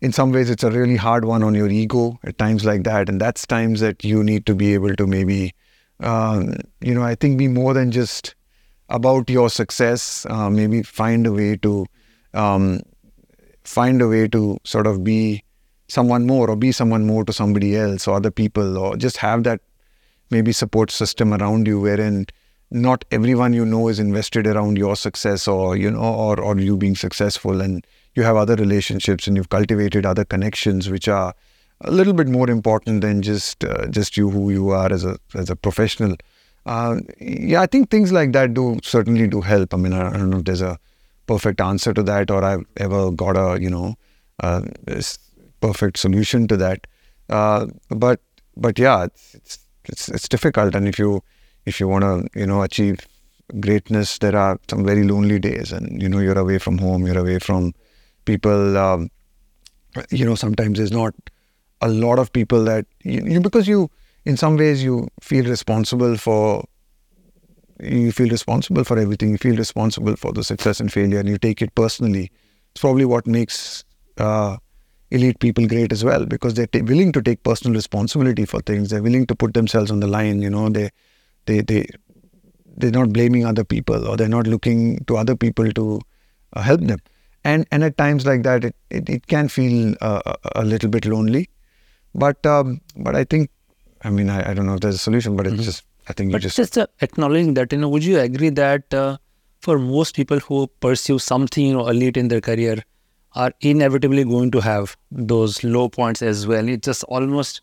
in 0.00 0.12
some 0.12 0.32
ways 0.32 0.48
it's 0.50 0.64
a 0.64 0.70
really 0.70 0.96
hard 0.96 1.24
one 1.24 1.42
on 1.42 1.54
your 1.54 1.68
ego 1.68 2.18
at 2.24 2.38
times 2.38 2.64
like 2.64 2.84
that. 2.84 3.08
And 3.08 3.20
that's 3.20 3.46
times 3.46 3.80
that 3.80 4.02
you 4.02 4.24
need 4.24 4.46
to 4.46 4.54
be 4.54 4.72
able 4.74 4.96
to 4.96 5.06
maybe 5.06 5.54
um, 6.00 6.54
you 6.80 6.94
know 6.94 7.02
i 7.02 7.14
think 7.14 7.38
be 7.38 7.48
more 7.48 7.74
than 7.74 7.90
just 7.90 8.34
about 8.90 9.30
your 9.30 9.48
success. 9.48 10.26
Uh, 10.28 10.50
maybe 10.50 10.82
find 10.82 11.26
a 11.26 11.32
way 11.32 11.56
to 11.56 11.86
um, 12.34 12.80
find 13.64 14.02
a 14.02 14.08
way 14.08 14.28
to 14.28 14.58
sort 14.64 14.86
of 14.86 15.02
be 15.02 15.44
someone 15.88 16.26
more 16.26 16.50
or 16.50 16.56
be 16.56 16.72
someone 16.72 17.06
more 17.06 17.24
to 17.24 17.32
somebody 17.32 17.76
else 17.76 18.06
or 18.06 18.16
other 18.16 18.30
people 18.30 18.78
or 18.78 18.96
just 18.96 19.16
have 19.16 19.42
that 19.44 19.60
maybe 20.30 20.52
support 20.52 20.90
system 20.90 21.34
around 21.34 21.66
you 21.66 21.80
wherein 21.80 22.26
not 22.70 23.04
everyone 23.10 23.52
you 23.52 23.64
know 23.66 23.88
is 23.88 23.98
invested 23.98 24.46
around 24.46 24.78
your 24.78 24.94
success 24.94 25.48
or 25.48 25.76
you 25.76 25.90
know 25.90 26.00
or, 26.00 26.40
or 26.40 26.58
you 26.58 26.76
being 26.76 26.94
successful. 26.94 27.60
And 27.60 27.84
you 28.14 28.22
have 28.22 28.36
other 28.36 28.54
relationships 28.56 29.26
and 29.26 29.36
you've 29.36 29.48
cultivated 29.48 30.06
other 30.06 30.24
connections 30.24 30.88
which 30.88 31.08
are 31.08 31.34
a 31.82 31.90
little 31.90 32.12
bit 32.12 32.28
more 32.28 32.50
important 32.50 33.00
than 33.00 33.22
just 33.22 33.64
uh, 33.64 33.86
just 33.88 34.16
you 34.16 34.30
who 34.30 34.50
you 34.50 34.70
are 34.70 34.92
as 34.92 35.04
a 35.04 35.18
as 35.34 35.50
a 35.50 35.56
professional. 35.56 36.16
Uh, 36.66 36.96
yeah 37.18 37.62
i 37.62 37.66
think 37.66 37.88
things 37.90 38.12
like 38.12 38.32
that 38.32 38.52
do 38.52 38.78
certainly 38.82 39.26
do 39.26 39.40
help. 39.40 39.72
I 39.74 39.76
mean 39.78 39.94
I, 39.94 40.12
don't 40.12 40.30
know 40.30 40.38
if 40.38 40.44
there's 40.44 40.60
a 40.60 40.78
perfect 41.26 41.60
answer 41.60 41.94
to 41.94 42.02
that 42.02 42.30
or 42.30 42.44
i've 42.44 42.64
ever 42.76 43.10
got 43.10 43.36
a 43.36 43.60
you 43.60 43.70
know 43.70 43.96
perfect 45.60 45.98
solution 45.98 46.48
to 46.48 46.56
that. 46.56 46.86
Uh, 47.28 47.66
but 47.90 48.20
but 48.56 48.78
yeah 48.78 49.04
it's, 49.04 49.34
it's 49.34 49.58
it's 49.84 50.08
it's 50.08 50.28
difficult. 50.28 50.74
And 50.74 50.88
if 50.88 50.98
you 50.98 51.22
if 51.66 51.80
you 51.80 51.88
want 51.88 52.04
to 52.04 52.38
you 52.38 52.46
know 52.46 52.62
achieve 52.62 53.00
greatness, 53.60 54.18
there 54.18 54.36
are 54.36 54.58
some 54.68 54.84
very 54.84 55.04
lonely 55.04 55.38
days, 55.38 55.72
and 55.72 56.00
you 56.00 56.08
know 56.08 56.18
you're 56.18 56.38
away 56.38 56.58
from 56.58 56.78
home, 56.78 57.06
you're 57.06 57.18
away 57.18 57.38
from 57.38 57.72
people. 58.24 58.76
Um, 58.76 59.10
you 60.10 60.24
know 60.24 60.34
sometimes 60.34 60.78
there's 60.78 60.92
not 60.92 61.14
a 61.80 61.88
lot 61.88 62.18
of 62.18 62.32
people 62.32 62.64
that 62.64 62.86
you, 63.02 63.22
you 63.24 63.40
because 63.40 63.66
you 63.66 63.90
in 64.24 64.36
some 64.36 64.56
ways 64.56 64.82
you 64.84 65.08
feel 65.20 65.44
responsible 65.44 66.16
for 66.16 66.64
you 67.80 68.12
feel 68.12 68.28
responsible 68.28 68.84
for 68.84 68.98
everything 68.98 69.30
you 69.30 69.38
feel 69.38 69.56
responsible 69.56 70.14
for 70.16 70.32
the 70.32 70.44
success 70.44 70.80
and 70.80 70.92
failure 70.92 71.18
and 71.18 71.28
you 71.28 71.38
take 71.38 71.62
it 71.62 71.74
personally 71.74 72.30
it's 72.72 72.80
probably 72.80 73.04
what 73.04 73.26
makes 73.26 73.84
uh, 74.18 74.56
elite 75.10 75.38
people 75.40 75.66
great 75.66 75.92
as 75.92 76.04
well 76.04 76.24
because 76.24 76.54
they're 76.54 76.66
t- 76.66 76.82
willing 76.82 77.12
to 77.12 77.22
take 77.22 77.42
personal 77.42 77.74
responsibility 77.74 78.44
for 78.44 78.60
things. 78.60 78.90
They're 78.90 79.02
willing 79.02 79.26
to 79.26 79.34
put 79.34 79.54
themselves 79.54 79.90
on 79.90 80.00
the 80.00 80.06
line. 80.06 80.42
You 80.42 80.50
know, 80.50 80.68
they 80.68 80.90
they 81.46 81.60
they 81.60 81.86
they're 82.76 82.90
not 82.90 83.12
blaming 83.12 83.44
other 83.44 83.64
people 83.64 84.06
or 84.06 84.16
they're 84.16 84.28
not 84.28 84.46
looking 84.46 85.04
to 85.06 85.16
other 85.16 85.36
people 85.36 85.70
to 85.72 86.00
uh, 86.54 86.62
help 86.62 86.80
them. 86.82 86.98
And 87.44 87.66
and 87.70 87.84
at 87.84 87.96
times 87.96 88.26
like 88.26 88.42
that, 88.42 88.64
it 88.64 88.76
it, 88.90 89.08
it 89.08 89.26
can 89.26 89.48
feel 89.48 89.94
uh, 90.00 90.34
a 90.54 90.64
little 90.64 90.90
bit 90.90 91.06
lonely. 91.06 91.48
But 92.14 92.44
um, 92.44 92.80
but 92.96 93.16
I 93.16 93.24
think, 93.24 93.50
I 94.02 94.10
mean, 94.10 94.30
I, 94.30 94.50
I 94.50 94.54
don't 94.54 94.66
know 94.66 94.74
if 94.74 94.80
there's 94.80 94.96
a 94.96 94.98
solution, 94.98 95.36
but 95.36 95.46
it's 95.46 95.54
mm-hmm. 95.54 95.62
just 95.62 95.84
I 96.08 96.12
think 96.12 96.32
but 96.32 96.42
you 96.42 96.48
just 96.48 96.56
just 96.56 96.78
uh, 96.78 96.86
acknowledging 97.00 97.54
that. 97.54 97.72
You 97.72 97.78
know, 97.78 97.88
would 97.88 98.04
you 98.04 98.18
agree 98.18 98.50
that 98.50 98.92
uh, 98.92 99.16
for 99.60 99.78
most 99.78 100.16
people 100.16 100.38
who 100.38 100.66
pursue 100.80 101.18
something 101.18 101.66
you 101.66 101.72
know 101.72 101.88
elite 101.88 102.16
in 102.16 102.28
their 102.28 102.40
career, 102.40 102.82
are 103.34 103.52
inevitably 103.60 104.24
going 104.24 104.50
to 104.50 104.60
have 104.60 104.96
those 105.10 105.62
low 105.62 105.88
points 105.88 106.22
as 106.22 106.46
well. 106.46 106.68
It's 106.68 106.84
just 106.84 107.04
almost 107.04 107.60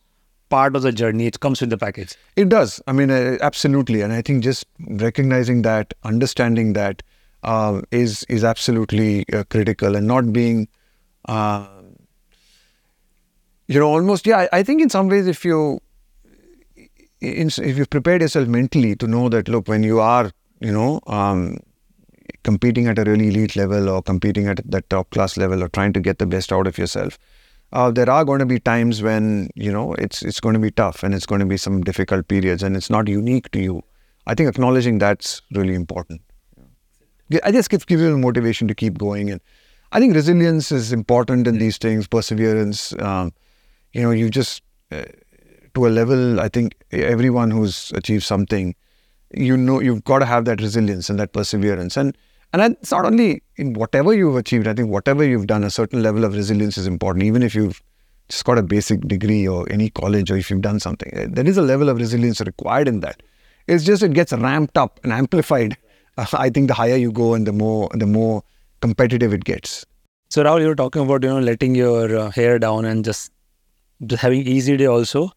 part 0.50 0.76
of 0.76 0.82
the 0.82 0.92
journey. 0.92 1.26
It 1.26 1.40
comes 1.40 1.62
with 1.62 1.70
the 1.70 1.78
package. 1.78 2.16
It 2.36 2.50
does. 2.50 2.82
I 2.88 2.94
mean, 2.94 3.12
uh, 3.12 3.38
absolutely. 3.42 4.02
And 4.02 4.14
I 4.14 4.22
think 4.22 4.44
just 4.44 4.66
recognizing 4.80 5.62
that, 5.64 5.94
understanding 6.04 6.74
that 6.74 7.04
uh, 7.44 7.82
is 7.92 8.24
is 8.30 8.44
absolutely 8.44 9.26
uh, 9.32 9.44
critical, 9.50 9.96
and 9.96 10.08
not 10.08 10.34
being, 10.34 10.68
uh, 11.26 11.68
you 13.68 13.80
know, 13.80 13.88
almost. 13.88 14.26
Yeah, 14.26 14.40
I, 14.40 14.60
I, 14.60 14.64
think 14.64 14.82
in 14.82 14.90
some 14.90 15.08
ways, 15.08 15.28
if 15.28 15.46
you 15.46 15.80
in, 17.22 17.48
if 17.48 17.78
you've 17.78 17.90
prepared 17.90 18.22
yourself 18.22 18.48
mentally 18.48 18.96
to 18.96 19.08
know 19.08 19.30
that, 19.30 19.48
look, 19.48 19.68
when 19.68 19.84
you 19.84 20.00
are, 20.00 20.32
you 20.60 20.72
know, 20.72 21.00
um, 21.08 21.60
competing 22.48 22.88
at 22.88 23.00
a 23.00 23.04
really 23.04 23.28
elite 23.28 23.56
level 23.58 23.90
or 23.94 24.02
competing 24.02 24.48
at 24.48 24.60
the 24.76 24.82
top 24.94 25.10
class 25.10 25.36
level 25.36 25.64
or 25.64 25.68
trying 25.78 25.92
to 25.98 26.00
get 26.00 26.20
the 26.20 26.26
best 26.26 26.54
out 26.58 26.66
of 26.66 26.78
yourself, 26.78 27.18
uh, 27.74 27.92
there 27.92 28.10
are 28.10 28.24
going 28.24 28.40
to 28.40 28.46
be 28.46 28.60
times 28.60 29.02
when 29.08 29.50
you 29.56 29.72
know 29.78 29.94
it's 29.96 30.22
it's 30.22 30.40
going 30.40 30.54
to 30.60 30.64
be 30.68 30.72
tough 30.72 31.04
and 31.04 31.14
it's 31.18 31.26
going 31.32 31.42
to 31.42 31.50
be 31.54 31.58
some 31.58 31.82
difficult 31.90 32.28
periods 32.30 32.64
and 32.64 32.78
it's 32.78 32.90
not 32.90 33.10
unique 33.10 33.52
to 33.52 33.60
you. 33.60 33.84
I 34.28 34.36
think 34.36 34.50
acknowledging 34.50 35.00
that's 35.00 35.42
really 35.52 35.74
important. 35.74 36.22
Yeah. 37.30 37.42
I 37.44 37.52
just 37.52 37.70
give, 37.70 37.86
give 37.86 38.00
you 38.00 38.18
motivation 38.18 38.70
to 38.70 38.76
keep 38.76 38.98
going 38.98 39.30
and 39.30 39.42
I 39.92 40.00
think 40.00 40.16
resilience 40.16 40.72
is 40.72 40.94
important 40.94 41.48
in 41.48 41.58
these 41.58 41.78
things, 41.78 42.08
perseverance. 42.08 42.94
Um, 43.00 43.34
you 43.92 44.02
know, 44.02 44.12
you 44.12 44.30
just 44.30 44.62
uh, 44.92 45.04
to 45.76 45.88
a 45.88 45.92
level. 46.00 46.40
I 46.40 46.48
think 46.48 46.76
everyone 46.92 47.52
who's 47.52 47.92
achieved 48.02 48.24
something 48.24 48.76
you 49.34 49.58
know 49.58 49.82
you've 49.82 50.04
got 50.04 50.20
to 50.20 50.26
have 50.26 50.46
that 50.46 50.62
resilience 50.62 51.10
and 51.10 51.20
that 51.20 51.34
perseverance 51.34 51.98
and 51.98 52.18
and 52.54 52.62
it's 52.62 52.92
not 52.92 53.06
only 53.06 53.44
in 53.58 53.74
whatever 53.74 54.14
you've 54.14 54.36
achieved 54.36 54.68
i 54.68 54.74
think 54.74 54.90
whatever 54.90 55.24
you've 55.24 55.48
done 55.48 55.64
a 55.64 55.70
certain 55.70 56.02
level 56.02 56.24
of 56.24 56.34
resilience 56.34 56.78
is 56.78 56.88
important. 56.88 57.24
Even 57.24 57.44
if 57.44 57.56
you've 57.56 57.82
just 58.30 58.44
got 58.46 58.58
a 58.58 58.64
basic 58.64 59.02
degree 59.08 59.48
or 59.48 59.66
any 59.72 59.90
college 59.90 60.30
or 60.30 60.38
if 60.38 60.50
you've 60.50 60.62
done 60.62 60.80
something 60.80 61.10
eh, 61.14 61.28
there 61.30 61.48
is 61.48 61.58
a 61.58 61.62
level 61.62 61.90
of 61.90 61.98
resilience 61.98 62.42
required 62.42 62.88
in 62.88 63.00
that. 63.02 63.22
It's 63.68 63.84
just 63.84 64.02
it 64.02 64.14
gets 64.14 64.32
ramped 64.32 64.78
up 64.78 65.00
and 65.04 65.12
amplified 65.12 65.78
i 66.18 66.50
think 66.50 66.68
the 66.68 66.74
higher 66.74 66.96
you 66.96 67.12
go 67.12 67.34
and 67.34 67.46
the 67.46 67.54
more 67.54 67.90
the 67.94 68.08
more 68.08 68.44
competitive 68.82 69.34
it 69.34 69.44
gets. 69.44 69.86
So 70.30 70.44
Rahul, 70.44 70.62
you 70.62 70.68
were 70.68 70.76
talking 70.76 71.02
about 71.04 71.24
you 71.24 71.30
know 71.30 71.40
letting 71.40 71.76
your 71.76 72.16
uh, 72.18 72.32
hair 72.32 72.60
down 72.60 72.86
and 72.86 73.04
just 73.06 73.32
just 74.06 74.22
having 74.22 74.46
easy 74.46 74.78
day 74.78 74.86
also. 74.86 75.32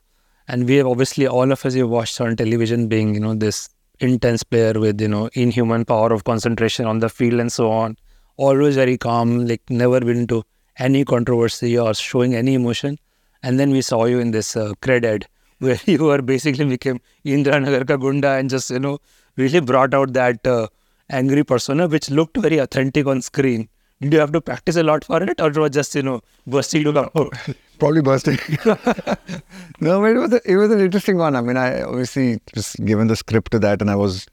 And 0.49 0.67
we 0.67 0.77
have 0.77 0.87
obviously 0.87 1.27
all 1.29 1.53
of 1.53 1.65
us 1.65 1.75
have 1.75 1.89
watched 1.89 2.21
on 2.21 2.35
television 2.37 2.89
being 2.89 3.15
you 3.15 3.21
know 3.21 3.35
this 3.35 3.69
intense 4.01 4.43
player 4.43 4.73
with 4.85 5.01
you 5.01 5.09
know 5.09 5.29
inhuman 5.35 5.85
power 5.85 6.13
of 6.13 6.25
concentration 6.25 6.87
on 6.87 6.99
the 7.01 7.09
field 7.09 7.41
and 7.41 7.53
so 7.53 7.71
on 7.71 7.97
always 8.37 8.77
very 8.77 8.97
calm 8.97 9.47
like 9.47 9.63
never 9.69 10.01
been 10.01 10.27
to 10.27 10.43
any 10.79 11.05
controversy 11.05 11.79
or 11.79 11.93
showing 11.95 12.35
any 12.35 12.55
emotion 12.55 12.99
and 13.43 13.61
then 13.61 13.71
we 13.71 13.83
saw 13.83 14.05
you 14.05 14.19
in 14.19 14.31
this 14.31 14.57
uh, 14.57 14.73
CRED 14.81 15.05
ad 15.05 15.27
where 15.59 15.79
you 15.85 16.05
were 16.05 16.23
basically 16.23 16.65
became 16.65 17.01
Indiranagar 17.25 17.87
ka 17.87 17.97
gunda 17.97 18.31
and 18.31 18.49
just 18.49 18.71
you 18.71 18.79
know 18.79 18.99
really 19.37 19.61
brought 19.61 19.95
out 19.95 20.13
that 20.15 20.47
uh, 20.47 20.67
angry 21.11 21.45
persona, 21.45 21.89
which 21.89 22.11
looked 22.11 22.37
very 22.37 22.59
authentic 22.59 23.07
on 23.07 23.23
screen. 23.23 23.69
Did 24.01 24.15
you 24.15 24.21
have 24.21 24.33
to 24.33 24.41
practice 24.41 24.77
a 24.77 24.83
lot 24.83 25.05
for 25.05 25.23
it, 25.23 25.41
or 25.41 25.49
it 25.49 25.57
was 25.57 25.71
just 25.71 25.95
you 25.95 26.03
know 26.03 26.23
bursting 26.47 26.85
to 26.85 26.93
come 26.93 27.11
out? 27.15 27.35
Probably 27.79 28.01
bursting. 28.01 28.39
no, 29.81 30.05
it 30.05 30.15
was 30.15 30.33
a, 30.33 30.41
it 30.51 30.57
was 30.57 30.71
an 30.71 30.81
interesting 30.81 31.19
one. 31.19 31.37
I 31.37 31.43
mean, 31.43 31.59
I 31.59 31.83
obviously 31.83 32.41
just 32.55 32.83
given 32.85 33.09
the 33.09 33.17
script 33.17 33.53
to 33.53 33.59
that, 33.59 33.83
and 33.83 33.91
I 33.91 33.97
was 33.97 34.27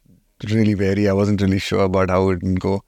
really 0.50 0.74
wary. 0.74 1.10
I 1.10 1.14
wasn't 1.14 1.42
really 1.42 1.60
sure 1.60 1.84
about 1.84 2.10
how 2.10 2.30
it 2.30 2.44
would 2.44 2.60
go. 2.62 2.84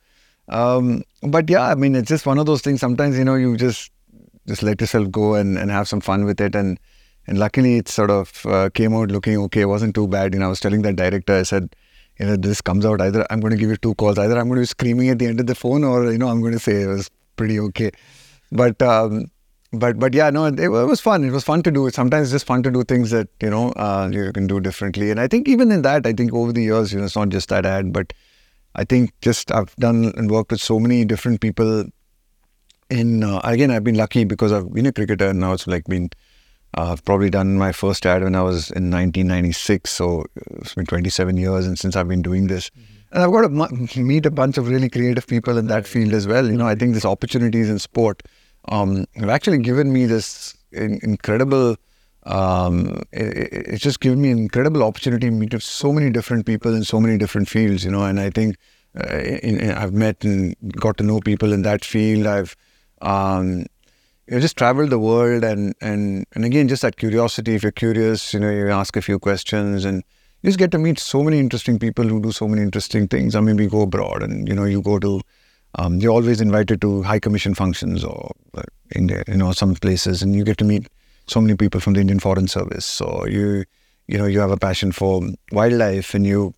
Um, 0.47 1.03
but 1.21 1.49
yeah, 1.49 1.67
I 1.67 1.75
mean, 1.75 1.95
it's 1.95 2.07
just 2.07 2.25
one 2.25 2.39
of 2.39 2.45
those 2.45 2.61
things. 2.61 2.79
Sometimes 2.79 3.17
you 3.17 3.25
know, 3.25 3.35
you 3.35 3.57
just 3.57 3.91
just 4.47 4.63
let 4.63 4.79
yourself 4.79 5.11
go 5.11 5.35
and, 5.35 5.57
and 5.57 5.69
have 5.71 5.87
some 5.87 5.99
fun 5.99 6.23
with 6.23 6.39
it, 6.39 6.55
and 6.55 6.79
and 7.27 7.37
luckily 7.37 7.75
it 7.75 7.89
sort 7.89 8.09
of 8.09 8.45
uh, 8.45 8.69
came 8.73 8.93
out 8.93 9.11
looking 9.11 9.37
okay. 9.37 9.61
It 9.61 9.65
wasn't 9.65 9.95
too 9.95 10.07
bad. 10.07 10.33
You 10.33 10.39
know, 10.39 10.47
I 10.47 10.49
was 10.49 10.61
telling 10.61 10.81
that 10.83 10.95
director, 10.95 11.35
I 11.35 11.43
said, 11.43 11.75
you 12.19 12.25
know, 12.25 12.35
this 12.35 12.61
comes 12.61 12.85
out 12.85 13.01
either 13.01 13.25
I'm 13.29 13.39
going 13.39 13.51
to 13.51 13.57
give 13.57 13.69
you 13.69 13.77
two 13.77 13.95
calls, 13.95 14.17
either 14.17 14.37
I'm 14.37 14.47
going 14.47 14.57
to 14.57 14.61
be 14.61 14.67
screaming 14.67 15.09
at 15.09 15.19
the 15.19 15.25
end 15.25 15.39
of 15.39 15.47
the 15.47 15.55
phone, 15.55 15.83
or 15.83 16.11
you 16.11 16.17
know, 16.17 16.27
I'm 16.27 16.41
going 16.41 16.53
to 16.53 16.59
say 16.59 16.81
it 16.81 16.87
was 16.87 17.09
pretty 17.37 17.59
okay. 17.59 17.91
But 18.51 18.81
um, 18.81 19.31
but 19.71 19.99
but 19.99 20.13
yeah, 20.13 20.29
no, 20.29 20.45
it, 20.45 20.59
it, 20.59 20.69
was 20.69 20.99
fun. 20.99 21.23
It 21.23 21.31
was 21.31 21.43
fun 21.43 21.63
to 21.63 21.71
do. 21.71 21.89
Sometimes 21.89 22.27
it's 22.27 22.31
just 22.31 22.45
fun 22.45 22.63
to 22.63 22.71
do 22.71 22.83
things 22.83 23.11
that 23.11 23.29
you 23.41 23.49
know 23.49 23.71
uh, 23.71 24.09
you 24.11 24.31
can 24.33 24.47
do 24.47 24.59
differently. 24.59 25.11
And 25.11 25.19
I 25.19 25.27
think 25.27 25.47
even 25.47 25.71
in 25.71 25.83
that, 25.83 26.05
I 26.05 26.13
think 26.13 26.33
over 26.33 26.51
the 26.51 26.63
years, 26.63 26.91
you 26.91 26.99
know, 26.99 27.05
it's 27.05 27.15
not 27.15 27.29
just 27.29 27.49
that 27.49 27.65
ad, 27.65 27.93
but 27.93 28.11
I 28.75 28.83
think 28.83 29.13
just 29.21 29.51
I've 29.51 29.75
done 29.77 30.13
and 30.17 30.29
worked 30.29 30.51
with 30.51 30.61
so 30.61 30.79
many 30.79 31.05
different 31.05 31.41
people. 31.41 31.85
In 32.89 33.23
uh, 33.23 33.39
again, 33.43 33.69
I've 33.69 33.83
been 33.83 33.97
lucky 33.97 34.23
because 34.23 34.51
I've 34.51 34.73
been 34.73 34.87
a 34.87 34.91
cricketer, 34.91 35.29
and 35.29 35.39
now 35.39 35.53
it's 35.53 35.67
like 35.67 35.85
been. 35.85 36.09
Uh, 36.77 36.91
I've 36.91 37.03
probably 37.03 37.29
done 37.29 37.57
my 37.57 37.71
first 37.71 38.05
ad 38.05 38.23
when 38.23 38.35
I 38.35 38.41
was 38.41 38.69
in 38.71 38.91
1996, 38.91 39.89
so 39.89 40.25
it's 40.57 40.75
been 40.75 40.85
27 40.85 41.37
years, 41.37 41.65
and 41.65 41.79
since 41.79 41.95
I've 41.95 42.07
been 42.07 42.21
doing 42.21 42.47
this, 42.47 42.69
mm-hmm. 42.69 42.83
and 43.13 43.23
I've 43.23 43.31
got 43.31 43.91
to 43.91 43.99
meet 44.01 44.25
a 44.25 44.31
bunch 44.31 44.57
of 44.57 44.69
really 44.69 44.89
creative 44.89 45.25
people 45.25 45.57
in 45.57 45.67
that 45.67 45.87
field 45.87 46.13
as 46.13 46.27
well. 46.27 46.45
You 46.45 46.57
know, 46.57 46.67
I 46.67 46.75
think 46.75 46.91
there's 46.91 47.05
opportunities 47.05 47.69
in 47.69 47.79
sport 47.79 48.21
um, 48.67 49.05
have 49.15 49.29
actually 49.29 49.59
given 49.59 49.91
me 49.91 50.05
this 50.05 50.55
in, 50.71 50.99
incredible. 51.01 51.75
Um, 52.23 53.01
it, 53.11 53.49
it's 53.51 53.83
just 53.83 53.99
given 53.99 54.21
me 54.21 54.31
an 54.31 54.37
incredible 54.37 54.83
opportunity 54.83 55.27
to 55.27 55.31
meet 55.31 55.59
so 55.61 55.91
many 55.91 56.09
different 56.09 56.45
people 56.45 56.75
in 56.75 56.83
so 56.83 56.99
many 56.99 57.17
different 57.17 57.49
fields, 57.49 57.83
you 57.83 57.91
know. 57.91 58.03
And 58.03 58.19
I 58.19 58.29
think 58.29 58.57
uh, 58.99 59.17
in, 59.17 59.59
in, 59.59 59.71
I've 59.71 59.93
met 59.93 60.23
and 60.23 60.55
got 60.73 60.97
to 60.97 61.03
know 61.03 61.19
people 61.19 61.53
in 61.53 61.63
that 61.63 61.83
field. 61.83 62.27
I've 62.27 62.55
um, 63.01 63.65
you 64.29 64.35
know, 64.35 64.41
just 64.41 64.57
travel 64.57 64.87
the 64.87 64.99
world, 64.99 65.43
and 65.43 65.73
and 65.81 66.25
and 66.33 66.45
again, 66.45 66.67
just 66.67 66.83
that 66.83 66.97
curiosity. 66.97 67.55
If 67.55 67.63
you're 67.63 67.71
curious, 67.71 68.31
you 68.33 68.39
know, 68.39 68.51
you 68.51 68.69
ask 68.69 68.95
a 68.95 69.01
few 69.01 69.17
questions, 69.17 69.85
and 69.85 70.03
you 70.43 70.49
just 70.49 70.59
get 70.59 70.69
to 70.71 70.77
meet 70.77 70.99
so 70.99 71.23
many 71.23 71.39
interesting 71.39 71.79
people 71.79 72.05
who 72.05 72.21
do 72.21 72.31
so 72.31 72.47
many 72.47 72.61
interesting 72.61 73.07
things. 73.07 73.35
I 73.35 73.41
mean, 73.41 73.57
we 73.57 73.65
go 73.65 73.81
abroad, 73.81 74.21
and 74.21 74.47
you 74.47 74.53
know, 74.53 74.65
you 74.65 74.83
go 74.83 74.99
to 74.99 75.21
um, 75.75 75.99
you're 75.99 76.13
always 76.13 76.41
invited 76.41 76.81
to 76.81 77.01
high 77.01 77.19
commission 77.19 77.55
functions 77.55 78.03
or 78.03 78.31
uh, 78.53 78.61
India, 78.95 79.23
you 79.27 79.37
know, 79.37 79.51
some 79.51 79.73
places, 79.75 80.21
and 80.21 80.35
you 80.35 80.43
get 80.43 80.57
to 80.59 80.63
meet 80.63 80.87
so 81.27 81.41
many 81.41 81.55
people 81.55 81.79
from 81.79 81.93
the 81.93 82.01
Indian 82.01 82.19
Foreign 82.19 82.47
Service. 82.47 82.85
So 82.85 83.25
you, 83.25 83.65
you 84.07 84.17
know, 84.19 84.25
you 84.25 84.39
have 84.39 84.51
a 84.51 84.57
passion 84.57 84.91
for 84.91 85.21
wildlife, 85.51 86.13
and 86.13 86.25
you, 86.25 86.53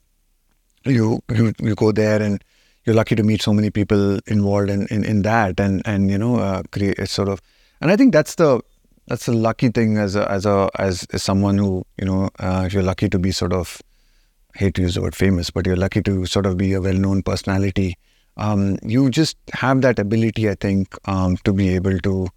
you, 0.83 1.21
you, 1.33 1.53
you 1.59 1.75
go 1.75 1.93
there, 1.93 2.21
and 2.21 2.43
you're 2.85 2.95
lucky 2.95 3.15
to 3.15 3.23
meet 3.23 3.41
so 3.41 3.53
many 3.53 3.69
people 3.69 4.19
involved 4.27 4.69
in, 4.69 4.87
in, 4.87 5.05
in 5.05 5.21
that, 5.21 5.59
and 5.59 5.81
and 5.85 6.11
you 6.11 6.17
know, 6.17 6.35
uh, 6.35 6.63
create 6.71 7.07
sort 7.07 7.29
of, 7.29 7.41
and 7.81 7.91
I 7.91 7.97
think 7.97 8.13
that's 8.13 8.35
the 8.35 8.61
that's 9.07 9.27
a 9.27 9.33
lucky 9.33 9.69
thing 9.69 9.97
as 9.97 10.15
a 10.15 10.29
as 10.31 10.45
a 10.45 10.69
as, 10.79 11.05
as 11.11 11.23
someone 11.23 11.57
who 11.57 11.85
you 11.97 12.05
know, 12.05 12.29
uh, 12.39 12.69
you're 12.71 12.83
lucky 12.83 13.09
to 13.09 13.19
be 13.19 13.31
sort 13.31 13.53
of, 13.53 13.81
I 14.55 14.59
hate 14.59 14.75
to 14.75 14.81
use 14.83 14.95
the 14.95 15.01
word 15.01 15.15
famous, 15.15 15.49
but 15.49 15.65
you're 15.65 15.75
lucky 15.75 16.01
to 16.03 16.25
sort 16.25 16.45
of 16.45 16.57
be 16.57 16.73
a 16.73 16.81
well-known 16.81 17.23
personality 17.23 17.97
um, 18.37 18.77
you 18.83 19.09
just 19.09 19.37
have 19.53 19.81
that 19.81 19.99
ability, 19.99 20.49
I 20.49 20.55
think, 20.55 20.95
um, 21.07 21.37
to 21.43 21.53
be 21.53 21.69
able 21.75 21.99
to 21.99 22.27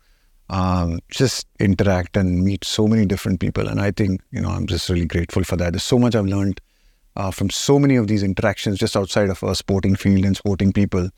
um, 0.50 0.98
just 1.10 1.46
interact 1.60 2.16
and 2.16 2.44
meet 2.44 2.64
so 2.64 2.86
many 2.86 3.06
different 3.06 3.40
people. 3.40 3.68
And 3.68 3.80
I 3.80 3.90
think, 3.90 4.20
you 4.30 4.40
know, 4.40 4.50
I'm 4.50 4.66
just 4.66 4.88
really 4.88 5.06
grateful 5.06 5.44
for 5.44 5.56
that. 5.56 5.72
There's 5.72 5.82
so 5.82 5.98
much 5.98 6.14
I've 6.14 6.26
learned 6.26 6.60
uh, 7.16 7.30
from 7.30 7.48
so 7.50 7.78
many 7.78 7.96
of 7.96 8.08
these 8.08 8.22
interactions 8.22 8.78
just 8.78 8.96
outside 8.96 9.30
of 9.30 9.42
a 9.42 9.54
sporting 9.54 9.96
field 9.96 10.24
and 10.24 10.36
sporting 10.36 10.72
people 10.72 11.08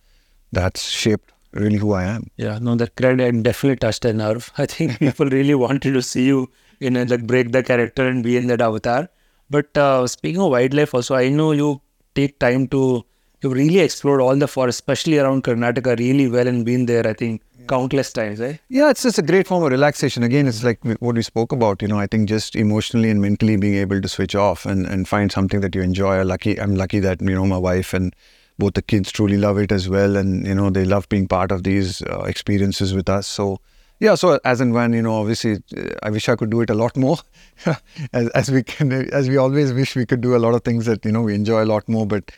that's 0.53 0.89
shaped 0.89 1.33
really 1.57 1.79
who 1.79 1.93
I 1.93 2.05
am. 2.05 2.31
Yeah, 2.37 2.59
no, 2.61 2.75
that 2.77 2.97
CRED 2.97 3.21
ad 3.21 3.43
definitely 3.43 3.77
touched 3.77 4.05
a 4.05 4.13
nerve. 4.13 4.53
I 4.59 4.67
think 4.67 4.99
people 4.99 5.27
really 5.27 5.55
wanted 5.55 5.95
to 5.95 6.03
see 6.03 6.27
you 6.27 6.51
in 6.81 6.97
a, 6.97 7.05
like 7.05 7.27
break 7.27 7.53
the 7.53 7.63
character 7.63 8.07
and 8.07 8.23
be 8.23 8.37
in 8.37 8.47
that 8.49 8.61
avatar. 8.61 9.09
But 9.49 9.77
uh, 9.77 10.07
speaking 10.07 10.41
of 10.41 10.51
wildlife, 10.51 10.95
also, 10.95 11.15
I 11.15 11.29
know 11.29 11.53
you 11.53 11.81
take 12.15 12.39
time 12.39 12.67
to 12.69 13.05
you've 13.43 13.53
really 13.53 13.79
explored 13.81 14.21
all 14.21 14.37
the 14.37 14.49
forests, 14.49 14.81
especially 14.81 15.19
around 15.19 15.45
Karnataka, 15.45 15.99
really 15.99 16.29
well 16.29 16.49
and 16.49 16.65
been 16.65 16.87
there, 16.87 17.07
I 17.07 17.13
think, 17.13 17.43
yeah. 17.59 17.67
countless 17.67 18.13
times, 18.13 18.41
right? 18.41 18.59
Yeah, 18.69 18.91
it's 18.91 19.03
just 19.03 19.19
a 19.19 19.23
great 19.23 19.47
form 19.47 19.63
of 19.63 19.71
relaxation. 19.71 20.23
Again, 20.23 20.47
it's 20.47 20.65
like 20.65 20.79
what 21.01 21.15
we 21.15 21.23
spoke 21.23 21.53
about, 21.53 21.83
you 21.83 21.89
know, 21.89 21.99
I 21.99 22.07
think 22.07 22.29
just 22.29 22.57
emotionally 22.57 23.11
and 23.11 23.21
mentally 23.21 23.57
being 23.57 23.75
able 23.75 24.01
to 24.01 24.09
switch 24.09 24.35
off 24.35 24.67
and, 24.67 24.87
and 24.87 25.07
find 25.07 25.31
something 25.31 25.61
that 25.61 25.75
you 25.75 25.83
enjoy. 25.83 26.19
I'm 26.21 26.29
lucky, 26.29 26.61
I'm 26.61 26.75
lucky 26.75 26.99
that, 27.01 27.21
you 27.21 27.35
know, 27.35 27.47
my 27.47 27.59
wife 27.59 27.95
and 27.95 28.15
both 28.59 28.75
the 28.75 28.83
kids 28.83 29.13
truly 29.13 29.37
love 29.37 29.59
it 29.59 29.73
as 29.73 29.89
well. 29.89 30.17
And, 30.17 30.47
you 30.47 30.55
know, 30.55 30.71
they 30.71 30.85
love 30.85 31.09
being 31.09 31.29
part 31.29 31.53
of 31.53 31.63
these 31.63 32.03
uh, 32.03 32.23
experiences 32.23 32.95
with 32.95 33.09
us. 33.09 33.27
So, 33.27 33.61
yeah, 34.01 34.15
so 34.15 34.39
as 34.45 34.61
and 34.61 34.75
when, 34.75 34.93
you 34.93 35.03
know, 35.03 35.15
obviously, 35.15 35.63
uh, 35.77 35.91
I 36.03 36.11
wish 36.11 36.29
I 36.29 36.37
could 36.37 36.51
do 36.51 36.61
it 36.61 36.71
a 36.71 36.75
lot 36.75 36.97
more, 36.97 37.19
as, 38.13 38.29
as 38.31 38.51
we 38.51 38.63
can, 38.63 38.93
as 38.93 39.29
we 39.29 39.37
always 39.37 39.73
wish 39.73 39.97
we 39.97 40.07
could 40.07 40.21
do 40.21 40.37
a 40.37 40.39
lot 40.39 40.55
of 40.55 40.65
things 40.65 40.87
that, 40.87 41.05
you 41.05 41.13
know, 41.13 41.23
we 41.23 41.35
enjoy 41.35 41.65
a 41.65 41.67
lot 41.67 41.89
more. 41.89 42.07
But 42.07 42.31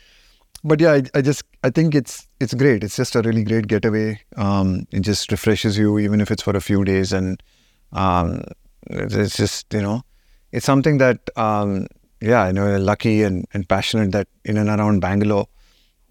but 0.65 0.81
yeah, 0.81 0.93
I, 0.93 1.03
I, 1.15 1.23
just 1.23 1.45
I 1.63 1.71
think 1.71 1.95
it's 1.95 2.27
it's 2.41 2.55
great. 2.55 2.83
It's 2.83 2.97
just 2.97 3.15
a 3.15 3.23
really 3.23 3.45
great 3.45 3.69
getaway. 3.69 4.21
Um, 4.37 4.87
it 4.91 5.01
just 5.01 5.31
refreshes 5.31 5.79
you, 5.79 5.99
even 5.99 6.21
if 6.21 6.31
it's 6.31 6.43
for 6.43 6.57
a 6.57 6.61
few 6.61 6.85
days, 6.85 7.13
and 7.13 7.43
um, 7.93 8.43
it's 8.91 9.37
just 9.37 9.73
you 9.73 9.83
know, 9.83 10.03
it's 10.53 10.67
something 10.67 10.99
that 10.99 11.31
um, 11.37 11.87
yeah, 12.21 12.43
I 12.43 12.53
know 12.53 12.77
lucky 12.79 13.23
and, 13.23 13.47
and 13.55 13.69
passionate 13.69 14.13
that 14.13 14.29
in 14.45 14.57
and 14.57 14.69
around 14.69 15.01
Bangalore, 15.01 15.47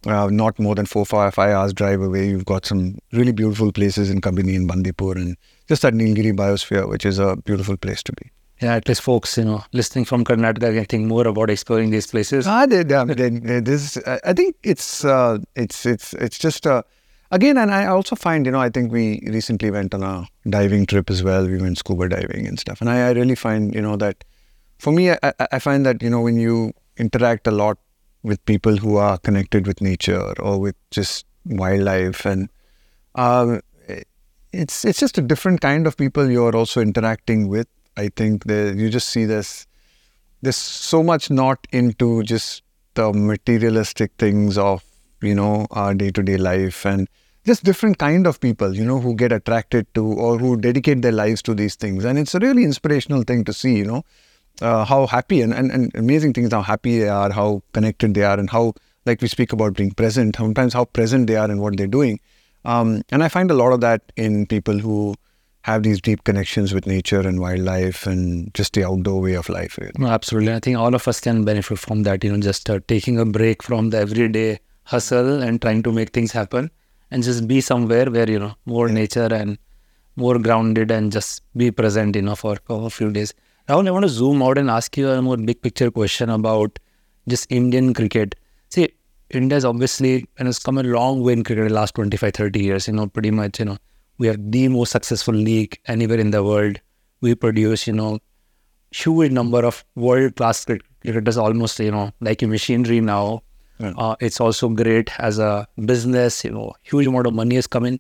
uh, 0.08 0.28
not 0.28 0.58
more 0.60 0.76
than 0.76 0.86
four, 0.86 1.06
five, 1.06 1.34
five 1.34 1.52
hours 1.52 1.74
drive 1.74 2.02
away, 2.02 2.28
you've 2.30 2.46
got 2.46 2.66
some 2.66 2.98
really 3.12 3.32
beautiful 3.32 3.72
places 3.72 4.10
in 4.10 4.22
Kabini 4.22 4.56
and 4.56 4.68
Bandipur, 4.68 5.18
and 5.18 5.38
just 5.68 5.82
that 5.82 5.94
Nilgiri 5.94 6.34
biosphere, 6.36 6.88
which 6.90 7.06
is 7.06 7.20
a 7.20 7.36
beautiful 7.38 7.78
place 7.78 8.02
to 8.04 8.14
be 8.14 8.32
yeah, 8.62 8.76
at 8.76 8.88
least 8.88 9.02
folks, 9.02 9.38
you 9.38 9.46
know, 9.46 9.64
listening 9.72 10.06
from 10.06 10.24
Karnataka 10.24 10.74
getting 10.74 11.08
more 11.08 11.28
about 11.28 11.50
exploring 11.50 11.92
these 11.92 12.08
places. 12.08 12.48
Ah, 12.48 12.66
they, 12.66 12.84
they, 12.84 13.04
they, 13.06 13.60
this, 13.60 13.98
I 14.24 14.34
think 14.34 14.56
it's, 14.64 15.06
uh, 15.06 15.38
it's, 15.56 15.86
it's, 15.86 16.14
it's 16.14 16.40
just, 16.40 16.66
uh, 16.66 16.82
again, 17.32 17.58
and 17.58 17.72
I 17.72 17.86
also 17.86 18.16
find, 18.16 18.46
you 18.46 18.52
know, 18.52 18.60
I 18.60 18.70
think 18.70 18.92
we 18.92 19.22
recently 19.28 19.70
went 19.70 19.94
on 19.94 20.02
a 20.02 20.28
diving 20.50 20.88
trip 20.88 21.12
as 21.12 21.22
well. 21.22 21.46
We 21.46 21.62
went 21.62 21.78
scuba 21.78 22.10
diving 22.10 22.48
and 22.48 22.60
stuff. 22.60 22.82
And 22.82 22.90
I, 22.90 23.08
I 23.08 23.12
really 23.12 23.36
find, 23.36 23.76
you 23.76 23.82
know, 23.82 23.96
that 23.98 24.24
for 24.80 24.92
me, 24.92 25.12
I, 25.12 25.34
I 25.52 25.60
find 25.60 25.86
that, 25.86 26.02
you 26.02 26.10
know, 26.10 26.22
when 26.22 26.38
you 26.38 26.74
interact 26.98 27.46
a 27.46 27.52
lot 27.52 27.78
with 28.28 28.44
people 28.46 28.78
who 28.78 28.98
are 28.98 29.18
connected 29.18 29.68
with 29.68 29.82
nature 29.82 30.34
or 30.40 30.60
with 30.60 30.76
just 30.92 31.26
wildlife 31.46 32.26
and, 32.26 32.50
um, 33.16 33.62
it's, 34.54 34.86
it's 34.86 35.00
just 35.00 35.18
a 35.18 35.22
different 35.22 35.62
kind 35.62 35.86
of 35.88 35.98
people 35.98 36.30
you're 36.30 36.56
also 36.56 36.82
interacting 36.82 37.48
with 37.48 37.68
I 37.98 38.10
think 38.16 38.44
you 38.48 38.90
just 38.90 39.10
see 39.10 39.26
this. 39.26 39.66
There's 40.42 40.56
so 40.56 41.02
much 41.02 41.32
not 41.32 41.66
into 41.72 42.22
just 42.24 42.62
the 42.94 43.12
materialistic 43.12 44.12
things 44.20 44.58
of 44.58 44.84
you 45.22 45.34
know 45.34 45.66
our 45.72 45.96
day-to-day 45.96 46.38
life 46.38 46.86
and 46.86 47.08
just 47.44 47.64
different 47.64 47.98
kind 47.98 48.28
of 48.28 48.40
people 48.40 48.76
you 48.76 48.86
know 48.86 49.00
who 49.00 49.16
get 49.16 49.32
attracted 49.32 49.92
to 49.96 50.06
or 50.06 50.38
who 50.38 50.58
dedicate 50.58 51.02
their 51.02 51.12
lives 51.12 51.42
to 51.42 51.56
these 51.56 51.76
things 51.76 52.06
and 52.06 52.20
it's 52.20 52.36
a 52.36 52.40
really 52.40 52.64
inspirational 52.64 53.24
thing 53.24 53.44
to 53.44 53.54
see 53.54 53.78
you 53.78 53.86
know 53.86 54.04
uh, 54.62 54.86
how 54.86 55.06
happy 55.08 55.42
and, 55.42 55.54
and, 55.54 55.72
and 55.72 55.92
amazing 55.96 56.34
things 56.34 56.52
how 56.52 56.62
happy 56.62 57.00
they 57.00 57.10
are 57.10 57.32
how 57.32 57.62
connected 57.74 58.14
they 58.14 58.24
are 58.24 58.40
and 58.40 58.50
how 58.50 58.74
like 59.06 59.22
we 59.22 59.28
speak 59.28 59.54
about 59.54 59.74
being 59.74 59.92
present 59.92 60.36
sometimes 60.36 60.74
how 60.74 60.86
present 60.86 61.28
they 61.28 61.36
are 61.36 61.50
and 61.50 61.62
what 61.62 61.78
they're 61.78 61.88
doing 61.88 62.20
um, 62.66 63.02
and 63.10 63.24
i 63.24 63.30
find 63.30 63.52
a 63.52 63.54
lot 63.54 63.72
of 63.72 63.82
that 63.82 64.02
in 64.16 64.46
people 64.46 64.78
who 64.78 65.16
have 65.68 65.84
these 65.84 66.00
deep 66.00 66.24
connections 66.24 66.74
with 66.74 66.88
nature 66.88 67.20
and 67.20 67.42
wildlife 67.42 68.08
and 68.08 68.54
just 68.54 68.72
the 68.72 68.86
outdoor 68.86 69.20
way 69.22 69.34
of 69.34 69.50
life. 69.50 69.78
No, 69.98 70.08
absolutely. 70.08 70.54
I 70.54 70.60
think 70.60 70.78
all 70.78 70.96
of 70.96 71.06
us 71.10 71.20
can 71.20 71.44
benefit 71.44 71.78
from 71.78 72.04
that, 72.04 72.24
you 72.24 72.32
know, 72.32 72.40
just 72.40 72.70
uh, 72.70 72.80
taking 72.88 73.20
a 73.20 73.26
break 73.26 73.62
from 73.62 73.90
the 73.90 73.98
everyday 73.98 74.60
hustle 74.84 75.42
and 75.42 75.62
trying 75.62 75.84
to 75.84 75.92
make 75.92 76.12
things 76.12 76.32
happen 76.32 76.72
and 77.12 77.22
just 77.22 77.50
be 77.50 77.60
somewhere 77.60 78.10
where, 78.10 78.32
you 78.32 78.40
know, 78.40 78.56
more 78.66 78.88
yeah. 78.88 78.94
nature 78.94 79.28
and 79.40 79.58
more 80.16 80.40
grounded 80.40 80.90
and 80.90 81.12
just 81.12 81.44
be 81.58 81.70
present, 81.70 82.16
you 82.16 82.22
know, 82.22 82.36
for, 82.36 82.56
for 82.64 82.88
a 82.88 82.90
few 82.90 83.12
days. 83.12 83.34
Rahul, 83.70 83.86
I 83.86 83.92
want 83.92 84.04
to 84.04 84.10
zoom 84.10 84.42
out 84.42 84.58
and 84.58 84.70
ask 84.70 84.96
you 84.96 85.10
a 85.10 85.22
more 85.22 85.36
big 85.36 85.62
picture 85.62 85.92
question 85.92 86.30
about 86.30 86.80
just 87.28 87.52
Indian 87.52 87.94
cricket. 87.94 88.36
See, 88.70 88.84
India 88.84 89.42
India's 89.42 89.66
obviously 89.66 90.26
and 90.38 90.46
has 90.46 90.58
come 90.58 90.78
a 90.78 90.84
long 90.84 91.22
way 91.22 91.34
in 91.34 91.44
cricket 91.44 91.64
in 91.64 91.68
the 91.68 91.74
last 91.74 91.94
25, 91.96 92.34
30 92.34 92.64
years, 92.64 92.88
you 92.88 92.94
know, 92.94 93.08
pretty 93.08 93.30
much, 93.30 93.60
you 93.60 93.66
know, 93.66 93.78
we 94.20 94.30
are 94.30 94.38
the 94.38 94.70
most 94.70 94.94
successful 94.94 95.34
league 95.34 95.78
anywhere 95.86 96.18
in 96.18 96.32
the 96.32 96.46
world. 96.46 96.80
We 97.20 97.36
produce, 97.36 97.88
you 97.88 97.92
know, 97.92 98.20
huge 98.92 99.34
number 99.34 99.66
of 99.66 99.84
world 99.96 100.38
class 100.38 100.64
cricketers, 100.64 101.38
almost, 101.38 101.78
you 101.80 101.92
know, 101.92 102.14
like 102.22 102.42
a 102.44 102.48
machinery 102.48 103.02
now. 103.02 103.44
Yeah. 103.80 103.92
Uh, 103.98 104.16
it's 104.22 104.40
also 104.40 104.70
great 104.70 105.12
as 105.20 105.40
a 105.40 105.68
business. 105.84 106.46
You 106.46 106.52
know, 106.52 106.74
huge 106.84 107.06
amount 107.06 107.28
of 107.28 107.34
money 107.34 107.58
is 107.58 107.68
coming. 107.68 108.00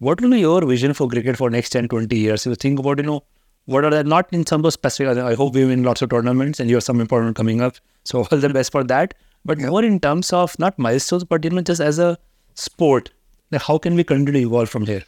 What 0.00 0.20
will 0.20 0.30
be 0.30 0.40
your 0.40 0.66
vision 0.66 0.94
for 0.94 1.06
cricket 1.06 1.36
for 1.36 1.48
next 1.48 1.70
10, 1.70 1.86
20 1.86 2.18
years? 2.18 2.44
If 2.44 2.50
You 2.50 2.56
think 2.56 2.80
about, 2.80 2.98
you 2.98 3.04
know, 3.04 3.22
what 3.66 3.84
are 3.84 3.90
the, 3.90 4.04
not 4.04 4.32
in 4.32 4.46
some 4.46 4.64
of 4.64 4.72
specific, 4.72 5.18
I 5.18 5.34
hope 5.34 5.54
we 5.54 5.64
win 5.64 5.82
lots 5.82 6.02
of 6.02 6.10
tournaments 6.10 6.58
and 6.60 6.70
you 6.70 6.76
have 6.76 6.84
some 6.84 7.00
important 7.00 7.36
coming 7.36 7.60
up. 7.60 7.76
So 8.04 8.18
all 8.30 8.38
the 8.38 8.48
best 8.48 8.72
for 8.72 8.84
that. 8.84 9.14
But 9.44 9.58
more 9.58 9.84
in 9.84 10.00
terms 10.00 10.32
of 10.32 10.58
not 10.58 10.78
milestones, 10.78 11.24
but, 11.24 11.44
you 11.44 11.50
know, 11.50 11.60
just 11.60 11.80
as 11.80 11.98
a 11.98 12.18
sport, 12.54 13.10
like 13.50 13.62
how 13.62 13.78
can 13.78 13.94
we 13.94 14.02
continue 14.02 14.32
to 14.32 14.46
evolve 14.46 14.68
from 14.68 14.86
here? 14.86 15.04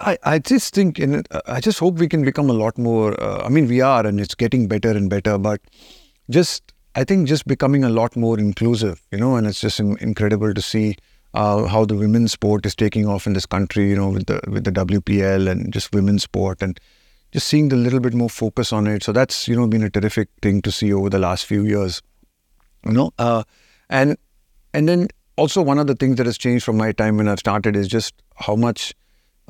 I, 0.00 0.18
I 0.22 0.38
just 0.38 0.74
think 0.74 0.98
in 0.98 1.14
it, 1.14 1.28
uh, 1.30 1.42
I 1.46 1.60
just 1.60 1.78
hope 1.78 1.96
we 1.96 2.08
can 2.08 2.24
become 2.24 2.48
a 2.48 2.54
lot 2.54 2.78
more. 2.78 3.20
Uh, 3.20 3.44
I 3.44 3.48
mean, 3.48 3.68
we 3.68 3.80
are, 3.80 4.06
and 4.06 4.20
it's 4.20 4.34
getting 4.34 4.66
better 4.66 4.90
and 4.90 5.10
better. 5.10 5.36
But 5.36 5.60
just 6.30 6.72
I 6.94 7.04
think 7.04 7.28
just 7.28 7.46
becoming 7.46 7.84
a 7.84 7.88
lot 7.88 8.16
more 8.16 8.38
inclusive, 8.38 9.02
you 9.10 9.18
know, 9.18 9.36
and 9.36 9.46
it's 9.46 9.60
just 9.60 9.78
in, 9.78 9.96
incredible 9.98 10.54
to 10.54 10.62
see 10.62 10.96
uh, 11.34 11.66
how 11.66 11.84
the 11.84 11.94
women's 11.94 12.32
sport 12.32 12.66
is 12.66 12.74
taking 12.74 13.06
off 13.06 13.26
in 13.26 13.34
this 13.34 13.46
country. 13.46 13.90
You 13.90 13.96
know, 13.96 14.08
with 14.08 14.26
the 14.26 14.40
with 14.48 14.64
the 14.64 14.72
WPL 14.72 15.48
and 15.48 15.72
just 15.72 15.92
women's 15.92 16.22
sport 16.22 16.62
and 16.62 16.80
just 17.32 17.46
seeing 17.46 17.68
the 17.68 17.76
little 17.76 18.00
bit 18.00 18.14
more 18.14 18.30
focus 18.30 18.72
on 18.72 18.86
it. 18.86 19.02
So 19.02 19.12
that's 19.12 19.48
you 19.48 19.56
know 19.56 19.66
been 19.66 19.82
a 19.82 19.90
terrific 19.90 20.28
thing 20.42 20.62
to 20.62 20.72
see 20.72 20.92
over 20.92 21.10
the 21.10 21.18
last 21.18 21.46
few 21.46 21.64
years. 21.64 22.02
You 22.84 22.92
know, 22.92 23.12
uh, 23.18 23.44
and 23.88 24.16
and 24.72 24.88
then 24.88 25.08
also 25.36 25.62
one 25.62 25.78
of 25.78 25.86
the 25.86 25.94
things 25.94 26.16
that 26.16 26.26
has 26.26 26.38
changed 26.38 26.64
from 26.64 26.76
my 26.76 26.92
time 26.92 27.16
when 27.16 27.28
I 27.28 27.34
started 27.36 27.76
is 27.76 27.88
just 27.88 28.14
how 28.36 28.56
much 28.56 28.94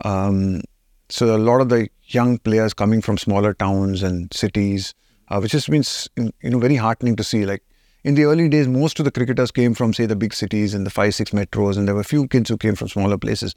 um, 0.05 0.63
so 1.09 1.35
a 1.35 1.39
lot 1.39 1.61
of 1.61 1.69
the 1.69 1.89
young 2.05 2.39
players 2.39 2.73
coming 2.73 3.03
from 3.03 3.19
smaller 3.19 3.55
towns 3.55 4.03
and 4.03 4.33
cities, 4.33 4.95
uh, 5.29 5.41
which 5.41 5.53
has 5.53 5.67
been 5.67 5.85
you 6.17 6.51
know 6.51 6.59
very 6.59 6.77
heartening 6.77 7.17
to 7.17 7.25
see. 7.25 7.45
Like 7.45 7.63
in 8.05 8.15
the 8.15 8.25
early 8.25 8.49
days, 8.49 8.69
most 8.69 8.99
of 8.99 9.05
the 9.05 9.11
cricketers 9.11 9.51
came 9.51 9.75
from 9.75 9.93
say 9.93 10.07
the 10.07 10.17
big 10.17 10.35
cities 10.35 10.75
and 10.75 10.87
the 10.87 10.91
five 10.91 11.15
six 11.15 11.31
metros, 11.33 11.77
and 11.77 11.87
there 11.87 11.95
were 11.95 12.01
a 12.01 12.13
few 12.13 12.29
kids 12.29 12.49
who 12.49 12.57
came 12.57 12.75
from 12.75 12.89
smaller 12.89 13.19
places. 13.19 13.55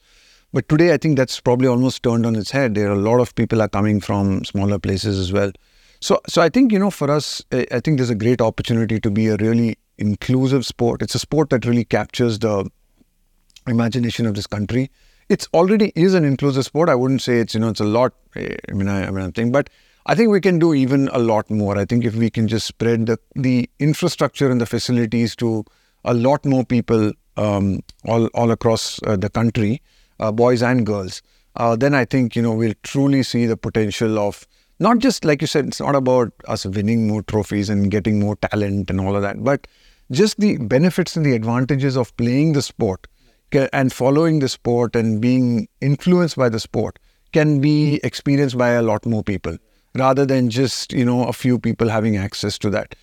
But 0.54 0.70
today, 0.70 0.94
I 0.94 0.98
think 0.98 1.18
that's 1.18 1.40
probably 1.40 1.68
almost 1.68 2.04
turned 2.04 2.26
on 2.26 2.36
its 2.36 2.52
head. 2.52 2.76
There 2.76 2.90
are 2.90 2.94
a 2.94 2.96
lot 3.10 3.20
of 3.20 3.34
people 3.36 3.62
are 3.62 3.68
coming 3.68 4.00
from 4.00 4.46
smaller 4.46 4.80
places 4.80 5.20
as 5.20 5.34
well. 5.34 5.52
So, 6.00 6.22
so 6.28 6.42
I 6.42 6.50
think 6.50 6.72
you 6.72 6.80
know, 6.80 6.92
for 6.92 7.10
us, 7.10 7.44
I 7.52 7.80
think 7.80 7.98
there's 7.98 8.10
a 8.10 8.16
great 8.16 8.40
opportunity 8.40 9.00
to 9.00 9.10
be 9.10 9.28
a 9.28 9.38
really 9.38 9.78
inclusive 9.98 10.66
sport. 10.66 11.02
It's 11.02 11.16
a 11.16 11.20
sport 11.20 11.50
that 11.50 11.66
really 11.66 11.86
captures 11.86 12.40
the 12.40 12.70
imagination 13.68 14.26
of 14.26 14.36
this 14.36 14.48
country 14.48 14.92
it's 15.30 15.48
already 15.54 15.92
is 15.96 16.14
an 16.14 16.26
inclusive 16.26 16.66
sport. 16.66 16.90
I 16.90 16.96
wouldn't 16.96 17.22
say 17.22 17.40
it's 17.40 17.54
you 17.54 17.60
know 17.60 17.70
it's 17.70 17.80
a 17.80 17.86
lot. 17.86 18.14
Eh, 18.36 18.56
I 18.70 18.74
mean, 18.74 18.88
I, 18.88 19.08
I 19.08 19.12
mean, 19.12 19.24
I'm 19.24 19.32
thinking, 19.32 19.52
but 19.52 19.70
I 20.06 20.16
think 20.16 20.30
we 20.30 20.42
can 20.42 20.60
do 20.60 20.74
even 20.74 21.08
a 21.10 21.20
lot 21.20 21.50
more. 21.50 21.78
I 21.78 21.86
think 21.86 22.06
if 22.06 22.16
we 22.16 22.30
can 22.30 22.48
just 22.48 22.68
spread 22.68 23.06
the 23.06 23.18
the 23.36 23.70
infrastructure 23.80 24.50
and 24.50 24.60
the 24.60 24.66
facilities 24.66 25.36
to 25.38 25.66
a 26.06 26.14
lot 26.14 26.46
more 26.46 26.66
people 26.66 27.12
um, 27.38 27.82
all 28.06 28.28
all 28.28 28.52
across 28.52 29.02
uh, 29.04 29.16
the 29.16 29.30
country, 29.30 29.82
boys 30.32 30.62
and 30.62 30.86
girls, 30.86 31.22
uh, 31.56 31.76
then 31.76 31.94
I 31.94 32.06
think 32.06 32.36
you 32.36 32.42
know 32.42 32.54
we'll 32.54 32.74
truly 32.84 33.24
see 33.24 33.46
the 33.46 33.58
potential 33.58 34.20
of 34.20 34.48
not 34.80 35.00
just 35.00 35.24
like 35.26 35.42
you 35.42 35.48
said. 35.48 35.68
It's 35.68 35.80
not 35.80 35.96
about 35.96 36.32
us 36.48 36.66
winning 36.66 37.08
more 37.08 37.24
trophies 37.24 37.70
and 37.70 37.92
getting 37.92 38.20
more 38.20 38.36
talent 38.38 38.90
and 38.90 39.00
all 39.00 39.16
of 39.16 39.22
that, 39.22 39.44
but 39.44 39.68
just 40.12 40.40
the 40.40 40.58
benefits 40.58 41.16
and 41.16 41.26
the 41.26 41.34
advantages 41.34 41.96
of 41.96 42.16
playing 42.18 42.54
the 42.54 42.62
sport 42.62 43.08
and 43.72 43.94
following 43.94 44.40
the 44.40 44.50
sport 44.50 44.96
and 44.96 45.22
being 45.22 45.68
influenced 45.80 46.36
by 46.36 46.50
the 46.50 46.60
sport 46.60 46.98
can 47.34 47.60
be 47.60 48.00
experienced 48.04 48.58
by 48.58 48.70
a 48.70 48.82
lot 48.82 49.06
more 49.06 49.24
people 49.24 49.58
rather 49.96 50.26
than 50.26 50.50
just 50.50 50.92
you 50.92 51.06
know 51.06 51.24
a 51.26 51.34
few 51.34 51.60
people 51.60 51.88
having 51.88 52.18
access 52.18 52.58
to 52.58 52.70
that 52.70 52.96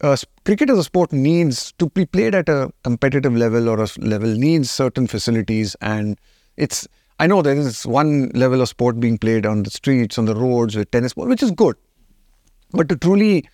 uh, 0.00 0.16
cricket 0.44 0.68
as 0.68 0.78
a 0.78 0.84
sport 0.84 1.12
needs 1.12 1.72
to 1.78 1.88
be 1.90 2.04
played 2.04 2.34
at 2.34 2.48
a 2.48 2.70
competitive 2.82 3.34
level 3.34 3.68
or 3.68 3.82
a 3.82 3.88
level 3.98 4.34
needs 4.34 4.70
certain 4.70 5.06
facilities 5.06 5.74
and 5.80 6.18
it's 6.56 6.86
i 7.18 7.26
know 7.26 7.42
there 7.42 7.54
is 7.54 7.86
one 7.86 8.28
level 8.30 8.60
of 8.60 8.68
sport 8.68 9.00
being 9.00 9.18
played 9.18 9.46
on 9.46 9.62
the 9.62 9.70
streets 9.70 10.18
on 10.18 10.24
the 10.24 10.34
roads 10.34 10.76
with 10.76 10.90
tennis 10.90 11.14
ball 11.14 11.26
which 11.26 11.42
is 11.42 11.50
good 11.50 11.76
but 12.72 12.88
to 12.88 12.96
truly 12.96 13.48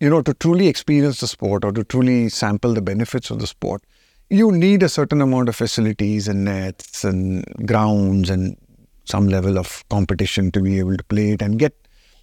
you 0.00 0.08
know 0.08 0.22
to 0.22 0.34
truly 0.34 0.68
experience 0.68 1.20
the 1.20 1.26
sport 1.26 1.64
or 1.64 1.72
to 1.72 1.84
truly 1.84 2.28
sample 2.28 2.74
the 2.74 2.82
benefits 2.82 3.30
of 3.30 3.38
the 3.38 3.46
sport 3.46 3.82
you 4.28 4.52
need 4.52 4.82
a 4.82 4.88
certain 4.88 5.20
amount 5.20 5.48
of 5.48 5.56
facilities 5.56 6.28
and 6.28 6.44
nets 6.44 7.04
and 7.04 7.44
grounds 7.66 8.30
and 8.30 8.56
some 9.04 9.28
level 9.28 9.58
of 9.58 9.84
competition 9.88 10.50
to 10.52 10.60
be 10.60 10.78
able 10.78 10.96
to 10.96 11.04
play 11.04 11.30
it 11.32 11.42
and 11.42 11.58
get 11.58 11.74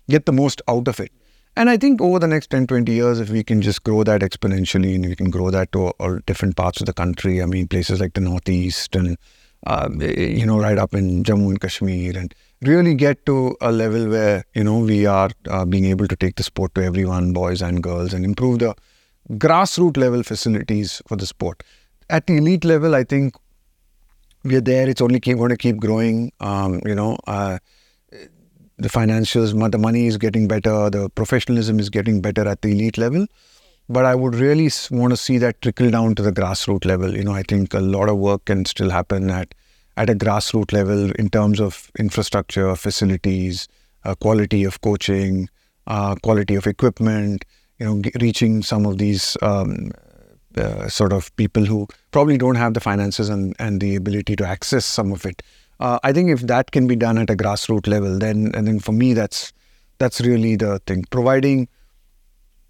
get 0.10 0.26
the 0.26 0.32
most 0.32 0.62
out 0.68 0.88
of 0.88 1.00
it. 1.00 1.12
And 1.58 1.70
I 1.70 1.78
think 1.78 2.02
over 2.02 2.20
the 2.20 2.28
next 2.28 2.52
10, 2.52 2.68
20 2.68 2.92
years, 2.92 3.20
if 3.20 3.30
we 3.30 3.44
can 3.44 3.62
just 3.62 3.84
grow 3.84 4.04
that 4.04 4.22
exponentially 4.22 4.96
and 4.96 5.06
we 5.06 5.16
can 5.16 5.32
grow 5.32 5.50
that 5.50 5.72
to 5.72 5.88
all 6.00 6.20
different 6.28 6.56
parts 6.56 6.80
of 6.80 6.86
the 6.86 6.94
country, 6.94 7.42
I 7.42 7.46
mean, 7.46 7.68
places 7.68 8.00
like 8.00 8.14
the 8.14 8.22
Northeast 8.22 8.96
and, 8.96 9.18
uh, 9.66 9.90
you 10.00 10.46
know, 10.46 10.60
right 10.60 10.78
up 10.78 10.94
in 10.94 11.24
Jammu 11.24 11.50
and 11.50 11.62
Kashmir 11.62 12.18
and 12.18 12.34
really 12.62 12.94
get 12.94 13.26
to 13.26 13.56
a 13.62 13.72
level 13.72 14.08
where, 14.08 14.44
you 14.54 14.64
know, 14.64 14.80
we 14.80 15.06
are 15.06 15.30
uh, 15.50 15.66
being 15.66 15.86
able 15.86 16.08
to 16.08 16.16
take 16.16 16.36
the 16.36 16.44
sport 16.44 16.76
to 16.76 16.84
everyone, 16.84 17.34
boys 17.34 17.62
and 17.62 17.82
girls, 17.82 18.14
and 18.14 18.24
improve 18.24 18.60
the 18.60 18.76
grassroots 19.32 19.98
level 19.98 20.24
facilities 20.24 21.02
for 21.08 21.18
the 21.18 21.26
sport 21.26 21.64
at 22.10 22.28
the 22.28 22.38
elite 22.38 22.66
level, 22.66 22.96
I 22.96 23.04
think 23.04 23.36
we're 24.44 24.62
there. 24.62 24.88
It's 24.88 25.02
only 25.02 25.20
keep, 25.20 25.38
going 25.38 25.50
to 25.50 25.58
keep 25.58 25.78
growing. 25.78 26.32
Um, 26.40 26.82
you 26.86 26.96
know, 26.96 27.18
uh, 27.28 27.60
the 28.78 28.90
financials, 28.90 29.72
the 29.72 29.78
money 29.78 30.08
is 30.08 30.18
getting 30.18 30.48
better, 30.48 30.90
the 30.90 31.10
professionalism 31.10 31.80
is 31.80 31.90
getting 31.90 32.22
better 32.22 32.48
at 32.48 32.62
the 32.62 32.72
elite 32.72 32.98
level. 32.98 33.26
But 33.90 34.06
I 34.06 34.16
would 34.16 34.36
really 34.36 34.70
want 34.92 35.12
to 35.12 35.18
see 35.18 35.38
that 35.38 35.62
trickle 35.62 35.90
down 35.90 36.16
to 36.16 36.22
the 36.22 36.32
grassroots 36.32 36.86
level. 36.86 37.16
You 37.16 37.24
know, 37.24 37.34
I 37.34 37.44
think 37.44 37.74
a 37.74 37.80
lot 37.80 38.10
of 38.10 38.18
work 38.18 38.46
can 38.46 38.66
still 38.66 38.90
happen 38.90 39.30
at 39.30 39.54
at 39.96 40.10
a 40.10 40.14
grassroots 40.14 40.74
level 40.74 41.12
in 41.12 41.30
terms 41.30 41.60
of 41.60 41.90
infrastructure, 41.98 42.76
facilities, 42.76 43.68
uh, 44.04 44.14
quality 44.16 44.64
of 44.64 44.80
coaching, 44.82 45.50
uh, 45.88 46.16
quality 46.16 46.56
of 46.56 46.68
equipment. 46.68 47.46
You 47.80 47.86
know, 47.86 48.02
reaching 48.20 48.62
some 48.64 48.86
of 48.86 48.98
these 48.98 49.38
um, 49.42 49.92
uh, 50.58 50.88
sort 50.90 51.14
of 51.14 51.36
people 51.36 51.64
who 51.66 51.88
probably 52.12 52.38
don't 52.38 52.56
have 52.56 52.74
the 52.74 52.80
finances 52.80 53.30
and, 53.30 53.56
and 53.60 53.80
the 53.80 53.96
ability 53.96 54.36
to 54.36 54.48
access 54.48 54.86
some 54.86 55.12
of 55.12 55.26
it. 55.26 55.44
Uh, 55.80 56.00
I 56.04 56.12
think 56.12 56.32
if 56.32 56.42
that 56.42 56.72
can 56.72 56.88
be 56.88 56.96
done 56.96 57.18
at 57.20 57.30
a 57.30 57.36
grassroots 57.36 57.88
level, 57.88 58.18
then 58.18 58.52
and 58.56 58.68
then 58.68 58.80
for 58.80 58.92
me 58.92 59.14
that's 59.14 59.54
that's 60.00 60.22
really 60.22 60.56
the 60.56 60.80
thing. 60.88 61.06
Providing, 61.12 61.68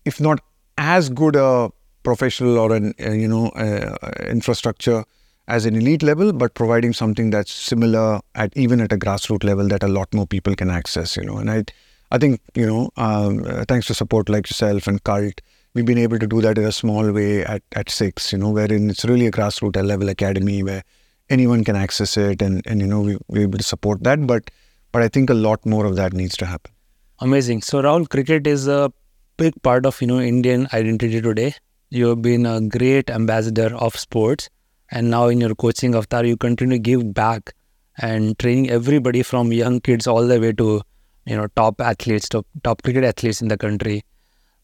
if 0.06 0.20
not 0.20 0.40
as 0.78 1.10
good 1.10 1.36
a 1.36 1.70
professional 2.04 2.58
or 2.58 2.74
an 2.74 2.94
uh, 3.00 3.12
you 3.12 3.28
know 3.28 3.50
uh, 3.50 3.96
infrastructure 4.28 5.04
as 5.48 5.66
an 5.66 5.76
elite 5.76 6.04
level, 6.04 6.34
but 6.34 6.54
providing 6.56 6.94
something 6.94 7.30
that's 7.30 7.52
similar 7.52 8.20
at 8.36 8.56
even 8.58 8.82
at 8.82 8.92
a 8.92 8.98
grassroots 8.98 9.44
level 9.44 9.68
that 9.68 9.84
a 9.84 9.88
lot 9.88 10.14
more 10.14 10.28
people 10.28 10.56
can 10.56 10.70
access. 10.70 11.16
You 11.18 11.24
know, 11.24 11.38
and 11.38 11.50
I 11.52 11.64
I 12.12 12.18
think 12.18 12.42
you 12.56 12.66
know 12.66 12.90
um, 12.98 13.46
uh, 13.46 13.66
thanks 13.68 13.88
to 13.88 13.94
support 13.94 14.30
like 14.30 14.50
yourself 14.50 14.88
and 14.88 15.04
Cult 15.04 15.42
we've 15.78 15.86
been 15.86 16.00
able 16.00 16.18
to 16.18 16.26
do 16.26 16.42
that 16.42 16.58
in 16.58 16.66
a 16.66 16.72
small 16.72 17.12
way 17.12 17.46
at, 17.46 17.62
at 17.74 17.90
six, 17.90 18.32
you 18.32 18.38
know, 18.40 18.50
wherein 18.50 18.90
it's 18.90 19.06
really 19.06 19.28
a 19.28 19.32
grassroots 19.32 19.84
level 19.86 20.10
academy 20.10 20.64
where 20.64 20.84
anyone 21.30 21.64
can 21.64 21.76
access 21.76 22.18
it 22.18 22.42
and, 22.42 22.66
and 22.66 22.82
you 22.82 22.88
know, 22.88 23.02
we, 23.02 23.18
we're 23.28 23.44
able 23.44 23.60
to 23.60 23.64
support 23.64 24.04
that. 24.04 24.26
But 24.26 24.50
but 24.92 25.04
I 25.04 25.08
think 25.08 25.30
a 25.30 25.36
lot 25.36 25.64
more 25.66 25.86
of 25.86 25.96
that 25.98 26.14
needs 26.14 26.36
to 26.38 26.48
happen. 26.48 26.72
Amazing. 27.20 27.62
So 27.62 27.82
Rahul, 27.84 28.10
cricket 28.10 28.48
is 28.48 28.68
a 28.68 28.92
big 29.38 29.62
part 29.62 29.86
of, 29.86 30.02
you 30.02 30.08
know, 30.08 30.20
Indian 30.20 30.68
identity 30.74 31.22
today. 31.22 31.54
You've 31.90 32.22
been 32.22 32.46
a 32.46 32.60
great 32.62 33.10
ambassador 33.10 33.76
of 33.76 33.96
sports 33.96 34.50
and 34.92 35.10
now 35.10 35.28
in 35.28 35.40
your 35.40 35.56
coaching 35.56 35.96
avatar 35.96 36.26
you 36.26 36.38
continue 36.38 36.78
to 36.78 36.80
give 36.80 37.14
back 37.14 37.54
and 37.98 38.38
training 38.40 38.70
everybody 38.70 39.24
from 39.24 39.52
young 39.52 39.80
kids 39.80 40.08
all 40.08 40.28
the 40.28 40.40
way 40.40 40.52
to 40.54 40.82
you 41.26 41.36
know 41.36 41.48
top 41.56 41.82
athletes 41.82 42.30
top, 42.30 42.46
top 42.64 42.84
cricket 42.84 43.04
athletes 43.04 43.42
in 43.42 43.48
the 43.48 43.58
country 43.58 44.04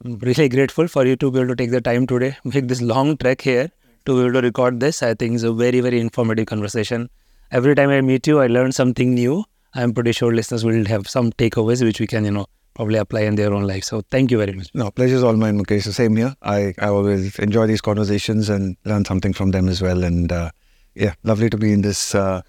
really 0.04 0.50
grateful 0.50 0.88
for 0.88 1.06
you 1.06 1.16
to 1.16 1.32
be 1.32 1.40
able 1.40 1.50
to 1.50 1.56
take 1.56 1.72
the 1.72 1.82
time 1.82 2.06
today, 2.06 2.36
make 2.44 2.68
this 2.68 2.82
long 2.82 3.18
trek 3.18 3.42
here 3.42 3.70
to 4.06 4.14
be 4.14 4.22
able 4.22 4.34
to 4.34 4.42
record 4.42 4.80
this. 4.80 5.02
I 5.02 5.14
think 5.14 5.36
it's 5.36 5.44
a 5.44 5.54
very, 5.54 5.80
very 5.80 6.00
informative 6.00 6.46
conversation. 6.48 7.10
Every 7.52 7.76
time 7.76 7.90
I 7.90 8.02
meet 8.02 8.28
you, 8.28 8.40
I 8.40 8.48
learn 8.48 8.72
something 8.72 9.14
new. 9.14 9.46
I'm 9.76 9.94
pretty 9.94 10.12
sure 10.12 10.34
listeners 10.34 10.66
will 10.66 10.86
have 10.86 11.08
some 11.08 11.32
takeaways 11.32 11.84
which 11.84 12.00
we 12.00 12.08
can, 12.08 12.26
you 12.26 12.32
know, 12.32 12.48
probably 12.74 12.98
apply 12.98 13.22
in 13.22 13.36
their 13.36 13.54
own 13.54 13.64
life. 13.64 13.84
So 13.84 14.02
thank 14.10 14.32
you 14.32 14.38
very 14.38 14.54
much. 14.54 14.70
No, 14.74 14.92
pleasure's 14.92 15.24
all 15.24 15.36
mine, 15.36 15.60
Mukesh. 15.60 15.86
The 15.86 15.94
same 15.94 16.16
here. 16.16 16.36
I, 16.42 16.74
I 16.80 16.88
always 16.88 17.38
enjoy 17.40 17.68
these 17.68 17.82
conversations 17.82 18.50
and 18.50 18.78
learn 18.86 19.06
something 19.06 19.34
from 19.34 19.52
them 19.52 19.70
as 19.70 19.82
well. 19.82 20.04
And 20.04 20.32
uh, 20.32 20.52
yeah, 20.96 21.14
lovely 21.24 21.50
to 21.50 21.58
be 21.58 21.72
in 21.74 21.82
this 21.82 22.16
uh, 22.16 22.42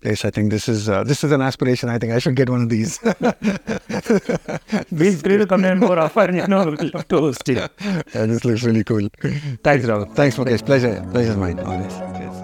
place. 0.00 0.24
I 0.24 0.30
think 0.30 0.50
this 0.50 0.68
is 0.68 0.88
uh, 0.88 1.04
this 1.04 1.24
is 1.24 1.32
an 1.32 1.40
aspiration. 1.42 1.88
I 1.88 1.98
think 1.98 2.12
I 2.12 2.18
should 2.18 2.36
get 2.36 2.48
one 2.48 2.62
of 2.62 2.68
these. 2.68 2.98
Feel 2.98 3.14
free 5.14 5.38
to 5.38 5.46
come 5.46 5.64
in 5.64 5.78
more 5.78 5.98
often. 5.98 6.36
You 6.36 6.46
know, 6.46 6.64
we'd 6.66 6.94
love 6.94 7.08
to 7.08 7.18
host 7.18 7.48
you. 7.48 7.54
Yeah, 7.54 8.26
this 8.26 8.44
looks 8.44 8.62
really 8.64 8.84
cool. 8.84 9.08
Thanks, 9.62 9.86
Rahul. 9.86 10.14
Thanks, 10.14 10.36
Mukesh. 10.36 10.64
Pleasure. 10.64 11.06
Pleasure's 11.12 11.36
mine. 11.36 11.58
Always. 11.60 12.39